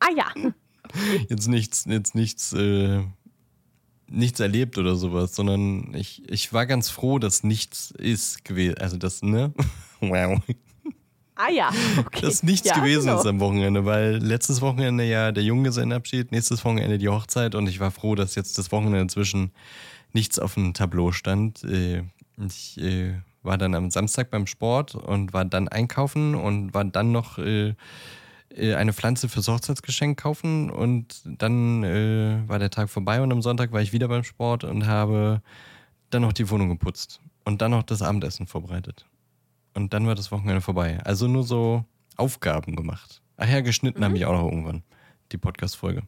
Ah 0.00 0.08
ja. 0.16 0.32
Jetzt 1.28 1.46
nichts, 1.48 1.84
jetzt 1.86 2.14
nichts, 2.14 2.52
äh, 2.52 3.02
nichts 4.12 4.40
erlebt 4.40 4.78
oder 4.78 4.94
sowas, 4.96 5.34
sondern 5.34 5.94
ich, 5.94 6.22
ich 6.28 6.52
war 6.52 6.66
ganz 6.66 6.90
froh, 6.90 7.18
dass 7.18 7.42
nichts 7.42 7.90
ist 7.92 8.44
gewesen. 8.44 8.78
Also 8.78 8.96
das, 8.96 9.22
ne? 9.22 9.52
Wow. 10.00 10.40
Ah 11.36 11.50
ja. 11.50 11.70
Okay. 11.98 12.22
Dass 12.22 12.42
nichts 12.42 12.68
ja, 12.68 12.74
gewesen 12.74 13.06
genau. 13.06 13.20
ist 13.20 13.26
am 13.26 13.40
Wochenende, 13.40 13.84
weil 13.84 14.16
letztes 14.16 14.60
Wochenende 14.60 15.04
ja 15.04 15.32
der 15.32 15.44
Junggesellenabschied, 15.44 16.32
nächstes 16.32 16.64
Wochenende 16.64 16.98
die 16.98 17.08
Hochzeit 17.08 17.54
und 17.54 17.68
ich 17.68 17.78
war 17.80 17.90
froh, 17.90 18.14
dass 18.16 18.34
jetzt 18.34 18.58
das 18.58 18.72
Wochenende 18.72 19.00
inzwischen 19.00 19.52
nichts 20.12 20.38
auf 20.38 20.54
dem 20.54 20.74
Tableau 20.74 21.12
stand. 21.12 21.62
Äh, 21.64 22.02
Ich 22.46 22.78
äh, 22.80 23.14
war 23.42 23.58
dann 23.58 23.74
am 23.74 23.90
Samstag 23.90 24.30
beim 24.30 24.46
Sport 24.46 24.94
und 24.94 25.32
war 25.32 25.44
dann 25.44 25.68
einkaufen 25.68 26.34
und 26.34 26.74
war 26.74 26.84
dann 26.84 27.12
noch 27.12 27.38
äh, 27.38 27.74
eine 28.56 28.92
Pflanze 28.92 29.28
fürs 29.28 29.48
Hochzeitsgeschenk 29.48 30.20
kaufen 30.20 30.70
und 30.70 31.22
dann 31.24 31.84
äh, 31.84 32.42
war 32.46 32.58
der 32.58 32.70
Tag 32.70 32.90
vorbei 32.90 33.22
und 33.22 33.32
am 33.32 33.42
Sonntag 33.42 33.72
war 33.72 33.80
ich 33.80 33.92
wieder 33.92 34.08
beim 34.08 34.24
Sport 34.24 34.64
und 34.64 34.86
habe 34.86 35.42
dann 36.10 36.22
noch 36.22 36.32
die 36.32 36.48
Wohnung 36.50 36.68
geputzt 36.68 37.20
und 37.44 37.62
dann 37.62 37.70
noch 37.70 37.82
das 37.82 38.02
Abendessen 38.02 38.46
vorbereitet. 38.46 39.06
Und 39.74 39.94
dann 39.94 40.06
war 40.06 40.14
das 40.14 40.30
Wochenende 40.30 40.60
vorbei. 40.60 41.00
Also 41.04 41.26
nur 41.28 41.44
so 41.44 41.84
Aufgaben 42.16 42.76
gemacht. 42.76 43.22
Ach 43.36 43.48
ja, 43.48 43.60
geschnitten 43.60 44.04
habe 44.04 44.16
ich 44.16 44.26
auch 44.26 44.32
noch 44.32 44.44
irgendwann, 44.44 44.82
die 45.32 45.38
Podcast-Folge. 45.38 46.02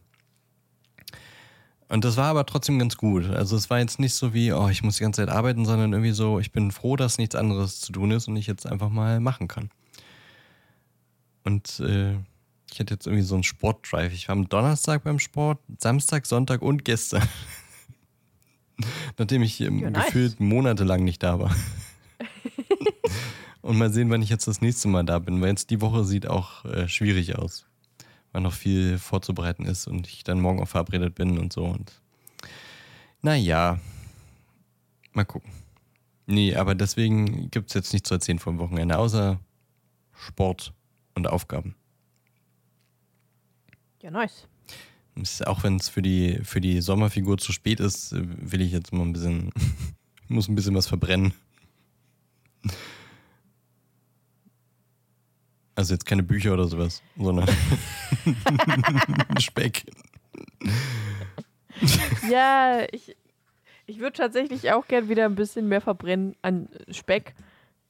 Und 1.87 2.03
das 2.03 2.17
war 2.17 2.25
aber 2.25 2.45
trotzdem 2.45 2.79
ganz 2.79 2.97
gut. 2.97 3.29
Also 3.29 3.55
es 3.55 3.69
war 3.69 3.79
jetzt 3.79 3.99
nicht 3.99 4.13
so 4.13 4.33
wie, 4.33 4.51
oh, 4.53 4.69
ich 4.69 4.83
muss 4.83 4.97
die 4.97 5.03
ganze 5.03 5.21
Zeit 5.21 5.29
arbeiten, 5.29 5.65
sondern 5.65 5.93
irgendwie 5.93 6.11
so, 6.11 6.39
ich 6.39 6.51
bin 6.51 6.71
froh, 6.71 6.95
dass 6.95 7.17
nichts 7.17 7.35
anderes 7.35 7.79
zu 7.79 7.91
tun 7.91 8.11
ist 8.11 8.27
und 8.27 8.35
ich 8.37 8.47
jetzt 8.47 8.65
einfach 8.65 8.89
mal 8.89 9.19
machen 9.19 9.47
kann. 9.47 9.69
Und 11.43 11.79
äh, 11.79 12.15
ich 12.71 12.79
hatte 12.79 12.93
jetzt 12.93 13.07
irgendwie 13.07 13.23
so 13.23 13.35
einen 13.35 13.43
Sportdrive. 13.43 14.13
Ich 14.13 14.27
war 14.27 14.33
am 14.33 14.49
Donnerstag 14.49 15.03
beim 15.03 15.19
Sport, 15.19 15.59
Samstag, 15.79 16.25
Sonntag 16.25 16.61
und 16.61 16.83
gestern. 16.85 17.27
Nachdem 19.17 19.43
ich 19.43 19.61
ähm, 19.61 19.79
Ja, 19.79 19.89
nice. 19.89 20.05
gefühlt 20.05 20.39
monatelang 20.39 21.03
nicht 21.03 21.23
da 21.23 21.39
war. 21.39 21.55
und 23.61 23.77
mal 23.77 23.91
sehen, 23.93 24.09
wann 24.09 24.21
ich 24.21 24.29
jetzt 24.29 24.47
das 24.47 24.61
nächste 24.61 24.87
Mal 24.87 25.03
da 25.03 25.19
bin, 25.19 25.39
weil 25.41 25.49
jetzt 25.49 25.69
die 25.69 25.81
Woche 25.81 26.03
sieht 26.03 26.27
auch 26.27 26.65
äh, 26.65 26.87
schwierig 26.87 27.37
aus. 27.37 27.65
Weil 28.31 28.41
noch 28.41 28.53
viel 28.53 28.97
vorzubereiten 28.97 29.65
ist 29.65 29.87
und 29.87 30.07
ich 30.07 30.23
dann 30.23 30.41
morgen 30.41 30.61
auch 30.61 30.67
verabredet 30.67 31.15
bin 31.15 31.37
und 31.37 31.53
so. 31.53 31.63
Und 31.63 31.93
naja, 33.21 33.79
mal 35.13 35.23
gucken. 35.23 35.51
Nee, 36.25 36.55
aber 36.55 36.75
deswegen 36.75 37.49
gibt 37.51 37.69
es 37.69 37.75
jetzt 37.75 37.93
nichts 37.93 38.09
zu 38.09 38.15
erzählen 38.15 38.39
vom 38.39 38.57
Wochenende, 38.57 38.97
außer 38.97 39.39
Sport 40.13 40.73
und 41.13 41.27
Aufgaben. 41.27 41.75
Ja, 44.05 44.11
nice. 44.11 44.47
Ist- 45.15 45.47
Auch 45.47 45.63
wenn 45.63 45.77
es 45.77 45.89
für 45.89 46.03
die, 46.03 46.39
für 46.43 46.61
die 46.61 46.79
Sommerfigur 46.79 47.39
zu 47.39 47.51
spät 47.51 47.79
ist, 47.79 48.11
will 48.13 48.61
ich 48.61 48.71
jetzt 48.71 48.93
mal 48.93 49.01
ein 49.01 49.13
bisschen, 49.13 49.49
muss 50.27 50.47
ein 50.47 50.53
bisschen 50.53 50.75
was 50.75 50.85
verbrennen. 50.85 51.33
Also 55.73 55.95
jetzt 55.95 56.05
keine 56.05 56.21
Bücher 56.21 56.53
oder 56.53 56.67
sowas, 56.67 57.01
sondern 57.17 57.49
Speck. 59.39 59.85
Ja, 62.29 62.85
ich, 62.91 63.17
ich 63.87 63.97
würde 63.99 64.13
tatsächlich 64.17 64.71
auch 64.71 64.87
gern 64.87 65.09
wieder 65.09 65.25
ein 65.25 65.33
bisschen 65.33 65.67
mehr 65.67 65.81
verbrennen 65.81 66.35
an 66.43 66.69
Speck. 66.91 67.33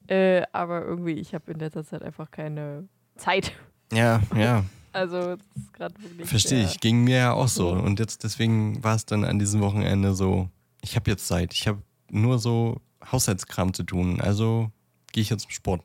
Äh, 0.07 0.43
aber 0.53 0.81
irgendwie, 0.85 1.15
ich 1.15 1.33
habe 1.33 1.51
in 1.51 1.59
letzter 1.59 1.83
Zeit 1.83 2.03
einfach 2.03 2.31
keine 2.31 2.87
Zeit. 3.17 3.51
Ja, 3.91 4.21
ja, 4.33 4.63
Also, 4.95 5.35
das 5.35 5.45
ist 5.57 5.73
gerade 5.73 6.01
wirklich. 6.01 6.29
verstehe 6.29 6.63
ich. 6.65 6.79
Ging 6.79 7.03
mir 7.03 7.17
ja 7.17 7.33
auch 7.33 7.49
so. 7.49 7.69
Und 7.71 7.99
jetzt 7.99 8.23
deswegen 8.23 8.81
war 8.83 8.95
es 8.95 9.05
dann 9.05 9.25
an 9.25 9.39
diesem 9.39 9.59
Wochenende 9.61 10.15
so, 10.15 10.49
ich 10.81 10.95
habe 10.95 11.11
jetzt 11.11 11.27
Zeit. 11.27 11.53
Ich 11.53 11.67
habe 11.67 11.81
nur 12.09 12.39
so 12.39 12.81
Haushaltskram 13.11 13.73
zu 13.73 13.83
tun. 13.83 14.21
Also 14.21 14.71
gehe 15.11 15.21
ich 15.21 15.29
jetzt 15.29 15.43
zum 15.43 15.51
Sport. 15.51 15.83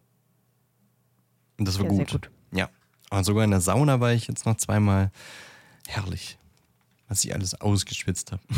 Und 1.59 1.67
das 1.67 1.79
war 1.79 1.87
Ja, 1.87 1.91
gut. 1.91 2.11
gut. 2.11 2.31
Ja. 2.53 2.71
Und 3.11 3.25
sogar 3.25 3.43
in 3.45 3.51
der 3.51 3.61
Sauna 3.61 3.99
war 4.01 4.13
ich 4.13 4.29
jetzt 4.29 4.47
noch 4.47 4.57
zweimal. 4.57 5.11
Herrlich. 5.89 6.39
Was 7.09 7.25
ich 7.25 7.35
alles 7.35 7.61
ausgeschwitzt 7.61 8.31
habe. 8.31 8.43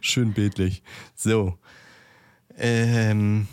Schön 0.00 0.32
bildlich. 0.34 0.82
So. 1.14 1.56
Ähm, 2.56 3.46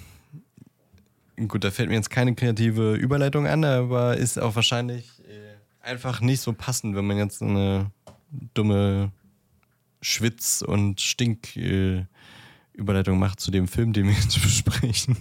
gut, 1.48 1.64
da 1.64 1.72
fällt 1.72 1.90
mir 1.90 1.95
jetzt 1.95 2.10
keine 2.10 2.36
kreative 2.36 2.95
Überleitung 2.95 3.48
an, 3.48 3.64
aber 3.64 4.18
ist 4.18 4.38
auch 4.40 4.56
wahrscheinlich 4.56 5.10
äh, 5.28 5.56
einfach 5.88 6.22
nicht 6.22 6.41
so 6.41 6.53
passend, 6.53 6.95
wenn 6.95 7.06
man 7.07 7.18
jetzt 7.18 7.41
eine 7.41 7.91
dumme 8.53 9.11
Schwitz- 10.02 10.61
und 10.61 11.02
Stink-Überleitung 11.02 13.20
macht 13.20 13.40
zu 13.40 13.52
dem 13.52 13.68
Film, 13.68 13.94
den 13.94 14.07
wir 14.07 14.14
jetzt 14.14 14.34
besprechen. 14.41 15.18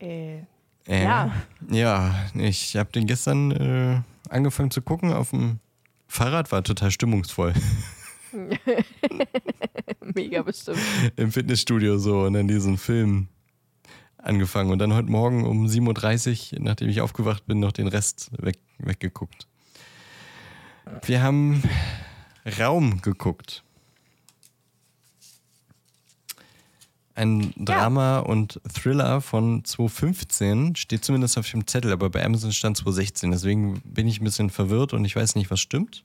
Äh, 0.00 0.38
Äh, 0.86 1.04
Ja. 1.04 1.32
Ja, 1.70 2.14
ich 2.34 2.76
habe 2.76 2.90
den 2.92 3.06
gestern 3.06 3.50
äh, 3.50 4.00
angefangen 4.30 4.70
zu 4.70 4.80
gucken 4.82 5.12
auf 5.12 5.30
dem 5.30 5.58
Fahrrad, 6.06 6.50
war 6.52 6.62
total 6.64 6.90
stimmungsvoll. 6.90 7.52
mega 10.14 10.42
bestimmt. 10.42 10.78
Im 11.16 11.32
Fitnessstudio 11.32 11.98
so 11.98 12.22
und 12.22 12.34
dann 12.34 12.48
diesen 12.48 12.78
Film 12.78 13.28
angefangen. 14.16 14.70
Und 14.70 14.78
dann 14.78 14.94
heute 14.94 15.10
Morgen 15.10 15.44
um 15.44 15.66
7.30 15.66 16.54
Uhr, 16.54 16.60
nachdem 16.60 16.88
ich 16.88 17.00
aufgewacht 17.00 17.46
bin, 17.46 17.60
noch 17.60 17.72
den 17.72 17.88
Rest 17.88 18.30
weg, 18.42 18.58
weggeguckt. 18.78 19.46
Wir 21.04 21.22
haben 21.22 21.62
Raum 22.58 23.00
geguckt. 23.02 23.62
Ein 27.14 27.52
Drama 27.56 28.20
und 28.20 28.60
Thriller 28.72 29.20
von 29.20 29.64
2015 29.64 30.76
steht 30.76 31.04
zumindest 31.04 31.36
auf 31.36 31.50
dem 31.50 31.66
Zettel, 31.66 31.92
aber 31.92 32.10
bei 32.10 32.24
Amazon 32.24 32.52
stand 32.52 32.76
2016. 32.76 33.32
Deswegen 33.32 33.80
bin 33.80 34.06
ich 34.06 34.20
ein 34.20 34.24
bisschen 34.24 34.50
verwirrt 34.50 34.92
und 34.92 35.04
ich 35.04 35.16
weiß 35.16 35.34
nicht, 35.34 35.50
was 35.50 35.58
stimmt. 35.58 36.04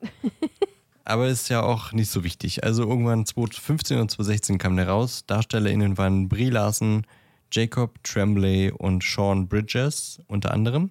Aber 1.10 1.26
ist 1.26 1.48
ja 1.48 1.60
auch 1.60 1.90
nicht 1.90 2.08
so 2.08 2.22
wichtig. 2.22 2.62
Also 2.62 2.88
irgendwann 2.88 3.26
2015 3.26 3.98
und 3.98 4.12
2016 4.12 4.58
kam 4.58 4.76
der 4.76 4.86
raus. 4.86 5.24
DarstellerInnen 5.26 5.98
waren 5.98 6.28
Brie 6.28 6.50
Larson, 6.50 7.04
Jacob 7.50 8.00
Tremblay 8.04 8.70
und 8.70 9.02
Sean 9.02 9.48
Bridges 9.48 10.20
unter 10.28 10.52
anderem. 10.52 10.90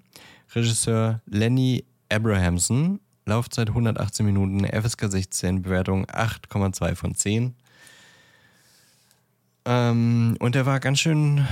Regisseur 0.54 1.22
Lenny 1.26 1.86
Abrahamson. 2.10 3.00
Laufzeit 3.28 3.70
118 3.70 4.26
Minuten, 4.26 4.66
FSK 4.66 5.10
16, 5.10 5.62
Bewertung 5.62 6.06
8,2 6.08 6.96
von 6.96 7.16
10. 7.16 7.56
Ähm, 9.64 10.36
und 10.40 10.54
er 10.54 10.66
war 10.66 10.82
ganz 10.82 11.00
schön 11.00 11.48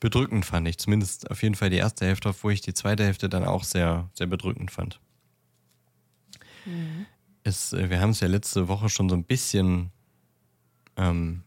bedrückend, 0.00 0.44
fand 0.44 0.66
ich. 0.66 0.78
Zumindest 0.78 1.30
auf 1.30 1.44
jeden 1.44 1.54
Fall 1.54 1.70
die 1.70 1.76
erste 1.76 2.04
Hälfte, 2.04 2.30
obwohl 2.30 2.52
ich 2.52 2.62
die 2.62 2.74
zweite 2.74 3.04
Hälfte 3.04 3.28
dann 3.28 3.44
auch 3.44 3.62
sehr, 3.62 4.10
sehr 4.14 4.26
bedrückend 4.26 4.72
fand. 4.72 4.98
Es, 6.66 7.17
äh, 7.48 7.90
wir 7.90 8.00
haben 8.00 8.10
es 8.10 8.20
ja 8.20 8.28
letzte 8.28 8.68
Woche 8.68 8.88
schon 8.88 9.08
so 9.08 9.16
ein 9.16 9.24
bisschen 9.24 9.90
ähm, 10.96 11.42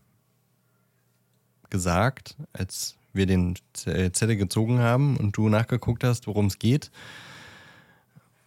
gesagt, 1.69 2.36
als 2.53 2.98
wir 3.14 3.26
den 3.26 3.56
äh, 3.86 4.11
Zettel 4.11 4.38
gezogen 4.38 4.80
haben 4.80 5.18
und 5.18 5.38
du 5.38 5.49
nachgeguckt 5.49 6.03
hast, 6.03 6.28
worum 6.28 6.48
es 6.48 6.60
geht. 6.60 6.91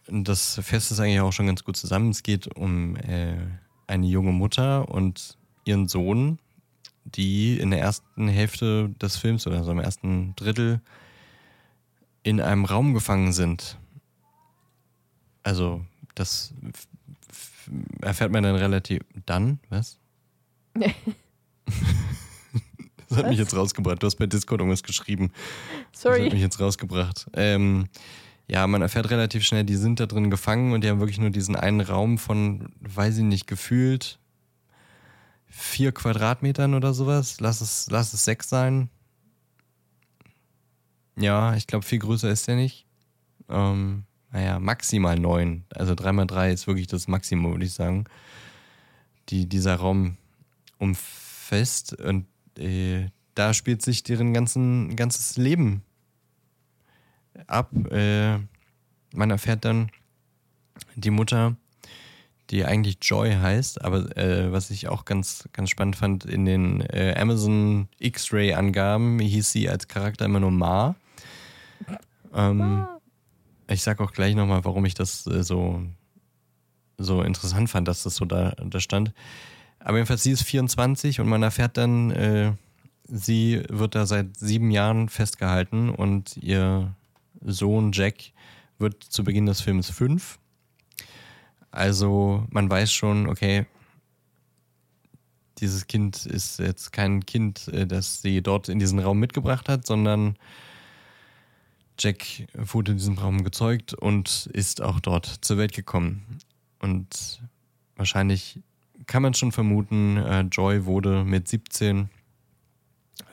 Das 0.07 0.59
fasst 0.63 0.91
es 0.91 0.99
eigentlich 0.99 1.21
auch 1.21 1.33
schon 1.33 1.47
ganz 1.47 1.63
gut 1.63 1.77
zusammen. 1.77 2.09
Es 2.09 2.23
geht 2.23 2.55
um 2.55 2.95
äh, 2.97 3.35
eine 3.87 4.07
junge 4.07 4.31
Mutter 4.31 4.89
und 4.89 5.37
ihren 5.65 5.87
Sohn, 5.87 6.39
die 7.05 7.59
in 7.59 7.71
der 7.71 7.79
ersten 7.79 8.27
Hälfte 8.27 8.89
des 9.01 9.17
Films 9.17 9.47
oder 9.47 9.63
so 9.63 9.71
im 9.71 9.79
ersten 9.79 10.35
Drittel 10.35 10.81
in 12.23 12.41
einem 12.41 12.65
Raum 12.65 12.93
gefangen 12.93 13.33
sind. 13.33 13.77
Also, 15.43 15.85
das 16.15 16.53
erfährt 18.01 18.31
man 18.31 18.43
dann 18.43 18.55
relativ. 18.55 19.01
Dann? 19.25 19.59
Was? 19.69 19.99
das 23.09 23.17
hat 23.17 23.29
mich 23.29 23.39
jetzt 23.39 23.55
rausgebracht. 23.55 24.01
Du 24.01 24.07
hast 24.07 24.15
bei 24.15 24.25
Discord 24.25 24.61
irgendwas 24.61 24.83
geschrieben. 24.83 25.31
Das 25.91 26.05
hat 26.05 26.13
mich 26.13 26.29
Sorry. 26.29 26.41
jetzt 26.41 26.59
rausgebracht. 26.59 27.27
Ähm, 27.33 27.87
ja, 28.47 28.67
man 28.67 28.81
erfährt 28.81 29.09
relativ 29.09 29.43
schnell, 29.43 29.63
die 29.63 29.75
sind 29.75 29.99
da 29.99 30.05
drin 30.05 30.29
gefangen 30.29 30.73
und 30.73 30.83
die 30.83 30.89
haben 30.89 30.99
wirklich 30.99 31.19
nur 31.19 31.31
diesen 31.31 31.55
einen 31.55 31.81
Raum 31.81 32.17
von, 32.17 32.69
weiß 32.81 33.17
ich 33.17 33.23
nicht, 33.23 33.47
gefühlt 33.47 34.19
vier 35.47 35.91
Quadratmetern 35.91 36.73
oder 36.73 36.93
sowas. 36.93 37.39
Lass 37.39 37.61
es, 37.61 37.87
lass 37.89 38.13
es 38.13 38.23
sechs 38.23 38.49
sein. 38.49 38.89
Ja, 41.17 41.55
ich 41.55 41.65
glaube, 41.65 41.85
viel 41.85 41.99
größer 41.99 42.29
ist 42.29 42.47
der 42.47 42.55
nicht. 42.55 42.85
Ähm, 43.49 44.03
naja, 44.35 44.59
maximal 44.59 45.17
neun. 45.17 45.63
Also 45.73 45.93
3x3 45.93 46.51
ist 46.51 46.67
wirklich 46.67 46.87
das 46.87 47.07
Maximum, 47.07 47.53
würde 47.53 47.63
ich 47.63 47.73
sagen. 47.73 48.03
Die, 49.29 49.47
dieser 49.47 49.77
Raum 49.77 50.17
umfasst 50.77 51.93
und 51.93 52.25
äh, 52.59 53.07
da 53.33 53.53
spielt 53.53 53.81
sich 53.81 54.03
deren 54.03 54.33
ganzen, 54.33 54.97
ganzes 54.97 55.37
Leben 55.37 55.83
ab. 57.47 57.71
Äh, 57.91 58.39
man 59.13 59.31
erfährt 59.31 59.63
dann, 59.63 59.89
die 60.95 61.11
Mutter 61.11 61.55
die 62.49 62.65
eigentlich 62.65 62.97
Joy 63.01 63.31
heißt, 63.31 63.83
aber 63.83 64.15
äh, 64.17 64.51
was 64.51 64.69
ich 64.69 64.87
auch 64.89 65.05
ganz, 65.05 65.49
ganz 65.53 65.69
spannend 65.69 65.95
fand, 65.95 66.25
in 66.25 66.45
den 66.45 66.81
äh, 66.81 67.15
Amazon 67.17 67.87
X-Ray-Angaben 67.97 69.17
hieß 69.17 69.51
sie 69.51 69.67
als 69.67 69.87
Charakter 69.87 70.25
immer 70.25 70.41
nur 70.41 70.51
Ma. 70.51 70.95
Ähm, 72.35 72.85
ich 73.67 73.81
sag 73.81 73.99
auch 74.01 74.11
gleich 74.11 74.35
nochmal, 74.35 74.65
warum 74.65 74.85
ich 74.85 74.93
das 74.93 75.25
äh, 75.27 75.43
so, 75.43 75.81
so 76.97 77.21
interessant 77.21 77.69
fand, 77.69 77.87
dass 77.87 78.03
das 78.03 78.15
so 78.15 78.25
da, 78.25 78.51
da 78.51 78.79
stand. 78.79 79.13
Aber 79.79 79.97
jedenfalls, 79.97 80.23
sie 80.23 80.31
ist 80.31 80.43
24 80.43 81.19
und 81.19 81.27
man 81.27 81.43
erfährt 81.43 81.77
dann, 81.77 82.11
äh, 82.11 82.53
sie 83.07 83.63
wird 83.69 83.95
da 83.95 84.05
seit 84.05 84.35
sieben 84.37 84.71
Jahren 84.71 85.09
festgehalten 85.09 85.89
und 85.89 86.37
ihr 86.37 86.95
Sohn 87.41 87.91
Jack 87.91 88.15
wird 88.79 89.03
zu 89.03 89.23
Beginn 89.23 89.45
des 89.45 89.61
Films 89.61 89.89
fünf 89.89 90.39
also 91.75 92.45
man 92.49 92.69
weiß 92.69 92.91
schon, 92.91 93.27
okay, 93.27 93.65
dieses 95.59 95.87
Kind 95.87 96.25
ist 96.25 96.59
jetzt 96.59 96.91
kein 96.91 97.25
Kind, 97.25 97.67
äh, 97.67 97.85
das 97.85 98.21
sie 98.21 98.41
dort 98.41 98.69
in 98.69 98.79
diesen 98.79 98.99
Raum 98.99 99.19
mitgebracht 99.19 99.69
hat, 99.69 99.85
sondern 99.85 100.37
Jack 101.97 102.47
wurde 102.53 102.91
in 102.91 102.97
diesem 102.97 103.17
Raum 103.17 103.43
gezeugt 103.43 103.93
und 103.93 104.49
ist 104.53 104.81
auch 104.81 104.99
dort 104.99 105.25
zur 105.41 105.57
Welt 105.57 105.73
gekommen. 105.73 106.39
Und 106.79 107.41
wahrscheinlich 107.95 108.59
kann 109.05 109.23
man 109.23 109.33
schon 109.33 109.51
vermuten, 109.51 110.17
äh, 110.17 110.41
Joy 110.41 110.85
wurde 110.85 111.23
mit 111.23 111.47
17 111.47 112.09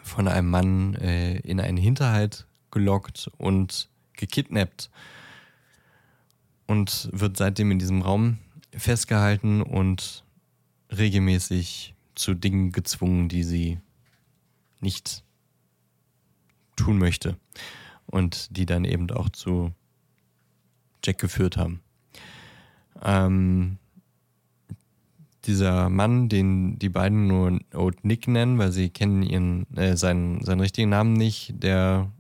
von 0.03 0.29
einem 0.29 0.51
Mann 0.51 0.95
äh, 0.95 1.39
in 1.41 1.61
einen 1.61 1.77
Hinterhalt 1.77 2.47
gelockt 2.71 3.31
und 3.39 3.89
gekidnappt 4.15 4.91
und 6.67 7.09
wird 7.13 7.37
seitdem 7.37 7.71
in 7.71 7.79
diesem 7.79 8.03
Raum 8.03 8.39
festgehalten 8.73 9.63
und 9.63 10.25
regelmäßig 10.97 11.95
zu 12.15 12.35
Dingen 12.35 12.73
gezwungen, 12.73 13.29
die 13.29 13.43
sie 13.43 13.81
nicht 14.81 15.25
tun 16.77 16.99
möchte 16.99 17.37
und 18.07 18.57
die 18.57 18.67
dann 18.67 18.85
eben 18.85 19.11
auch 19.11 19.29
zu 19.29 19.73
Jack 21.05 21.19
geführt 21.19 21.57
haben. 21.57 21.81
Ähm, 23.03 23.79
dieser 25.45 25.91
Mann, 25.91 26.29
den 26.29 26.79
die 26.79 26.89
beiden 26.89 27.27
nur 27.27 27.59
Old 27.75 28.05
Nick 28.05 28.29
nennen, 28.29 28.59
weil 28.59 28.71
sie 28.71 28.91
kennen 28.91 29.23
ihren, 29.23 29.67
äh, 29.77 29.97
seinen, 29.97 30.45
seinen 30.45 30.61
richtigen 30.61 30.91
Namen 30.91 31.15
nicht, 31.15 31.55
der 31.63 32.13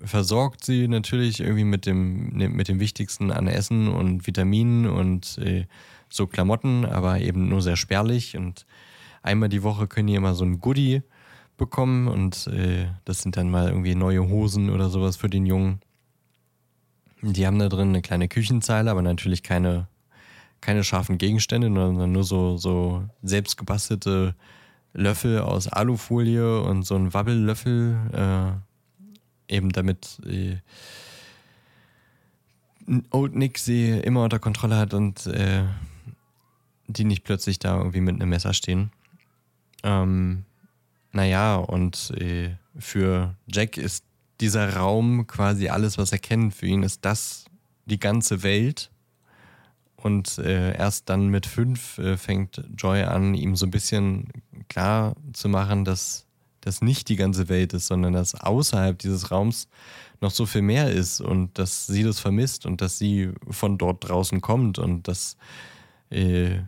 versorgt 0.00 0.64
sie 0.64 0.88
natürlich 0.88 1.40
irgendwie 1.40 1.64
mit 1.64 1.86
dem, 1.86 2.30
ne, 2.30 2.48
mit 2.48 2.68
dem 2.68 2.80
Wichtigsten 2.80 3.30
an 3.30 3.46
Essen 3.46 3.88
und 3.88 4.26
Vitaminen 4.26 4.86
und 4.86 5.38
äh, 5.38 5.66
so 6.08 6.26
Klamotten, 6.26 6.84
aber 6.84 7.20
eben 7.20 7.48
nur 7.48 7.62
sehr 7.62 7.76
spärlich. 7.76 8.36
Und 8.36 8.66
einmal 9.22 9.48
die 9.48 9.62
Woche 9.62 9.86
können 9.86 10.08
die 10.08 10.14
immer 10.14 10.34
so 10.34 10.44
ein 10.44 10.60
Goodie 10.60 11.02
bekommen 11.58 12.08
und 12.08 12.46
äh, 12.46 12.86
das 13.04 13.20
sind 13.20 13.36
dann 13.36 13.50
mal 13.50 13.68
irgendwie 13.68 13.94
neue 13.94 14.26
Hosen 14.26 14.70
oder 14.70 14.88
sowas 14.88 15.16
für 15.16 15.28
den 15.28 15.44
Jungen. 15.44 15.80
Die 17.20 17.46
haben 17.46 17.58
da 17.58 17.68
drin 17.68 17.88
eine 17.88 18.00
kleine 18.00 18.28
Küchenzeile, 18.28 18.90
aber 18.90 19.02
natürlich 19.02 19.42
keine, 19.42 19.88
keine 20.60 20.84
scharfen 20.84 21.18
Gegenstände, 21.18 21.66
sondern 21.68 22.12
nur 22.12 22.24
so, 22.24 22.56
so 22.56 23.04
selbstgebastelte 23.22 24.34
Löffel 24.94 25.40
aus 25.40 25.68
Alufolie 25.68 26.62
und 26.62 26.84
so 26.84 26.94
ein 26.94 27.12
Wabbellöffel. 27.12 27.96
Äh, 29.48 29.54
eben 29.54 29.70
damit 29.70 30.20
äh, 30.26 30.56
Old 33.10 33.34
Nick 33.34 33.58
sie 33.58 33.90
immer 33.90 34.24
unter 34.24 34.38
Kontrolle 34.38 34.76
hat 34.76 34.94
und 34.94 35.26
äh, 35.26 35.64
die 36.86 37.04
nicht 37.04 37.24
plötzlich 37.24 37.58
da 37.58 37.76
irgendwie 37.76 38.00
mit 38.00 38.14
einem 38.14 38.30
Messer 38.30 38.54
stehen. 38.54 38.90
Ähm, 39.82 40.44
naja, 41.12 41.56
und 41.56 42.12
äh, 42.18 42.56
für 42.78 43.34
Jack 43.46 43.76
ist 43.76 44.04
dieser 44.40 44.76
Raum 44.76 45.26
quasi 45.26 45.68
alles, 45.68 45.98
was 45.98 46.12
er 46.12 46.18
kennt. 46.18 46.54
Für 46.54 46.66
ihn 46.66 46.82
ist 46.82 47.04
das 47.04 47.46
die 47.86 47.98
ganze 47.98 48.42
Welt. 48.42 48.90
Und 49.96 50.38
äh, 50.38 50.76
erst 50.76 51.08
dann 51.08 51.28
mit 51.28 51.46
fünf 51.46 51.98
äh, 51.98 52.16
fängt 52.16 52.62
Joy 52.76 53.02
an, 53.02 53.34
ihm 53.34 53.56
so 53.56 53.66
ein 53.66 53.72
bisschen 53.72 54.28
klar 54.68 55.16
zu 55.32 55.48
machen, 55.48 55.84
dass 55.84 56.26
das 56.60 56.82
nicht 56.82 57.08
die 57.08 57.16
ganze 57.16 57.48
Welt 57.48 57.72
ist, 57.72 57.88
sondern 57.88 58.12
dass 58.12 58.34
außerhalb 58.34 58.96
dieses 58.98 59.30
Raums 59.30 59.68
noch 60.20 60.30
so 60.30 60.46
viel 60.46 60.62
mehr 60.62 60.90
ist 60.90 61.20
und 61.20 61.58
dass 61.58 61.86
sie 61.86 62.02
das 62.02 62.20
vermisst 62.20 62.66
und 62.66 62.80
dass 62.80 62.98
sie 62.98 63.32
von 63.50 63.78
dort 63.78 64.08
draußen 64.08 64.40
kommt 64.40 64.78
und 64.78 65.08
dass, 65.08 65.36
äh, 66.10 66.60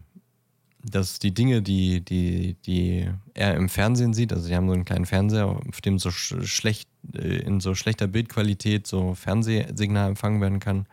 dass 0.83 1.19
die 1.19 1.33
Dinge, 1.33 1.63
die, 1.63 2.01
die, 2.01 2.55
die 2.67 3.09
er 3.35 3.55
im 3.55 3.69
Fernsehen 3.69 4.15
sieht, 4.15 4.33
also 4.33 4.45
sie 4.47 4.57
haben 4.57 4.67
so 4.67 4.73
einen 4.73 4.85
kleinen 4.85 5.07
Fernseher, 5.07 5.47
auf 5.47 5.81
dem 5.81 5.99
so 5.99 6.11
sch 6.11 6.37
schlecht, 6.45 6.89
äh, 7.15 7.39
in 7.39 7.61
so 7.61 7.75
schlechter 7.75 8.07
Bildqualität 8.07 8.87
so 8.87 9.15
Fernsehsignal 9.15 10.09
empfangen 10.11 10.41
werden 10.41 10.61
kann, 10.61 10.87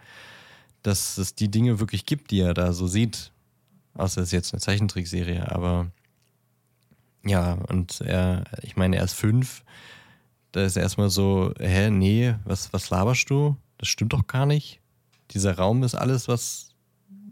dass 0.83 1.17
es 1.17 1.35
die 1.35 1.49
Dinge 1.49 1.79
wirklich 1.79 2.05
gibt, 2.05 2.31
die 2.31 2.41
er 2.41 2.53
da 2.53 2.73
so 2.73 2.87
sieht. 2.87 3.31
Außer 3.93 4.21
es 4.21 4.27
ist 4.27 4.33
jetzt 4.33 4.53
eine 4.53 4.61
Zeichentrickserie, 4.61 5.51
aber 5.51 5.87
ja, 7.25 7.53
und 7.53 8.01
er, 8.01 8.43
ich 8.61 8.75
meine, 8.75 8.97
er 8.97 9.03
ist 9.03 9.13
fünf. 9.13 9.63
Da 10.51 10.63
ist 10.63 10.75
er 10.75 10.83
erstmal 10.83 11.09
so, 11.09 11.53
hä, 11.59 11.89
nee, 11.89 12.35
was, 12.45 12.71
was 12.73 12.89
laberst 12.89 13.29
du? 13.29 13.57
Das 13.77 13.89
stimmt 13.89 14.13
doch 14.13 14.27
gar 14.27 14.45
nicht. 14.45 14.79
Dieser 15.31 15.57
Raum 15.57 15.83
ist 15.83 15.95
alles, 15.95 16.27
was, 16.27 16.66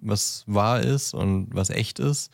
was 0.01 0.43
wahr 0.47 0.81
ist 0.81 1.13
und 1.13 1.47
was 1.53 1.69
echt 1.69 1.99
ist. 1.99 2.31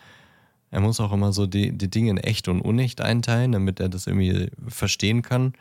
Er 0.72 0.80
muss 0.80 1.00
auch 1.00 1.12
immer 1.12 1.34
so 1.34 1.48
die, 1.48 1.78
die 1.78 1.90
Dinge 1.90 2.12
in 2.12 2.18
echt 2.18 2.48
und 2.48 2.62
unecht 2.62 3.02
einteilen, 3.02 3.52
damit 3.52 3.80
er 3.80 3.90
das 3.90 4.08
irgendwie 4.08 4.50
verstehen 4.68 5.22
kann. 5.22 5.54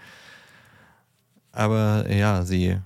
Aber 1.53 2.11
ja, 2.11 2.45
sie 2.45 2.79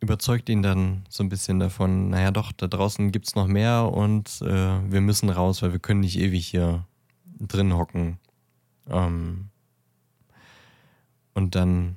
überzeugt 0.00 0.48
ihn 0.48 0.62
dann 0.62 1.04
so 1.08 1.22
ein 1.22 1.28
bisschen 1.28 1.60
davon, 1.60 2.10
naja 2.10 2.30
doch, 2.30 2.52
da 2.52 2.66
draußen 2.66 3.12
gibt 3.12 3.28
es 3.28 3.34
noch 3.36 3.46
mehr 3.46 3.90
und 3.90 4.42
äh, 4.42 4.90
wir 4.90 5.00
müssen 5.00 5.30
raus, 5.30 5.62
weil 5.62 5.72
wir 5.72 5.78
können 5.78 6.00
nicht 6.00 6.18
ewig 6.18 6.46
hier 6.46 6.84
drin 7.40 7.74
hocken. 7.74 8.18
Ähm, 8.88 9.48
und 11.34 11.54
dann 11.54 11.96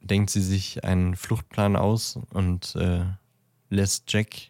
denkt 0.00 0.30
sie 0.30 0.42
sich 0.42 0.82
einen 0.84 1.14
Fluchtplan 1.14 1.76
aus 1.76 2.18
und 2.30 2.74
äh, 2.76 3.04
lässt 3.68 4.12
Jack 4.12 4.48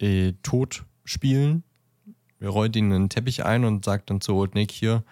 äh, 0.00 0.32
tot 0.42 0.84
spielen. 1.04 1.62
Er 2.40 2.48
rollt 2.48 2.76
ihn 2.76 2.92
einen 2.92 3.08
Teppich 3.08 3.44
ein 3.44 3.64
und 3.64 3.84
sagt 3.84 4.10
dann 4.10 4.20
zu 4.20 4.34
Old 4.34 4.54
Nick 4.54 4.70
hier, 4.70 5.04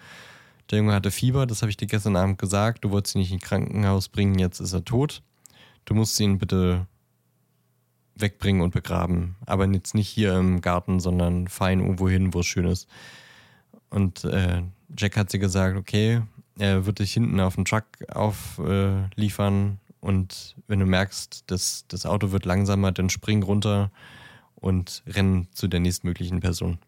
der 0.69 0.79
Junge 0.79 0.93
hatte 0.93 1.11
Fieber, 1.11 1.47
das 1.47 1.61
habe 1.61 1.69
ich 1.71 1.77
dir 1.77 1.87
gestern 1.87 2.15
Abend 2.15 2.37
gesagt, 2.37 2.83
du 2.83 2.91
wolltest 2.91 3.15
ihn 3.15 3.21
nicht 3.21 3.31
ins 3.31 3.41
Krankenhaus 3.41 4.07
bringen, 4.09 4.37
jetzt 4.37 4.59
ist 4.59 4.73
er 4.73 4.85
tot. 4.85 5.23
Du 5.85 5.95
musst 5.95 6.19
ihn 6.19 6.37
bitte 6.37 6.85
wegbringen 8.15 8.61
und 8.61 8.71
begraben. 8.71 9.35
Aber 9.45 9.65
jetzt 9.67 9.95
nicht 9.95 10.09
hier 10.09 10.37
im 10.37 10.61
Garten, 10.61 10.99
sondern 10.99 11.47
fein 11.47 11.79
irgendwo 11.79 12.09
hin, 12.09 12.33
wo 12.33 12.41
es 12.41 12.45
schön 12.45 12.65
ist. 12.65 12.87
Und 13.89 14.23
äh, 14.25 14.61
Jack 14.95 15.17
hat 15.17 15.31
sie 15.31 15.39
gesagt, 15.39 15.77
okay, 15.77 16.21
er 16.59 16.85
wird 16.85 16.99
dich 16.99 17.13
hinten 17.13 17.39
auf 17.39 17.55
den 17.55 17.65
Truck 17.65 17.85
aufliefern 18.09 19.79
äh, 19.79 20.05
und 20.05 20.55
wenn 20.67 20.79
du 20.79 20.85
merkst, 20.85 21.45
dass 21.47 21.85
das 21.87 22.05
Auto 22.05 22.31
wird 22.31 22.45
langsamer, 22.45 22.91
dann 22.91 23.09
spring 23.09 23.43
runter 23.43 23.91
und 24.59 25.03
renn 25.07 25.47
zu 25.53 25.67
der 25.67 25.79
nächstmöglichen 25.79 26.39
Person. 26.39 26.79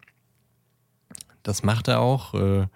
Das 1.43 1.63
macht 1.63 1.87
er 1.87 1.99
auch. 1.99 2.33
Äh, 2.33 2.67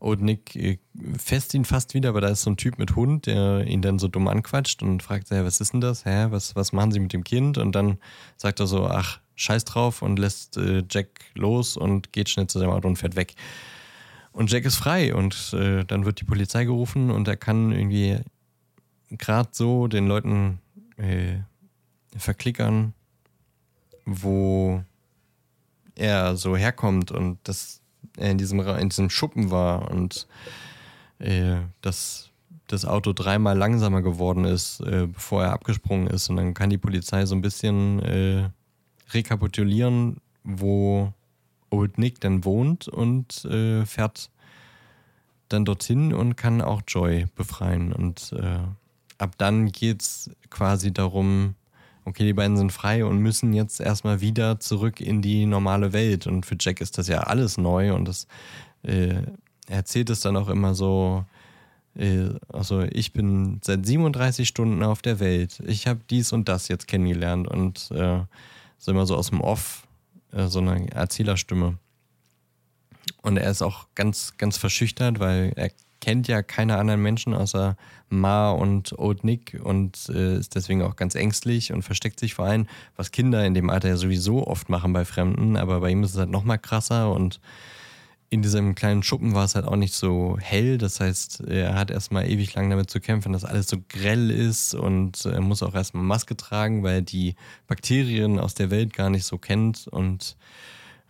Old 0.00 0.20
Nick 0.20 0.56
äh, 0.56 0.78
fest 1.16 1.54
ihn 1.54 1.64
fast 1.64 1.94
wieder, 1.94 2.08
aber 2.08 2.20
da 2.20 2.28
ist 2.28 2.42
so 2.42 2.50
ein 2.50 2.56
Typ 2.56 2.78
mit 2.78 2.96
Hund, 2.96 3.26
der 3.26 3.64
ihn 3.66 3.82
dann 3.82 3.98
so 3.98 4.08
dumm 4.08 4.26
anquatscht 4.26 4.82
und 4.82 5.02
fragt, 5.02 5.30
hey, 5.30 5.44
was 5.44 5.60
ist 5.60 5.72
denn 5.72 5.80
das? 5.80 6.04
Hä, 6.04 6.26
was, 6.30 6.56
was 6.56 6.72
machen 6.72 6.90
sie 6.90 7.00
mit 7.00 7.12
dem 7.12 7.24
Kind? 7.24 7.56
Und 7.56 7.72
dann 7.72 7.98
sagt 8.36 8.58
er 8.58 8.66
so, 8.66 8.86
ach, 8.86 9.20
scheiß 9.36 9.64
drauf 9.64 10.02
und 10.02 10.18
lässt 10.18 10.56
äh, 10.56 10.82
Jack 10.90 11.20
los 11.34 11.76
und 11.76 12.12
geht 12.12 12.28
schnell 12.28 12.48
zu 12.48 12.58
seinem 12.58 12.70
Auto 12.70 12.88
und 12.88 12.96
fährt 12.96 13.16
weg. 13.16 13.34
Und 14.32 14.50
Jack 14.50 14.64
ist 14.64 14.76
frei 14.76 15.14
und 15.14 15.52
äh, 15.52 15.84
dann 15.84 16.04
wird 16.04 16.20
die 16.20 16.24
Polizei 16.24 16.64
gerufen 16.64 17.10
und 17.10 17.28
er 17.28 17.36
kann 17.36 17.70
irgendwie 17.70 18.18
gerade 19.10 19.50
so 19.52 19.86
den 19.86 20.06
Leuten 20.06 20.58
äh, 20.96 21.38
verklickern, 22.16 22.94
wo 24.04 24.82
er 25.94 26.36
so 26.36 26.56
herkommt 26.56 27.10
und 27.10 27.38
dass 27.44 27.80
er 28.16 28.30
in 28.30 28.38
diesem, 28.38 28.60
in 28.60 28.88
diesem 28.88 29.10
Schuppen 29.10 29.50
war 29.50 29.90
und 29.90 30.26
äh, 31.18 31.56
dass 31.80 32.30
das 32.66 32.84
Auto 32.84 33.12
dreimal 33.12 33.56
langsamer 33.56 34.02
geworden 34.02 34.44
ist, 34.44 34.80
äh, 34.80 35.06
bevor 35.06 35.44
er 35.44 35.52
abgesprungen 35.52 36.06
ist. 36.06 36.30
Und 36.30 36.36
dann 36.36 36.54
kann 36.54 36.70
die 36.70 36.78
Polizei 36.78 37.26
so 37.26 37.34
ein 37.34 37.42
bisschen 37.42 38.00
äh, 38.00 38.48
rekapitulieren, 39.10 40.18
wo 40.42 41.12
Old 41.70 41.98
Nick 41.98 42.20
denn 42.20 42.44
wohnt 42.44 42.88
und 42.88 43.44
äh, 43.44 43.84
fährt 43.84 44.30
dann 45.48 45.64
dorthin 45.64 46.14
und 46.14 46.36
kann 46.36 46.62
auch 46.62 46.82
Joy 46.86 47.26
befreien. 47.34 47.92
Und 47.92 48.32
äh, 48.32 48.60
ab 49.18 49.34
dann 49.38 49.70
geht 49.70 50.02
es 50.02 50.30
quasi 50.48 50.92
darum, 50.92 51.54
okay, 52.04 52.24
die 52.24 52.32
beiden 52.32 52.56
sind 52.56 52.72
frei 52.72 53.04
und 53.04 53.18
müssen 53.18 53.52
jetzt 53.52 53.80
erstmal 53.80 54.20
wieder 54.20 54.60
zurück 54.60 55.00
in 55.00 55.22
die 55.22 55.46
normale 55.46 55.92
Welt. 55.92 56.26
Und 56.26 56.46
für 56.46 56.56
Jack 56.58 56.80
ist 56.80 56.98
das 56.98 57.08
ja 57.08 57.20
alles 57.20 57.58
neu 57.58 57.94
und 57.94 58.06
das 58.06 58.26
äh, 58.82 59.22
erzählt 59.68 60.10
es 60.10 60.20
dann 60.20 60.36
auch 60.36 60.48
immer 60.48 60.74
so. 60.74 61.24
Äh, 61.96 62.30
also 62.52 62.82
ich 62.82 63.12
bin 63.12 63.60
seit 63.62 63.86
37 63.86 64.48
Stunden 64.48 64.82
auf 64.82 65.02
der 65.02 65.20
Welt. 65.20 65.62
Ich 65.66 65.86
habe 65.86 66.00
dies 66.10 66.32
und 66.32 66.48
das 66.48 66.68
jetzt 66.68 66.88
kennengelernt 66.88 67.48
und 67.48 67.90
äh, 67.92 68.20
so 68.78 68.90
immer 68.90 69.06
so 69.06 69.16
aus 69.16 69.30
dem 69.30 69.40
Off 69.40 69.86
äh, 70.32 70.46
so 70.48 70.58
eine 70.58 70.90
Erzählerstimme. 70.92 71.78
Und 73.22 73.36
er 73.36 73.50
ist 73.50 73.62
auch 73.62 73.86
ganz, 73.94 74.36
ganz 74.36 74.56
verschüchtert, 74.56 75.20
weil 75.20 75.52
er 75.56 75.70
kennt 76.02 76.26
ja 76.26 76.42
keine 76.42 76.76
anderen 76.78 77.00
Menschen 77.00 77.32
außer 77.32 77.76
Ma 78.10 78.50
und 78.50 78.98
Old 78.98 79.22
Nick 79.22 79.58
und 79.62 80.10
äh, 80.10 80.36
ist 80.36 80.56
deswegen 80.56 80.82
auch 80.82 80.96
ganz 80.96 81.14
ängstlich 81.14 81.72
und 81.72 81.82
versteckt 81.82 82.18
sich 82.18 82.34
vor 82.34 82.44
allem, 82.44 82.66
was 82.96 83.12
Kinder 83.12 83.46
in 83.46 83.54
dem 83.54 83.70
Alter 83.70 83.88
ja 83.88 83.96
sowieso 83.96 84.46
oft 84.46 84.68
machen 84.68 84.92
bei 84.92 85.04
Fremden, 85.04 85.56
aber 85.56 85.80
bei 85.80 85.90
ihm 85.90 86.02
ist 86.02 86.10
es 86.10 86.18
halt 86.18 86.28
noch 86.28 86.42
mal 86.42 86.58
krasser 86.58 87.12
und 87.12 87.40
in 88.30 88.42
diesem 88.42 88.74
kleinen 88.74 89.04
Schuppen 89.04 89.34
war 89.34 89.44
es 89.44 89.54
halt 89.54 89.66
auch 89.66 89.76
nicht 89.76 89.94
so 89.94 90.38
hell. 90.40 90.78
Das 90.78 91.00
heißt, 91.00 91.42
er 91.42 91.74
hat 91.74 91.90
erstmal 91.90 92.28
ewig 92.28 92.54
lang 92.54 92.70
damit 92.70 92.88
zu 92.88 92.98
kämpfen, 92.98 93.32
dass 93.32 93.44
alles 93.44 93.68
so 93.68 93.76
grell 93.90 94.30
ist 94.30 94.74
und 94.74 95.26
er 95.26 95.42
muss 95.42 95.62
auch 95.62 95.74
erstmal 95.74 96.02
Maske 96.02 96.34
tragen, 96.34 96.82
weil 96.82 96.94
er 96.94 97.02
die 97.02 97.34
Bakterien 97.66 98.38
aus 98.38 98.54
der 98.54 98.70
Welt 98.70 98.94
gar 98.94 99.10
nicht 99.10 99.24
so 99.24 99.36
kennt. 99.36 99.86
Und 99.86 100.38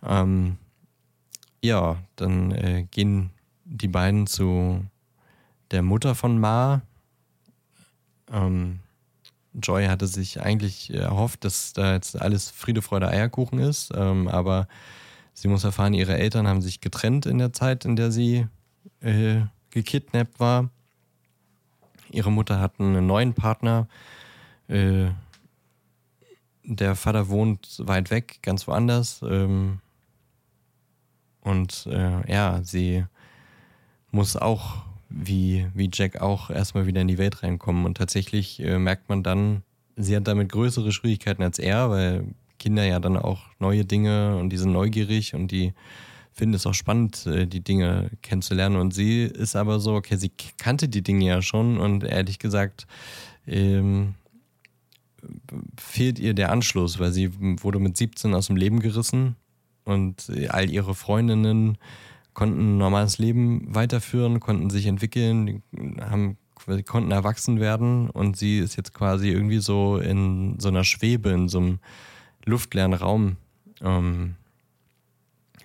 ähm, 0.05 0.57
ja, 1.61 1.97
dann 2.17 2.51
äh, 2.51 2.85
gehen 2.91 3.31
die 3.65 3.87
beiden 3.87 4.27
zu 4.27 4.85
der 5.71 5.81
Mutter 5.81 6.15
von 6.15 6.39
Ma. 6.39 6.81
Ähm, 8.31 8.79
Joy 9.53 9.85
hatte 9.85 10.07
sich 10.07 10.41
eigentlich 10.41 10.93
erhofft, 10.93 11.45
dass 11.45 11.73
da 11.73 11.93
jetzt 11.93 12.19
alles 12.19 12.49
Friede, 12.49 12.81
Freude, 12.81 13.07
Eierkuchen 13.07 13.59
ist, 13.59 13.91
ähm, 13.95 14.27
aber 14.27 14.67
sie 15.33 15.47
muss 15.47 15.63
erfahren, 15.63 15.93
ihre 15.93 16.17
Eltern 16.17 16.47
haben 16.47 16.61
sich 16.61 16.81
getrennt 16.81 17.25
in 17.25 17.37
der 17.37 17.53
Zeit, 17.53 17.85
in 17.85 17.95
der 17.95 18.11
sie 18.11 18.47
äh, 19.01 19.41
gekidnappt 19.69 20.39
war. 20.39 20.69
Ihre 22.09 22.31
Mutter 22.31 22.59
hat 22.59 22.79
einen 22.79 23.05
neuen 23.05 23.33
Partner. 23.33 23.87
Äh, 24.67 25.09
der 26.63 26.95
Vater 26.95 27.27
wohnt 27.29 27.81
weit 27.85 28.09
weg, 28.09 28.39
ganz 28.41 28.67
woanders. 28.67 29.21
Ähm, 29.23 29.79
und 31.41 31.87
äh, 31.87 32.31
ja, 32.31 32.61
sie 32.63 33.05
muss 34.13 34.37
auch, 34.37 34.83
wie, 35.09 35.67
wie 35.73 35.89
Jack 35.91 36.21
auch, 36.21 36.49
erstmal 36.49 36.87
wieder 36.87 37.01
in 37.01 37.07
die 37.07 37.17
Welt 37.17 37.43
reinkommen. 37.43 37.85
Und 37.85 37.97
tatsächlich 37.97 38.59
äh, 38.59 38.79
merkt 38.79 39.09
man 39.09 39.23
dann, 39.23 39.63
sie 39.95 40.15
hat 40.15 40.27
damit 40.27 40.51
größere 40.51 40.91
Schwierigkeiten 40.91 41.43
als 41.43 41.59
er, 41.59 41.89
weil 41.89 42.25
Kinder 42.59 42.85
ja 42.85 42.99
dann 42.99 43.17
auch 43.17 43.41
neue 43.59 43.85
Dinge 43.85 44.37
und 44.37 44.49
die 44.49 44.57
sind 44.57 44.71
neugierig 44.71 45.33
und 45.33 45.51
die 45.51 45.73
finden 46.31 46.55
es 46.55 46.65
auch 46.65 46.73
spannend, 46.73 47.25
äh, 47.25 47.47
die 47.47 47.63
Dinge 47.63 48.11
kennenzulernen. 48.21 48.75
Und 48.77 48.93
sie 48.93 49.23
ist 49.23 49.55
aber 49.55 49.79
so, 49.79 49.95
okay, 49.95 50.15
sie 50.15 50.31
kannte 50.57 50.87
die 50.87 51.01
Dinge 51.03 51.25
ja 51.25 51.41
schon 51.41 51.79
und 51.79 52.03
ehrlich 52.03 52.39
gesagt, 52.39 52.87
ähm, 53.47 54.15
fehlt 55.79 56.19
ihr 56.19 56.33
der 56.33 56.51
Anschluss, 56.51 56.99
weil 56.99 57.11
sie 57.11 57.31
wurde 57.61 57.79
mit 57.79 57.97
17 57.97 58.33
aus 58.33 58.47
dem 58.47 58.57
Leben 58.57 58.79
gerissen 58.79 59.35
und 59.85 60.31
all 60.49 60.69
ihre 60.69 60.95
Freundinnen 60.95 61.77
konnten 62.33 62.75
ein 62.75 62.77
normales 62.77 63.17
Leben 63.17 63.73
weiterführen, 63.73 64.39
konnten 64.39 64.69
sich 64.69 64.87
entwickeln, 64.87 65.63
haben, 65.99 66.37
konnten 66.85 67.11
erwachsen 67.11 67.59
werden 67.59 68.09
und 68.09 68.37
sie 68.37 68.59
ist 68.59 68.75
jetzt 68.75 68.93
quasi 68.93 69.29
irgendwie 69.29 69.59
so 69.59 69.97
in 69.97 70.59
so 70.59 70.69
einer 70.69 70.83
Schwebe, 70.83 71.29
in 71.29 71.49
so 71.49 71.59
einem 71.59 71.79
luftleeren 72.45 72.93
Raum. 72.93 73.37
Ähm, 73.81 74.35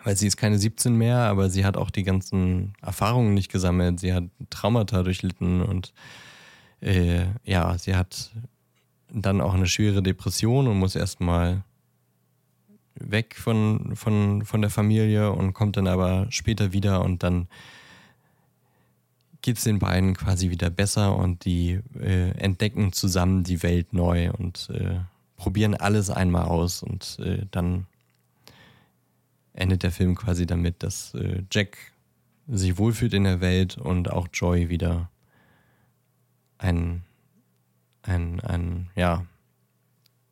weil 0.04 0.16
sie 0.16 0.26
ist 0.26 0.36
keine 0.36 0.58
17 0.58 0.96
mehr, 0.96 1.18
aber 1.18 1.50
sie 1.50 1.64
hat 1.64 1.76
auch 1.76 1.90
die 1.90 2.04
ganzen 2.04 2.72
Erfahrungen 2.80 3.34
nicht 3.34 3.50
gesammelt. 3.50 4.00
Sie 4.00 4.14
hat 4.14 4.24
Traumata 4.48 5.02
durchlitten 5.02 5.60
und 5.60 5.92
äh, 6.80 7.26
ja, 7.44 7.76
sie 7.76 7.96
hat 7.96 8.30
dann 9.10 9.40
auch 9.40 9.54
eine 9.54 9.66
schwere 9.66 10.02
Depression 10.02 10.68
und 10.68 10.78
muss 10.78 10.94
erstmal 10.94 11.64
weg 13.00 13.36
von, 13.36 13.96
von, 13.96 14.44
von 14.44 14.60
der 14.60 14.70
Familie 14.70 15.32
und 15.32 15.52
kommt 15.54 15.76
dann 15.76 15.86
aber 15.86 16.26
später 16.30 16.72
wieder 16.72 17.02
und 17.04 17.22
dann 17.22 17.48
geht 19.42 19.58
es 19.58 19.64
den 19.64 19.78
beiden 19.78 20.14
quasi 20.14 20.50
wieder 20.50 20.70
besser 20.70 21.16
und 21.16 21.44
die 21.44 21.80
äh, 21.98 22.30
entdecken 22.38 22.92
zusammen 22.92 23.44
die 23.44 23.62
Welt 23.62 23.92
neu 23.92 24.30
und 24.32 24.68
äh, 24.70 25.00
probieren 25.36 25.74
alles 25.74 26.10
einmal 26.10 26.46
aus 26.46 26.82
und 26.82 27.18
äh, 27.20 27.46
dann 27.50 27.86
endet 29.52 29.82
der 29.82 29.92
Film 29.92 30.14
quasi 30.14 30.46
damit, 30.46 30.82
dass 30.82 31.14
äh, 31.14 31.42
Jack 31.50 31.78
sich 32.48 32.78
wohlfühlt 32.78 33.14
in 33.14 33.24
der 33.24 33.40
Welt 33.40 33.76
und 33.76 34.10
auch 34.10 34.28
Joy 34.32 34.68
wieder 34.68 35.10
ein, 36.58 37.02
ein, 38.02 38.40
ein, 38.40 38.90
ja, 38.96 39.24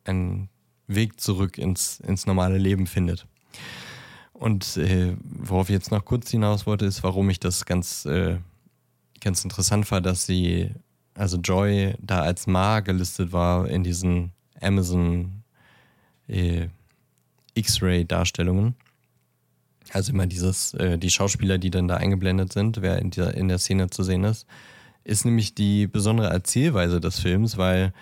ein 0.03 0.49
Weg 0.87 1.19
zurück 1.19 1.57
ins, 1.57 1.99
ins 1.99 2.25
normale 2.25 2.57
Leben 2.57 2.87
findet. 2.87 3.27
Und 4.33 4.77
äh, 4.77 5.15
worauf 5.21 5.69
ich 5.69 5.73
jetzt 5.73 5.91
noch 5.91 6.05
kurz 6.05 6.29
hinaus 6.29 6.65
wollte, 6.65 6.85
ist, 6.85 7.03
warum 7.03 7.29
ich 7.29 7.39
das 7.39 7.65
ganz, 7.65 8.05
äh, 8.05 8.37
ganz 9.19 9.43
interessant 9.43 9.89
war, 9.91 9.99
dass 9.99 10.25
sie, 10.25 10.69
also 11.15 11.37
Joy 11.37 11.95
da 11.99 12.21
als 12.21 12.45
Ma 12.45 12.81
gelistet 12.81 13.31
war 13.31 13.67
in 13.67 13.83
diesen 13.83 14.31
Amazon 14.61 15.43
äh, 16.27 16.67
X-Ray-Darstellungen. 17.55 18.75
Also 19.91 20.11
immer 20.11 20.27
dieses, 20.27 20.73
äh, 20.75 20.97
die 20.99 21.09
Schauspieler, 21.09 21.57
die 21.57 21.71
dann 21.71 21.87
da 21.87 21.97
eingeblendet 21.97 22.53
sind, 22.53 22.81
wer 22.81 22.99
in 22.99 23.09
der, 23.11 23.33
in 23.33 23.47
der 23.47 23.57
Szene 23.57 23.89
zu 23.89 24.03
sehen 24.03 24.23
ist, 24.23 24.45
ist 25.03 25.25
nämlich 25.25 25.55
die 25.55 25.87
besondere 25.87 26.29
Erzählweise 26.29 26.99
des 26.99 27.19
Films, 27.19 27.57
weil 27.57 27.93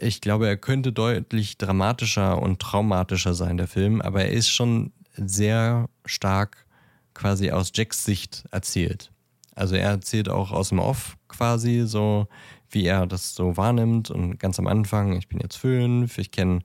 ich 0.00 0.20
glaube, 0.20 0.46
er 0.46 0.56
könnte 0.56 0.92
deutlich 0.92 1.58
dramatischer 1.58 2.40
und 2.40 2.60
traumatischer 2.60 3.34
sein, 3.34 3.56
der 3.56 3.68
Film, 3.68 4.00
aber 4.00 4.22
er 4.22 4.32
ist 4.32 4.48
schon 4.48 4.92
sehr 5.16 5.88
stark 6.04 6.66
quasi 7.14 7.50
aus 7.50 7.72
Jacks 7.74 8.04
Sicht 8.04 8.44
erzählt. 8.50 9.10
Also 9.54 9.74
er 9.74 9.90
erzählt 9.90 10.28
auch 10.28 10.52
aus 10.52 10.68
dem 10.68 10.78
Off 10.78 11.16
quasi 11.28 11.84
so, 11.86 12.28
wie 12.70 12.84
er 12.84 13.06
das 13.06 13.34
so 13.34 13.56
wahrnimmt 13.56 14.10
und 14.10 14.38
ganz 14.38 14.58
am 14.58 14.66
Anfang, 14.66 15.16
ich 15.16 15.28
bin 15.28 15.40
jetzt 15.40 15.56
fünf, 15.56 16.18
ich 16.18 16.30
kenne 16.30 16.60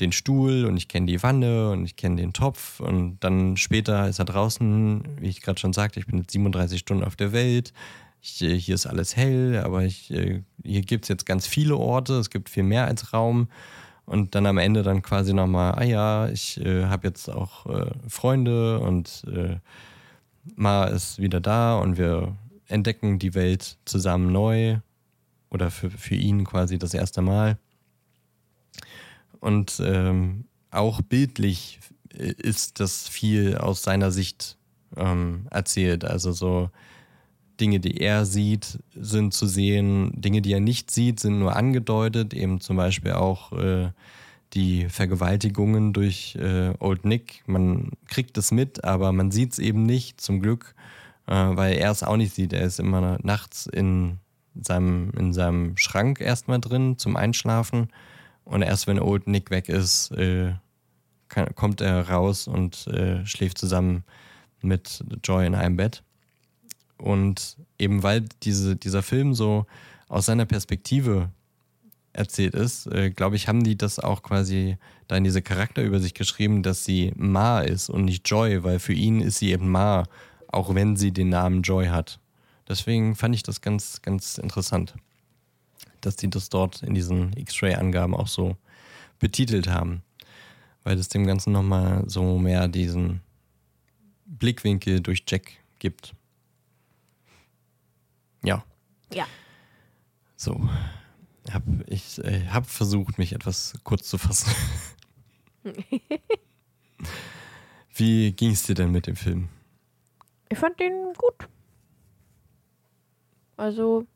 den 0.00 0.12
Stuhl 0.12 0.64
und 0.64 0.76
ich 0.76 0.88
kenne 0.88 1.06
die 1.06 1.22
Wanne 1.22 1.70
und 1.70 1.84
ich 1.84 1.96
kenne 1.96 2.16
den 2.16 2.32
Topf 2.32 2.80
und 2.80 3.18
dann 3.20 3.56
später 3.56 4.08
ist 4.08 4.18
er 4.18 4.24
draußen, 4.24 5.04
wie 5.20 5.28
ich 5.28 5.40
gerade 5.40 5.60
schon 5.60 5.72
sagte, 5.72 6.00
ich 6.00 6.06
bin 6.06 6.18
jetzt 6.18 6.32
37 6.32 6.80
Stunden 6.80 7.04
auf 7.04 7.16
der 7.16 7.32
Welt, 7.32 7.72
ich, 8.24 8.42
äh, 8.42 8.58
hier 8.58 8.74
ist 8.74 8.86
alles 8.86 9.16
hell, 9.16 9.60
aber 9.62 9.84
ich, 9.84 10.10
äh, 10.10 10.42
hier 10.62 10.82
gibt 10.82 11.04
es 11.04 11.08
jetzt 11.08 11.26
ganz 11.26 11.46
viele 11.46 11.76
Orte, 11.76 12.14
es 12.14 12.30
gibt 12.30 12.48
viel 12.48 12.62
mehr 12.62 12.86
als 12.86 13.12
Raum. 13.12 13.48
Und 14.06 14.34
dann 14.34 14.44
am 14.46 14.58
Ende 14.58 14.82
dann 14.82 15.00
quasi 15.00 15.32
nochmal, 15.32 15.74
ah 15.76 15.84
ja, 15.84 16.28
ich 16.28 16.60
äh, 16.60 16.86
habe 16.86 17.06
jetzt 17.06 17.30
auch 17.30 17.66
äh, 17.66 17.90
Freunde 18.06 18.80
und 18.80 19.24
äh, 19.32 19.56
Ma 20.56 20.84
ist 20.84 21.18
wieder 21.18 21.40
da 21.40 21.78
und 21.78 21.96
wir 21.96 22.36
entdecken 22.66 23.18
die 23.18 23.34
Welt 23.34 23.78
zusammen 23.86 24.30
neu 24.30 24.78
oder 25.48 25.70
für, 25.70 25.90
für 25.90 26.16
ihn 26.16 26.44
quasi 26.44 26.78
das 26.78 26.92
erste 26.92 27.22
Mal. 27.22 27.56
Und 29.40 29.80
ähm, 29.82 30.44
auch 30.70 31.00
bildlich 31.00 31.80
äh, 32.12 32.32
ist 32.32 32.78
das 32.78 33.08
viel 33.08 33.56
aus 33.56 33.82
seiner 33.82 34.10
Sicht 34.10 34.58
ähm, 34.96 35.46
erzählt. 35.50 36.04
Also 36.04 36.32
so 36.32 36.70
Dinge, 37.60 37.80
die 37.80 37.98
er 38.00 38.24
sieht, 38.24 38.78
sind 38.94 39.34
zu 39.34 39.46
sehen. 39.46 40.12
Dinge, 40.14 40.42
die 40.42 40.52
er 40.52 40.60
nicht 40.60 40.90
sieht, 40.90 41.20
sind 41.20 41.38
nur 41.38 41.56
angedeutet. 41.56 42.34
Eben 42.34 42.60
zum 42.60 42.76
Beispiel 42.76 43.12
auch 43.12 43.52
äh, 43.52 43.90
die 44.54 44.88
Vergewaltigungen 44.88 45.92
durch 45.92 46.36
äh, 46.36 46.72
Old 46.78 47.04
Nick. 47.04 47.42
Man 47.46 47.90
kriegt 48.08 48.38
es 48.38 48.52
mit, 48.52 48.84
aber 48.84 49.12
man 49.12 49.30
sieht 49.30 49.52
es 49.52 49.58
eben 49.58 49.84
nicht, 49.84 50.20
zum 50.20 50.40
Glück, 50.40 50.74
äh, 51.26 51.32
weil 51.32 51.76
er 51.76 51.90
es 51.90 52.02
auch 52.02 52.16
nicht 52.16 52.34
sieht. 52.34 52.52
Er 52.52 52.62
ist 52.62 52.80
immer 52.80 53.18
nachts 53.22 53.66
in 53.66 54.18
seinem, 54.60 55.10
in 55.18 55.32
seinem 55.32 55.76
Schrank 55.76 56.20
erstmal 56.20 56.60
drin 56.60 56.98
zum 56.98 57.16
Einschlafen. 57.16 57.88
Und 58.44 58.62
erst 58.62 58.86
wenn 58.86 59.00
Old 59.00 59.26
Nick 59.26 59.50
weg 59.50 59.68
ist, 59.68 60.10
äh, 60.12 60.52
kann, 61.28 61.54
kommt 61.54 61.80
er 61.80 62.08
raus 62.08 62.46
und 62.46 62.86
äh, 62.88 63.24
schläft 63.26 63.58
zusammen 63.58 64.04
mit 64.60 65.04
Joy 65.24 65.46
in 65.46 65.54
einem 65.54 65.76
Bett. 65.76 66.02
Und 66.98 67.56
eben 67.78 68.02
weil 68.02 68.24
diese, 68.42 68.76
dieser 68.76 69.02
Film 69.02 69.34
so 69.34 69.66
aus 70.08 70.26
seiner 70.26 70.46
Perspektive 70.46 71.30
erzählt 72.12 72.54
ist, 72.54 72.86
äh, 72.86 73.10
glaube 73.10 73.36
ich, 73.36 73.48
haben 73.48 73.64
die 73.64 73.76
das 73.76 73.98
auch 73.98 74.22
quasi 74.22 74.76
da 75.08 75.16
in 75.16 75.24
diese 75.24 75.42
Charakter 75.42 75.82
über 75.82 76.00
sich 76.00 76.14
geschrieben, 76.14 76.62
dass 76.62 76.84
sie 76.84 77.12
Ma 77.16 77.60
ist 77.60 77.90
und 77.90 78.04
nicht 78.04 78.28
Joy, 78.28 78.62
weil 78.62 78.78
für 78.78 78.92
ihn 78.92 79.20
ist 79.20 79.38
sie 79.38 79.50
eben 79.50 79.68
Ma, 79.68 80.04
auch 80.48 80.74
wenn 80.74 80.96
sie 80.96 81.12
den 81.12 81.28
Namen 81.28 81.62
Joy 81.62 81.86
hat. 81.86 82.20
Deswegen 82.68 83.14
fand 83.16 83.34
ich 83.34 83.42
das 83.42 83.60
ganz, 83.60 84.00
ganz 84.00 84.38
interessant, 84.38 84.94
dass 86.00 86.16
die 86.16 86.30
das 86.30 86.48
dort 86.48 86.82
in 86.82 86.94
diesen 86.94 87.36
X-Ray-Angaben 87.36 88.14
auch 88.14 88.28
so 88.28 88.56
betitelt 89.18 89.68
haben, 89.68 90.02
weil 90.84 90.98
es 90.98 91.08
dem 91.08 91.26
Ganzen 91.26 91.52
nochmal 91.52 92.04
so 92.06 92.38
mehr 92.38 92.68
diesen 92.68 93.20
Blickwinkel 94.26 95.00
durch 95.00 95.24
Jack 95.26 95.50
gibt. 95.78 96.14
Ja. 99.14 99.26
So. 100.36 100.68
Hab, 101.52 101.62
ich 101.86 102.18
äh, 102.24 102.46
habe 102.48 102.66
versucht, 102.66 103.18
mich 103.18 103.32
etwas 103.32 103.74
kurz 103.84 104.08
zu 104.08 104.18
fassen. 104.18 104.52
Wie 107.94 108.32
ging 108.32 108.50
es 108.50 108.64
dir 108.64 108.74
denn 108.74 108.90
mit 108.90 109.06
dem 109.06 109.16
Film? 109.16 109.48
Ich 110.48 110.58
fand 110.58 110.80
den 110.80 111.12
gut. 111.16 111.48
Also, 113.56 114.06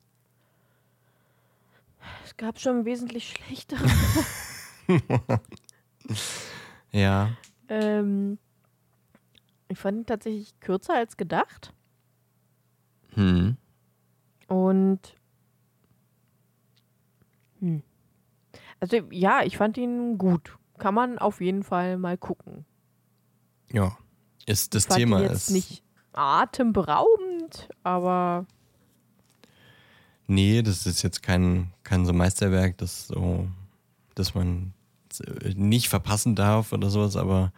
es 2.24 2.36
gab 2.36 2.58
schon 2.58 2.84
wesentlich 2.84 3.30
schlechtere. 3.30 3.86
Ja. 6.90 7.36
ähm, 7.68 8.38
ich 9.68 9.78
fand 9.78 9.98
ihn 9.98 10.06
tatsächlich 10.06 10.58
kürzer 10.60 10.94
als 10.94 11.18
gedacht. 11.18 11.74
Hm. 13.14 13.58
Und. 14.48 15.14
Hm. 17.60 17.82
Also, 18.80 18.96
ja, 19.10 19.42
ich 19.44 19.56
fand 19.56 19.76
ihn 19.76 20.18
gut. 20.18 20.56
Kann 20.78 20.94
man 20.94 21.18
auf 21.18 21.40
jeden 21.40 21.62
Fall 21.64 21.96
mal 21.98 22.16
gucken. 22.18 22.64
Ja. 23.72 23.96
Ist 24.46 24.74
das 24.74 24.84
ich 24.84 24.88
fand 24.88 24.98
Thema 25.00 25.18
ihn 25.18 25.24
jetzt 25.24 25.48
ist. 25.48 25.50
nicht 25.50 25.82
atemberaubend, 26.12 27.68
aber 27.82 28.46
Nee, 30.30 30.62
das 30.62 30.86
ist 30.86 31.02
jetzt 31.02 31.22
kein, 31.22 31.72
kein 31.84 32.04
so 32.04 32.12
Meisterwerk, 32.12 32.76
das 32.78 33.08
so, 33.08 33.48
dass 34.14 34.34
man 34.34 34.74
nicht 35.56 35.88
verpassen 35.88 36.34
darf 36.36 36.72
oder 36.72 36.90
sowas, 36.90 37.16
aber 37.16 37.50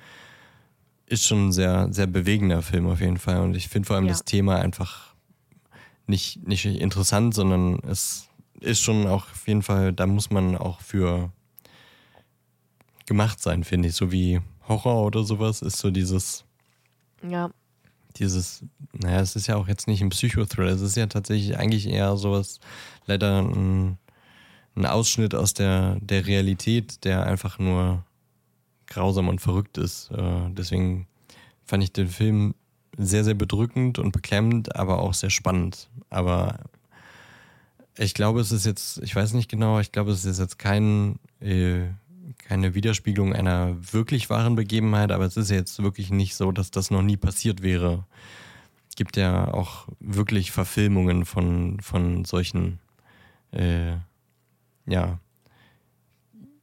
ist 1.06 1.26
schon 1.26 1.48
ein 1.48 1.52
sehr, 1.52 1.92
sehr 1.92 2.06
bewegender 2.06 2.62
Film 2.62 2.86
auf 2.86 3.00
jeden 3.00 3.18
Fall. 3.18 3.40
Und 3.40 3.56
ich 3.56 3.68
finde 3.68 3.86
vor 3.88 3.96
allem 3.96 4.06
Ja. 4.06 4.12
das 4.12 4.24
Thema 4.24 4.56
einfach 4.60 5.09
nicht, 6.06 6.46
nicht 6.46 6.64
interessant, 6.64 7.34
sondern 7.34 7.78
es 7.80 8.28
ist 8.60 8.80
schon 8.80 9.06
auch 9.06 9.30
auf 9.30 9.48
jeden 9.48 9.62
Fall, 9.62 9.92
da 9.92 10.06
muss 10.06 10.30
man 10.30 10.56
auch 10.56 10.80
für 10.80 11.32
gemacht 13.06 13.40
sein, 13.40 13.64
finde 13.64 13.88
ich. 13.88 13.94
So 13.94 14.12
wie 14.12 14.40
Horror 14.68 15.06
oder 15.06 15.24
sowas 15.24 15.62
ist 15.62 15.78
so 15.78 15.90
dieses, 15.90 16.44
ja, 17.28 17.50
dieses, 18.16 18.64
naja, 18.92 19.20
es 19.20 19.36
ist 19.36 19.46
ja 19.46 19.56
auch 19.56 19.68
jetzt 19.68 19.88
nicht 19.88 20.02
ein 20.02 20.10
Psychothriller, 20.10 20.72
es 20.72 20.80
ist 20.80 20.96
ja 20.96 21.06
tatsächlich 21.06 21.56
eigentlich 21.56 21.88
eher 21.88 22.16
sowas, 22.16 22.60
leider 23.06 23.42
ein, 23.42 23.98
ein 24.74 24.86
Ausschnitt 24.86 25.34
aus 25.34 25.54
der, 25.54 25.96
der 26.00 26.26
Realität, 26.26 27.04
der 27.04 27.24
einfach 27.24 27.58
nur 27.58 28.04
grausam 28.86 29.28
und 29.28 29.40
verrückt 29.40 29.78
ist. 29.78 30.10
Äh, 30.10 30.50
deswegen 30.50 31.06
fand 31.64 31.82
ich 31.84 31.92
den 31.92 32.08
Film 32.08 32.54
sehr, 33.06 33.24
sehr 33.24 33.34
bedrückend 33.34 33.98
und 33.98 34.12
beklemmend, 34.12 34.76
aber 34.76 35.00
auch 35.00 35.14
sehr 35.14 35.30
spannend. 35.30 35.88
Aber 36.08 36.60
ich 37.96 38.14
glaube, 38.14 38.40
es 38.40 38.52
ist 38.52 38.66
jetzt, 38.66 38.98
ich 39.02 39.14
weiß 39.14 39.34
nicht 39.34 39.50
genau, 39.50 39.80
ich 39.80 39.92
glaube, 39.92 40.10
es 40.10 40.24
ist 40.24 40.38
jetzt 40.38 40.58
kein, 40.58 41.18
äh, 41.40 41.82
keine 42.38 42.74
Widerspiegelung 42.74 43.34
einer 43.34 43.76
wirklich 43.92 44.30
wahren 44.30 44.56
Begebenheit, 44.56 45.12
aber 45.12 45.24
es 45.24 45.36
ist 45.36 45.50
jetzt 45.50 45.82
wirklich 45.82 46.10
nicht 46.10 46.34
so, 46.34 46.52
dass 46.52 46.70
das 46.70 46.90
noch 46.90 47.02
nie 47.02 47.16
passiert 47.16 47.62
wäre. 47.62 48.04
Es 48.88 48.96
gibt 48.96 49.16
ja 49.16 49.52
auch 49.52 49.86
wirklich 50.00 50.50
Verfilmungen 50.50 51.24
von, 51.24 51.80
von 51.80 52.24
solchen, 52.24 52.78
äh, 53.52 53.92
ja, 54.86 55.18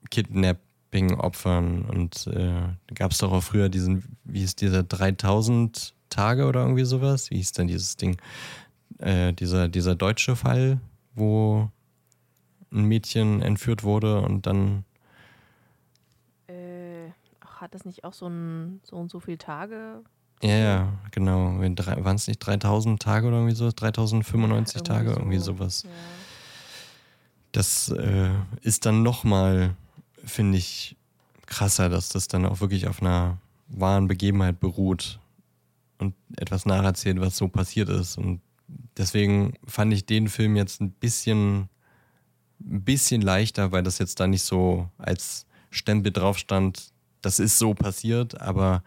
Kidnapping-Opfern 0.10 1.84
und 1.84 2.28
äh, 2.28 2.94
gab 2.96 3.12
es 3.12 3.20
doch 3.20 3.32
auch 3.32 3.44
früher 3.44 3.70
diesen, 3.70 4.18
wie 4.24 4.40
hieß 4.40 4.56
dieser 4.56 4.84
3000 4.84 5.94
Tage 6.18 6.48
oder 6.48 6.62
irgendwie 6.62 6.84
sowas? 6.84 7.30
Wie 7.30 7.38
hieß 7.38 7.52
denn 7.52 7.68
dieses 7.68 7.96
Ding? 7.96 8.18
Äh, 8.98 9.34
dieser, 9.34 9.68
dieser 9.68 9.96
deutsche 9.96 10.36
Fall, 10.36 10.80
wo 11.14 11.70
ein 12.72 12.86
Mädchen 12.86 13.44
entführt 13.44 13.84
wurde 13.84 14.22
und 14.22 14.48
dann 14.48 14.84
äh, 16.48 17.10
ach, 17.40 17.62
hat 17.62 17.76
das 17.76 17.86
nicht 17.86 18.04
auch 18.04 18.14
so 18.14 18.28
ein 18.28 18.82
so 18.84 18.96
und 18.96 19.12
so 19.12 19.20
viele 19.20 19.38
Tage? 19.38 20.02
Ja, 20.42 20.56
ja, 20.56 20.94
genau. 21.12 21.60
Waren 21.60 22.16
es 22.16 22.28
nicht 22.28 22.40
3000 22.40 23.00
Tage 23.00 23.28
oder 23.28 23.38
irgendwie 23.38 23.56
so? 23.56 23.70
3095 23.72 24.82
Tage, 24.82 25.12
so. 25.12 25.20
irgendwie 25.20 25.38
sowas. 25.38 25.84
Ja. 25.84 25.90
Das 27.52 27.90
äh, 27.90 28.32
ist 28.62 28.88
dann 28.88 29.04
nochmal, 29.04 29.76
finde 30.24 30.58
ich, 30.58 30.96
krasser, 31.46 31.90
dass 31.90 32.10
das 32.10 32.28
dann 32.28 32.46
auch 32.46 32.60
wirklich 32.60 32.88
auf 32.88 33.02
einer 33.02 33.38
wahren 33.68 34.08
Begebenheit 34.08 34.60
beruht 34.60 35.20
und 36.00 36.16
etwas 36.38 36.66
nacherzählt, 36.66 37.20
was 37.20 37.38
so 37.38 37.48
passiert 37.48 37.90
ist. 37.90 38.18
Und 38.18 38.42
deswegen 38.98 39.54
fand 39.66 39.94
ich 39.94 40.06
den 40.06 40.28
Film 40.28 40.56
jetzt 40.56 40.82
ein 40.82 40.92
bisschen, 40.92 41.70
ein 42.60 42.84
bisschen 42.84 43.22
leichter, 43.22 43.72
weil 43.72 43.84
das 43.84 43.98
jetzt 44.00 44.20
da 44.20 44.28
nicht 44.28 44.44
so 44.44 44.90
als 44.98 45.46
Stempel 45.70 46.12
drauf 46.12 46.38
stand, 46.38 46.92
das 47.22 47.40
ist 47.40 47.58
so 47.58 47.74
passiert, 47.74 48.40
aber 48.40 48.84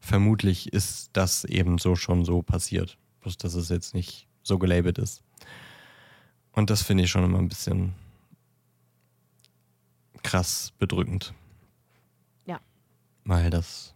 vermutlich 0.00 0.72
ist 0.72 1.10
das 1.12 1.44
eben 1.44 1.78
so 1.78 1.96
schon 1.96 2.24
so 2.24 2.42
passiert. 2.42 2.96
Bloß, 3.20 3.36
dass 3.36 3.54
es 3.54 3.68
jetzt 3.68 3.94
nicht 3.94 4.26
so 4.42 4.58
gelabelt 4.58 4.98
ist. 4.98 5.22
Und 6.52 6.70
das 6.70 6.82
finde 6.82 7.04
ich 7.04 7.10
schon 7.10 7.24
immer 7.24 7.38
ein 7.38 7.48
bisschen 7.48 7.94
krass 10.22 10.72
bedrückend. 10.78 11.34
Ja. 12.46 12.60
Weil 13.24 13.50
das 13.50 13.94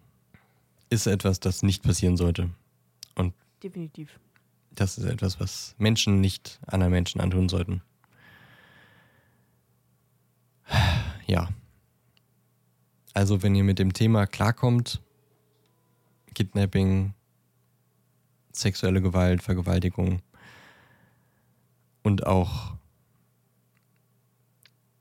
ist 0.90 1.06
etwas, 1.06 1.40
das 1.40 1.62
nicht 1.62 1.82
passieren 1.82 2.16
sollte. 2.16 2.50
Und 3.14 3.34
Definitiv. 3.62 4.18
das 4.70 4.98
ist 4.98 5.04
etwas, 5.04 5.40
was 5.40 5.74
Menschen 5.78 6.20
nicht 6.20 6.60
anderen 6.66 6.92
Menschen 6.92 7.20
antun 7.20 7.48
sollten. 7.48 7.82
Ja. 11.26 11.48
Also, 13.14 13.42
wenn 13.42 13.54
ihr 13.54 13.64
mit 13.64 13.78
dem 13.78 13.92
Thema 13.92 14.26
klarkommt, 14.26 15.02
Kidnapping, 16.34 17.14
sexuelle 18.52 19.00
Gewalt, 19.00 19.42
Vergewaltigung 19.42 20.20
und 22.02 22.26
auch 22.26 22.76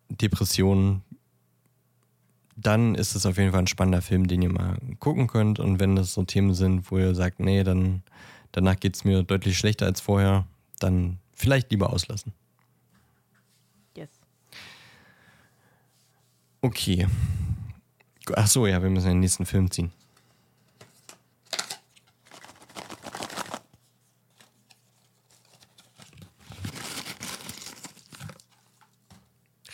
Depressionen, 0.09 1.03
dann 2.55 2.95
ist 2.95 3.15
es 3.15 3.25
auf 3.25 3.37
jeden 3.37 3.51
Fall 3.51 3.61
ein 3.61 3.67
spannender 3.67 4.01
Film, 4.01 4.27
den 4.27 4.41
ihr 4.41 4.51
mal 4.51 4.77
gucken 4.99 5.27
könnt. 5.27 5.59
Und 5.59 5.79
wenn 5.79 5.95
das 5.95 6.13
so 6.13 6.23
Themen 6.23 6.53
sind, 6.53 6.89
wo 6.89 6.97
ihr 6.97 7.13
sagt, 7.13 7.39
nee, 7.39 7.63
dann 7.63 8.01
danach 8.51 8.79
geht 8.79 8.95
es 8.95 9.03
mir 9.03 9.23
deutlich 9.23 9.57
schlechter 9.57 9.85
als 9.85 9.99
vorher, 9.99 10.47
dann 10.79 11.19
vielleicht 11.33 11.71
lieber 11.71 11.91
auslassen. 11.91 12.33
Yes. 13.95 14.09
Okay. 16.61 17.07
Ach 18.35 18.47
so, 18.47 18.65
ja, 18.65 18.81
wir 18.81 18.89
müssen 18.89 19.09
den 19.09 19.19
nächsten 19.19 19.45
Film 19.45 19.69
ziehen. 19.69 19.91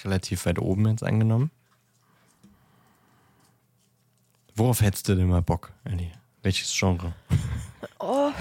Relativ 0.03 0.47
weit 0.47 0.57
oben 0.57 0.87
jetzt 0.87 1.03
angenommen. 1.03 1.51
Worauf 4.61 4.81
hättest 4.81 5.09
du 5.09 5.15
denn 5.15 5.27
mal 5.27 5.41
Bock, 5.41 5.73
Ellie? 5.85 6.11
Welches 6.43 6.71
Genre? 6.71 7.13
Oh, 7.97 8.31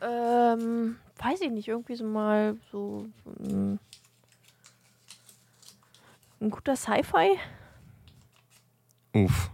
ähm, 0.00 0.96
weiß 1.18 1.40
ich 1.40 1.50
nicht, 1.50 1.66
irgendwie 1.66 1.96
so 1.96 2.04
mal 2.04 2.56
so 2.70 3.06
ein, 3.26 3.80
ein 6.40 6.50
guter 6.50 6.76
Sci-Fi. 6.76 7.38
Uff. 9.14 9.50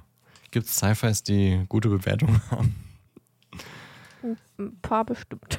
Gibt 0.51 0.67
es 0.67 0.77
Sci-Fis, 0.77 1.23
die 1.23 1.65
gute 1.71 1.89
Bewertungen 1.89 2.41
haben? 2.51 2.75
Ein 4.59 4.79
paar 4.83 5.07
bestimmt. 5.07 5.59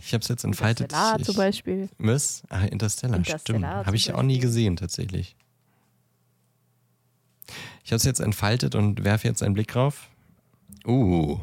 Ich 0.00 0.14
habe 0.14 0.22
es 0.22 0.28
jetzt 0.28 0.44
entfaltet. 0.44 0.90
Interstellar 0.90 1.20
Ich, 1.20 1.26
zum 1.26 1.36
Beispiel. 1.36 1.88
Was? 1.98 2.42
Ach, 2.48 2.64
Interstellar, 2.64 3.22
stimmt. 3.24 3.28
Interstellar 3.28 3.76
Habe 3.76 3.86
zum 3.88 3.94
ich 3.94 4.14
auch 4.14 4.22
nie 4.22 4.38
gesehen, 4.38 4.76
tatsächlich. 4.76 5.36
Ich 7.84 7.92
habe 7.92 7.96
es 7.96 8.04
jetzt 8.04 8.20
entfaltet 8.20 8.74
und 8.74 9.04
werfe 9.04 9.28
jetzt 9.28 9.42
einen 9.42 9.54
Blick 9.54 9.68
drauf. 9.68 10.08
Uh. 10.86 11.38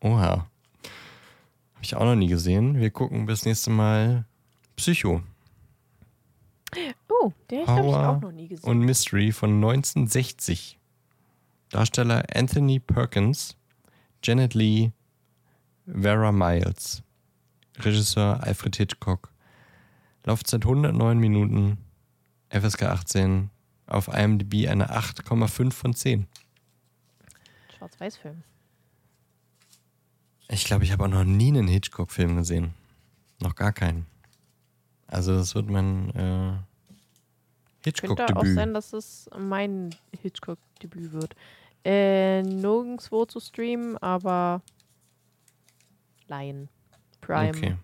Oha. 0.00 0.46
Habe 1.74 1.84
ich 1.84 1.94
auch 1.96 2.04
noch 2.04 2.16
nie 2.16 2.28
gesehen. 2.28 2.78
Wir 2.80 2.90
gucken 2.90 3.26
bis 3.26 3.44
nächste 3.44 3.70
Mal 3.70 4.24
Psycho. 4.76 5.22
Oh, 7.08 7.32
den 7.50 7.66
habe 7.66 7.88
ich, 7.88 7.94
auch 7.94 8.20
noch 8.20 8.32
nie 8.32 8.48
gesehen. 8.48 8.68
und 8.68 8.80
Mystery 8.80 9.32
von 9.32 9.54
1960. 9.54 10.78
Darsteller 11.70 12.24
Anthony 12.34 12.78
Perkins, 12.78 13.56
Janet 14.22 14.54
Lee, 14.54 14.92
Vera 15.86 16.32
Miles. 16.32 17.02
Regisseur 17.78 18.42
Alfred 18.42 18.76
Hitchcock. 18.76 19.32
Laufzeit 20.24 20.64
109 20.64 21.18
Minuten. 21.18 21.78
FSK 22.50 22.82
18. 22.84 23.50
Auf 23.88 24.08
IMDb 24.08 24.68
eine 24.68 24.90
8,5 24.92 25.72
von 25.72 25.94
10. 25.94 26.26
Schwarz-Weiß-Film. 27.76 28.42
Ich 30.50 30.64
glaube, 30.64 30.84
ich 30.84 30.92
habe 30.92 31.04
auch 31.04 31.08
noch 31.08 31.24
nie 31.24 31.48
einen 31.48 31.68
Hitchcock-Film 31.68 32.36
gesehen. 32.36 32.74
Noch 33.40 33.54
gar 33.54 33.72
keinen. 33.72 34.06
Also 35.06 35.34
das 35.34 35.54
wird 35.54 35.68
mein 35.70 36.10
äh, 36.10 36.12
Könnte 36.12 38.04
auch 38.04 38.16
Hitchcock-Debüt. 38.16 38.54
sein, 38.54 38.74
dass 38.74 38.92
es 38.92 39.28
mein 39.38 39.94
Hitchcock-Debüt 40.20 41.12
wird. 41.12 41.34
Äh, 41.84 42.42
nirgendwo 42.42 43.24
zu 43.24 43.40
streamen, 43.40 43.96
aber 43.98 44.62
Lion. 46.26 46.68
Prime, 47.20 47.56
Okay. 47.56 47.76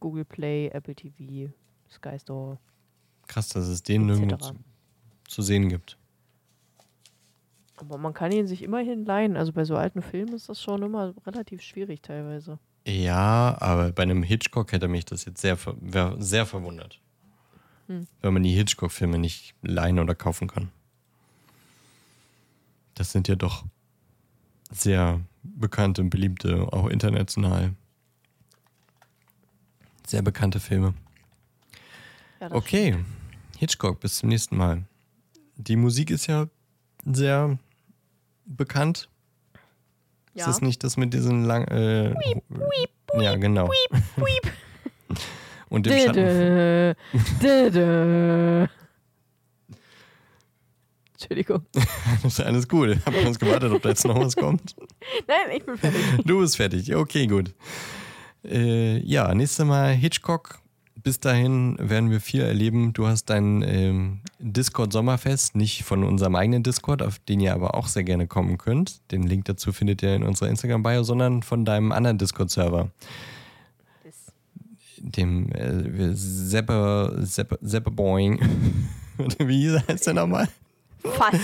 Google 0.00 0.24
Play, 0.24 0.68
Apple 0.68 0.94
TV, 0.94 1.52
Sky 1.90 2.18
Store, 2.18 2.58
Krass, 3.26 3.48
dass 3.48 3.66
es 3.66 3.82
den 3.82 4.06
nirgendwo. 4.06 4.54
Zu, 5.28 5.42
sehen 5.42 5.68
gibt. 5.68 5.96
Aber 7.76 7.98
man 7.98 8.14
kann 8.14 8.32
ihn 8.32 8.46
sich 8.46 8.62
immerhin 8.62 9.04
leihen. 9.04 9.36
Also 9.36 9.52
bei 9.52 9.64
so 9.64 9.76
alten 9.76 10.02
Filmen 10.02 10.32
ist 10.32 10.48
das 10.48 10.62
schon 10.62 10.82
immer 10.82 11.14
relativ 11.26 11.60
schwierig 11.62 12.00
teilweise. 12.02 12.58
Ja, 12.86 13.56
aber 13.60 13.92
bei 13.92 14.04
einem 14.04 14.22
Hitchcock 14.22 14.72
hätte 14.72 14.88
mich 14.88 15.04
das 15.04 15.24
jetzt 15.24 15.40
sehr, 15.40 15.58
sehr 16.18 16.46
verwundert. 16.46 17.00
Hm. 17.88 18.06
Wenn 18.22 18.32
man 18.32 18.42
die 18.42 18.52
Hitchcock-Filme 18.52 19.18
nicht 19.18 19.54
leihen 19.62 19.98
oder 19.98 20.14
kaufen 20.14 20.48
kann. 20.48 20.70
Das 22.94 23.12
sind 23.12 23.28
ja 23.28 23.34
doch 23.34 23.64
sehr 24.70 25.20
bekannte 25.42 26.02
und 26.02 26.10
beliebte, 26.10 26.72
auch 26.72 26.88
international. 26.88 27.74
Sehr 30.06 30.22
bekannte 30.22 30.60
Filme. 30.60 30.94
Ja, 32.40 32.52
Okay, 32.52 32.96
Hitchcock, 33.58 34.00
bis 34.00 34.18
zum 34.18 34.28
nächsten 34.28 34.56
Mal. 34.56 34.84
Die 35.56 35.76
Musik 35.76 36.10
ist 36.10 36.26
ja 36.26 36.46
sehr 37.04 37.58
bekannt. 38.44 39.08
Ja. 40.34 40.42
Ist 40.42 40.48
das 40.48 40.60
nicht 40.60 40.84
das 40.84 40.96
mit 40.96 41.14
diesen 41.14 41.44
lang. 41.44 41.66
Äh, 41.68 42.14
ja, 43.18 43.36
genau. 43.36 43.68
Weep. 44.16 44.52
Und 45.68 45.86
dem 45.86 45.98
Schatten. 45.98 46.94
Dö. 47.42 48.66
Entschuldigung. 51.16 51.66
Das 52.22 52.38
ist 52.38 52.40
alles 52.40 52.68
gut. 52.68 52.88
Ich 52.90 53.06
habe 53.06 53.18
uns 53.26 53.38
gewartet, 53.38 53.72
ob 53.72 53.82
da 53.82 53.88
jetzt 53.90 54.04
noch 54.06 54.18
was 54.18 54.36
kommt. 54.36 54.74
Nein, 55.26 55.56
ich 55.56 55.64
bin 55.64 55.76
fertig. 55.76 56.00
Du 56.24 56.40
bist 56.40 56.56
fertig. 56.56 56.94
Okay, 56.94 57.26
gut. 57.26 57.54
Äh, 58.44 58.98
ja, 58.98 59.34
nächstes 59.34 59.64
Mal 59.64 59.92
Hitchcock. 59.94 60.60
Bis 61.06 61.20
dahin 61.20 61.76
werden 61.78 62.10
wir 62.10 62.20
viel 62.20 62.40
erleben. 62.40 62.92
Du 62.92 63.06
hast 63.06 63.26
dein 63.26 63.62
ähm, 63.62 64.18
Discord-Sommerfest, 64.40 65.54
nicht 65.54 65.84
von 65.84 66.02
unserem 66.02 66.34
eigenen 66.34 66.64
Discord, 66.64 67.00
auf 67.00 67.20
den 67.20 67.38
ihr 67.38 67.54
aber 67.54 67.76
auch 67.76 67.86
sehr 67.86 68.02
gerne 68.02 68.26
kommen 68.26 68.58
könnt. 68.58 69.08
Den 69.12 69.22
Link 69.22 69.44
dazu 69.44 69.72
findet 69.72 70.02
ihr 70.02 70.16
in 70.16 70.24
unserer 70.24 70.48
Instagram-Bio, 70.48 71.04
sondern 71.04 71.44
von 71.44 71.64
deinem 71.64 71.92
anderen 71.92 72.18
Discord-Server, 72.18 72.90
dem 74.98 75.48
äh, 75.52 76.12
Zeppe, 76.16 77.22
Zeppe, 77.24 77.60
Zeppe 77.64 77.92
Boing. 77.92 78.40
Wie 79.38 79.78
heißt 79.78 80.08
der 80.08 80.14
nochmal? 80.14 80.48
Fast. 81.04 81.38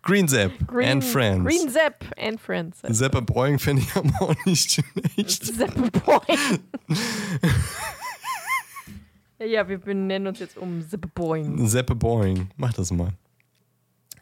Green 0.00 0.26
Zepp 0.26 0.52
Green, 0.66 0.88
and 0.88 1.04
Friends. 1.04 1.44
Green 1.44 1.68
Zepp 1.68 2.02
and 2.18 2.40
Friends. 2.40 2.78
Zeppe 2.90 3.20
Boing 3.20 3.58
finde 3.58 3.82
ich 3.82 3.94
aber 3.94 4.22
auch 4.22 4.46
nicht 4.46 4.72
schlecht. 4.72 5.44
Zepp 5.54 5.74
Boy. 6.02 6.38
ja, 9.46 9.68
wir 9.68 9.78
benennen 9.78 10.28
uns 10.28 10.38
jetzt 10.38 10.56
um 10.56 10.82
Zepp 10.88 11.14
Boing. 11.14 11.66
Seppe 11.66 11.94
Boing. 11.94 12.50
Mach 12.56 12.72
das 12.72 12.90
mal. 12.90 13.12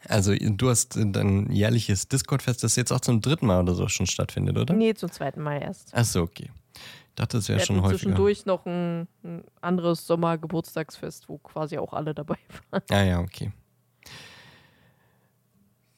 Also, 0.08 0.34
du 0.34 0.70
hast 0.70 0.98
dein 0.98 1.50
jährliches 1.50 2.08
Discord-Fest, 2.08 2.64
das 2.64 2.76
jetzt 2.76 2.90
auch 2.92 3.00
zum 3.00 3.20
dritten 3.20 3.46
Mal 3.46 3.60
oder 3.60 3.74
so 3.74 3.86
schon 3.88 4.06
stattfindet, 4.06 4.56
oder? 4.56 4.74
Nee, 4.74 4.94
zum 4.94 5.10
zweiten 5.10 5.42
Mal 5.42 5.60
erst. 5.60 5.94
Achso, 5.94 6.22
okay. 6.22 6.50
Ich 6.74 7.14
dachte, 7.16 7.36
das 7.36 7.48
wäre 7.48 7.60
schon 7.60 7.82
häufiger. 7.82 7.98
zwischendurch 7.98 8.46
noch 8.46 8.64
ein, 8.64 9.08
ein 9.22 9.44
anderes 9.60 10.06
Sommergeburtstagsfest, 10.06 11.28
wo 11.28 11.38
quasi 11.38 11.76
auch 11.76 11.92
alle 11.92 12.14
dabei 12.14 12.36
waren. 12.70 12.82
Ah 12.90 13.02
ja, 13.02 13.20
okay. 13.20 13.52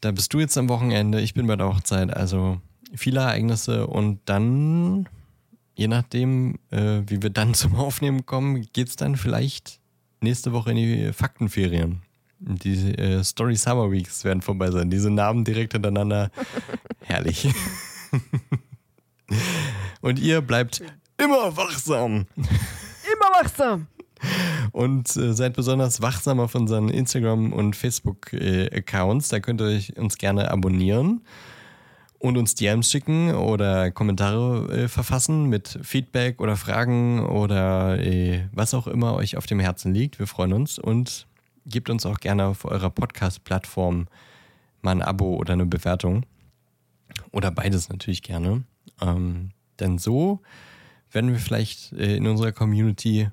Da 0.01 0.11
bist 0.11 0.35
du 0.35 0.41
jetzt 0.41 0.59
am 0.59 0.69
Wochenende, 0.69 1.21
ich 1.21 1.33
bin 1.33 1.47
bei 1.47 1.55
der 1.55 1.69
Hochzeit, 1.69 2.13
also 2.13 2.61
viele 2.93 3.21
Ereignisse 3.21 3.87
und 3.87 4.19
dann, 4.25 5.09
je 5.75 5.89
nachdem, 5.89 6.59
äh, 6.71 7.03
wie 7.07 7.23
wir 7.23 7.31
dann 7.31 7.55
zum 7.55 7.77
Aufnehmen 7.77 8.27
kommen, 8.27 8.67
geht's 8.73 8.97
dann 8.97 9.17
vielleicht 9.17 9.81
nächste 10.21 10.53
Woche 10.53 10.71
in 10.71 10.77
die 10.77 11.13
Faktenferien. 11.13 12.03
Die 12.39 12.95
äh, 12.97 13.23
Story 13.23 13.57
Summer 13.57 13.91
Weeks 13.91 14.25
werden 14.25 14.43
vorbei 14.43 14.71
sein. 14.71 14.91
Diese 14.91 15.11
Namen 15.11 15.45
direkt 15.45 15.75
hintereinander. 15.75 16.31
Herrlich. 17.01 17.49
und 20.01 20.19
ihr 20.19 20.41
bleibt 20.41 20.83
immer 21.19 21.57
wachsam. 21.57 22.27
Immer 22.37 23.41
wachsam. 23.41 23.87
Und 24.73 25.17
äh, 25.17 25.35
seid 25.35 25.55
besonders 25.55 26.03
wachsam 26.03 26.41
auf 26.41 26.55
unseren 26.55 26.89
Instagram- 26.89 27.53
und 27.53 27.77
Facebook-Accounts. 27.77 29.29
Da 29.29 29.41
könnt 29.41 29.61
ihr 29.61 29.67
euch 29.67 29.97
uns 29.97 30.19
gerne 30.19 30.51
abonnieren 30.51 31.23
und 32.23 32.39
uns 32.39 32.55
DMs 32.55 32.89
schicken 32.89 33.35
oder 33.35 33.91
Kommentare 33.91 34.85
äh, 34.85 34.89
verfassen 34.89 35.47
mit 35.47 35.81
Feedback 35.83 36.41
oder 36.41 36.57
Fragen 36.57 37.27
oder 37.27 37.99
äh, 37.99 38.47
was 38.53 38.75
auch 38.75 38.87
immer 38.87 39.15
euch 39.15 39.37
auf 39.37 39.47
dem 39.47 39.59
Herzen 39.59 39.93
liegt. 39.93 40.21
Wir 40.21 40.29
freuen 40.29 40.53
uns 40.53 40.79
und 40.79 41.27
gebt 41.67 41.91
uns 41.91 42.07
auch 42.07 42.21
gerne 42.21 42.47
auf 42.47 42.65
eurer 42.65 42.91
Podcast-Plattform 42.91 44.07
mal 44.83 44.93
ein 44.93 45.03
Abo 45.03 45.35
oder 45.35 45.55
eine 45.55 45.67
Bewertung. 45.67 46.25
Oder 47.33 47.51
beides 47.51 47.89
natürlich 47.89 48.23
gerne. 48.23 48.63
Ähm, 49.01 49.51
denn 49.81 49.99
so 49.99 50.41
werden 51.11 51.33
wir 51.33 51.41
vielleicht 51.41 51.93
äh, 51.95 52.17
in 52.17 52.29
unserer 52.29 52.53
Community 52.53 53.31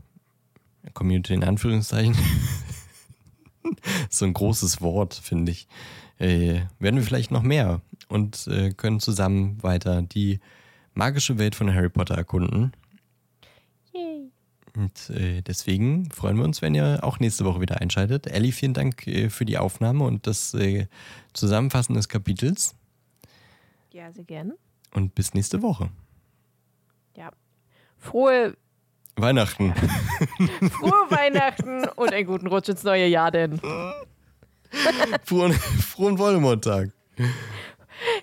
Community 0.96 1.36
in 1.36 1.44
Anführungszeichen. 1.44 2.16
so 4.10 4.26
ein 4.26 4.34
großes 4.34 4.82
Wort, 4.82 5.14
finde 5.14 5.52
ich. 5.52 5.68
Äh, 6.18 6.62
werden 6.80 6.96
wir 6.96 7.04
vielleicht 7.04 7.30
noch 7.30 7.44
mehr 7.44 7.82
und 8.10 8.48
äh, 8.48 8.72
können 8.72 9.00
zusammen 9.00 9.62
weiter 9.64 10.02
die 10.02 10.40
magische 10.94 11.38
Welt 11.38 11.56
von 11.56 11.74
Harry 11.74 11.90
Potter 11.90 12.16
erkunden. 12.16 12.74
Yay. 13.94 14.32
Und 14.76 15.10
äh, 15.12 15.42
deswegen 15.42 16.12
freuen 16.12 16.38
wir 16.38 16.44
uns, 16.44 16.62
wenn 16.62 16.76
ihr 16.76 17.00
auch 17.04 17.20
nächste 17.20 17.46
Woche 17.46 17.62
wieder 17.62 17.82
einschaltet. 17.82 18.28
Ellie, 18.28 18.52
vielen 18.52 18.74
Dank 18.74 19.08
äh, 19.08 19.30
für 19.30 19.46
die 19.46 19.58
Aufnahme 19.58 20.04
und 20.04 20.28
das 20.28 20.54
äh, 20.54 20.88
Zusammenfassen 21.34 21.96
des 21.96 22.10
Kapitels. 22.10 22.76
Ja, 23.92 24.12
sehr 24.12 24.26
gerne. 24.26 24.56
Und 24.94 25.16
bis 25.16 25.34
nächste 25.34 25.62
Woche. 25.62 25.90
Ja. 27.16 27.32
Frohe, 27.98 28.56
Weihnachten. 29.16 29.74
frohe 30.72 31.06
Weihnachten 31.10 31.86
und 31.96 32.14
einen 32.14 32.28
guten 32.28 32.48
Rutsch 32.48 32.70
ins 32.70 32.84
neue 32.84 33.08
Jahr 33.08 33.32
denn. 33.32 33.60
Frohen, 35.24 35.54
frohen 35.54 36.18
Voldemort-Tag. 36.18 36.92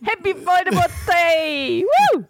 Happy 0.02 0.32
Voldemort 0.32 0.90
Day! 1.06 1.84
Woo! 1.84 2.26